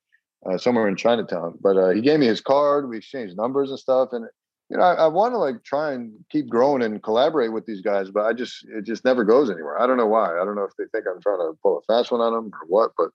uh, 0.49 0.59
somewhere 0.59 0.89
in 0.89 0.97
Chinatown. 0.97 1.59
But 1.61 1.77
uh, 1.77 1.91
he 1.91 2.01
gave 2.01 2.21
me 2.21 2.27
his 2.27 2.41
card. 2.41 2.89
We 2.89 2.99
exchanged 2.99 3.37
numbers 3.37 3.71
and 3.71 3.79
stuff. 3.79 4.11
And 4.13 4.27
you 4.73 4.79
know, 4.79 4.85
I, 4.85 4.95
I 4.95 5.07
want 5.09 5.35
to 5.35 5.39
like 5.39 5.63
try 5.65 5.93
and 5.93 6.13
keep 6.31 6.49
growing 6.49 6.83
and 6.83 7.03
collaborate 7.03 7.53
with 7.53 7.67
these 7.67 7.83
guys, 7.83 8.11
but 8.11 8.25
I 8.25 8.33
just 8.33 8.65
it 8.71 8.87
just 8.87 9.05
never 9.05 9.23
goes 9.23 9.51
anywhere. 9.51 9.79
I 9.79 9.87
don't 9.87 9.99
know 9.99 10.07
why. 10.07 10.31
I 10.41 10.47
don't 10.47 10.57
know 10.57 10.65
if 10.65 10.75
they 10.79 10.85
think 10.91 11.05
I'm 11.07 11.21
trying 11.21 11.41
to 11.41 11.53
pull 11.63 11.77
a 11.77 11.83
fast 11.83 12.11
one 12.11 12.23
on 12.23 12.33
them 12.33 12.47
or 12.47 12.67
what. 12.69 12.93
But 12.97 13.11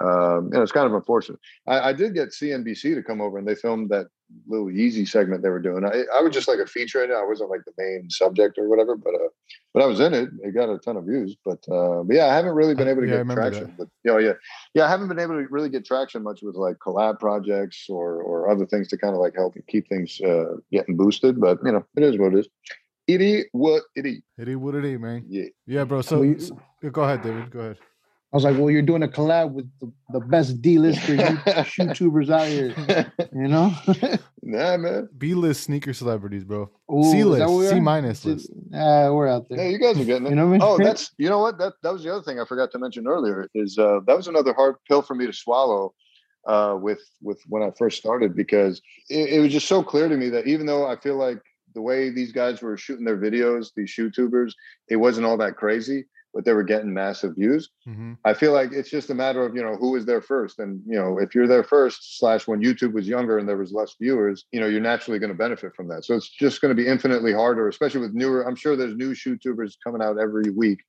um, 0.00 0.46
you 0.46 0.58
know, 0.58 0.62
it's 0.62 0.72
kind 0.72 0.86
of 0.86 0.94
unfortunate. 0.94 1.40
I, 1.66 1.80
I 1.80 1.92
did 1.92 2.14
get 2.14 2.30
CNBC 2.30 2.94
to 2.94 3.02
come 3.02 3.20
over 3.20 3.38
and 3.38 3.46
they 3.46 3.54
filmed 3.54 3.90
that 3.90 4.06
little 4.46 4.66
Yeezy 4.66 5.08
segment 5.08 5.42
they 5.42 5.48
were 5.48 5.60
doing. 5.60 5.84
I, 5.84 6.04
I 6.14 6.20
was 6.20 6.32
just 6.32 6.48
like 6.48 6.58
a 6.58 6.66
feature 6.66 7.02
in 7.04 7.10
it. 7.10 7.14
I 7.14 7.24
wasn't 7.24 7.50
like 7.50 7.62
the 7.64 7.72
main 7.78 8.10
subject 8.10 8.58
or 8.58 8.68
whatever, 8.68 8.96
but 8.96 9.14
uh, 9.14 9.28
but 9.72 9.82
I 9.82 9.86
was 9.86 10.00
in 10.00 10.14
it. 10.14 10.30
It 10.42 10.54
got 10.54 10.68
a 10.68 10.78
ton 10.78 10.96
of 10.96 11.04
views. 11.04 11.36
But 11.44 11.64
uh, 11.70 12.02
but 12.02 12.16
yeah, 12.16 12.26
I 12.26 12.34
haven't 12.34 12.54
really 12.54 12.74
been 12.74 12.88
able 12.88 13.02
to 13.02 13.06
yeah, 13.06 13.14
get 13.14 13.18
remember 13.18 13.44
that. 13.44 13.56
traction. 13.56 13.74
But 13.78 13.88
you 14.04 14.12
know, 14.12 14.18
yeah, 14.18 14.32
yeah, 14.74 14.84
I 14.84 14.88
haven't 14.88 15.08
been 15.08 15.18
able 15.18 15.34
to 15.34 15.46
really 15.48 15.68
get 15.68 15.84
traction 15.84 16.22
much 16.22 16.40
with 16.42 16.56
like 16.56 16.76
collab 16.78 17.20
projects 17.20 17.86
or 17.88 18.22
or 18.22 18.50
other 18.50 18.66
things 18.66 18.88
to 18.88 18.98
kind 18.98 19.14
of 19.14 19.20
like 19.20 19.34
help 19.36 19.54
keep 19.68 19.88
things 19.88 20.20
uh, 20.20 20.56
getting 20.72 20.96
boosted. 20.96 21.40
But 21.40 21.58
you 21.64 21.72
know, 21.72 21.84
it 21.96 22.02
is 22.02 22.18
what 22.18 22.34
it 22.34 22.40
is. 22.40 22.48
It 23.06 23.22
is 23.22 23.44
what 23.52 23.84
it 23.94 24.04
is. 24.04 24.20
It 24.36 24.48
is 24.48 24.56
what 24.56 24.74
it 24.74 24.84
is, 24.84 24.98
man. 24.98 25.24
Yeah. 25.28 25.44
Yeah, 25.66 25.84
bro. 25.84 26.02
So, 26.02 26.36
so- 26.38 26.58
go 26.90 27.02
ahead, 27.02 27.22
David. 27.22 27.50
Go 27.50 27.60
ahead. 27.60 27.78
I 28.32 28.36
was 28.36 28.44
like, 28.44 28.56
well, 28.58 28.70
you're 28.70 28.82
doing 28.82 29.02
a 29.04 29.08
collab 29.08 29.52
with 29.52 29.70
the, 29.80 29.90
the 30.10 30.20
best 30.20 30.60
D-lister 30.60 31.16
YouTubers 31.16 32.28
out 32.28 32.48
here, 32.48 32.74
you 33.32 33.48
know? 33.48 33.72
nah, 34.42 34.76
man. 34.76 35.08
B 35.16 35.34
list 35.34 35.62
sneaker 35.62 35.94
celebrities, 35.94 36.42
bro. 36.44 36.68
Ooh, 36.92 37.04
C-list, 37.10 37.70
C 37.70 37.78
are? 37.78 37.80
minus 37.80 38.24
list. 38.24 38.50
Uh, 38.74 39.08
we're 39.12 39.28
out 39.28 39.46
Yeah, 39.48 39.58
there. 39.58 39.70
you 39.70 39.78
guys 39.78 39.98
are 39.98 40.04
getting 40.04 40.26
it. 40.26 40.30
You 40.30 40.36
know 40.36 40.48
what 40.48 40.54
I 40.56 40.58
mean? 40.58 40.60
Oh, 40.62 40.76
that's 40.78 41.12
you 41.18 41.28
know 41.30 41.38
what 41.38 41.56
that 41.58 41.74
that 41.82 41.92
was 41.92 42.02
the 42.02 42.12
other 42.12 42.22
thing 42.22 42.40
I 42.40 42.44
forgot 42.44 42.70
to 42.72 42.78
mention 42.78 43.06
earlier 43.06 43.48
is 43.54 43.78
uh, 43.78 44.00
that 44.06 44.16
was 44.16 44.26
another 44.28 44.52
hard 44.52 44.74
pill 44.88 45.02
for 45.02 45.14
me 45.14 45.26
to 45.26 45.32
swallow 45.32 45.94
uh, 46.46 46.76
with 46.80 47.00
with 47.22 47.40
when 47.48 47.62
I 47.62 47.70
first 47.78 47.96
started 47.98 48.34
because 48.36 48.82
it, 49.08 49.30
it 49.34 49.40
was 49.40 49.52
just 49.52 49.68
so 49.68 49.82
clear 49.82 50.08
to 50.08 50.16
me 50.16 50.28
that 50.30 50.46
even 50.46 50.66
though 50.66 50.86
I 50.86 50.96
feel 50.96 51.16
like 51.16 51.40
the 51.74 51.80
way 51.82 52.10
these 52.10 52.32
guys 52.32 52.60
were 52.60 52.76
shooting 52.76 53.04
their 53.04 53.18
videos, 53.18 53.68
these 53.76 53.94
YouTubers, 53.96 54.52
it 54.88 54.96
wasn't 54.96 55.26
all 55.26 55.36
that 55.38 55.56
crazy, 55.56 56.06
but 56.36 56.44
they 56.44 56.52
were 56.52 56.62
getting 56.62 56.92
massive 56.92 57.34
views. 57.34 57.70
hmm 57.84 58.12
I 58.26 58.34
feel 58.34 58.52
like 58.52 58.70
it's 58.72 58.90
just 58.90 59.08
a 59.08 59.14
matter 59.14 59.44
of 59.44 59.56
you 59.56 59.62
know 59.62 59.76
who 59.76 59.96
is 59.96 60.04
there 60.04 60.20
first, 60.20 60.58
and 60.58 60.82
you 60.86 60.96
know 60.96 61.18
if 61.18 61.34
you're 61.34 61.48
there 61.48 61.64
first, 61.64 62.18
slash 62.18 62.46
when 62.46 62.60
YouTube 62.60 62.92
was 62.92 63.08
younger 63.08 63.38
and 63.38 63.48
there 63.48 63.56
was 63.56 63.72
less 63.72 63.94
viewers, 64.00 64.44
you 64.52 64.60
know 64.60 64.66
you're 64.66 64.80
naturally 64.92 65.18
going 65.18 65.32
to 65.32 65.38
benefit 65.38 65.74
from 65.74 65.88
that. 65.88 66.04
So 66.04 66.14
it's 66.14 66.28
just 66.28 66.60
going 66.60 66.76
to 66.76 66.80
be 66.80 66.86
infinitely 66.86 67.32
harder, 67.32 67.66
especially 67.68 68.02
with 68.02 68.12
newer. 68.14 68.46
I'm 68.46 68.54
sure 68.54 68.76
there's 68.76 68.94
new 68.94 69.14
YouTubers 69.14 69.72
coming 69.82 70.02
out 70.02 70.18
every 70.18 70.50
week, 70.50 70.80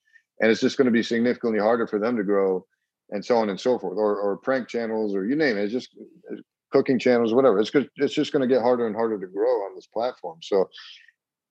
and 0.42 0.52
it's 0.52 0.62
just 0.62 0.78
going 0.78 0.88
to 0.92 0.92
be 0.92 1.04
significantly 1.04 1.60
harder 1.60 1.88
for 1.88 1.98
them 1.98 2.18
to 2.18 2.24
grow, 2.24 2.66
and 3.12 3.24
so 3.24 3.38
on 3.38 3.50
and 3.50 3.60
so 3.60 3.80
forth, 3.80 3.98
or 3.98 4.20
or 4.20 4.38
prank 4.38 4.68
channels, 4.68 5.16
or 5.16 5.26
you 5.26 5.36
name 5.38 5.58
it. 5.58 5.64
It's 5.64 5.74
just 5.74 5.96
uh, 6.32 6.36
cooking 6.74 7.00
channels, 7.00 7.34
whatever. 7.34 7.60
It's. 7.60 7.72
It's 7.96 8.14
just 8.14 8.34
going 8.34 8.48
to 8.48 8.54
get 8.54 8.62
harder 8.62 8.86
and 8.86 8.96
harder 8.96 9.18
to 9.18 9.28
grow 9.28 9.56
on 9.66 9.76
this 9.76 9.88
platform. 9.88 10.40
So 10.42 10.70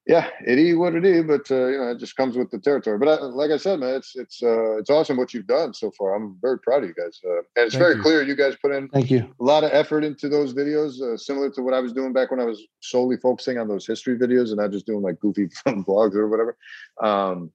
yeah, 0.06 0.28
it 0.46 0.58
is 0.58 0.76
what 0.76 0.94
it 0.94 1.04
is, 1.04 1.24
but 1.24 1.50
uh, 1.50 1.66
you 1.66 1.78
know, 1.78 1.90
it 1.90 1.98
just 1.98 2.14
comes 2.14 2.36
with 2.36 2.50
the 2.52 2.60
territory. 2.60 2.96
But 2.96 3.08
I, 3.08 3.24
like 3.24 3.50
I 3.50 3.56
said, 3.56 3.80
man, 3.80 3.94
it's 3.94 4.14
it's 4.14 4.40
uh, 4.40 4.76
it's 4.76 4.88
awesome 4.88 5.16
what 5.16 5.34
you've 5.34 5.48
done 5.48 5.74
so 5.74 5.90
far. 5.98 6.14
I'm 6.14 6.38
very 6.40 6.60
proud 6.60 6.84
of 6.84 6.88
you 6.88 6.94
guys, 6.94 7.20
uh, 7.24 7.38
and 7.38 7.66
it's 7.66 7.74
Thank 7.74 7.82
very 7.82 7.96
you. 7.96 8.02
clear 8.02 8.22
you 8.22 8.36
guys 8.36 8.54
put 8.62 8.72
in 8.72 8.88
Thank 8.88 9.10
you. 9.10 9.28
a 9.40 9.44
lot 9.44 9.64
of 9.64 9.72
effort 9.72 10.04
into 10.04 10.28
those 10.28 10.54
videos, 10.54 11.00
uh, 11.00 11.16
similar 11.16 11.50
to 11.50 11.62
what 11.62 11.74
I 11.74 11.80
was 11.80 11.92
doing 11.92 12.12
back 12.12 12.30
when 12.30 12.38
I 12.38 12.44
was 12.44 12.62
solely 12.80 13.16
focusing 13.16 13.58
on 13.58 13.66
those 13.66 13.84
history 13.84 14.16
videos 14.16 14.48
and 14.48 14.58
not 14.58 14.70
just 14.70 14.86
doing 14.86 15.02
like 15.02 15.18
goofy 15.18 15.48
vlogs 15.66 16.14
or 16.14 16.28
whatever. 16.28 16.56
Um, 17.02 17.50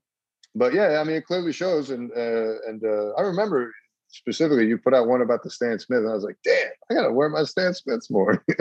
but 0.53 0.73
yeah, 0.73 0.99
I 0.99 1.05
mean, 1.05 1.15
it 1.15 1.25
clearly 1.25 1.53
shows, 1.53 1.89
and 1.89 2.11
uh, 2.11 2.67
and 2.67 2.83
uh, 2.83 3.13
I 3.17 3.21
remember 3.21 3.73
specifically 4.09 4.67
you 4.67 4.77
put 4.77 4.93
out 4.93 5.07
one 5.07 5.21
about 5.21 5.41
the 5.43 5.49
Stan 5.49 5.79
Smith, 5.79 5.99
and 5.99 6.09
I 6.09 6.15
was 6.15 6.25
like, 6.25 6.37
damn, 6.43 6.67
I 6.89 6.95
gotta 6.95 7.13
wear 7.13 7.29
my 7.29 7.43
Stan 7.43 7.73
Smiths 7.73 8.09
more. 8.11 8.43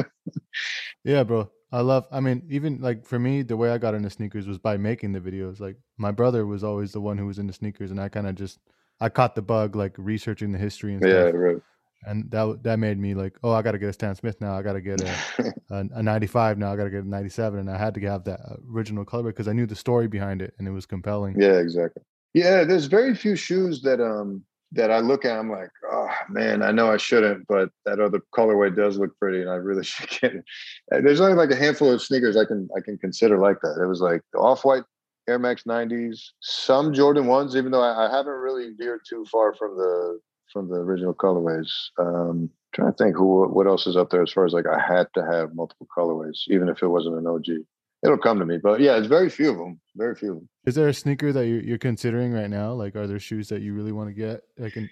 Yeah, 1.05 1.25
bro. 1.25 1.51
I 1.73 1.81
love. 1.83 2.07
I 2.11 2.21
mean, 2.21 2.43
even 2.51 2.81
like 2.81 3.07
for 3.07 3.19
me, 3.19 3.43
the 3.43 3.57
way 3.57 3.71
I 3.71 3.79
got 3.79 3.95
into 3.95 4.11
sneakers 4.11 4.47
was 4.47 4.59
by 4.59 4.77
making 4.77 5.13
the 5.13 5.21
videos. 5.21 5.61
Like 5.61 5.77
my 5.99 6.11
brother 6.11 6.47
was 6.47 6.65
always 6.65 6.93
the 6.93 7.01
one 7.01 7.19
who 7.19 7.27
was 7.27 7.39
into 7.39 7.53
sneakers, 7.53 7.91
and 7.91 8.01
I 8.01 8.09
kind 8.09 8.27
of 8.27 8.35
just 8.35 8.59
I 9.01 9.09
caught 9.09 9.35
the 9.37 9.43
bug, 9.43 9.77
like 9.77 9.95
researching 9.99 10.53
the 10.53 10.59
history 10.59 10.95
and 10.95 11.03
Yeah, 11.03 11.09
stuff. 11.09 11.31
right. 11.33 11.63
And 12.05 12.31
that 12.33 12.63
that 12.65 12.79
made 12.79 12.99
me 12.99 13.15
like, 13.15 13.39
oh, 13.45 13.53
I 13.53 13.63
got 13.63 13.73
to 13.73 13.79
get 13.79 13.91
a 13.91 13.93
Stan 13.93 14.15
Smith 14.17 14.41
now. 14.41 14.57
I 14.57 14.63
got 14.63 14.75
to 14.75 14.81
get 14.81 15.01
a, 15.01 15.23
a 15.71 15.85
a 15.95 16.03
95 16.03 16.59
now. 16.59 16.73
I 16.73 16.77
got 16.77 16.85
to 16.85 16.91
get 16.91 17.05
a 17.05 17.09
97, 17.09 17.61
and 17.61 17.71
I 17.71 17.79
had 17.79 17.95
to 17.95 18.01
have 18.03 18.25
that 18.25 18.41
original 18.71 19.05
color 19.05 19.25
because 19.33 19.49
I 19.49 19.53
knew 19.53 19.67
the 19.67 19.77
story 19.77 20.09
behind 20.09 20.43
it, 20.43 20.55
and 20.59 20.69
it 20.69 20.73
was 20.73 20.87
compelling. 20.87 21.39
Yeah, 21.39 21.59
exactly. 21.59 22.03
Yeah, 22.35 22.65
there's 22.65 22.87
very 22.87 23.15
few 23.15 23.37
shoes 23.37 23.83
that 23.83 24.01
um 24.01 24.45
that 24.73 24.91
I 24.91 25.01
look 25.01 25.25
at. 25.25 25.39
I'm 25.39 25.51
like, 25.51 25.71
oh 25.91 26.11
man, 26.29 26.63
I 26.63 26.71
know 26.71 26.91
I 26.91 26.97
shouldn't, 26.97 27.47
but 27.49 27.71
that 27.85 28.01
other 28.01 28.21
colorway 28.35 28.75
does 28.75 28.99
look 28.99 29.19
pretty, 29.19 29.41
and 29.41 29.51
I 29.51 29.55
really 29.55 29.85
should 29.85 30.09
get 30.09 30.35
it. 30.35 30.45
Uh, 30.93 31.01
There's 31.01 31.21
only 31.21 31.35
like 31.35 31.51
a 31.51 31.57
handful 31.57 31.91
of 31.93 32.03
sneakers 32.03 32.37
I 32.37 32.45
can 32.45 32.69
I 32.77 32.81
can 32.81 32.99
consider 32.99 33.39
like 33.39 33.61
that. 33.63 33.81
It 33.83 33.87
was 33.87 34.01
like 34.01 34.23
off 34.37 34.65
white 34.65 34.85
Air 35.29 35.39
Max 35.39 35.63
90s, 35.65 36.21
some 36.41 36.93
Jordan 36.93 37.27
ones, 37.27 37.55
even 37.55 37.71
though 37.71 37.83
I, 37.83 38.07
I 38.07 38.17
haven't 38.17 38.33
really 38.33 38.71
veered 38.77 39.03
too 39.09 39.25
far 39.31 39.55
from 39.55 39.77
the 39.77 40.21
from 40.53 40.69
the 40.69 40.77
original 40.77 41.15
colorways. 41.15 41.71
Um, 41.99 42.51
trying 42.73 42.93
to 42.93 42.97
think 42.97 43.17
who 43.17 43.49
what 43.49 43.67
else 43.67 43.87
is 43.87 43.97
up 43.97 44.11
there 44.11 44.23
as 44.23 44.33
far 44.33 44.45
as 44.45 44.53
like 44.53 44.67
I 44.67 44.81
had 44.81 45.09
to 45.15 45.25
have 45.25 45.55
multiple 45.55 45.87
colorways, 45.97 46.49
even 46.49 46.69
if 46.69 46.83
it 46.83 46.89
wasn't 46.89 47.19
an 47.19 47.27
OG. 47.27 47.65
It'll 48.03 48.19
come 48.19 48.39
to 48.39 48.47
me, 48.47 48.59
but 48.63 48.81
yeah, 48.81 48.97
it's 48.97 49.07
very 49.07 49.29
few 49.29 49.51
of 49.51 49.59
them. 49.59 49.79
Very 49.95 50.15
few 50.15 50.31
of 50.33 50.37
them. 50.39 50.49
Is 50.65 50.75
there 50.75 50.89
a 50.89 50.95
sneaker 50.95 51.33
that 51.33 51.47
you're, 51.47 51.61
you're 51.61 51.79
considering 51.79 52.33
right 52.33 52.49
now? 52.49 52.73
Like, 52.73 52.97
are 52.97 53.07
there 53.07 53.19
shoes 53.19 53.49
that 53.49 53.61
you 53.61 53.75
really 53.75 53.93
want 53.93 54.09
to 54.09 54.15
get? 54.15 54.41
Like, 54.59 54.77
in, 54.77 54.89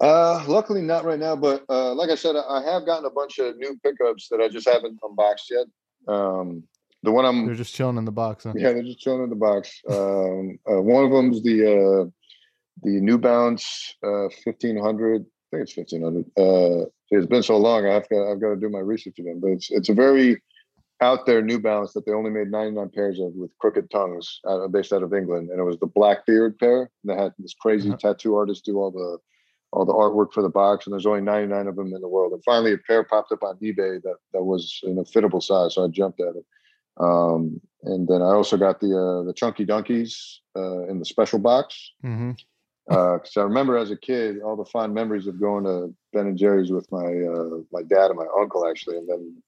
Uh, 0.00 0.42
luckily 0.46 0.80
not 0.80 1.04
right 1.04 1.18
now, 1.18 1.34
but 1.34 1.64
uh, 1.68 1.92
like 1.94 2.08
I 2.08 2.14
said, 2.14 2.36
I 2.36 2.62
have 2.62 2.86
gotten 2.86 3.04
a 3.04 3.10
bunch 3.10 3.38
of 3.38 3.56
new 3.58 3.76
pickups 3.82 4.28
that 4.28 4.40
I 4.40 4.48
just 4.48 4.68
haven't 4.68 4.98
unboxed 5.02 5.50
yet. 5.50 5.66
Um, 6.08 6.62
the 7.02 7.10
one 7.10 7.24
I'm 7.24 7.46
they're 7.46 7.54
just 7.54 7.74
chilling 7.74 7.96
in 7.96 8.04
the 8.04 8.12
box. 8.12 8.44
Huh? 8.44 8.52
yeah, 8.56 8.72
they're 8.72 8.82
just 8.82 9.00
chilling 9.00 9.24
in 9.24 9.30
the 9.30 9.36
box. 9.36 9.80
Um, 9.90 10.58
uh, 10.70 10.80
one 10.80 11.04
of 11.04 11.10
them's 11.10 11.42
the 11.42 11.64
uh, 11.64 12.04
the 12.82 13.00
New 13.00 13.18
Balance 13.18 13.94
uh, 14.02 14.28
fifteen 14.44 14.76
hundred. 14.76 15.22
I 15.22 15.56
think 15.56 15.62
it's 15.64 15.72
fifteen 15.72 16.02
hundred. 16.02 16.26
Uh, 16.38 16.86
it's 17.10 17.26
been 17.26 17.42
so 17.42 17.56
long, 17.56 17.86
I've 17.86 18.08
got 18.08 18.30
I've 18.30 18.40
got 18.40 18.50
to 18.50 18.56
do 18.56 18.68
my 18.68 18.78
research 18.78 19.18
again. 19.18 19.40
But 19.40 19.48
it's 19.48 19.70
it's 19.70 19.88
a 19.88 19.94
very 19.94 20.42
out 21.02 21.26
there 21.26 21.42
New 21.42 21.58
Balance 21.58 21.92
that 21.94 22.04
they 22.06 22.12
only 22.12 22.30
made 22.30 22.50
ninety 22.50 22.72
nine 22.72 22.90
pairs 22.90 23.18
of 23.20 23.32
with 23.34 23.56
crooked 23.58 23.90
tongues, 23.90 24.40
uh, 24.46 24.66
based 24.68 24.92
out 24.92 25.02
of 25.02 25.14
England, 25.14 25.50
and 25.50 25.58
it 25.60 25.64
was 25.64 25.78
the 25.78 25.86
black 25.86 26.26
Blackbeard 26.26 26.58
pair. 26.58 26.90
And 27.02 27.10
they 27.10 27.22
had 27.22 27.32
this 27.38 27.54
crazy 27.54 27.88
Uh-huh. 27.88 27.98
tattoo 27.98 28.36
artist 28.36 28.64
do 28.64 28.78
all 28.78 28.90
the 28.90 29.18
all 29.72 29.84
the 29.84 29.94
artwork 29.94 30.32
for 30.32 30.42
the 30.42 30.48
box, 30.48 30.86
and 30.86 30.92
there's 30.92 31.06
only 31.06 31.20
99 31.20 31.68
of 31.68 31.76
them 31.76 31.94
in 31.94 32.00
the 32.00 32.08
world. 32.08 32.32
And 32.32 32.42
finally, 32.44 32.72
a 32.72 32.78
pair 32.78 33.04
popped 33.04 33.30
up 33.32 33.42
on 33.44 33.56
eBay 33.58 34.02
that 34.02 34.16
that 34.32 34.42
was 34.42 34.80
in 34.82 34.98
a 34.98 35.04
fittable 35.04 35.42
size, 35.42 35.74
so 35.74 35.84
I 35.84 35.88
jumped 35.88 36.20
at 36.20 36.34
it. 36.36 36.44
Um, 36.98 37.60
and 37.84 38.06
then 38.08 38.20
I 38.20 38.26
also 38.34 38.56
got 38.56 38.80
the 38.80 38.88
uh, 38.88 39.22
the 39.22 39.32
Chunky 39.32 39.64
Dunkys 39.64 40.38
uh, 40.56 40.86
in 40.88 40.98
the 40.98 41.04
special 41.04 41.38
box 41.38 41.92
hmm 42.02 42.32
because 42.88 43.36
I 43.36 43.42
remember 43.42 43.76
as 43.76 43.92
a 43.92 43.96
kid 43.96 44.40
all 44.42 44.56
the 44.56 44.64
fond 44.64 44.92
memories 44.94 45.28
of 45.28 45.38
going 45.40 45.62
to 45.62 45.94
Ben 46.12 46.26
and 46.26 46.36
Jerry's 46.36 46.72
with 46.72 46.90
my 46.90 47.04
uh, 47.06 47.62
my 47.70 47.82
dad 47.82 48.10
and 48.10 48.16
my 48.18 48.26
uncle 48.40 48.66
actually, 48.68 48.96
and 48.96 49.08
then 49.08 49.40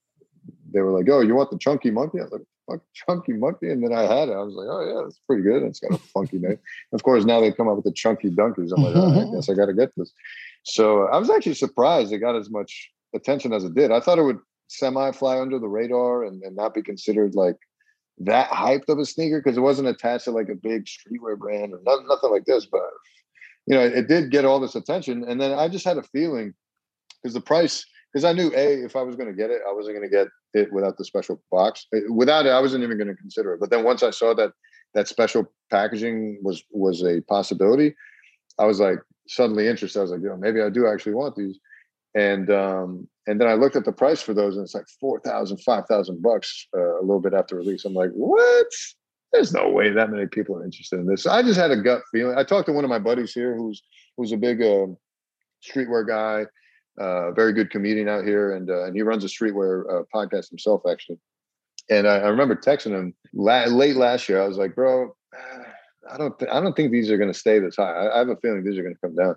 they 0.73 0.81
were 0.81 0.91
like, 0.91 1.07
"Oh, 1.09 1.21
you 1.21 1.35
want 1.35 1.51
the 1.51 1.57
Chunky 1.57 1.91
Monkey?" 1.91 2.19
I 2.19 2.23
was 2.23 2.31
like, 2.31 2.41
"Fuck, 2.69 2.81
Chunky 2.93 3.33
Monkey," 3.33 3.69
and 3.69 3.83
then 3.83 3.93
I 3.93 4.01
had 4.01 4.29
it. 4.29 4.33
I 4.33 4.41
was 4.41 4.53
like, 4.55 4.67
"Oh 4.69 4.81
yeah, 4.85 5.03
that's 5.03 5.19
pretty 5.27 5.43
good. 5.43 5.63
It's 5.63 5.79
got 5.79 5.93
a 5.93 5.97
funky 5.97 6.39
name." 6.39 6.59
Of 6.91 7.03
course, 7.03 7.25
now 7.25 7.39
they 7.39 7.51
come 7.51 7.67
up 7.67 7.75
with 7.75 7.85
the 7.85 7.91
Chunky 7.91 8.29
Dunkys. 8.29 8.71
I'm 8.75 8.83
like, 8.83 8.95
oh, 8.95 9.31
I 9.31 9.35
guess 9.35 9.49
I 9.49 9.53
got 9.53 9.67
to 9.67 9.73
get 9.73 9.91
this. 9.95 10.11
So 10.63 11.07
I 11.07 11.17
was 11.17 11.29
actually 11.29 11.55
surprised 11.55 12.11
it 12.11 12.19
got 12.19 12.35
as 12.35 12.49
much 12.49 12.91
attention 13.13 13.53
as 13.53 13.63
it 13.63 13.75
did. 13.75 13.91
I 13.91 13.99
thought 13.99 14.19
it 14.19 14.23
would 14.23 14.39
semi 14.67 15.11
fly 15.11 15.39
under 15.39 15.59
the 15.59 15.67
radar 15.67 16.23
and, 16.23 16.41
and 16.43 16.55
not 16.55 16.73
be 16.73 16.81
considered 16.81 17.35
like 17.35 17.57
that 18.19 18.49
hyped 18.49 18.89
of 18.89 18.99
a 18.99 19.05
sneaker 19.05 19.39
because 19.39 19.57
it 19.57 19.61
wasn't 19.61 19.87
attached 19.87 20.25
to 20.25 20.31
like 20.31 20.49
a 20.49 20.55
big 20.55 20.85
streetwear 20.85 21.37
brand 21.37 21.73
or 21.73 21.81
nothing, 21.85 22.07
nothing 22.07 22.31
like 22.31 22.45
this. 22.45 22.65
But 22.65 22.81
you 23.65 23.75
know, 23.75 23.81
it 23.81 24.07
did 24.07 24.31
get 24.31 24.45
all 24.45 24.59
this 24.59 24.75
attention, 24.75 25.23
and 25.27 25.39
then 25.39 25.51
I 25.51 25.67
just 25.67 25.85
had 25.85 25.97
a 25.97 26.03
feeling 26.03 26.53
because 27.21 27.33
the 27.33 27.41
price. 27.41 27.85
Because 28.13 28.25
I 28.25 28.33
knew 28.33 28.51
a 28.55 28.83
if 28.85 28.95
I 28.95 29.01
was 29.01 29.15
going 29.15 29.29
to 29.29 29.35
get 29.35 29.49
it, 29.49 29.61
I 29.67 29.73
wasn't 29.73 29.97
going 29.97 30.07
to 30.07 30.15
get 30.15 30.27
it 30.53 30.71
without 30.71 30.97
the 30.97 31.05
special 31.05 31.41
box. 31.51 31.87
Without 32.09 32.45
it, 32.45 32.49
I 32.49 32.59
wasn't 32.59 32.83
even 32.83 32.97
going 32.97 33.07
to 33.07 33.15
consider 33.15 33.53
it. 33.53 33.59
But 33.59 33.71
then 33.71 33.83
once 33.83 34.03
I 34.03 34.11
saw 34.11 34.35
that 34.35 34.51
that 34.93 35.07
special 35.07 35.51
packaging 35.71 36.39
was 36.43 36.63
was 36.69 37.03
a 37.03 37.21
possibility, 37.21 37.95
I 38.59 38.65
was 38.65 38.79
like 38.79 38.99
suddenly 39.27 39.67
interested. 39.67 39.99
I 39.99 40.03
was 40.03 40.11
like, 40.11 40.21
you 40.21 40.29
know, 40.29 40.37
maybe 40.37 40.61
I 40.61 40.69
do 40.69 40.87
actually 40.87 41.15
want 41.15 41.35
these. 41.35 41.57
And 42.15 42.51
um, 42.51 43.07
and 43.25 43.41
then 43.41 43.47
I 43.47 43.55
looked 43.55 43.75
at 43.75 43.85
the 43.85 43.91
price 43.91 44.21
for 44.21 44.33
those, 44.33 44.55
and 44.55 44.63
it's 44.63 44.75
like 44.75 44.85
4,000, 44.99 45.57
5,000 45.57 46.21
bucks 46.21 46.67
uh, 46.75 46.99
a 46.99 47.01
little 47.01 47.21
bit 47.21 47.33
after 47.33 47.55
release. 47.55 47.85
I'm 47.85 47.93
like, 47.93 48.11
what? 48.11 48.67
There's 49.31 49.53
no 49.53 49.69
way 49.69 49.89
that 49.89 50.11
many 50.11 50.27
people 50.27 50.57
are 50.57 50.63
interested 50.63 50.99
in 50.99 51.07
this. 51.07 51.25
I 51.25 51.41
just 51.41 51.59
had 51.59 51.71
a 51.71 51.81
gut 51.81 52.01
feeling. 52.11 52.37
I 52.37 52.43
talked 52.43 52.67
to 52.67 52.73
one 52.73 52.83
of 52.83 52.91
my 52.91 52.99
buddies 52.99 53.33
here, 53.33 53.55
who's 53.55 53.81
who's 54.15 54.31
a 54.31 54.37
big 54.37 54.61
uh, 54.61 54.87
streetwear 55.67 56.07
guy, 56.07 56.45
uh, 56.97 57.31
very 57.31 57.53
good 57.53 57.69
comedian 57.69 58.07
out 58.07 58.25
here, 58.25 58.55
and 58.55 58.69
uh, 58.69 58.85
and 58.85 58.95
he 58.95 59.01
runs 59.01 59.23
a 59.23 59.27
streetwear 59.27 59.83
uh, 59.89 60.03
podcast 60.13 60.49
himself, 60.49 60.81
actually. 60.89 61.17
And 61.89 62.07
I, 62.07 62.17
I 62.17 62.27
remember 62.27 62.55
texting 62.55 62.91
him 62.91 63.13
la- 63.33 63.65
late 63.65 63.95
last 63.95 64.29
year. 64.29 64.41
I 64.41 64.47
was 64.47 64.57
like, 64.57 64.75
bro, 64.75 65.15
I 66.11 66.17
don't, 66.17 66.37
th- 66.37 66.51
I 66.51 66.59
don't 66.59 66.75
think 66.75 66.91
these 66.91 67.09
are 67.09 67.17
going 67.17 67.31
to 67.31 67.37
stay 67.37 67.59
this 67.59 67.75
high. 67.77 67.91
I, 67.91 68.15
I 68.15 68.17
have 68.19 68.29
a 68.29 68.35
feeling 68.37 68.63
these 68.63 68.77
are 68.77 68.83
going 68.83 68.95
to 68.95 69.01
come 69.01 69.15
down. 69.15 69.35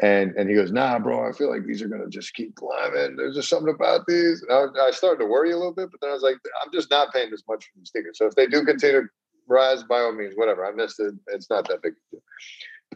And 0.00 0.32
and 0.36 0.48
he 0.48 0.54
goes, 0.54 0.70
nah, 0.70 0.98
bro, 1.00 1.28
I 1.28 1.32
feel 1.32 1.50
like 1.50 1.66
these 1.66 1.82
are 1.82 1.88
going 1.88 2.02
to 2.02 2.08
just 2.08 2.34
keep 2.34 2.54
climbing. 2.54 3.16
There's 3.16 3.34
just 3.34 3.48
something 3.48 3.74
about 3.74 4.06
these. 4.06 4.44
I, 4.48 4.66
I 4.80 4.90
started 4.92 5.18
to 5.20 5.28
worry 5.28 5.50
a 5.50 5.56
little 5.56 5.74
bit, 5.74 5.90
but 5.90 6.00
then 6.00 6.10
I 6.10 6.14
was 6.14 6.22
like, 6.22 6.36
I'm 6.64 6.72
just 6.72 6.90
not 6.90 7.12
paying 7.12 7.30
this 7.30 7.42
much 7.48 7.64
for 7.64 7.78
these 7.78 7.90
sneakers. 7.90 8.18
So 8.18 8.26
if 8.26 8.34
they 8.36 8.46
do 8.46 8.64
continue 8.64 9.02
to 9.02 9.08
rise, 9.48 9.82
by 9.82 10.00
all 10.00 10.12
means, 10.12 10.34
whatever. 10.36 10.64
I 10.64 10.72
missed 10.72 11.00
it. 11.00 11.14
It's 11.28 11.50
not 11.50 11.66
that 11.68 11.82
big. 11.82 11.94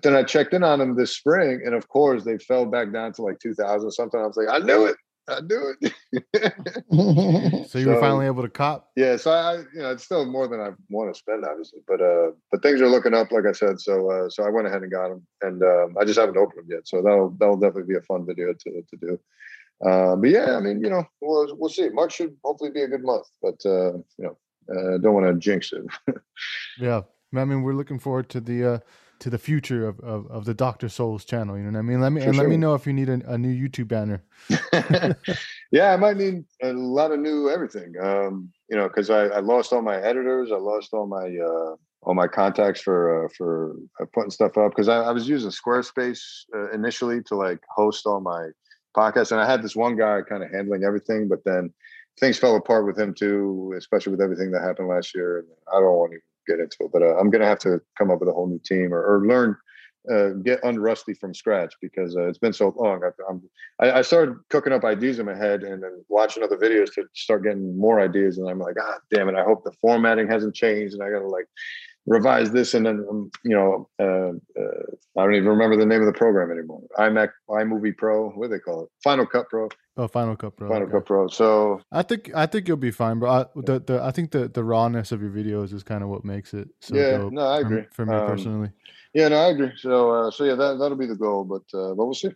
A 0.05 0.09
deal. 0.11 0.13
But 0.13 0.17
then 0.17 0.17
I 0.17 0.23
checked 0.27 0.55
in 0.55 0.63
on 0.63 0.79
them 0.79 0.97
this 0.97 1.17
spring, 1.17 1.63
and 1.65 1.75
of 1.75 1.89
course 1.89 2.25
they 2.25 2.39
fell 2.39 2.67
back 2.67 2.93
down 2.93 3.13
to 3.15 3.23
like 3.23 3.39
2,000 3.41 3.91
something. 3.91 4.21
I 4.21 4.27
was 4.27 4.37
like, 4.37 4.49
I 4.51 4.59
knew 4.65 4.87
it. 4.87 4.97
I 5.29 5.41
knew 5.41 5.75
it. 5.81 5.93
So 7.69 7.79
you 7.79 7.89
were 7.89 7.95
So- 7.95 8.01
finally 8.01 8.27
able 8.27 8.43
to 8.43 8.49
cop. 8.51 8.91
Yeah, 8.97 9.17
so 9.17 9.31
I, 9.31 9.53
I, 9.53 9.57
you 9.59 9.67
know, 9.83 9.91
it's 9.93 10.05
still 10.05 10.27
more 10.27 10.49
than 10.49 10.61
I 10.61 10.71
want 10.91 11.15
to 11.15 11.19
spend, 11.19 11.45
obviously, 11.45 11.81
but 11.87 12.01
uh, 12.03 12.33
but 12.51 12.63
things 12.63 12.81
are 12.83 12.89
looking 12.89 13.15
up, 13.15 13.31
like 13.33 13.47
I 13.47 13.53
said. 13.53 13.81
So 13.81 14.11
uh, 14.11 14.29
so 14.29 14.43
I 14.45 14.51
went 14.51 14.67
ahead 14.67 14.83
and 14.83 14.91
got 14.91 15.09
them, 15.09 15.27
and 15.41 15.63
um, 15.63 15.97
I 16.01 16.05
just 16.05 16.19
haven't 16.19 16.37
opened 16.37 16.59
them 16.59 16.67
yet. 16.71 16.87
So 16.89 17.01
that'll 17.03 17.31
that'll 17.39 17.57
definitely 17.57 17.95
be 17.95 17.99
a 17.99 18.03
fun 18.03 18.27
video 18.27 18.53
to 18.53 18.83
to 18.83 18.97
do. 19.01 19.21
Uh, 19.87 20.17
but 20.17 20.29
yeah, 20.31 20.57
I 20.57 20.61
mean, 20.61 20.83
you 20.83 20.91
know, 20.91 21.05
we'll 21.21 21.57
we'll 21.57 21.71
see. 21.71 21.89
March 21.91 22.15
should 22.17 22.37
hopefully 22.45 22.71
be 22.71 22.83
a 22.83 22.89
good 22.89 23.05
month, 23.05 23.27
but 23.41 23.59
uh, 23.65 23.93
you 24.19 24.25
know, 24.27 24.37
uh, 24.71 24.99
don't 24.99 25.15
want 25.15 25.27
to 25.27 25.35
jinx 25.39 25.73
it. 25.73 25.83
Yeah, 26.81 27.03
I 27.35 27.45
mean, 27.45 27.63
we're 27.63 27.75
looking 27.75 27.99
forward 28.01 28.29
to 28.31 28.41
the 28.41 28.65
uh, 28.65 28.79
to 29.23 29.31
the 29.31 29.39
future 29.39 29.87
of, 29.87 30.01
of, 30.01 30.27
of 30.27 30.45
the 30.45 30.53
Doctor 30.53 30.89
Souls 30.89 31.25
channel. 31.25 31.57
You 31.57 31.63
know 31.63 31.71
what 31.71 31.79
I 31.79 31.83
mean? 31.83 32.01
Let 32.01 32.11
me 32.11 32.21
For 32.21 32.29
and 32.29 32.37
let 32.37 32.49
me 32.49 32.57
know 32.57 32.75
if 32.75 32.89
you 32.89 32.93
need 32.93 33.09
a, 33.09 33.21
a 33.33 33.39
new 33.39 33.55
YouTube 33.55 33.87
banner. 33.87 34.25
yeah, 35.71 35.93
I 35.93 35.97
might 35.97 36.17
need 36.17 36.45
a 36.61 36.73
lot 36.73 37.13
of 37.13 37.21
new 37.21 37.49
everything. 37.49 37.95
Um, 38.03 38.53
you 38.69 38.77
know, 38.77 38.89
because 38.89 39.11
I, 39.11 39.27
I 39.27 39.39
lost 39.39 39.73
all 39.73 39.81
my 39.81 39.97
editors, 39.97 40.51
I 40.51 40.57
lost 40.57 40.93
all 40.93 41.07
my 41.07 41.37
uh, 41.39 41.77
all 42.03 42.15
my 42.15 42.27
contacts 42.27 42.81
for 42.81 43.25
uh, 43.25 43.29
for 43.39 43.77
uh, 44.01 44.07
putting 44.13 44.33
stuff 44.33 44.59
up 44.59 44.73
because 44.73 44.89
I, 44.89 44.97
I 44.97 45.13
was 45.13 45.29
using 45.29 45.51
Squarespace 45.51 46.21
uh, 46.53 46.73
initially 46.73 47.23
to 47.25 47.37
like 47.37 47.61
host 47.73 48.05
all 48.07 48.21
my 48.21 48.49
podcasts, 48.97 49.31
and 49.31 49.41
I 49.41 49.49
had 49.49 49.63
this 49.63 49.77
one 49.77 49.97
guy 49.97 50.23
kind 50.29 50.43
of 50.43 50.51
handling 50.51 50.83
everything, 50.83 51.29
but 51.29 51.45
then 51.45 51.73
things 52.19 52.39
fell 52.39 52.57
apart 52.57 52.87
with 52.87 52.99
him 52.99 53.15
too, 53.15 53.73
especially 53.79 54.11
with 54.11 54.21
everything 54.21 54.51
that 54.51 54.63
happened 54.63 54.89
last 54.89 55.15
year. 55.15 55.39
And 55.39 55.49
I 55.73 55.79
don't 55.79 55.95
want 55.95 56.13
to 56.13 56.19
get 56.47 56.61
into 56.61 56.77
it, 56.81 56.91
but 56.93 57.03
uh, 57.03 57.17
I'm 57.19 57.31
gonna 57.31 57.47
have 57.47 57.59
to 57.61 57.81
come 57.97 58.11
up 58.11 58.21
with 58.21 58.29
a 58.29 58.33
whole 58.33 58.49
new 58.49 58.61
team 58.65 58.93
or, 58.93 59.03
or 59.03 59.27
learn. 59.27 59.57
Uh, 60.13 60.31
get 60.43 60.61
unrusty 60.63 61.17
from 61.17 61.33
scratch 61.33 61.75
because 61.81 62.17
uh, 62.17 62.27
it's 62.27 62.39
been 62.39 62.53
so 62.53 62.75
long. 62.77 63.01
I, 63.05 63.87
I, 63.87 63.99
I 63.99 64.03
started 64.03 64.35
cooking 64.51 64.73
up 64.73 64.83
ideas 64.83 65.21
in 65.21 65.27
my 65.27 65.37
head 65.37 65.63
and 65.63 65.81
then 65.81 66.05
watching 66.09 66.43
other 66.43 66.57
videos 66.57 66.93
to 66.95 67.05
start 67.15 67.45
getting 67.45 67.79
more 67.79 68.01
ideas. 68.01 68.37
And 68.37 68.51
I'm 68.51 68.59
like, 68.59 68.75
ah, 68.83 68.97
damn 69.13 69.29
it! 69.29 69.37
I 69.37 69.45
hope 69.45 69.63
the 69.63 69.71
formatting 69.81 70.27
hasn't 70.27 70.57
changed, 70.57 70.95
and 70.95 71.05
I 71.05 71.11
got 71.11 71.21
to 71.21 71.29
like 71.29 71.47
revise 72.07 72.51
this. 72.51 72.75
And 72.75 72.85
then 72.85 73.07
um, 73.09 73.31
you 73.45 73.55
know, 73.55 73.89
uh, 74.01 74.33
uh, 74.61 75.21
I 75.21 75.25
don't 75.25 75.35
even 75.35 75.49
remember 75.49 75.77
the 75.77 75.87
name 75.87 76.01
of 76.01 76.07
the 76.07 76.19
program 76.19 76.51
anymore. 76.51 76.83
iMac, 76.99 77.29
iMovie 77.49 77.97
Pro, 77.97 78.31
what 78.31 78.49
do 78.49 78.55
they 78.55 78.59
call 78.59 78.83
it? 78.83 78.89
Final 79.05 79.25
Cut 79.25 79.49
Pro, 79.49 79.69
Oh, 79.97 80.09
Final 80.09 80.37
Cut 80.37 80.57
Pro. 80.57 80.69
Final 80.69 80.85
okay. 80.85 80.93
Cut 80.93 81.07
Pro. 81.07 81.29
So 81.29 81.81
I 81.93 82.03
think 82.03 82.31
I 82.35 82.47
think 82.47 82.67
you'll 82.67 82.79
be 82.79 82.91
fine, 82.91 83.19
bro. 83.19 83.31
I, 83.31 83.45
the, 83.57 83.81
the 83.81 84.03
I 84.03 84.11
think 84.11 84.31
the, 84.31 84.49
the 84.49 84.65
rawness 84.65 85.13
of 85.13 85.21
your 85.21 85.31
videos 85.31 85.73
is 85.75 85.83
kind 85.83 86.03
of 86.03 86.09
what 86.09 86.25
makes 86.25 86.55
it 86.55 86.69
so 86.81 86.97
yeah, 86.97 87.19
dope 87.19 87.33
no, 87.33 87.43
I 87.43 87.61
agree. 87.61 87.85
for 87.93 88.07
me 88.07 88.15
Um, 88.15 88.27
personally. 88.27 88.71
Yeah, 89.13 89.29
no, 89.29 89.37
I 89.37 89.49
agree. 89.51 89.73
So, 89.77 90.11
uh, 90.11 90.31
so 90.31 90.45
yeah, 90.45 90.55
that 90.55 90.79
that'll 90.79 90.97
be 90.97 91.07
the 91.07 91.17
goal. 91.17 91.45
But 91.45 91.79
uh, 91.79 91.95
but 91.95 92.07
we'll 92.07 92.15
see. 92.15 92.31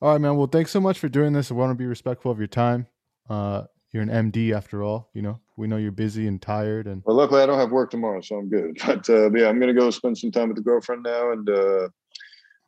All 0.00 0.12
right, 0.12 0.20
man. 0.20 0.36
Well, 0.36 0.46
thanks 0.46 0.70
so 0.70 0.80
much 0.80 1.00
for 1.00 1.08
doing 1.08 1.32
this. 1.32 1.50
I 1.50 1.54
want 1.54 1.70
to 1.70 1.74
be 1.74 1.86
respectful 1.86 2.30
of 2.30 2.38
your 2.38 2.46
time. 2.46 2.86
Uh, 3.28 3.64
you're 3.92 4.02
an 4.04 4.30
MD 4.30 4.54
after 4.54 4.84
all. 4.84 5.10
You 5.12 5.22
know, 5.22 5.40
we 5.56 5.66
know 5.66 5.76
you're 5.76 5.90
busy 5.90 6.28
and 6.28 6.40
tired, 6.40 6.86
and 6.86 7.02
Well, 7.04 7.16
luckily 7.16 7.42
I 7.42 7.46
don't 7.46 7.58
have 7.58 7.72
work 7.72 7.90
tomorrow, 7.90 8.20
so 8.20 8.36
I'm 8.36 8.48
good. 8.48 8.78
But 8.86 9.10
uh, 9.10 9.30
yeah, 9.32 9.48
I'm 9.48 9.58
gonna 9.58 9.74
go 9.74 9.90
spend 9.90 10.16
some 10.16 10.30
time 10.30 10.48
with 10.48 10.56
the 10.56 10.62
girlfriend 10.62 11.02
now, 11.02 11.32
and 11.32 11.50
uh, 11.50 11.88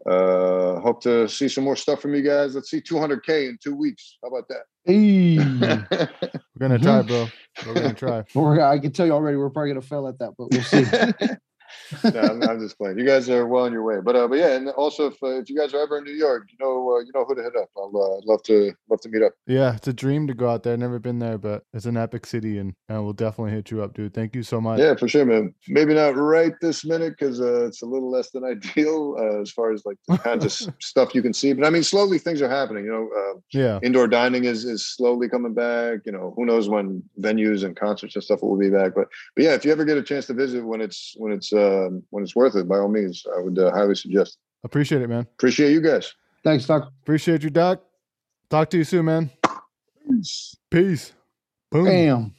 uh, 0.07 0.80
hope 0.80 1.03
to 1.03 1.28
see 1.28 1.48
some 1.48 1.64
more 1.64 1.76
stuff 1.76 2.01
from 2.01 2.14
you 2.14 2.22
guys. 2.22 2.55
Let's 2.55 2.70
see 2.70 2.80
200k 2.80 3.48
in 3.48 3.59
two 3.62 3.74
weeks. 3.74 4.18
How 4.22 4.28
about 4.28 4.48
that? 4.48 4.62
Hey. 4.84 5.36
We're 6.59 6.68
gonna 6.68 6.78
try, 6.78 7.03
bro. 7.03 7.28
We're 7.66 7.74
gonna 7.74 7.94
try. 7.94 8.18
I 8.20 8.78
can 8.78 8.92
tell 8.92 9.07
you 9.07 9.12
already, 9.12 9.36
we're 9.36 9.51
probably 9.51 9.70
gonna 9.70 9.82
fail 9.82 10.09
at 10.09 10.18
that, 10.18 10.32
but 10.38 10.51
we'll 10.51 10.62
see. 10.62 11.36
no, 12.05 12.21
I'm, 12.21 12.43
I'm 12.43 12.61
just 12.61 12.79
playing. 12.79 12.99
You 12.99 13.07
guys 13.07 13.29
are 13.29 13.47
well 13.47 13.64
on 13.64 13.73
your 13.73 13.83
way, 13.83 13.97
but 14.05 14.16
uh, 14.16 14.29
but 14.29 14.39
yeah, 14.39 14.57
and 14.57 14.68
also 14.71 15.07
if 15.07 15.23
uh, 15.23 15.41
if 15.41 15.51
you 15.51 15.57
guys 15.57 15.75
are 15.75 15.83
ever 15.83 15.99
in 15.99 16.05
New 16.05 16.14
York, 16.14 16.49
you 16.51 16.59
know 16.64 16.97
uh, 16.97 17.01
you 17.01 17.11
know 17.14 17.25
who 17.25 17.35
to 17.35 17.43
hit 17.43 17.57
up. 17.57 17.68
I'll 17.77 17.91
uh, 17.95 18.21
love 18.25 18.43
to 18.45 18.73
love 18.89 19.01
to 19.03 19.09
meet 19.09 19.23
up. 19.23 19.33
Yeah, 19.47 19.75
it's 19.75 19.89
a 19.89 19.93
dream 19.93 20.27
to 20.27 20.35
go 20.35 20.49
out 20.49 20.62
there. 20.62 20.77
Never 20.77 20.99
been 20.99 21.18
there, 21.18 21.39
but 21.39 21.64
it's 21.73 21.87
an 21.87 21.97
epic 21.97 22.27
city, 22.27 22.59
and 22.59 22.75
and 22.89 23.03
we'll 23.05 23.12
definitely 23.12 23.53
hit 23.53 23.71
you 23.71 23.83
up, 23.83 23.95
dude. 23.95 24.14
Thank 24.14 24.35
you 24.35 24.43
so 24.43 24.61
much. 24.61 24.79
Yeah, 24.79 24.95
for 24.95 25.09
sure, 25.09 25.25
man. 25.25 25.55
Maybe 25.68 25.95
not 25.95 26.16
right 26.16 26.53
this 26.61 26.85
minute 26.85 27.14
because 27.18 27.41
uh, 27.41 27.66
it's 27.66 27.83
a 27.83 27.87
little 27.87 28.11
less 28.11 28.31
than 28.31 28.45
ideal 28.55 29.16
uh, 29.18 29.41
as 29.41 29.51
far 29.51 29.73
as 29.73 29.85
like 29.85 29.97
the 30.09 30.18
kinds 30.18 30.45
of 30.45 30.75
stuff 30.81 31.14
you 31.14 31.23
can 31.23 31.33
see. 31.33 31.53
But 31.53 31.66
I 31.66 31.71
mean, 31.71 31.83
slowly 31.83 32.18
things 32.18 32.43
are 32.43 32.49
happening. 32.49 32.85
You 32.85 32.93
know, 32.93 33.09
uh, 33.16 33.41
Yeah, 33.53 33.81
indoor 33.83 34.09
dining 34.09 34.45
is 34.45 34.64
is 34.64 34.87
slowly 34.87 35.29
coming 35.29 35.55
back. 35.55 36.01
You 36.05 36.12
know, 36.12 36.35
who 36.37 36.45
knows 36.47 36.68
when 36.68 37.03
venues 37.21 37.64
and 37.64 37.77
concerts 37.77 38.14
and 38.14 38.25
stuff 38.25 38.43
will 38.43 38.59
be 38.59 38.71
back. 38.71 38.95
But 38.95 39.09
but 39.35 39.45
yeah, 39.45 39.55
if 39.55 39.64
you 39.64 39.73
ever 39.73 39.85
get 39.85 39.99
a 39.99 40.03
chance 40.03 40.27
to 40.27 40.35
visit 40.35 40.64
when 40.64 40.81
it's 40.81 41.14
when 41.16 41.33
it's 41.33 41.53
um, 41.61 42.03
when 42.11 42.25
it's 42.25 42.35
worth 42.35 42.57
it, 42.57 42.69
by 42.69 42.79
all 42.79 42.89
means, 42.89 43.25
I 43.37 43.41
would 43.41 43.59
uh, 43.59 43.71
highly 43.71 43.95
suggest. 43.95 44.35
it. 44.35 44.67
appreciate 44.67 45.03
it, 45.03 45.09
man. 45.09 45.27
Appreciate 45.35 45.73
you 45.73 45.81
guys. 45.81 46.15
Thanks, 46.43 46.67
Doc. 46.67 46.91
Appreciate 47.03 47.43
you, 47.43 47.51
Doc. 47.51 47.83
Talk 48.49 48.71
to 48.71 48.79
you 48.79 48.85
soon, 48.85 49.05
man. 49.05 49.31
Peace. 50.09 50.57
Peace. 50.71 51.13
Boom. 51.71 51.85
Bam. 51.85 52.35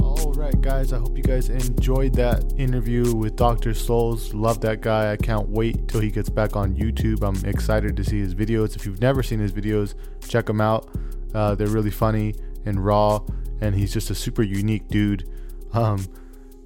All 0.00 0.32
right, 0.32 0.58
guys. 0.60 0.92
I 0.92 0.98
hope 0.98 1.16
you 1.16 1.22
guys 1.22 1.50
enjoyed 1.50 2.14
that 2.14 2.54
interview 2.56 3.14
with 3.14 3.36
Dr. 3.36 3.74
Souls. 3.74 4.32
Love 4.32 4.60
that 4.62 4.80
guy. 4.80 5.12
I 5.12 5.16
can't 5.16 5.48
wait 5.48 5.88
till 5.88 6.00
he 6.00 6.10
gets 6.10 6.30
back 6.30 6.56
on 6.56 6.74
YouTube. 6.74 7.22
I'm 7.22 7.44
excited 7.48 7.96
to 7.96 8.04
see 8.04 8.18
his 8.18 8.34
videos. 8.34 8.76
If 8.76 8.86
you've 8.86 9.00
never 9.00 9.22
seen 9.22 9.40
his 9.40 9.52
videos, 9.52 9.94
check 10.26 10.46
them 10.46 10.60
out. 10.60 10.88
Uh, 11.34 11.54
they're 11.54 11.66
really 11.66 11.90
funny 11.90 12.34
and 12.64 12.82
raw, 12.82 13.20
and 13.60 13.74
he's 13.74 13.92
just 13.92 14.10
a 14.10 14.14
super 14.14 14.42
unique 14.42 14.88
dude. 14.88 15.28
Um, 15.72 16.06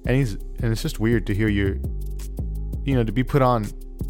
and 0.05 0.15
he's 0.17 0.33
and 0.33 0.71
it's 0.71 0.81
just 0.81 0.99
weird 0.99 1.27
to 1.27 1.33
hear 1.33 1.47
your, 1.47 1.75
you 2.83 2.95
know, 2.95 3.03
to 3.03 3.11
be 3.11 3.23
put 3.23 3.41
on 3.41 3.65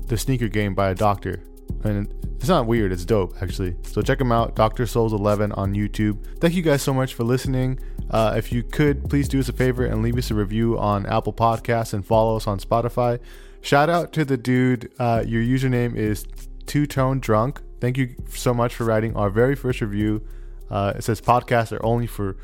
the 0.08 0.18
sneaker 0.18 0.48
game 0.48 0.74
by 0.74 0.90
a 0.90 0.96
doctor. 0.96 1.44
And 1.84 2.14
it's 2.38 2.48
not 2.48 2.66
weird, 2.66 2.92
it's 2.92 3.06
dope 3.06 3.36
actually. 3.42 3.76
So 3.84 4.02
check 4.02 4.20
him 4.20 4.32
out, 4.32 4.56
Dr. 4.56 4.86
Souls 4.86 5.14
11 5.14 5.52
on 5.54 5.74
YouTube. 5.74 6.40
Thank 6.40 6.56
you 6.56 6.62
guys 6.62 6.82
so 6.82 6.94
much 6.94 7.14
for 7.14 7.24
listening. 7.24 7.80
Uh, 8.10 8.34
if 8.38 8.52
you 8.52 8.64
could, 8.64 9.10
please 9.10 9.28
do 9.28 9.40
us 9.40 9.50
a 9.50 9.54
favor 9.54 9.86
and 9.86 10.04
leave 10.04 10.18
us 10.18 10.30
a 10.30 10.36
review 10.36 10.78
on 10.78 11.06
Apple 11.06 11.34
Podcasts 11.34 11.94
and 11.94 12.06
follow 12.06 12.36
us 12.36 12.48
on 12.48 12.60
Spotify. 12.60 13.20
Shout 13.62 13.90
out 13.90 14.12
to 14.14 14.26
the 14.26 14.38
dude. 14.38 14.92
Uh, 15.00 15.24
your 15.26 15.42
username 15.42 15.96
is 15.96 16.28
Two 16.66 16.86
Tone 16.86 17.20
Drunk. 17.20 17.62
Thank 17.80 17.98
you 17.98 18.16
so 18.30 18.54
much 18.54 18.76
for 18.76 18.84
writing 18.84 19.16
our 19.16 19.30
very 19.30 19.56
first 19.56 19.82
review. 19.82 20.26
Uh, 20.70 20.94
it 20.96 21.04
says 21.04 21.22
podcasts 21.22 21.72
are 21.72 21.84
only 21.86 22.08
for 22.08 22.38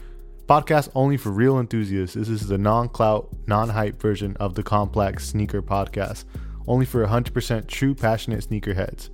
podcast 0.50 0.90
only 0.96 1.16
for 1.16 1.30
real 1.30 1.60
enthusiasts. 1.60 2.16
This 2.16 2.28
is 2.28 2.48
the 2.48 2.58
non-clout, 2.58 3.30
non-hype 3.46 4.02
version 4.02 4.36
of 4.40 4.56
the 4.56 4.64
complex 4.64 5.28
sneaker 5.28 5.62
podcast, 5.62 6.26
only 6.68 6.88
for 6.88 7.06
100% 7.06 7.68
true 7.68 7.94
passionate 7.94 8.44
sneakerheads. 8.50 9.12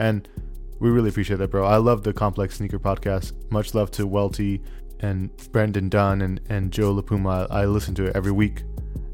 And 0.00 0.28
we 0.80 0.90
really 0.90 1.10
appreciate 1.10 1.36
that, 1.36 1.52
bro. 1.52 1.64
I 1.64 1.76
love 1.76 2.02
the 2.02 2.12
complex 2.12 2.56
sneaker 2.56 2.80
podcast. 2.80 3.34
Much 3.52 3.72
love 3.72 3.92
to 3.92 4.04
Welty 4.04 4.60
and 4.98 5.30
Brendan 5.52 5.90
Dunne 5.90 6.22
and, 6.22 6.40
and 6.48 6.72
Joe 6.72 6.92
LaPuma. 6.92 7.46
I 7.50 7.66
listen 7.66 7.94
to 7.94 8.06
it 8.06 8.16
every 8.16 8.32
week, 8.32 8.64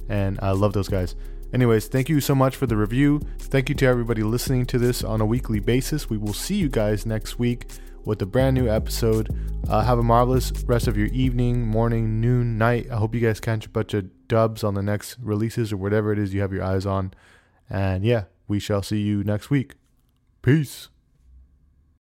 and 0.09 0.39
I 0.41 0.53
love 0.53 0.73
those 0.73 0.89
guys. 0.89 1.15
Anyways, 1.53 1.89
thank 1.89 2.09
you 2.09 2.23
so 2.23 2.35
much 2.35 2.57
for 2.57 2.67
the 2.67 2.77
review. 2.77 3.21
Thank 3.39 3.69
you 3.69 3.75
to 3.75 3.87
everybody 3.87 4.23
listening 4.23 4.65
to 4.67 4.79
this 4.79 5.05
on 5.05 5.21
a 5.21 5.27
weekly 5.27 5.61
basis. 5.61 6.09
We 6.09 6.17
will 6.17 6.33
see 6.33 6.55
you 6.55 6.71
guys 6.71 7.05
next 7.05 7.39
week 7.39 7.67
with 8.05 8.21
a 8.23 8.27
brand 8.27 8.55
new 8.55 8.69
episode. 8.69 9.29
Uh, 9.69 9.83
have 9.83 9.99
a 9.99 10.03
marvelous 10.03 10.53
rest 10.65 10.89
of 10.89 10.97
your 10.97 11.09
evening, 11.09 11.67
morning, 11.67 12.21
noon, 12.21 12.59
night. 12.59 12.89
I 12.91 12.97
hope 12.97 13.15
you 13.15 13.21
guys 13.21 13.41
catch 13.41 13.67
a 13.67 13.69
bunch 13.69 13.95
of 13.95 14.11
dubs 14.29 14.65
on 14.65 14.75
the 14.75 14.83
next 14.83 15.17
releases 15.23 15.73
or 15.73 15.77
whatever 15.77 16.13
it 16.13 16.19
is 16.19 16.35
you 16.35 16.41
have 16.41 16.53
your 16.53 16.65
eyes 16.65 16.87
on. 16.87 17.13
And 17.69 18.05
yeah, 18.05 18.25
we 18.49 18.59
shall 18.59 18.83
see 18.83 19.01
you 19.01 19.23
next 19.23 19.51
week. 19.51 19.75
Peace. 20.43 20.89